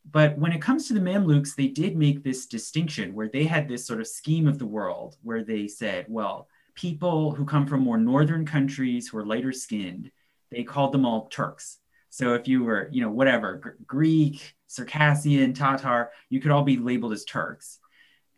But 0.09 0.37
when 0.37 0.51
it 0.51 0.61
comes 0.61 0.87
to 0.87 0.93
the 0.93 0.99
Mamluks, 0.99 1.55
they 1.55 1.67
did 1.67 1.95
make 1.95 2.23
this 2.23 2.45
distinction 2.45 3.13
where 3.13 3.29
they 3.29 3.43
had 3.43 3.67
this 3.67 3.85
sort 3.85 3.99
of 3.99 4.07
scheme 4.07 4.47
of 4.47 4.59
the 4.59 4.65
world 4.77 5.17
where 5.23 5.43
they 5.43 5.67
said, 5.67 6.05
well, 6.07 6.47
people 6.81 7.29
who 7.31 7.45
come 7.45 7.67
from 7.67 7.81
more 7.81 7.99
northern 7.99 8.43
countries 8.43 9.07
who 9.07 9.17
are 9.19 9.25
lighter 9.25 9.53
skinned, 9.53 10.09
they 10.49 10.63
called 10.63 10.91
them 10.91 11.05
all 11.05 11.27
Turks. 11.27 11.77
So 12.09 12.33
if 12.33 12.47
you 12.47 12.63
were, 12.63 12.89
you 12.91 13.01
know, 13.01 13.11
whatever, 13.11 13.61
G- 13.63 13.85
Greek, 13.85 14.55
Circassian, 14.65 15.53
Tatar, 15.53 16.09
you 16.29 16.41
could 16.41 16.49
all 16.49 16.63
be 16.63 16.77
labeled 16.77 17.13
as 17.13 17.23
Turks. 17.23 17.77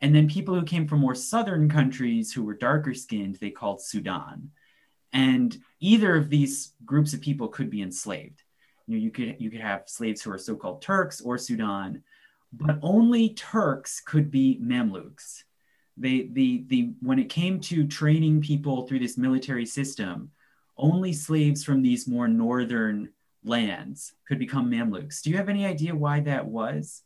And 0.01 0.13
then 0.13 0.27
people 0.27 0.53
who 0.55 0.65
came 0.65 0.89
from 0.89 0.99
more 0.99 1.15
southern 1.15 1.69
countries 1.69 2.33
who 2.33 2.43
were 2.43 2.53
darker 2.53 2.93
skinned, 2.93 3.35
they 3.35 3.49
called 3.49 3.81
Sudan. 3.81 4.51
And 5.13 5.57
either 5.79 6.13
of 6.17 6.29
these 6.29 6.73
groups 6.83 7.13
of 7.13 7.21
people 7.21 7.47
could 7.47 7.69
be 7.69 7.81
enslaved. 7.81 8.43
You 8.87 8.97
know, 8.97 9.01
you 9.01 9.11
could 9.11 9.37
you 9.39 9.49
could 9.51 9.61
have 9.61 9.83
slaves 9.85 10.21
who 10.21 10.31
are 10.31 10.37
so-called 10.37 10.81
Turks 10.81 11.21
or 11.21 11.37
Sudan, 11.37 12.03
but 12.51 12.77
only 12.81 13.29
Turks 13.29 14.01
could 14.01 14.29
be 14.29 14.59
Mamluks 14.61 15.43
they 15.97 16.29
the 16.31 16.65
the 16.67 16.93
when 17.01 17.19
it 17.19 17.29
came 17.29 17.59
to 17.59 17.87
training 17.87 18.41
people 18.41 18.87
through 18.87 18.99
this 18.99 19.17
military 19.17 19.65
system 19.65 20.31
only 20.77 21.13
slaves 21.13 21.63
from 21.63 21.81
these 21.81 22.07
more 22.07 22.27
northern 22.27 23.09
lands 23.43 24.13
could 24.27 24.39
become 24.39 24.71
mamluks. 24.71 25.21
Do 25.21 25.29
you 25.29 25.37
have 25.37 25.49
any 25.49 25.65
idea 25.65 25.95
why 25.95 26.21
that 26.21 26.47
was? 26.47 27.03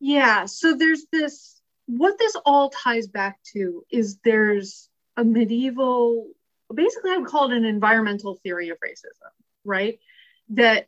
Yeah 0.00 0.44
so 0.46 0.76
there's 0.76 1.06
this 1.10 1.60
what 1.86 2.18
this 2.18 2.36
all 2.44 2.70
ties 2.70 3.06
back 3.06 3.38
to 3.54 3.84
is 3.90 4.18
there's 4.24 4.90
a 5.16 5.24
medieval 5.24 6.26
basically 6.74 7.12
i 7.12 7.16
would 7.16 7.28
call 7.28 7.50
it 7.50 7.56
an 7.56 7.64
environmental 7.64 8.34
theory 8.42 8.70
of 8.70 8.76
racism 8.80 9.30
right? 9.66 9.98
That 10.50 10.86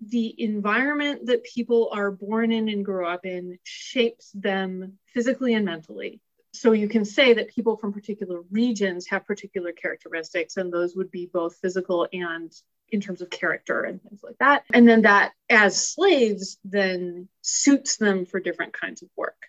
the 0.00 0.34
environment 0.42 1.26
that 1.26 1.44
people 1.44 1.90
are 1.92 2.10
born 2.10 2.52
in 2.52 2.68
and 2.68 2.84
grow 2.84 3.06
up 3.06 3.26
in 3.26 3.58
shapes 3.62 4.30
them 4.32 4.98
physically 5.12 5.54
and 5.54 5.64
mentally 5.64 6.20
so 6.52 6.72
you 6.72 6.88
can 6.88 7.04
say 7.04 7.32
that 7.34 7.48
people 7.48 7.76
from 7.76 7.92
particular 7.92 8.40
regions 8.50 9.06
have 9.08 9.26
particular 9.26 9.72
characteristics, 9.72 10.56
and 10.56 10.72
those 10.72 10.94
would 10.94 11.10
be 11.10 11.26
both 11.32 11.56
physical 11.56 12.06
and 12.12 12.52
in 12.90 13.00
terms 13.00 13.22
of 13.22 13.30
character 13.30 13.84
and 13.84 14.02
things 14.02 14.20
like 14.22 14.36
that. 14.38 14.64
And 14.74 14.86
then 14.86 15.02
that, 15.02 15.32
as 15.48 15.88
slaves, 15.88 16.58
then 16.62 17.28
suits 17.40 17.96
them 17.96 18.26
for 18.26 18.38
different 18.38 18.74
kinds 18.74 19.00
of 19.02 19.08
work. 19.16 19.46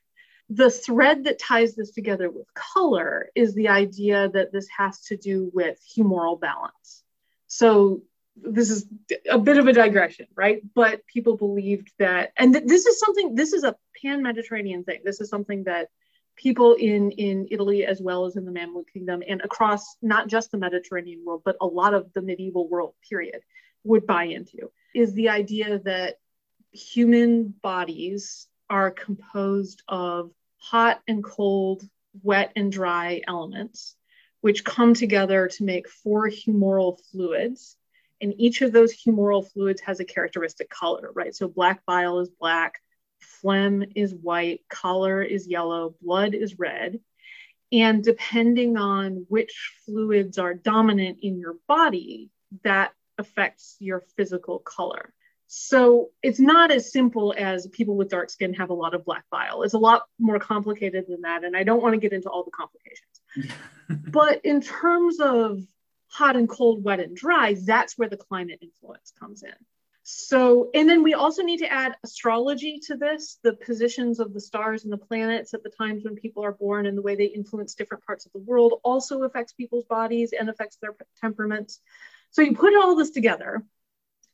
The 0.50 0.70
thread 0.70 1.26
that 1.26 1.40
ties 1.40 1.76
this 1.76 1.92
together 1.92 2.30
with 2.30 2.48
color 2.54 3.30
is 3.36 3.54
the 3.54 3.68
idea 3.68 4.30
that 4.30 4.54
this 4.54 4.68
has 4.78 5.02
to 5.06 5.18
do 5.18 5.52
with 5.54 5.78
humoral 5.98 6.40
balance. 6.40 7.04
So 7.48 8.04
this 8.36 8.70
is 8.70 8.86
a 9.30 9.40
bit 9.40 9.58
of 9.58 9.68
a 9.68 9.74
digression, 9.74 10.28
right? 10.36 10.62
But 10.74 11.06
people 11.06 11.36
believed 11.36 11.92
that, 12.00 12.32
and 12.38 12.54
th- 12.54 12.66
this 12.66 12.86
is 12.86 13.00
something, 13.00 13.36
this 13.36 13.52
is 13.52 13.64
a 13.64 13.76
pan 14.02 14.24
Mediterranean 14.24 14.86
thing. 14.86 15.02
This 15.04 15.20
is 15.20 15.30
something 15.30 15.66
that 15.66 15.90
people 16.36 16.74
in, 16.74 17.12
in 17.12 17.48
Italy, 17.52 17.86
as 17.86 18.02
well 18.02 18.26
as 18.26 18.36
in 18.36 18.46
the 18.46 18.52
Mamluk 18.52 18.86
Kingdom, 18.92 19.24
and 19.28 19.42
across 19.42 19.96
not 20.02 20.28
just 20.28 20.52
the 20.52 20.58
Mediterranean 20.58 21.24
world, 21.26 21.42
but 21.46 21.58
a 21.62 21.66
lot 21.66 21.94
of 21.94 22.12
the 22.14 22.22
medieval 22.22 22.68
world 22.68 22.94
period 23.08 23.42
would 23.84 24.06
buy 24.06 24.26
into, 24.26 24.72
is 24.96 25.14
the 25.14 25.30
idea 25.30 25.80
that 25.80 26.16
human 26.72 27.54
bodies 27.62 28.48
are 28.70 28.92
composed 28.92 29.84
of 29.88 30.32
hot 30.58 31.02
and 31.08 31.24
cold, 31.24 31.84
wet 32.22 32.52
and 32.56 32.72
dry 32.72 33.22
elements, 33.28 33.96
which 34.42 34.64
come 34.64 34.94
together 34.94 35.48
to 35.48 35.64
make 35.64 35.90
four 35.90 36.30
humoral 36.30 37.00
fluids 37.12 37.78
and 38.24 38.34
each 38.38 38.62
of 38.62 38.72
those 38.72 38.96
humoral 38.96 39.46
fluids 39.52 39.82
has 39.82 40.00
a 40.00 40.06
characteristic 40.06 40.70
color, 40.70 41.12
right? 41.14 41.36
So 41.36 41.50
black 41.50 41.86
bile 41.86 42.20
is 42.20 42.30
black, 42.30 42.82
phlegm 43.24 43.84
is 43.96 44.14
white, 44.14 44.62
choler 44.70 45.22
is 45.22 45.48
yellow, 45.48 45.96
blood 46.02 46.34
is 46.34 46.60
red. 46.60 47.00
And 47.72 48.04
depending 48.04 48.78
on 48.78 49.26
which 49.30 49.74
fluids 49.86 50.38
are 50.38 50.54
dominant 50.54 51.20
in 51.22 51.40
your 51.40 51.56
body, 51.68 52.30
that 52.64 52.94
affects 53.18 53.76
your 53.80 54.04
physical 54.16 54.60
color. 54.60 55.14
So 55.48 56.10
it's 56.24 56.40
not 56.40 56.72
as 56.72 56.92
simple 56.92 57.34
as 57.38 57.68
people 57.68 57.96
with 57.96 58.10
dark 58.10 58.30
skin 58.30 58.56
have 58.56 58.70
a 58.70 58.74
lot 58.76 58.96
of 58.96 59.06
black 59.06 59.24
bile. 59.30 59.64
It's 59.64 59.76
a 59.76 59.80
lot 59.80 60.04
more 60.20 60.40
complicated 60.40 61.06
than 61.08 61.22
that. 61.22 61.44
And 61.44 61.56
I 61.56 61.64
don't 61.64 61.82
want 61.82 61.94
to 61.94 62.00
get 62.00 62.14
into 62.14 62.30
all 62.30 62.44
the 62.44 62.52
complications. 62.52 63.60
but 64.12 64.44
in 64.46 64.62
terms 64.62 65.20
of 65.20 65.60
hot 66.08 66.36
and 66.36 66.50
cold, 66.50 66.84
wet 66.84 67.00
and 67.00 67.16
dry, 67.16 67.56
that's 67.66 67.98
where 67.98 68.10
the 68.10 68.18
climate 68.18 68.60
influence 68.62 69.14
comes 69.20 69.44
in. 69.44 69.54
So, 70.04 70.70
and 70.74 70.88
then 70.88 71.02
we 71.02 71.14
also 71.14 71.44
need 71.44 71.60
to 71.60 71.72
add 71.72 71.96
astrology 72.04 72.80
to 72.88 72.98
this, 72.98 73.40
the 73.42 73.54
positions 73.54 74.20
of 74.20 74.34
the 74.34 74.42
stars 74.42 74.84
and 74.84 74.92
the 74.92 74.98
planets 74.98 75.54
at 75.54 75.64
the 75.64 75.70
times 75.70 76.04
when 76.04 76.16
people 76.16 76.44
are 76.44 76.52
born 76.52 76.86
and 76.86 76.98
the 76.98 77.02
way 77.02 77.16
they 77.16 77.26
influence 77.26 77.74
different 77.74 78.06
parts 78.06 78.26
of 78.26 78.34
the 78.34 78.40
world 78.40 78.82
also 78.84 79.24
affects 79.24 79.54
people's 79.54 79.86
bodies 79.86 80.34
and 80.38 80.50
affects 80.50 80.78
their 80.82 80.94
temperaments. 81.22 81.80
So, 82.32 82.42
you 82.42 82.54
put 82.54 82.76
all 82.76 82.96
this 82.96 83.12
together 83.12 83.64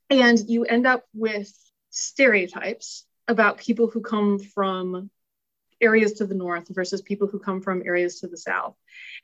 and 0.09 0.39
you 0.49 0.65
end 0.65 0.87
up 0.87 1.05
with 1.13 1.53
stereotypes 1.91 3.05
about 3.27 3.59
people 3.59 3.87
who 3.87 4.01
come 4.01 4.39
from 4.39 5.11
areas 5.81 6.13
to 6.13 6.25
the 6.25 6.35
north 6.35 6.67
versus 6.69 7.01
people 7.01 7.27
who 7.27 7.39
come 7.39 7.61
from 7.61 7.83
areas 7.85 8.19
to 8.19 8.27
the 8.27 8.37
south. 8.37 8.75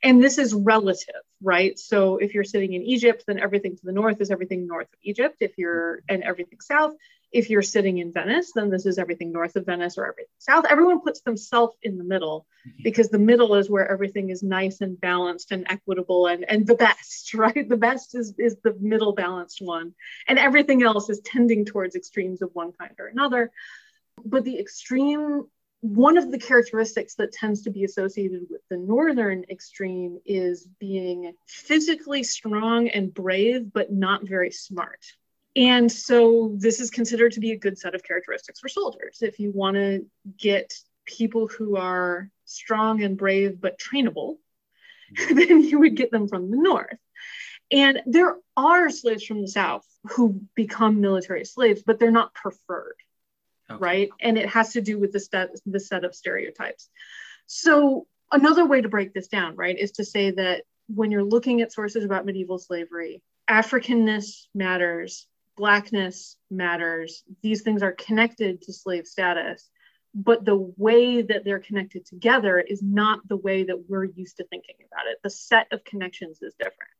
And 0.02 0.22
this 0.22 0.38
is 0.38 0.54
relative, 0.54 1.22
right? 1.42 1.78
So 1.78 2.16
if 2.16 2.34
you're 2.34 2.44
sitting 2.44 2.72
in 2.72 2.82
Egypt, 2.82 3.24
then 3.26 3.38
everything 3.38 3.76
to 3.76 3.84
the 3.84 3.92
north 3.92 4.20
is 4.20 4.30
everything 4.30 4.66
north 4.66 4.88
of 4.92 4.98
Egypt. 5.02 5.36
If 5.40 5.58
you're 5.58 6.02
and 6.08 6.22
everything 6.22 6.60
south, 6.60 6.94
if 7.32 7.50
you're 7.50 7.62
sitting 7.62 7.98
in 7.98 8.12
Venice, 8.12 8.52
then 8.54 8.70
this 8.70 8.86
is 8.86 8.98
everything 8.98 9.32
north 9.32 9.56
of 9.56 9.66
Venice 9.66 9.98
or 9.98 10.06
everything 10.06 10.32
south. 10.38 10.64
Everyone 10.70 11.00
puts 11.00 11.20
themselves 11.20 11.76
in 11.82 11.98
the 11.98 12.04
middle 12.04 12.46
mm-hmm. 12.66 12.82
because 12.82 13.08
the 13.08 13.18
middle 13.18 13.56
is 13.56 13.68
where 13.68 13.90
everything 13.90 14.30
is 14.30 14.42
nice 14.42 14.80
and 14.80 15.00
balanced 15.00 15.52
and 15.52 15.66
equitable 15.68 16.28
and, 16.28 16.44
and 16.48 16.66
the 16.66 16.76
best, 16.76 17.34
right? 17.34 17.68
The 17.68 17.76
best 17.76 18.14
is, 18.14 18.34
is 18.38 18.56
the 18.62 18.76
middle 18.80 19.12
balanced 19.12 19.60
one. 19.60 19.94
And 20.28 20.38
everything 20.38 20.82
else 20.82 21.10
is 21.10 21.20
tending 21.20 21.64
towards 21.64 21.96
extremes 21.96 22.42
of 22.42 22.50
one 22.54 22.72
kind 22.72 22.94
or 22.98 23.06
another. 23.06 23.50
But 24.24 24.44
the 24.44 24.58
extreme 24.58 25.44
one 25.94 26.18
of 26.18 26.32
the 26.32 26.38
characteristics 26.38 27.14
that 27.14 27.32
tends 27.32 27.62
to 27.62 27.70
be 27.70 27.84
associated 27.84 28.46
with 28.50 28.60
the 28.68 28.76
northern 28.76 29.44
extreme 29.48 30.18
is 30.26 30.66
being 30.80 31.32
physically 31.46 32.24
strong 32.24 32.88
and 32.88 33.14
brave, 33.14 33.72
but 33.72 33.92
not 33.92 34.26
very 34.26 34.50
smart. 34.50 35.04
And 35.54 35.90
so 35.90 36.54
this 36.56 36.80
is 36.80 36.90
considered 36.90 37.32
to 37.32 37.40
be 37.40 37.52
a 37.52 37.58
good 37.58 37.78
set 37.78 37.94
of 37.94 38.02
characteristics 38.02 38.58
for 38.58 38.68
soldiers. 38.68 39.18
If 39.22 39.38
you 39.38 39.52
want 39.52 39.76
to 39.76 40.06
get 40.36 40.74
people 41.04 41.46
who 41.46 41.76
are 41.76 42.30
strong 42.44 43.02
and 43.02 43.16
brave 43.16 43.60
but 43.60 43.78
trainable, 43.78 44.36
mm-hmm. 45.16 45.34
then 45.38 45.62
you 45.62 45.78
would 45.78 45.94
get 45.94 46.10
them 46.10 46.26
from 46.26 46.50
the 46.50 46.56
north. 46.56 46.98
And 47.70 48.02
there 48.06 48.36
are 48.56 48.90
slaves 48.90 49.24
from 49.24 49.40
the 49.40 49.48
south 49.48 49.86
who 50.10 50.42
become 50.54 51.00
military 51.00 51.44
slaves, 51.44 51.82
but 51.86 51.98
they're 51.98 52.10
not 52.10 52.34
preferred 52.34 52.96
okay. 53.70 53.78
right? 53.78 54.08
And 54.20 54.38
it 54.38 54.48
has 54.48 54.72
to 54.72 54.80
do 54.80 54.98
with 54.98 55.12
the 55.12 55.20
set, 55.20 55.50
the 55.66 55.80
set 55.80 56.04
of 56.04 56.14
stereotypes. 56.14 56.88
So 57.46 58.06
another 58.32 58.66
way 58.66 58.80
to 58.80 58.88
break 58.88 59.14
this 59.14 59.28
down, 59.28 59.56
right, 59.56 59.78
is 59.78 59.92
to 59.92 60.04
say 60.04 60.30
that 60.32 60.64
when 60.88 61.10
you're 61.10 61.24
looking 61.24 61.60
at 61.60 61.72
sources 61.72 62.04
about 62.04 62.26
medieval 62.26 62.58
slavery, 62.58 63.22
Africanness 63.48 64.46
matters, 64.54 65.26
blackness 65.56 66.36
matters. 66.50 67.22
These 67.42 67.62
things 67.62 67.82
are 67.82 67.92
connected 67.92 68.62
to 68.62 68.72
slave 68.72 69.06
status, 69.06 69.70
but 70.14 70.44
the 70.44 70.72
way 70.76 71.22
that 71.22 71.44
they're 71.44 71.60
connected 71.60 72.06
together 72.06 72.58
is 72.58 72.82
not 72.82 73.26
the 73.28 73.36
way 73.36 73.64
that 73.64 73.88
we're 73.88 74.04
used 74.04 74.36
to 74.38 74.44
thinking 74.44 74.76
about 74.90 75.06
it. 75.06 75.18
The 75.22 75.30
set 75.30 75.68
of 75.72 75.84
connections 75.84 76.42
is 76.42 76.54
different. 76.58 76.90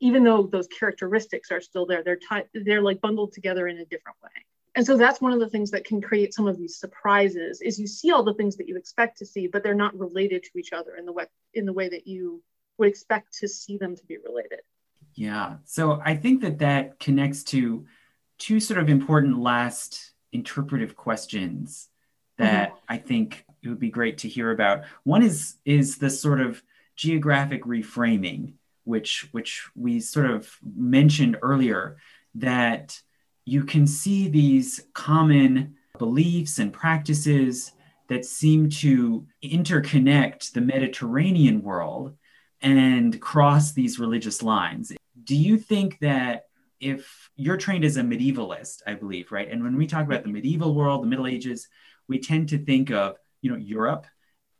Even 0.00 0.24
though 0.24 0.44
those 0.44 0.66
characteristics 0.66 1.50
are 1.50 1.60
still 1.60 1.84
there, 1.86 2.02
they're 2.02 2.16
t- 2.16 2.48
they're 2.64 2.82
like 2.82 3.00
bundled 3.00 3.32
together 3.32 3.68
in 3.68 3.76
a 3.76 3.84
different 3.84 4.16
way 4.22 4.30
and 4.76 4.86
so 4.86 4.96
that's 4.96 5.20
one 5.20 5.32
of 5.32 5.40
the 5.40 5.48
things 5.48 5.72
that 5.72 5.84
can 5.84 6.00
create 6.00 6.32
some 6.32 6.46
of 6.46 6.56
these 6.56 6.76
surprises 6.76 7.60
is 7.60 7.78
you 7.78 7.86
see 7.86 8.10
all 8.10 8.22
the 8.22 8.34
things 8.34 8.56
that 8.56 8.68
you 8.68 8.76
expect 8.76 9.18
to 9.18 9.26
see 9.26 9.46
but 9.46 9.62
they're 9.62 9.74
not 9.74 9.98
related 9.98 10.42
to 10.44 10.58
each 10.58 10.72
other 10.72 10.96
in 10.96 11.06
the 11.06 11.12
way 11.12 11.26
in 11.54 11.66
the 11.66 11.72
way 11.72 11.88
that 11.88 12.06
you 12.06 12.42
would 12.78 12.88
expect 12.88 13.36
to 13.38 13.46
see 13.46 13.76
them 13.76 13.94
to 13.94 14.04
be 14.06 14.16
related. 14.24 14.60
Yeah. 15.14 15.56
So 15.64 16.00
i 16.04 16.14
think 16.14 16.42
that 16.42 16.58
that 16.60 16.98
connects 16.98 17.42
to 17.44 17.86
two 18.38 18.60
sort 18.60 18.80
of 18.80 18.88
important 18.88 19.38
last 19.38 20.12
interpretive 20.32 20.96
questions 20.96 21.88
that 22.38 22.70
mm-hmm. 22.70 22.78
i 22.88 22.96
think 22.96 23.44
it 23.62 23.68
would 23.68 23.80
be 23.80 23.90
great 23.90 24.18
to 24.18 24.28
hear 24.28 24.50
about. 24.50 24.84
One 25.04 25.22
is 25.22 25.56
is 25.64 25.98
the 25.98 26.10
sort 26.10 26.40
of 26.40 26.62
geographic 26.96 27.64
reframing 27.64 28.54
which 28.84 29.28
which 29.32 29.68
we 29.74 30.00
sort 30.00 30.30
of 30.30 30.56
mentioned 30.76 31.36
earlier 31.42 31.96
that 32.34 33.00
you 33.50 33.64
can 33.64 33.84
see 33.84 34.28
these 34.28 34.86
common 34.94 35.74
beliefs 35.98 36.60
and 36.60 36.72
practices 36.72 37.72
that 38.08 38.24
seem 38.24 38.68
to 38.68 39.26
interconnect 39.42 40.52
the 40.52 40.60
Mediterranean 40.60 41.60
world 41.60 42.14
and 42.62 43.20
cross 43.20 43.72
these 43.72 43.98
religious 43.98 44.40
lines. 44.40 44.92
Do 45.24 45.34
you 45.34 45.58
think 45.58 45.98
that 45.98 46.44
if 46.78 47.28
you're 47.34 47.56
trained 47.56 47.84
as 47.84 47.96
a 47.96 48.02
medievalist, 48.02 48.82
I 48.86 48.94
believe, 48.94 49.32
right? 49.32 49.50
And 49.50 49.64
when 49.64 49.76
we 49.76 49.88
talk 49.88 50.06
about 50.06 50.22
the 50.22 50.30
medieval 50.30 50.72
world, 50.72 51.02
the 51.02 51.08
Middle 51.08 51.26
Ages, 51.26 51.66
we 52.06 52.20
tend 52.20 52.50
to 52.50 52.64
think 52.64 52.92
of, 52.92 53.16
you 53.42 53.50
know, 53.50 53.58
Europe, 53.58 54.06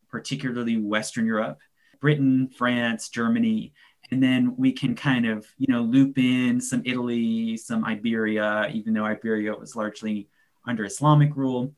particularly 0.09 0.79
Western 0.79 1.27
Europe, 1.27 1.61
Britain, 2.01 2.49
France, 2.49 3.09
Germany, 3.09 3.73
and 4.11 4.23
then 4.23 4.55
we 4.57 4.73
can 4.73 4.95
kind 4.95 5.27
of 5.27 5.47
you 5.59 5.73
know 5.73 5.82
loop 5.82 6.19
in 6.19 6.61
some 6.61 6.82
italy 6.85 7.57
some 7.57 7.85
iberia 7.85 8.69
even 8.73 8.93
though 8.93 9.05
iberia 9.05 9.55
was 9.55 9.77
largely 9.77 10.28
under 10.66 10.85
islamic 10.85 11.37
rule. 11.37 11.74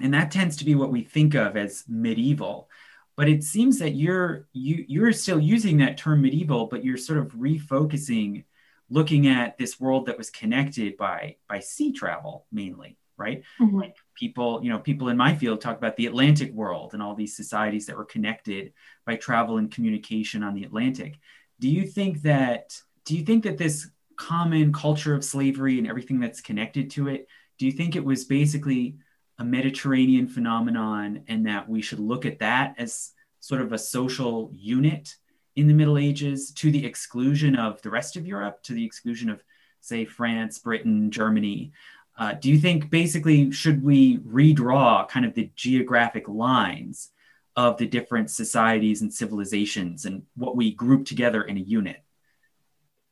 And 0.00 0.14
that 0.14 0.30
tends 0.30 0.56
to 0.56 0.64
be 0.64 0.74
what 0.74 0.90
we 0.90 1.02
think 1.02 1.34
of 1.34 1.56
as 1.56 1.84
medieval. 1.86 2.68
But 3.16 3.28
it 3.28 3.44
seems 3.44 3.78
that 3.78 3.90
you're 3.90 4.48
you 4.52 4.84
you're 4.88 5.12
still 5.12 5.38
using 5.38 5.78
that 5.78 5.98
term 5.98 6.22
medieval 6.22 6.66
but 6.66 6.82
you're 6.82 6.96
sort 6.96 7.18
of 7.18 7.32
refocusing 7.32 8.44
looking 8.88 9.26
at 9.26 9.58
this 9.58 9.78
world 9.78 10.06
that 10.06 10.18
was 10.18 10.30
connected 10.30 10.96
by 10.96 11.36
by 11.48 11.60
sea 11.60 11.92
travel 11.92 12.46
mainly 12.50 12.96
right? 13.18 13.42
Mm-hmm. 13.60 13.76
like 13.76 13.96
people 14.14 14.60
you 14.64 14.70
know 14.70 14.78
people 14.78 15.10
in 15.10 15.16
my 15.18 15.36
field 15.36 15.60
talk 15.60 15.76
about 15.76 15.96
the 15.96 16.06
atlantic 16.06 16.52
world 16.52 16.94
and 16.94 17.02
all 17.02 17.14
these 17.14 17.36
societies 17.36 17.86
that 17.86 17.96
were 17.96 18.06
connected 18.06 18.72
by 19.06 19.16
travel 19.16 19.58
and 19.58 19.70
communication 19.70 20.42
on 20.42 20.54
the 20.54 20.64
atlantic 20.64 21.18
do 21.60 21.68
you 21.68 21.86
think 21.86 22.22
that 22.22 22.80
do 23.04 23.16
you 23.16 23.24
think 23.24 23.44
that 23.44 23.58
this 23.58 23.88
common 24.16 24.72
culture 24.72 25.14
of 25.14 25.24
slavery 25.24 25.78
and 25.78 25.86
everything 25.86 26.20
that's 26.20 26.40
connected 26.40 26.90
to 26.90 27.08
it 27.08 27.26
do 27.58 27.66
you 27.66 27.72
think 27.72 27.96
it 27.96 28.04
was 28.04 28.24
basically 28.24 28.96
a 29.38 29.44
mediterranean 29.44 30.28
phenomenon 30.28 31.22
and 31.28 31.46
that 31.46 31.68
we 31.68 31.82
should 31.82 31.98
look 31.98 32.26
at 32.26 32.38
that 32.38 32.74
as 32.78 33.12
sort 33.40 33.60
of 33.60 33.72
a 33.72 33.78
social 33.78 34.50
unit 34.52 35.16
in 35.56 35.66
the 35.66 35.74
middle 35.74 35.98
ages 35.98 36.52
to 36.52 36.70
the 36.70 36.84
exclusion 36.84 37.56
of 37.56 37.80
the 37.82 37.90
rest 37.90 38.16
of 38.16 38.26
europe 38.26 38.62
to 38.62 38.72
the 38.72 38.84
exclusion 38.84 39.30
of 39.30 39.42
say 39.80 40.04
france 40.04 40.58
britain 40.58 41.10
germany? 41.10 41.72
Uh, 42.18 42.34
do 42.34 42.50
you 42.50 42.58
think 42.58 42.90
basically 42.90 43.50
should 43.50 43.82
we 43.82 44.18
redraw 44.18 45.08
kind 45.08 45.24
of 45.24 45.32
the 45.34 45.50
geographic 45.56 46.28
lines 46.28 47.11
of 47.56 47.76
the 47.76 47.86
different 47.86 48.30
societies 48.30 49.02
and 49.02 49.12
civilizations 49.12 50.04
and 50.04 50.22
what 50.36 50.56
we 50.56 50.72
group 50.74 51.06
together 51.06 51.42
in 51.42 51.56
a 51.56 51.60
unit? 51.60 52.02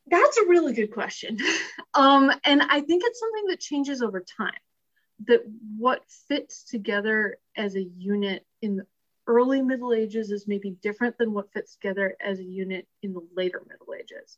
That's 0.07 0.37
a 0.37 0.47
really 0.47 0.73
good 0.73 0.91
question. 0.91 1.37
Um, 1.93 2.31
and 2.45 2.61
I 2.61 2.79
think 2.79 3.03
it's 3.05 3.19
something 3.19 3.47
that 3.47 3.59
changes 3.59 4.01
over 4.01 4.23
time. 4.37 4.53
That 5.27 5.41
what 5.77 6.05
fits 6.29 6.63
together 6.63 7.37
as 7.57 7.75
a 7.75 7.83
unit 7.83 8.45
in 8.61 8.77
the 8.77 8.85
early 9.27 9.61
Middle 9.61 9.93
Ages 9.93 10.31
is 10.31 10.47
maybe 10.47 10.71
different 10.81 11.17
than 11.17 11.33
what 11.33 11.51
fits 11.51 11.75
together 11.75 12.15
as 12.25 12.39
a 12.39 12.43
unit 12.43 12.87
in 13.03 13.11
the 13.11 13.27
later 13.35 13.61
Middle 13.67 13.93
Ages. 13.93 14.37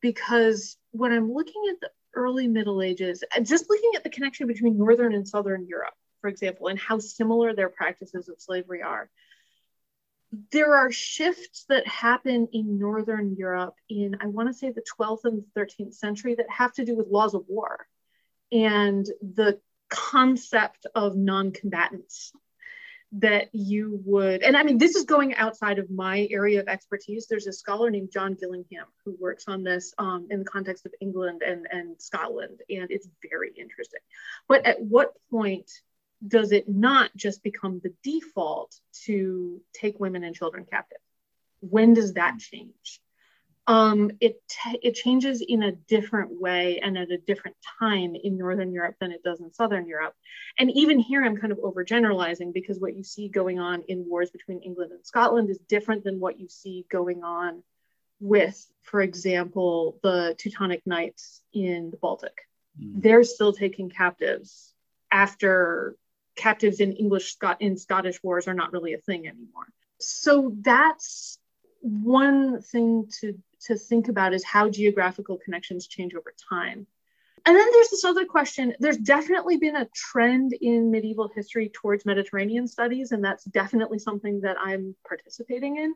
because 0.00 0.76
when 0.90 1.12
I'm 1.12 1.32
looking 1.32 1.62
at 1.70 1.80
the 1.80 1.90
early 2.14 2.46
Middle 2.48 2.82
Ages, 2.82 3.24
just 3.42 3.70
looking 3.70 3.92
at 3.96 4.04
the 4.04 4.10
connection 4.10 4.46
between 4.46 4.76
Northern 4.76 5.14
and 5.14 5.26
Southern 5.26 5.66
Europe, 5.66 5.94
for 6.22 6.28
example, 6.28 6.68
and 6.68 6.78
how 6.78 6.98
similar 6.98 7.54
their 7.54 7.68
practices 7.68 8.30
of 8.30 8.40
slavery 8.40 8.80
are, 8.80 9.10
there 10.50 10.76
are 10.76 10.90
shifts 10.90 11.66
that 11.68 11.86
happen 11.86 12.48
in 12.52 12.78
Northern 12.78 13.36
Europe 13.36 13.74
in, 13.90 14.16
I 14.20 14.28
want 14.28 14.48
to 14.48 14.54
say, 14.54 14.70
the 14.70 14.84
12th 14.98 15.24
and 15.24 15.42
13th 15.54 15.94
century 15.94 16.36
that 16.36 16.48
have 16.48 16.72
to 16.74 16.86
do 16.86 16.96
with 16.96 17.08
laws 17.08 17.34
of 17.34 17.44
war 17.48 17.86
and 18.50 19.04
the 19.20 19.60
concept 19.90 20.86
of 20.94 21.16
non 21.16 21.50
combatants 21.52 22.32
that 23.16 23.50
you 23.52 24.00
would, 24.06 24.42
and 24.42 24.56
I 24.56 24.62
mean, 24.62 24.78
this 24.78 24.96
is 24.96 25.04
going 25.04 25.34
outside 25.34 25.78
of 25.78 25.90
my 25.90 26.26
area 26.30 26.60
of 26.60 26.68
expertise. 26.68 27.26
There's 27.26 27.46
a 27.46 27.52
scholar 27.52 27.90
named 27.90 28.10
John 28.10 28.34
Gillingham 28.40 28.86
who 29.04 29.14
works 29.20 29.44
on 29.48 29.62
this 29.62 29.92
um, 29.98 30.28
in 30.30 30.38
the 30.38 30.46
context 30.46 30.86
of 30.86 30.94
England 30.98 31.42
and, 31.42 31.66
and 31.70 32.00
Scotland, 32.00 32.60
and 32.70 32.90
it's 32.90 33.06
very 33.30 33.50
interesting. 33.50 34.00
But 34.48 34.64
at 34.64 34.80
what 34.80 35.12
point 35.30 35.70
does 36.26 36.52
it 36.52 36.68
not 36.68 37.10
just 37.16 37.42
become 37.42 37.80
the 37.82 37.94
default 38.02 38.74
to 39.04 39.60
take 39.74 39.98
women 39.98 40.24
and 40.24 40.34
children 40.34 40.64
captive? 40.68 40.98
When 41.60 41.94
does 41.94 42.14
that 42.14 42.38
change? 42.38 43.00
um, 43.66 44.10
it 44.20 44.42
t- 44.48 44.80
it 44.82 44.94
changes 44.94 45.40
in 45.40 45.62
a 45.62 45.72
different 45.72 46.40
way 46.40 46.80
and 46.80 46.98
at 46.98 47.12
a 47.12 47.18
different 47.18 47.56
time 47.78 48.16
in 48.16 48.36
Northern 48.36 48.72
Europe 48.72 48.96
than 49.00 49.12
it 49.12 49.22
does 49.22 49.40
in 49.40 49.52
Southern 49.52 49.86
Europe. 49.86 50.14
And 50.58 50.70
even 50.72 50.98
here, 50.98 51.24
I'm 51.24 51.36
kind 51.36 51.52
of 51.52 51.58
overgeneralizing 51.58 52.52
because 52.52 52.80
what 52.80 52.96
you 52.96 53.04
see 53.04 53.28
going 53.28 53.60
on 53.60 53.82
in 53.82 54.08
wars 54.08 54.30
between 54.30 54.62
England 54.62 54.90
and 54.90 55.06
Scotland 55.06 55.48
is 55.48 55.58
different 55.68 56.02
than 56.02 56.18
what 56.18 56.40
you 56.40 56.48
see 56.48 56.86
going 56.90 57.22
on 57.22 57.62
with, 58.18 58.66
for 58.82 59.00
example, 59.00 59.98
the 60.02 60.34
Teutonic 60.38 60.84
Knights 60.84 61.40
in 61.52 61.92
the 61.92 61.96
Baltic. 61.96 62.36
Mm. 62.80 63.00
They're 63.02 63.24
still 63.24 63.52
taking 63.52 63.90
captives 63.90 64.74
after 65.12 65.96
captives 66.36 66.80
in 66.80 66.92
English 66.92 67.34
Scot 67.34 67.60
in 67.60 67.76
Scottish 67.76 68.22
wars 68.22 68.48
are 68.48 68.54
not 68.54 68.72
really 68.72 68.94
a 68.94 68.98
thing 68.98 69.26
anymore. 69.26 69.66
So 69.98 70.54
that's 70.60 71.38
one 71.80 72.62
thing 72.62 73.08
to 73.20 73.38
to 73.66 73.76
think 73.76 74.08
about 74.08 74.34
is 74.34 74.44
how 74.44 74.68
geographical 74.68 75.38
connections 75.38 75.86
change 75.86 76.14
over 76.14 76.34
time. 76.48 76.86
And 77.44 77.56
then 77.56 77.68
there's 77.72 77.90
this 77.90 78.04
other 78.04 78.24
question. 78.24 78.74
There's 78.78 78.98
definitely 78.98 79.56
been 79.56 79.74
a 79.74 79.88
trend 79.94 80.52
in 80.52 80.92
medieval 80.92 81.28
history 81.34 81.70
towards 81.70 82.04
Mediterranean 82.04 82.68
studies, 82.68 83.10
and 83.10 83.24
that's 83.24 83.44
definitely 83.44 83.98
something 83.98 84.40
that 84.42 84.56
I'm 84.62 84.94
participating 85.06 85.76
in. 85.76 85.94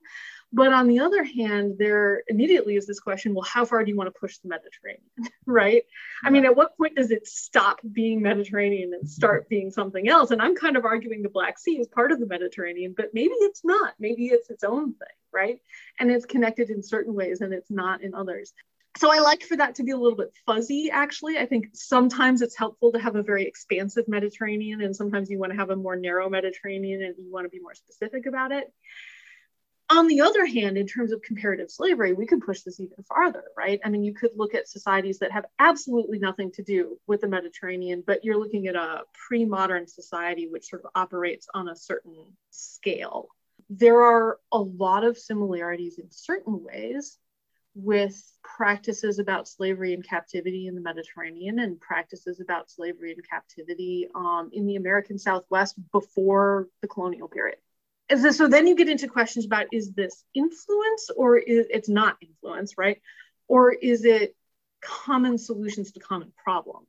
But 0.53 0.73
on 0.73 0.89
the 0.89 0.99
other 0.99 1.23
hand, 1.23 1.77
there 1.79 2.23
immediately 2.27 2.77
is 2.77 2.87
this 2.87 2.99
question 2.99 3.33
well, 3.33 3.45
how 3.45 3.65
far 3.65 3.85
do 3.85 3.91
you 3.91 3.97
want 3.97 4.13
to 4.13 4.19
push 4.19 4.39
the 4.39 4.49
Mediterranean, 4.49 5.05
right? 5.47 5.85
I 6.25 6.31
mean, 6.31 6.45
at 6.45 6.57
what 6.57 6.77
point 6.77 6.97
does 6.97 7.13
it 7.13 7.29
stop 7.29 7.79
being 7.93 8.23
Mediterranean 8.23 8.93
and 8.95 9.09
start 9.09 9.49
being 9.49 9.71
something 9.71 10.09
else? 10.09 10.33
And 10.33 10.43
I'm 10.43 10.57
kind 10.57 10.77
of 10.77 10.85
arguing 10.85 11.23
the 11.23 11.29
Black 11.29 11.59
Sea 11.59 11.79
is 11.79 11.87
part 11.87 12.11
of 12.11 12.19
the 12.19 12.27
Mediterranean, 12.27 12.95
but 12.97 13.11
maybe 13.15 13.35
it's 13.35 13.65
not. 13.65 13.95
Maybe 14.01 14.27
it's 14.27 14.51
its 14.51 14.65
own 14.65 14.95
thing, 14.95 15.09
right? 15.33 15.61
And 16.01 16.11
it's 16.11 16.27
connected 16.27 16.71
in 16.71 16.83
certain 16.83 17.15
ways 17.15 17.41
and 17.41 17.53
it's 17.53 17.71
not 17.71 18.03
in 18.03 18.15
others 18.15 18.53
so 18.99 19.13
I 19.13 19.19
like 19.19 19.43
for 19.43 19.57
that 19.57 19.75
to 19.77 19.83
be 19.83 19.93
a 19.93 19.97
little 19.97 20.17
bit 20.17 20.33
fuzzy, 20.45 20.91
actually. 20.91 21.39
I 21.39 21.47
think 21.47 21.69
sometimes 21.75 22.43
it's 22.43 22.57
helpful 22.57 22.93
to 22.93 22.99
have 22.99 23.17
a 23.17 23.23
very 23.23 23.47
expansive 23.47 24.09
Mediterranean, 24.09 24.81
and 24.81 24.95
sometimes 24.95 25.31
you 25.31 25.39
want 25.39 25.53
to 25.53 25.59
have 25.59 25.71
a 25.71 25.77
more 25.77 25.97
narrow 25.97 26.29
Mediterranean 26.29 27.03
and 27.03 27.15
you 27.19 27.31
want 27.31 27.45
to 27.45 27.51
be 27.51 27.61
more 27.61 27.75
specific 27.75 28.27
about 28.27 28.53
it. 28.53 28.73
On 29.89 30.09
the 30.09 30.23
other 30.23 30.45
hand, 30.47 30.77
in 30.77 30.87
terms 30.87 31.13
of 31.13 31.23
comparative 31.23 31.71
slavery, 31.71 32.13
we 32.13 32.27
could 32.27 32.41
push 32.41 32.63
this 32.63 32.81
even 32.81 33.05
farther, 33.09 33.45
right? 33.57 33.79
I 33.85 33.89
mean, 33.89 34.03
you 34.03 34.15
could 34.15 34.33
look 34.35 34.53
at 34.53 34.69
societies 34.69 35.21
that 35.21 35.31
have 35.31 35.45
absolutely 35.61 36.19
nothing 36.19 36.51
to 36.53 36.63
do 36.63 36.99
with 37.07 37.21
the 37.21 37.29
Mediterranean, 37.29 38.03
but 38.05 38.25
you're 38.25 38.39
looking 38.39 38.67
at 38.67 38.75
a 38.75 39.03
pre 39.29 39.45
modern 39.45 39.87
society 39.87 40.49
which 40.49 40.69
sort 40.71 40.85
of 40.85 40.91
operates 40.97 41.47
on 41.55 41.69
a 41.69 41.77
certain 41.77 42.17
scale. 42.51 43.29
There 43.71 44.03
are 44.03 44.39
a 44.51 44.59
lot 44.59 45.05
of 45.05 45.19
similarities 45.19 45.99
in 45.99 46.11
certain 46.11 46.65
ways 46.65 47.19
with 47.77 48.21
practices 48.43 49.19
about 49.19 49.47
slavery 49.47 49.93
and 49.93 50.03
captivity 50.07 50.67
in 50.67 50.75
the 50.75 50.81
Mediterranean 50.81 51.59
and 51.59 51.79
practices 51.79 52.41
about 52.41 52.71
slavery 52.71 53.13
and 53.13 53.29
captivity 53.29 54.09
um, 54.15 54.49
in 54.53 54.67
the 54.67 54.77
American 54.77 55.19
Southwest 55.19 55.77
before 55.93 56.69
the 56.81 56.89
colonial 56.89 57.29
period. 57.29 57.59
This, 58.09 58.39
so 58.39 58.49
then 58.49 58.67
you 58.67 58.77
get 58.77 58.89
into 58.89 59.09
questions 59.09 59.45
about 59.45 59.67
is 59.73 59.93
this 59.93 60.25
influence 60.35 61.11
or 61.15 61.37
is 61.37 61.67
it's 61.69 61.89
not 61.89 62.17
influence, 62.23 62.79
right? 62.79 63.03
Or 63.47 63.73
is 63.73 64.05
it 64.05 64.35
common 64.81 65.37
solutions 65.37 65.93
to 65.93 66.01
common 66.01 66.33
problems? 66.43 66.89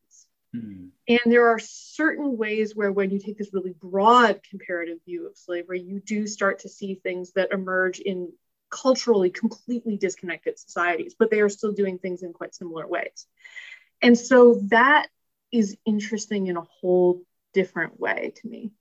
Mm-hmm. 0.56 0.88
And 1.08 1.34
there 1.34 1.50
are 1.50 1.60
certain 1.60 2.38
ways 2.38 2.76
where, 2.76 2.92
when 2.92 3.10
you 3.10 3.20
take 3.20 3.38
this 3.38 3.54
really 3.54 3.74
broad 3.74 4.42
comparative 4.50 5.00
view 5.06 5.28
of 5.28 5.38
slavery, 5.38 5.82
you 5.82 6.00
do 6.00 6.28
start 6.28 6.60
to 6.60 6.70
see 6.70 6.96
things 6.96 7.34
that 7.34 7.52
emerge 7.52 8.00
in 8.00 8.32
culturally 8.70 9.30
completely 9.30 9.98
disconnected 9.98 10.60
societies, 10.60 11.16
but 11.18 11.32
they 11.32 11.42
are 11.42 11.50
still 11.50 11.72
doing 11.72 11.98
things 11.98 12.24
in 12.24 12.34
quite 12.34 12.56
similar 12.56 12.88
ways. 12.88 13.28
And 14.02 14.18
so 14.18 14.62
that 14.68 15.08
is 15.52 15.78
interesting 15.86 16.48
in 16.48 16.58
a 16.58 16.62
whole 16.62 17.22
different 17.54 18.00
way 18.00 18.34
to 18.36 18.48
me. 18.48 18.72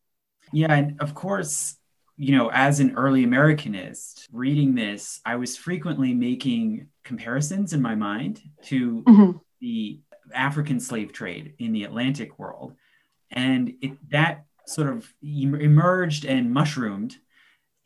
Yeah, 0.53 0.73
and 0.73 1.01
of 1.01 1.15
course, 1.15 1.77
you 2.17 2.37
know, 2.37 2.51
as 2.51 2.81
an 2.81 2.97
early 2.97 3.27
Americanist, 3.27 4.27
reading 4.33 4.75
this, 4.75 5.21
I 5.25 5.37
was 5.37 5.57
frequently 5.57 6.15
making 6.15 6.89
comparisons 7.05 7.73
in 7.73 7.83
my 7.83 7.95
mind 7.95 8.41
to 8.65 9.03
mm-hmm. 9.03 9.39
the 9.61 10.01
African 10.35 10.81
slave 10.81 11.13
trade 11.13 11.55
in 11.59 11.73
the 11.73 11.85
Atlantic 11.85 12.39
world. 12.39 12.75
And 13.31 13.75
it, 13.83 13.99
that 14.11 14.45
sort 14.67 14.89
of 14.89 15.13
emerged 15.23 16.25
and 16.25 16.53
mushroomed 16.53 17.17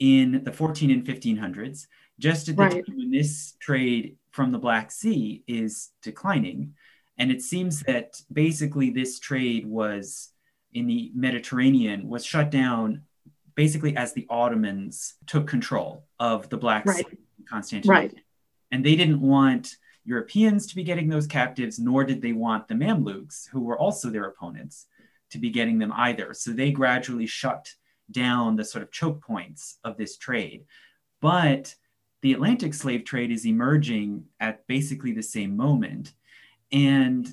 in 0.00 0.42
the 0.44 0.52
14 0.52 0.90
and 0.90 1.04
1500s, 1.04 1.86
just 2.18 2.48
at 2.48 2.56
the 2.56 2.62
right. 2.62 2.72
time 2.72 2.96
when 2.96 3.10
this 3.10 3.54
trade 3.60 4.16
from 4.32 4.50
the 4.50 4.58
Black 4.58 4.90
Sea 4.90 5.44
is 5.46 5.90
declining. 6.02 6.74
And 7.18 7.30
it 7.30 7.42
seems 7.42 7.80
that 7.82 8.20
basically 8.32 8.90
this 8.90 9.20
trade 9.20 9.66
was 9.66 10.30
in 10.72 10.86
the 10.86 11.12
Mediterranean 11.14 12.08
was 12.08 12.24
shut 12.24 12.50
down 12.50 13.02
basically 13.54 13.96
as 13.96 14.14
the 14.14 14.26
Ottomans 14.30 15.14
took 15.26 15.46
control 15.46 16.06
of 16.18 16.48
the 16.48 16.56
Black 16.56 16.86
right. 16.86 16.96
Sea 16.96 17.18
in 17.38 17.44
Constantinople. 17.44 18.02
Right. 18.02 18.14
And 18.70 18.84
they 18.84 18.96
didn't 18.96 19.20
want 19.20 19.76
Europeans 20.04 20.66
to 20.68 20.76
be 20.76 20.84
getting 20.84 21.08
those 21.08 21.26
captives, 21.26 21.78
nor 21.78 22.04
did 22.04 22.22
they 22.22 22.32
want 22.32 22.68
the 22.68 22.74
Mamluks, 22.74 23.48
who 23.50 23.60
were 23.60 23.78
also 23.78 24.08
their 24.08 24.24
opponents, 24.24 24.86
to 25.30 25.38
be 25.38 25.50
getting 25.50 25.78
them 25.78 25.92
either. 25.94 26.32
So 26.32 26.52
they 26.52 26.70
gradually 26.70 27.26
shut 27.26 27.74
down 28.10 28.56
the 28.56 28.64
sort 28.64 28.82
of 28.82 28.90
choke 28.90 29.22
points 29.22 29.78
of 29.84 29.96
this 29.96 30.16
trade. 30.16 30.64
But 31.20 31.74
the 32.22 32.32
Atlantic 32.32 32.74
slave 32.74 33.04
trade 33.04 33.30
is 33.30 33.46
emerging 33.46 34.24
at 34.40 34.66
basically 34.66 35.12
the 35.12 35.22
same 35.22 35.56
moment. 35.56 36.12
And 36.72 37.28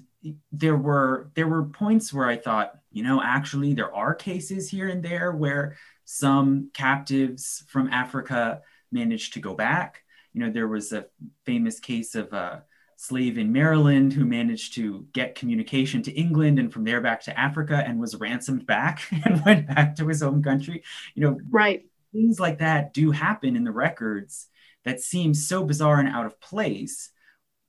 there 0.51 0.75
were 0.75 1.29
there 1.35 1.47
were 1.47 1.65
points 1.65 2.13
where 2.13 2.27
I 2.27 2.37
thought, 2.37 2.73
you 2.91 3.03
know, 3.03 3.21
actually 3.21 3.73
there 3.73 3.93
are 3.93 4.15
cases 4.15 4.69
here 4.69 4.89
and 4.89 5.03
there 5.03 5.31
where 5.31 5.77
some 6.05 6.69
captives 6.73 7.63
from 7.67 7.87
Africa 7.89 8.61
managed 8.91 9.33
to 9.33 9.39
go 9.39 9.53
back. 9.53 10.03
You 10.33 10.41
know, 10.41 10.51
there 10.51 10.67
was 10.67 10.91
a 10.91 11.05
famous 11.45 11.79
case 11.79 12.15
of 12.15 12.33
a 12.33 12.63
slave 12.97 13.37
in 13.37 13.53
Maryland 13.53 14.11
who 14.11 14.25
managed 14.25 14.73
to 14.73 15.05
get 15.13 15.35
communication 15.35 16.01
to 16.01 16.11
England 16.11 16.57
and 16.57 16.73
from 16.73 16.83
there 16.83 16.99
back 16.99 17.21
to 17.21 17.39
Africa 17.39 17.83
and 17.85 17.99
was 17.99 18.15
ransomed 18.15 18.65
back 18.65 19.01
and 19.25 19.45
went 19.45 19.67
back 19.67 19.95
to 19.95 20.07
his 20.07 20.21
home 20.21 20.43
country. 20.43 20.83
You 21.15 21.23
know, 21.23 21.39
right. 21.49 21.85
Things 22.11 22.39
like 22.39 22.57
that 22.59 22.93
do 22.93 23.11
happen 23.11 23.55
in 23.55 23.63
the 23.63 23.71
records 23.71 24.47
that 24.83 24.99
seem 24.99 25.33
so 25.33 25.63
bizarre 25.63 25.99
and 25.99 26.09
out 26.09 26.25
of 26.25 26.41
place. 26.41 27.11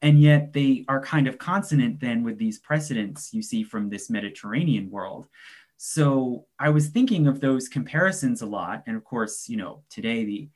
And 0.00 0.20
yet 0.20 0.55
they 0.55 0.86
are 0.88 1.00
kind 1.00 1.26
of 1.26 1.36
consonant 1.36 2.00
then 2.00 2.24
with 2.24 2.38
these 2.38 2.59
precedents 2.59 3.34
you 3.34 3.42
see 3.42 3.64
from 3.64 3.90
this 3.90 4.09
Mediterranean 4.09 4.90
world. 4.90 5.26
So 5.76 6.46
I 6.59 6.70
was 6.70 6.88
thinking 6.88 7.26
of 7.26 7.40
those 7.40 7.68
comparisons 7.68 8.40
a 8.40 8.46
lot. 8.46 8.84
And 8.86 8.96
of 8.96 9.05
course, 9.05 9.46
you 9.48 9.59
know, 9.59 9.82
today 9.90 10.24
the 10.24 10.48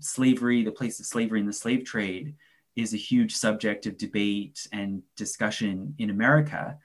slavery, 0.00 0.64
the 0.64 0.72
place 0.72 0.98
of 0.98 1.06
slavery 1.06 1.38
and 1.38 1.48
the 1.48 1.52
slave 1.52 1.84
trade 1.84 2.34
is 2.76 2.94
a 2.94 2.98
huge 2.98 3.34
subject 3.34 3.86
of 3.86 3.98
debate 3.98 4.66
and 4.72 5.02
discussion 5.16 5.94
in 5.98 6.10
America. 6.10 6.78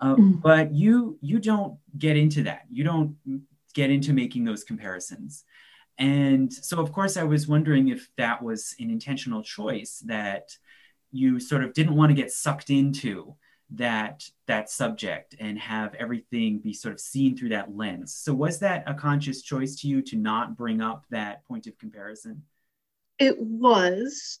Uh, 0.00 0.16
mm. 0.16 0.42
But 0.42 0.74
you 0.74 1.18
you 1.20 1.38
don't 1.38 1.78
get 1.96 2.16
into 2.16 2.42
that. 2.44 2.62
You 2.70 2.84
don't 2.84 3.16
get 3.74 3.90
into 3.90 4.12
making 4.12 4.44
those 4.44 4.64
comparisons. 4.64 5.44
And 5.98 6.52
so, 6.52 6.80
of 6.80 6.92
course, 6.92 7.16
I 7.16 7.22
was 7.22 7.48
wondering 7.48 7.88
if 7.88 8.08
that 8.16 8.42
was 8.42 8.74
an 8.78 8.90
intentional 8.90 9.42
choice 9.42 10.02
that 10.06 10.50
you 11.12 11.40
sort 11.40 11.64
of 11.64 11.72
didn't 11.72 11.96
want 11.96 12.10
to 12.10 12.14
get 12.14 12.32
sucked 12.32 12.70
into 12.70 13.34
that 13.70 14.22
that 14.46 14.70
subject 14.70 15.34
and 15.40 15.58
have 15.58 15.94
everything 15.94 16.58
be 16.58 16.72
sort 16.72 16.94
of 16.94 17.00
seen 17.00 17.36
through 17.36 17.48
that 17.50 17.74
lens. 17.74 18.14
So, 18.14 18.34
was 18.34 18.58
that 18.60 18.84
a 18.86 18.94
conscious 18.94 19.42
choice 19.42 19.76
to 19.76 19.88
you 19.88 20.02
to 20.02 20.16
not 20.16 20.56
bring 20.56 20.80
up 20.80 21.04
that 21.10 21.44
point 21.46 21.66
of 21.66 21.78
comparison? 21.78 22.42
It 23.18 23.40
was 23.40 24.40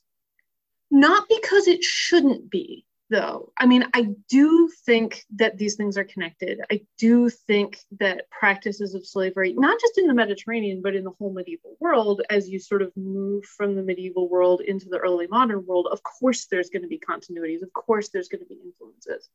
Not 0.90 1.28
because 1.28 1.66
it 1.66 1.82
shouldn't 1.82 2.50
be, 2.50 2.86
though. 3.10 3.52
I 3.58 3.66
mean, 3.66 3.86
I 3.94 4.08
do 4.28 4.70
think 4.84 5.24
that 5.36 5.58
these 5.58 5.74
things 5.74 5.96
are 5.98 6.04
connected. 6.04 6.60
I 6.70 6.82
do 6.98 7.28
think 7.28 7.78
that 7.98 8.30
practices 8.30 8.94
of 8.94 9.06
slavery, 9.06 9.52
not 9.52 9.80
just 9.80 9.98
in 9.98 10.06
the 10.06 10.14
Mediterranean, 10.14 10.82
but 10.82 10.94
in 10.94 11.04
the 11.04 11.12
whole 11.18 11.32
medieval 11.32 11.76
world, 11.80 12.22
as 12.30 12.48
you 12.48 12.58
sort 12.58 12.82
of 12.82 12.96
move 12.96 13.44
from 13.44 13.74
the 13.74 13.82
medieval 13.82 14.28
world 14.28 14.60
into 14.60 14.88
the 14.88 14.98
early 14.98 15.26
modern 15.26 15.64
world, 15.66 15.88
of 15.90 16.02
course 16.02 16.46
there's 16.46 16.70
going 16.70 16.82
to 16.82 16.88
be 16.88 16.98
continuities. 16.98 17.62
Of 17.62 17.72
course 17.72 18.08
there's 18.08 18.28
going 18.28 18.42
to 18.42 18.48
be 18.48 18.60
influences. 18.64 19.28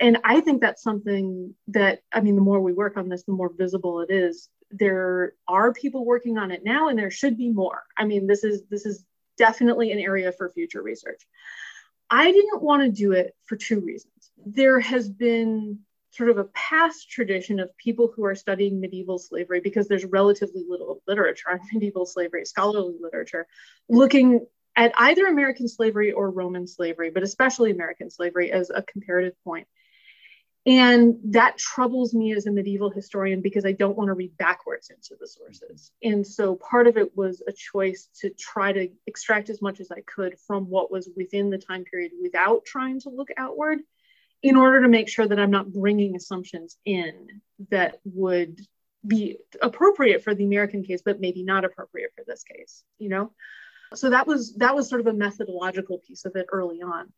And 0.00 0.18
I 0.24 0.40
think 0.40 0.60
that's 0.60 0.82
something 0.82 1.54
that, 1.68 2.00
I 2.12 2.20
mean, 2.20 2.34
the 2.34 2.42
more 2.42 2.60
we 2.60 2.72
work 2.72 2.96
on 2.96 3.08
this, 3.08 3.22
the 3.24 3.32
more 3.32 3.52
visible 3.52 4.00
it 4.00 4.10
is. 4.10 4.48
There 4.70 5.34
are 5.46 5.72
people 5.72 6.04
working 6.04 6.36
on 6.36 6.50
it 6.50 6.62
now, 6.64 6.88
and 6.88 6.98
there 6.98 7.12
should 7.12 7.36
be 7.36 7.50
more. 7.50 7.82
I 7.96 8.04
mean, 8.04 8.26
this 8.26 8.42
is 8.42 8.64
this 8.68 8.86
is 8.86 9.04
definitely 9.36 9.92
an 9.92 9.98
area 9.98 10.32
for 10.32 10.50
future 10.50 10.82
research. 10.82 11.26
I 12.10 12.30
didn't 12.30 12.62
want 12.62 12.82
to 12.82 12.90
do 12.90 13.12
it 13.12 13.34
for 13.44 13.56
two 13.56 13.80
reasons. 13.80 14.30
There 14.44 14.80
has 14.80 15.08
been 15.08 15.80
sort 16.10 16.30
of 16.30 16.38
a 16.38 16.44
past 16.44 17.10
tradition 17.10 17.58
of 17.58 17.76
people 17.76 18.12
who 18.14 18.24
are 18.24 18.36
studying 18.36 18.80
medieval 18.80 19.18
slavery 19.18 19.60
because 19.60 19.88
there's 19.88 20.04
relatively 20.04 20.62
little 20.66 21.02
literature 21.08 21.50
on 21.50 21.60
medieval 21.72 22.06
slavery, 22.06 22.44
scholarly 22.44 22.94
literature, 23.00 23.46
looking 23.88 24.46
at 24.76 24.92
either 24.96 25.26
American 25.26 25.68
slavery 25.68 26.12
or 26.12 26.30
Roman 26.30 26.66
slavery, 26.66 27.10
but 27.10 27.22
especially 27.22 27.70
American 27.70 28.10
slavery 28.10 28.52
as 28.52 28.70
a 28.70 28.82
comparative 28.82 29.34
point. 29.44 29.66
And 30.66 31.16
that 31.24 31.58
troubles 31.58 32.14
me 32.14 32.32
as 32.32 32.46
a 32.46 32.50
medieval 32.50 32.88
historian 32.88 33.42
because 33.42 33.66
I 33.66 33.72
don't 33.72 33.98
want 33.98 34.08
to 34.08 34.14
read 34.14 34.36
backwards 34.38 34.88
into 34.88 35.14
the 35.20 35.28
sources. 35.28 35.92
And 36.02 36.26
so 36.26 36.54
part 36.56 36.86
of 36.86 36.96
it 36.96 37.14
was 37.14 37.42
a 37.46 37.52
choice 37.52 38.08
to 38.20 38.30
try 38.30 38.72
to 38.72 38.88
extract 39.06 39.50
as 39.50 39.60
much 39.60 39.80
as 39.80 39.90
I 39.90 40.00
could 40.00 40.38
from 40.46 40.70
what 40.70 40.90
was 40.90 41.10
within 41.14 41.50
the 41.50 41.58
time 41.58 41.84
period 41.84 42.12
without 42.22 42.64
trying 42.64 43.00
to 43.00 43.10
look 43.10 43.28
outward 43.36 43.80
in 44.42 44.56
order 44.56 44.80
to 44.82 44.88
make 44.88 45.08
sure 45.08 45.26
that 45.26 45.38
I'm 45.38 45.50
not 45.50 45.72
bringing 45.72 46.16
assumptions 46.16 46.78
in 46.86 47.42
that 47.70 48.00
would 48.04 48.60
be 49.06 49.38
appropriate 49.60 50.24
for 50.24 50.34
the 50.34 50.44
American 50.44 50.82
case, 50.82 51.02
but 51.04 51.20
maybe 51.20 51.42
not 51.42 51.66
appropriate 51.66 52.12
for 52.16 52.24
this 52.26 52.42
case, 52.42 52.84
you 52.98 53.10
know? 53.10 53.32
So 53.94 54.10
that 54.10 54.26
was 54.26 54.54
that 54.54 54.74
was 54.74 54.88
sort 54.88 55.00
of 55.00 55.06
a 55.06 55.12
methodological 55.12 55.98
piece 55.98 56.24
of 56.24 56.36
it 56.36 56.46
early 56.52 56.82
on. 56.82 57.12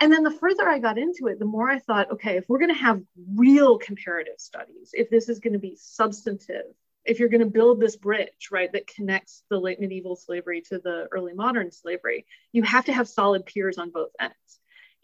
And 0.00 0.12
then 0.12 0.22
the 0.22 0.30
further 0.30 0.68
i 0.68 0.78
got 0.78 0.98
into 0.98 1.26
it 1.26 1.38
the 1.38 1.44
more 1.44 1.68
i 1.68 1.78
thought 1.78 2.10
okay 2.12 2.36
if 2.36 2.48
we're 2.48 2.58
going 2.58 2.74
to 2.74 2.80
have 2.80 3.02
real 3.34 3.78
comparative 3.78 4.38
studies 4.38 4.90
if 4.92 5.10
this 5.10 5.28
is 5.28 5.38
going 5.40 5.52
to 5.52 5.58
be 5.58 5.76
substantive 5.78 6.64
if 7.04 7.18
you're 7.18 7.28
going 7.28 7.42
to 7.42 7.46
build 7.46 7.80
this 7.80 7.96
bridge 7.96 8.48
right 8.50 8.72
that 8.72 8.86
connects 8.86 9.42
the 9.50 9.58
late 9.58 9.80
medieval 9.80 10.16
slavery 10.16 10.62
to 10.62 10.78
the 10.78 11.06
early 11.12 11.34
modern 11.34 11.70
slavery 11.70 12.24
you 12.52 12.62
have 12.62 12.86
to 12.86 12.92
have 12.92 13.08
solid 13.08 13.44
piers 13.46 13.78
on 13.78 13.90
both 13.90 14.10
ends. 14.18 14.34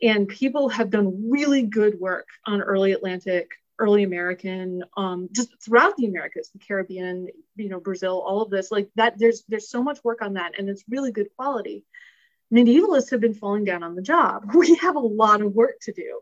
And 0.03 0.29
people 0.29 0.69
have 0.69 0.91
done 0.91 1.31
really 1.31 1.63
good 1.63 1.99
work 1.99 2.29
on 2.47 2.61
early 2.61 2.93
atlantic 2.93 3.51
early 3.79 4.03
American, 4.03 4.83
um, 4.97 5.29
just 5.33 5.51
throughout 5.63 5.97
the 5.97 6.07
Americas, 6.07 6.51
the 6.51 6.59
Caribbean, 6.59 7.29
you 7.57 7.69
know, 7.69 7.81
Brazil, 7.81 8.23
all 8.27 8.43
of 8.43 8.51
this, 8.51 8.71
like 8.71 8.89
that. 8.97 9.19
There's 9.19 9.45
there's 9.49 9.71
so 9.71 9.83
much 9.83 10.03
work 10.05 10.23
on 10.23 10.35
that, 10.35 10.59
and 10.59 10.69
it's 10.69 10.85
really 10.89 11.13
good 11.13 11.29
quality. 11.37 11.85
Medievalists 12.53 13.11
have 13.11 13.21
been 13.21 13.35
falling 13.35 13.65
down 13.65 13.83
on 13.83 13.95
the 13.95 14.03
job. 14.03 14.51
We 14.55 14.77
have 14.77 14.97
a 14.97 15.01
lot 15.01 15.43
of 15.43 15.53
work 15.53 15.77
to 15.83 15.93
do, 15.93 16.21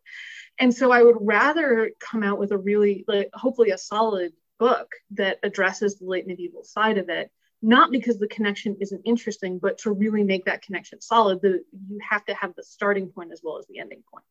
and 0.59 0.75
so 0.75 0.91
I 0.91 1.03
would 1.03 1.19
rather 1.21 1.91
come 2.01 2.23
out 2.23 2.39
with 2.39 2.53
a 2.53 2.59
really, 2.59 3.05
like, 3.07 3.31
hopefully, 3.35 3.71
a 3.71 3.79
solid 3.79 4.33
book 4.59 4.89
that 5.13 5.39
addresses 5.43 5.97
the 5.97 6.07
late 6.07 6.27
medieval 6.27 6.65
side 6.65 6.99
of 6.99 7.09
it. 7.09 7.31
Not 7.63 7.91
because 7.91 8.19
the 8.19 8.29
connection 8.29 8.77
isn't 8.81 9.03
interesting, 9.07 9.59
but 9.59 9.79
to 9.79 9.91
really 9.91 10.23
make 10.23 10.45
that 10.45 10.61
connection 10.61 11.01
solid, 11.01 11.41
the, 11.41 11.65
you 11.89 11.99
have 12.07 12.23
to 12.27 12.35
have 12.35 12.55
the 12.55 12.63
starting 12.63 13.09
point 13.09 13.33
as 13.33 13.41
well 13.43 13.59
as 13.59 13.67
the 13.67 13.79
ending 13.79 14.03
point. 14.13 14.25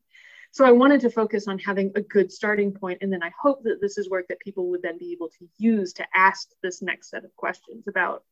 So 0.54 0.64
I 0.64 0.72
wanted 0.72 1.02
to 1.02 1.10
focus 1.10 1.48
on 1.48 1.58
having 1.58 1.92
a 1.96 2.02
good 2.02 2.32
starting 2.32 2.72
point, 2.72 3.00
and 3.02 3.12
then 3.12 3.24
I 3.24 3.32
hope 3.42 3.64
that 3.64 3.82
this 3.82 3.98
is 3.98 4.08
work 4.08 4.28
that 4.30 4.40
people 4.40 4.70
would 4.70 4.84
then 4.84 5.00
be 5.00 5.12
able 5.12 5.30
to 5.30 5.50
use 5.58 5.94
to 5.94 6.06
ask 6.14 6.50
this 6.62 6.80
next 6.80 7.10
set 7.10 7.26
of 7.26 7.36
questions 7.36 7.88
about 7.88 8.24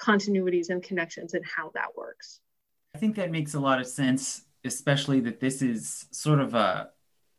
continuities 0.00 0.70
and 0.70 0.82
connections 0.82 1.34
and 1.34 1.44
how 1.44 1.70
that 1.74 1.94
works. 1.94 2.40
I 2.94 2.98
think 2.98 3.16
that 3.16 3.30
makes 3.30 3.52
a 3.52 3.60
lot 3.60 3.78
of 3.78 3.86
sense, 3.86 4.40
especially 4.64 5.20
that 5.20 5.38
this 5.38 5.60
is 5.60 6.06
sort 6.12 6.40
of 6.40 6.54
a, 6.54 6.88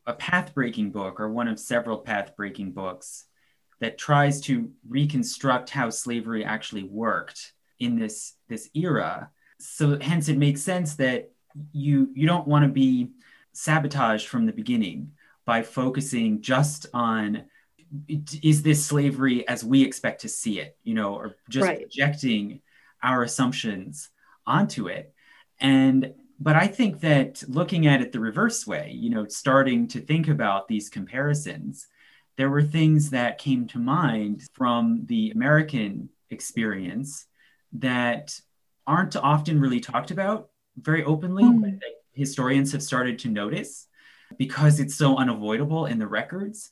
a 0.06 0.14
path 0.14 0.54
breaking 0.54 0.92
book 0.92 1.20
or 1.20 1.32
one 1.32 1.48
of 1.48 1.60
several 1.60 1.98
path 1.98 2.36
breaking 2.38 2.74
books 2.74 3.26
that 3.80 3.98
tries 3.98 4.40
to 4.42 4.70
reconstruct 4.88 5.72
how 5.72 5.90
slavery 5.90 6.46
actually 6.46 6.84
worked 6.84 7.54
in 7.80 7.98
this 7.98 8.34
this 8.50 8.70
era. 8.76 9.32
So 9.60 9.98
hence 10.00 10.30
it 10.30 10.38
makes 10.38 10.62
sense 10.62 10.94
that 10.98 11.32
you 11.72 12.12
you 12.14 12.28
don't 12.28 12.48
want 12.48 12.66
to 12.66 12.72
be 12.72 13.10
sabotaged 13.58 14.28
from 14.28 14.46
the 14.46 14.54
beginning 14.54 15.12
by 15.44 15.64
focusing 15.64 16.42
just 16.42 16.86
on 16.94 17.46
is 18.44 18.62
this 18.62 18.86
slavery 18.86 19.48
as 19.48 19.64
we 19.64 19.82
expect 19.82 20.22
to 20.22 20.30
see 20.30 20.60
it, 20.60 20.78
you 20.84 20.94
know, 20.94 21.16
or 21.16 21.38
just 21.50 21.66
right. 21.66 21.82
projecting 21.82 22.62
our 23.02 23.24
assumptions 23.24 24.10
onto 24.46 24.88
it. 24.88 25.14
And 25.60 26.14
but 26.40 26.56
I 26.56 26.68
think 26.68 27.00
that 27.00 27.44
looking 27.48 27.88
at 27.88 28.02
it 28.02 28.12
the 28.12 28.20
reverse 28.20 28.68
way, 28.68 28.92
you 28.94 29.10
know, 29.10 29.26
starting 29.28 29.88
to 29.88 30.02
think 30.02 30.28
about 30.28 30.68
these 30.68 30.90
comparisons, 30.90 31.88
there 32.36 32.52
were 32.52 32.62
things 32.62 33.10
that 33.10 33.40
came 33.40 33.66
to 33.70 33.80
mind 33.80 34.44
from 34.54 35.06
the 35.08 35.32
American 35.32 36.10
experience 36.30 37.26
that 37.74 38.40
aren't 38.86 39.16
often 39.16 39.60
really 39.60 39.80
talked 39.80 40.12
about 40.12 40.50
very 40.78 41.04
openly, 41.04 41.44
mm. 41.44 41.62
but 41.62 41.80
historians 42.18 42.72
have 42.72 42.84
started 42.84 43.20
to 43.20 43.30
notice 43.30 43.88
because 44.38 44.80
it's 44.80 44.96
so 44.96 45.18
unavoidable 45.18 45.86
in 45.86 46.00
the 46.00 46.08
records. 46.08 46.70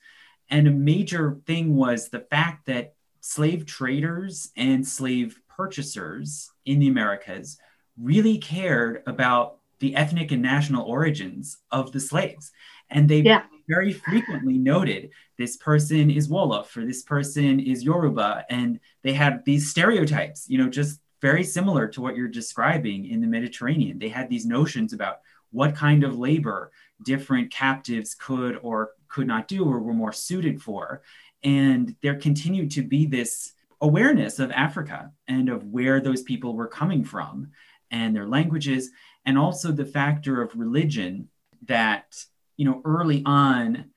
And 0.49 0.67
a 0.67 0.71
major 0.71 1.39
thing 1.45 1.75
was 1.75 2.09
the 2.09 2.19
fact 2.19 2.65
that 2.67 2.95
slave 3.21 3.65
traders 3.65 4.51
and 4.57 4.87
slave 4.87 5.39
purchasers 5.47 6.51
in 6.65 6.79
the 6.79 6.87
Americas 6.87 7.57
really 7.99 8.37
cared 8.37 9.01
about 9.07 9.57
the 9.79 9.95
ethnic 9.95 10.31
and 10.31 10.41
national 10.41 10.85
origins 10.85 11.57
of 11.71 11.91
the 11.91 11.99
slaves. 11.99 12.51
And 12.89 13.09
they 13.09 13.21
yeah. 13.21 13.43
very 13.67 13.93
frequently 13.93 14.57
noted 14.57 15.09
this 15.37 15.57
person 15.57 16.11
is 16.11 16.27
Wolof 16.27 16.75
or 16.77 16.85
this 16.85 17.03
person 17.03 17.59
is 17.59 17.83
Yoruba. 17.83 18.45
And 18.49 18.79
they 19.01 19.13
had 19.13 19.43
these 19.45 19.69
stereotypes, 19.69 20.47
you 20.49 20.57
know, 20.57 20.69
just 20.69 20.99
very 21.21 21.43
similar 21.43 21.87
to 21.87 22.01
what 22.01 22.15
you're 22.15 22.27
describing 22.27 23.07
in 23.07 23.21
the 23.21 23.27
Mediterranean. 23.27 23.97
They 23.97 24.09
had 24.09 24.29
these 24.29 24.45
notions 24.45 24.93
about 24.93 25.21
what 25.55 25.75
kind 25.75 26.03
of 26.03 26.19
labor 26.19 26.71
different 27.03 27.51
captives 27.51 28.13
could 28.13 28.59
or 28.61 28.91
could 29.07 29.27
not 29.27 29.47
do 29.47 29.63
or 29.65 29.79
were 29.79 29.93
more 29.93 30.13
suited 30.13 30.61
for. 30.61 31.01
And 31.43 31.95
there 32.01 32.15
continued 32.15 32.71
to 32.71 32.83
be 32.83 33.05
this 33.05 33.53
awareness 33.81 34.39
of 34.39 34.51
Africa 34.51 35.11
and 35.27 35.49
of 35.49 35.63
where 35.65 35.99
those 36.01 36.23
people 36.23 36.55
were 36.55 36.67
coming 36.67 37.03
from 37.03 37.51
and 37.91 38.15
their 38.15 38.27
languages, 38.27 38.89
and 39.25 39.37
also 39.37 39.71
the 39.71 39.85
factor 39.85 40.41
of 40.41 40.55
religion 40.55 41.29
that, 41.67 42.15
you 42.57 42.65
know, 42.65 42.81
early 42.83 43.21
on, 43.25 43.91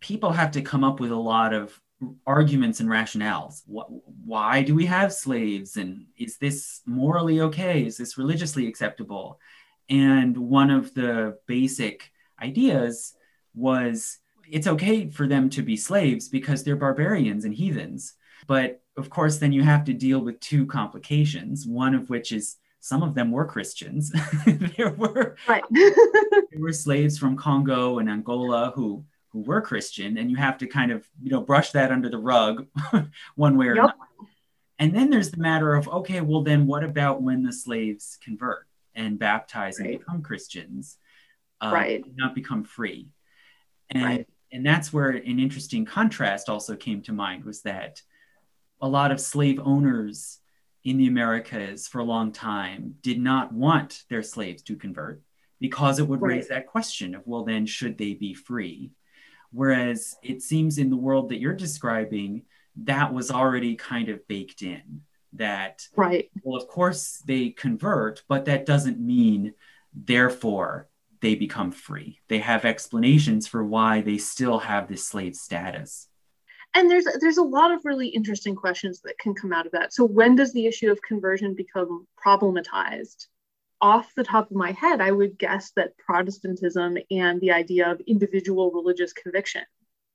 people 0.00 0.32
have 0.32 0.50
to 0.52 0.62
come 0.62 0.82
up 0.82 0.98
with 0.98 1.12
a 1.12 1.16
lot 1.16 1.52
of 1.52 1.78
arguments 2.26 2.80
and 2.80 2.88
rationales. 2.88 3.62
Why 3.66 4.62
do 4.62 4.74
we 4.74 4.86
have 4.86 5.12
slaves? 5.12 5.76
And 5.76 6.06
is 6.16 6.38
this 6.38 6.80
morally 6.86 7.40
okay? 7.42 7.84
Is 7.84 7.96
this 7.96 8.18
religiously 8.18 8.66
acceptable? 8.66 9.38
And 9.88 10.36
one 10.36 10.70
of 10.70 10.94
the 10.94 11.38
basic 11.46 12.10
ideas 12.40 13.14
was 13.54 14.18
it's 14.50 14.66
okay 14.66 15.08
for 15.08 15.26
them 15.26 15.48
to 15.50 15.62
be 15.62 15.76
slaves 15.76 16.28
because 16.28 16.62
they're 16.62 16.76
barbarians 16.76 17.44
and 17.44 17.54
heathens. 17.54 18.14
But 18.46 18.82
of 18.96 19.10
course, 19.10 19.38
then 19.38 19.52
you 19.52 19.62
have 19.62 19.84
to 19.84 19.92
deal 19.92 20.20
with 20.20 20.40
two 20.40 20.66
complications, 20.66 21.66
one 21.66 21.94
of 21.94 22.10
which 22.10 22.32
is 22.32 22.56
some 22.80 23.02
of 23.02 23.14
them 23.14 23.30
were 23.30 23.46
Christians. 23.46 24.12
there 24.76 24.90
were 24.90 25.36
right. 25.48 25.64
there 25.70 26.60
were 26.60 26.72
slaves 26.72 27.16
from 27.18 27.36
Congo 27.36 27.98
and 27.98 28.10
Angola 28.10 28.72
who 28.74 29.04
who 29.30 29.40
were 29.40 29.62
Christian, 29.62 30.18
and 30.18 30.30
you 30.30 30.36
have 30.36 30.58
to 30.58 30.66
kind 30.66 30.92
of 30.92 31.08
you 31.22 31.30
know 31.30 31.40
brush 31.40 31.70
that 31.70 31.90
under 31.90 32.08
the 32.08 32.18
rug 32.18 32.66
one 33.34 33.56
way 33.56 33.68
or 33.68 33.76
yep. 33.76 33.84
another. 33.84 33.98
And 34.78 34.94
then 34.94 35.08
there's 35.08 35.30
the 35.30 35.40
matter 35.40 35.74
of 35.74 35.88
okay, 35.88 36.20
well 36.20 36.42
then 36.42 36.66
what 36.66 36.84
about 36.84 37.22
when 37.22 37.42
the 37.42 37.52
slaves 37.52 38.18
convert? 38.22 38.66
And 38.94 39.18
baptize 39.18 39.78
right. 39.78 39.90
and 39.90 39.98
become 39.98 40.22
Christians, 40.22 40.98
uh, 41.60 41.70
right? 41.72 42.04
Not 42.14 42.34
become 42.34 42.64
free, 42.64 43.08
and 43.90 44.04
right. 44.04 44.28
and 44.52 44.64
that's 44.64 44.92
where 44.92 45.10
an 45.10 45.38
interesting 45.38 45.84
contrast 45.84 46.48
also 46.48 46.76
came 46.76 47.02
to 47.02 47.12
mind 47.12 47.44
was 47.44 47.62
that 47.62 48.02
a 48.80 48.88
lot 48.88 49.12
of 49.12 49.20
slave 49.20 49.60
owners 49.64 50.40
in 50.84 50.98
the 50.98 51.06
Americas 51.06 51.88
for 51.88 52.00
a 52.00 52.04
long 52.04 52.30
time 52.32 52.96
did 53.00 53.18
not 53.18 53.52
want 53.52 54.02
their 54.10 54.22
slaves 54.22 54.62
to 54.62 54.76
convert 54.76 55.22
because 55.60 55.98
it 55.98 56.06
would 56.06 56.20
right. 56.20 56.36
raise 56.36 56.48
that 56.48 56.66
question 56.66 57.14
of 57.14 57.22
well 57.24 57.44
then 57.44 57.64
should 57.64 57.96
they 57.96 58.12
be 58.14 58.34
free 58.34 58.90
whereas 59.50 60.16
it 60.22 60.42
seems 60.42 60.78
in 60.78 60.90
the 60.90 60.96
world 60.96 61.30
that 61.30 61.40
you're 61.40 61.54
describing 61.54 62.42
that 62.76 63.14
was 63.14 63.30
already 63.30 63.76
kind 63.76 64.08
of 64.08 64.26
baked 64.28 64.62
in 64.62 65.00
that 65.36 65.86
right 65.96 66.30
well 66.42 66.60
of 66.60 66.68
course 66.68 67.22
they 67.26 67.50
convert 67.50 68.22
but 68.28 68.44
that 68.44 68.66
doesn't 68.66 69.00
mean 69.00 69.52
therefore 69.92 70.88
they 71.24 71.34
become 71.34 71.72
free. 71.72 72.20
They 72.28 72.38
have 72.40 72.66
explanations 72.66 73.46
for 73.46 73.64
why 73.64 74.02
they 74.02 74.18
still 74.18 74.58
have 74.58 74.88
this 74.88 75.08
slave 75.08 75.34
status. 75.34 76.06
And 76.74 76.90
there's 76.90 77.06
there's 77.18 77.38
a 77.38 77.42
lot 77.42 77.70
of 77.70 77.80
really 77.84 78.08
interesting 78.08 78.54
questions 78.54 79.00
that 79.04 79.18
can 79.18 79.32
come 79.34 79.50
out 79.50 79.64
of 79.64 79.72
that. 79.72 79.94
So 79.94 80.04
when 80.04 80.36
does 80.36 80.52
the 80.52 80.66
issue 80.66 80.90
of 80.90 81.00
conversion 81.00 81.54
become 81.54 82.06
problematized? 82.22 83.28
Off 83.80 84.14
the 84.14 84.24
top 84.24 84.50
of 84.50 84.56
my 84.56 84.72
head, 84.72 85.00
I 85.00 85.12
would 85.12 85.38
guess 85.38 85.72
that 85.76 85.96
Protestantism 85.96 86.98
and 87.10 87.40
the 87.40 87.52
idea 87.52 87.90
of 87.90 88.00
individual 88.06 88.70
religious 88.70 89.14
conviction 89.14 89.62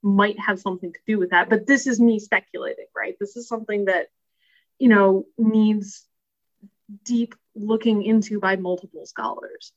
might 0.04 0.40
have 0.40 0.60
something 0.60 0.94
to 0.94 1.00
do 1.08 1.18
with 1.18 1.32
that. 1.32 1.50
But 1.50 1.66
this 1.66 1.88
is 1.88 2.00
me 2.00 2.20
speculating, 2.20 2.88
right? 2.96 3.16
This 3.20 3.36
is 3.36 3.48
something 3.48 3.86
that, 3.86 4.08
you 4.80 4.90
know, 4.90 5.26
needs 5.38 6.06
deep 7.04 7.36
looking 7.56 8.04
into 8.04 8.40
by 8.40 8.56
multiple 8.56 9.06
scholars. 9.06 9.72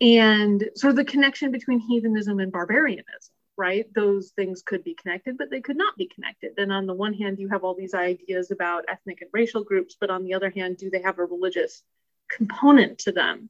And 0.00 0.68
sort 0.74 0.90
of 0.90 0.96
the 0.96 1.04
connection 1.04 1.52
between 1.52 1.78
heathenism 1.78 2.40
and 2.40 2.50
barbarianism, 2.50 3.32
right? 3.56 3.86
Those 3.94 4.32
things 4.34 4.62
could 4.62 4.82
be 4.82 4.94
connected, 4.94 5.38
but 5.38 5.50
they 5.50 5.60
could 5.60 5.76
not 5.76 5.96
be 5.96 6.10
connected. 6.12 6.54
And 6.58 6.72
on 6.72 6.86
the 6.86 6.94
one 6.94 7.14
hand, 7.14 7.38
you 7.38 7.48
have 7.50 7.62
all 7.62 7.74
these 7.74 7.94
ideas 7.94 8.50
about 8.50 8.86
ethnic 8.88 9.20
and 9.20 9.30
racial 9.32 9.62
groups, 9.62 9.96
but 10.00 10.10
on 10.10 10.24
the 10.24 10.34
other 10.34 10.50
hand, 10.50 10.78
do 10.78 10.90
they 10.90 11.02
have 11.02 11.18
a 11.18 11.24
religious 11.24 11.82
component 12.28 12.98
to 13.00 13.12
them? 13.12 13.48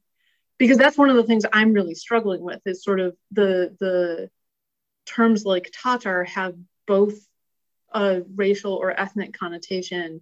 Because 0.59 0.77
that's 0.77 0.97
one 0.97 1.09
of 1.09 1.15
the 1.15 1.23
things 1.23 1.45
I'm 1.51 1.73
really 1.73 1.95
struggling 1.95 2.43
with 2.43 2.61
is 2.67 2.83
sort 2.83 2.99
of 2.99 3.17
the 3.31 3.75
the 3.79 4.29
terms 5.05 5.45
like 5.45 5.71
Tatar 5.73 6.23
have 6.25 6.55
both 6.85 7.15
a 7.91 8.21
racial 8.35 8.73
or 8.73 8.91
ethnic 8.91 9.33
connotation 9.33 10.21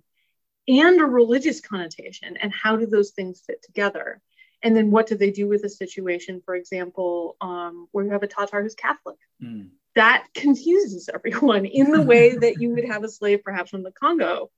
and 0.68 1.02
a 1.02 1.06
religious 1.06 1.60
connotation. 1.60 2.38
And 2.38 2.54
how 2.54 2.76
do 2.76 2.86
those 2.86 3.12
things 3.12 3.42
fit 3.46 3.64
together? 3.64 4.22
And 4.64 4.76
then 4.76 4.92
what 4.92 5.08
do 5.08 5.16
they 5.16 5.32
do 5.32 5.48
with 5.48 5.64
a 5.64 5.70
situation, 5.70 6.42
for 6.46 6.56
example, 6.56 7.36
um, 7.42 7.88
where 7.92 8.06
you 8.06 8.12
have 8.12 8.24
a 8.24 8.28
Tatar 8.28 8.62
who's 8.62 8.76
Catholic? 8.76 9.18
Mm. 9.44 9.70
That 9.96 10.28
confuses 10.34 11.10
everyone 11.14 11.66
in 11.66 11.92
the 11.92 12.02
way 12.02 12.36
that 12.38 12.62
you 12.62 12.76
would 12.76 12.86
have 12.86 13.04
a 13.04 13.10
slave 13.10 13.44
perhaps 13.44 13.72
from 13.72 13.84
the 13.84 13.92
Congo 13.92 14.52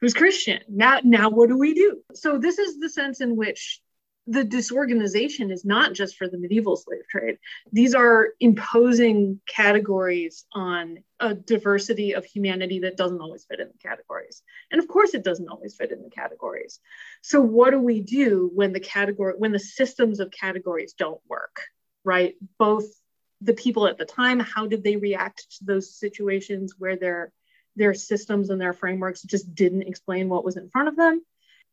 who's 0.00 0.14
Christian. 0.14 0.60
Now, 0.68 1.00
now 1.04 1.28
what 1.28 1.48
do 1.48 1.58
we 1.58 1.74
do? 1.74 2.00
So 2.14 2.38
this 2.38 2.58
is 2.58 2.80
the 2.80 2.88
sense 2.88 3.20
in 3.20 3.36
which 3.36 3.80
the 4.30 4.44
disorganization 4.44 5.50
is 5.50 5.64
not 5.64 5.92
just 5.92 6.16
for 6.16 6.28
the 6.28 6.38
medieval 6.38 6.76
slave 6.76 7.02
trade. 7.10 7.38
These 7.72 7.96
are 7.96 8.28
imposing 8.38 9.40
categories 9.44 10.46
on 10.52 10.98
a 11.18 11.34
diversity 11.34 12.14
of 12.14 12.24
humanity 12.24 12.78
that 12.80 12.96
doesn't 12.96 13.20
always 13.20 13.44
fit 13.44 13.58
in 13.58 13.66
the 13.66 13.78
categories. 13.82 14.42
And 14.70 14.80
of 14.80 14.86
course, 14.86 15.14
it 15.14 15.24
doesn't 15.24 15.48
always 15.48 15.74
fit 15.74 15.90
in 15.90 16.04
the 16.04 16.10
categories. 16.10 16.78
So, 17.22 17.40
what 17.40 17.72
do 17.72 17.80
we 17.80 18.02
do 18.02 18.48
when 18.54 18.72
the 18.72 18.78
category, 18.78 19.34
when 19.36 19.50
the 19.50 19.58
systems 19.58 20.20
of 20.20 20.30
categories 20.30 20.94
don't 20.96 21.20
work, 21.28 21.62
right? 22.04 22.36
Both 22.56 22.84
the 23.40 23.54
people 23.54 23.88
at 23.88 23.98
the 23.98 24.04
time, 24.04 24.38
how 24.38 24.68
did 24.68 24.84
they 24.84 24.94
react 24.94 25.58
to 25.58 25.64
those 25.64 25.98
situations 25.98 26.76
where 26.78 26.96
their 26.96 27.32
their 27.74 27.94
systems 27.94 28.48
and 28.48 28.60
their 28.60 28.74
frameworks 28.74 29.22
just 29.22 29.52
didn't 29.56 29.82
explain 29.82 30.28
what 30.28 30.44
was 30.44 30.56
in 30.56 30.70
front 30.70 30.86
of 30.86 30.96
them? 30.96 31.20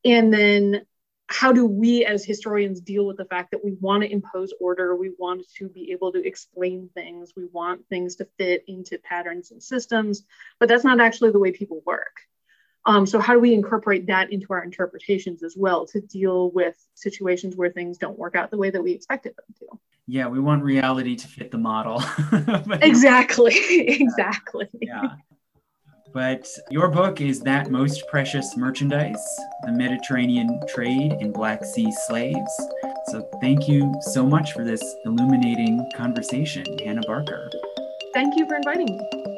And 0.03 0.33
then 0.33 0.87
how 1.29 1.51
do 1.51 1.65
we 1.65 2.05
as 2.05 2.23
historians 2.23 2.79
deal 2.79 3.05
with 3.05 3.17
the 3.17 3.25
fact 3.25 3.51
that 3.51 3.63
we 3.63 3.73
want 3.81 4.01
to 4.01 4.11
impose 4.11 4.53
order 4.59 4.95
we 4.95 5.11
want 5.19 5.43
to 5.57 5.67
be 5.67 5.91
able 5.91 6.11
to 6.11 6.25
explain 6.25 6.89
things 6.93 7.33
we 7.35 7.45
want 7.51 7.81
things 7.89 8.15
to 8.15 8.25
fit 8.37 8.63
into 8.67 8.97
patterns 8.99 9.51
and 9.51 9.61
systems 9.61 10.23
but 10.59 10.69
that's 10.69 10.83
not 10.83 10.99
actually 10.99 11.31
the 11.31 11.39
way 11.39 11.51
people 11.51 11.81
work. 11.85 12.21
Um, 12.85 13.05
so 13.05 13.19
how 13.19 13.33
do 13.33 13.39
we 13.39 13.53
incorporate 13.53 14.07
that 14.07 14.31
into 14.31 14.47
our 14.51 14.63
interpretations 14.63 15.43
as 15.43 15.55
well 15.57 15.85
to 15.87 15.99
deal 15.99 16.51
with 16.51 16.77
situations 16.93 17.57
where 17.57 17.69
things 17.69 17.97
don't 17.97 18.17
work 18.17 18.35
out 18.35 18.49
the 18.49 18.57
way 18.57 18.69
that 18.69 18.81
we 18.81 18.93
expected 18.93 19.33
them 19.35 19.55
to? 19.59 19.79
Yeah 20.09 20.27
we 20.27 20.39
want 20.39 20.63
reality 20.63 21.15
to 21.17 21.27
fit 21.27 21.51
the 21.51 21.57
model. 21.57 22.01
Exactly 22.81 23.55
exactly. 23.69 24.69
Yeah 24.81 25.15
but 26.17 26.47
your 26.71 26.87
book 26.87 27.21
is 27.21 27.41
That 27.41 27.69
Most 27.69 28.07
Precious 28.07 28.57
Merchandise 28.57 29.23
The 29.67 29.71
Mediterranean 29.71 30.59
Trade 30.67 31.15
in 31.19 31.31
Black 31.31 31.63
Sea 31.63 31.91
Slaves. 32.07 32.51
So 33.09 33.29
thank 33.39 33.67
you 33.67 33.93
so 34.01 34.25
much 34.25 34.53
for 34.53 34.63
this 34.63 34.81
illuminating 35.05 35.87
conversation, 35.95 36.65
Hannah 36.83 37.05
Barker. 37.05 37.51
Thank 38.15 38.35
you 38.35 38.47
for 38.47 38.55
inviting 38.55 38.97
me. 38.97 39.36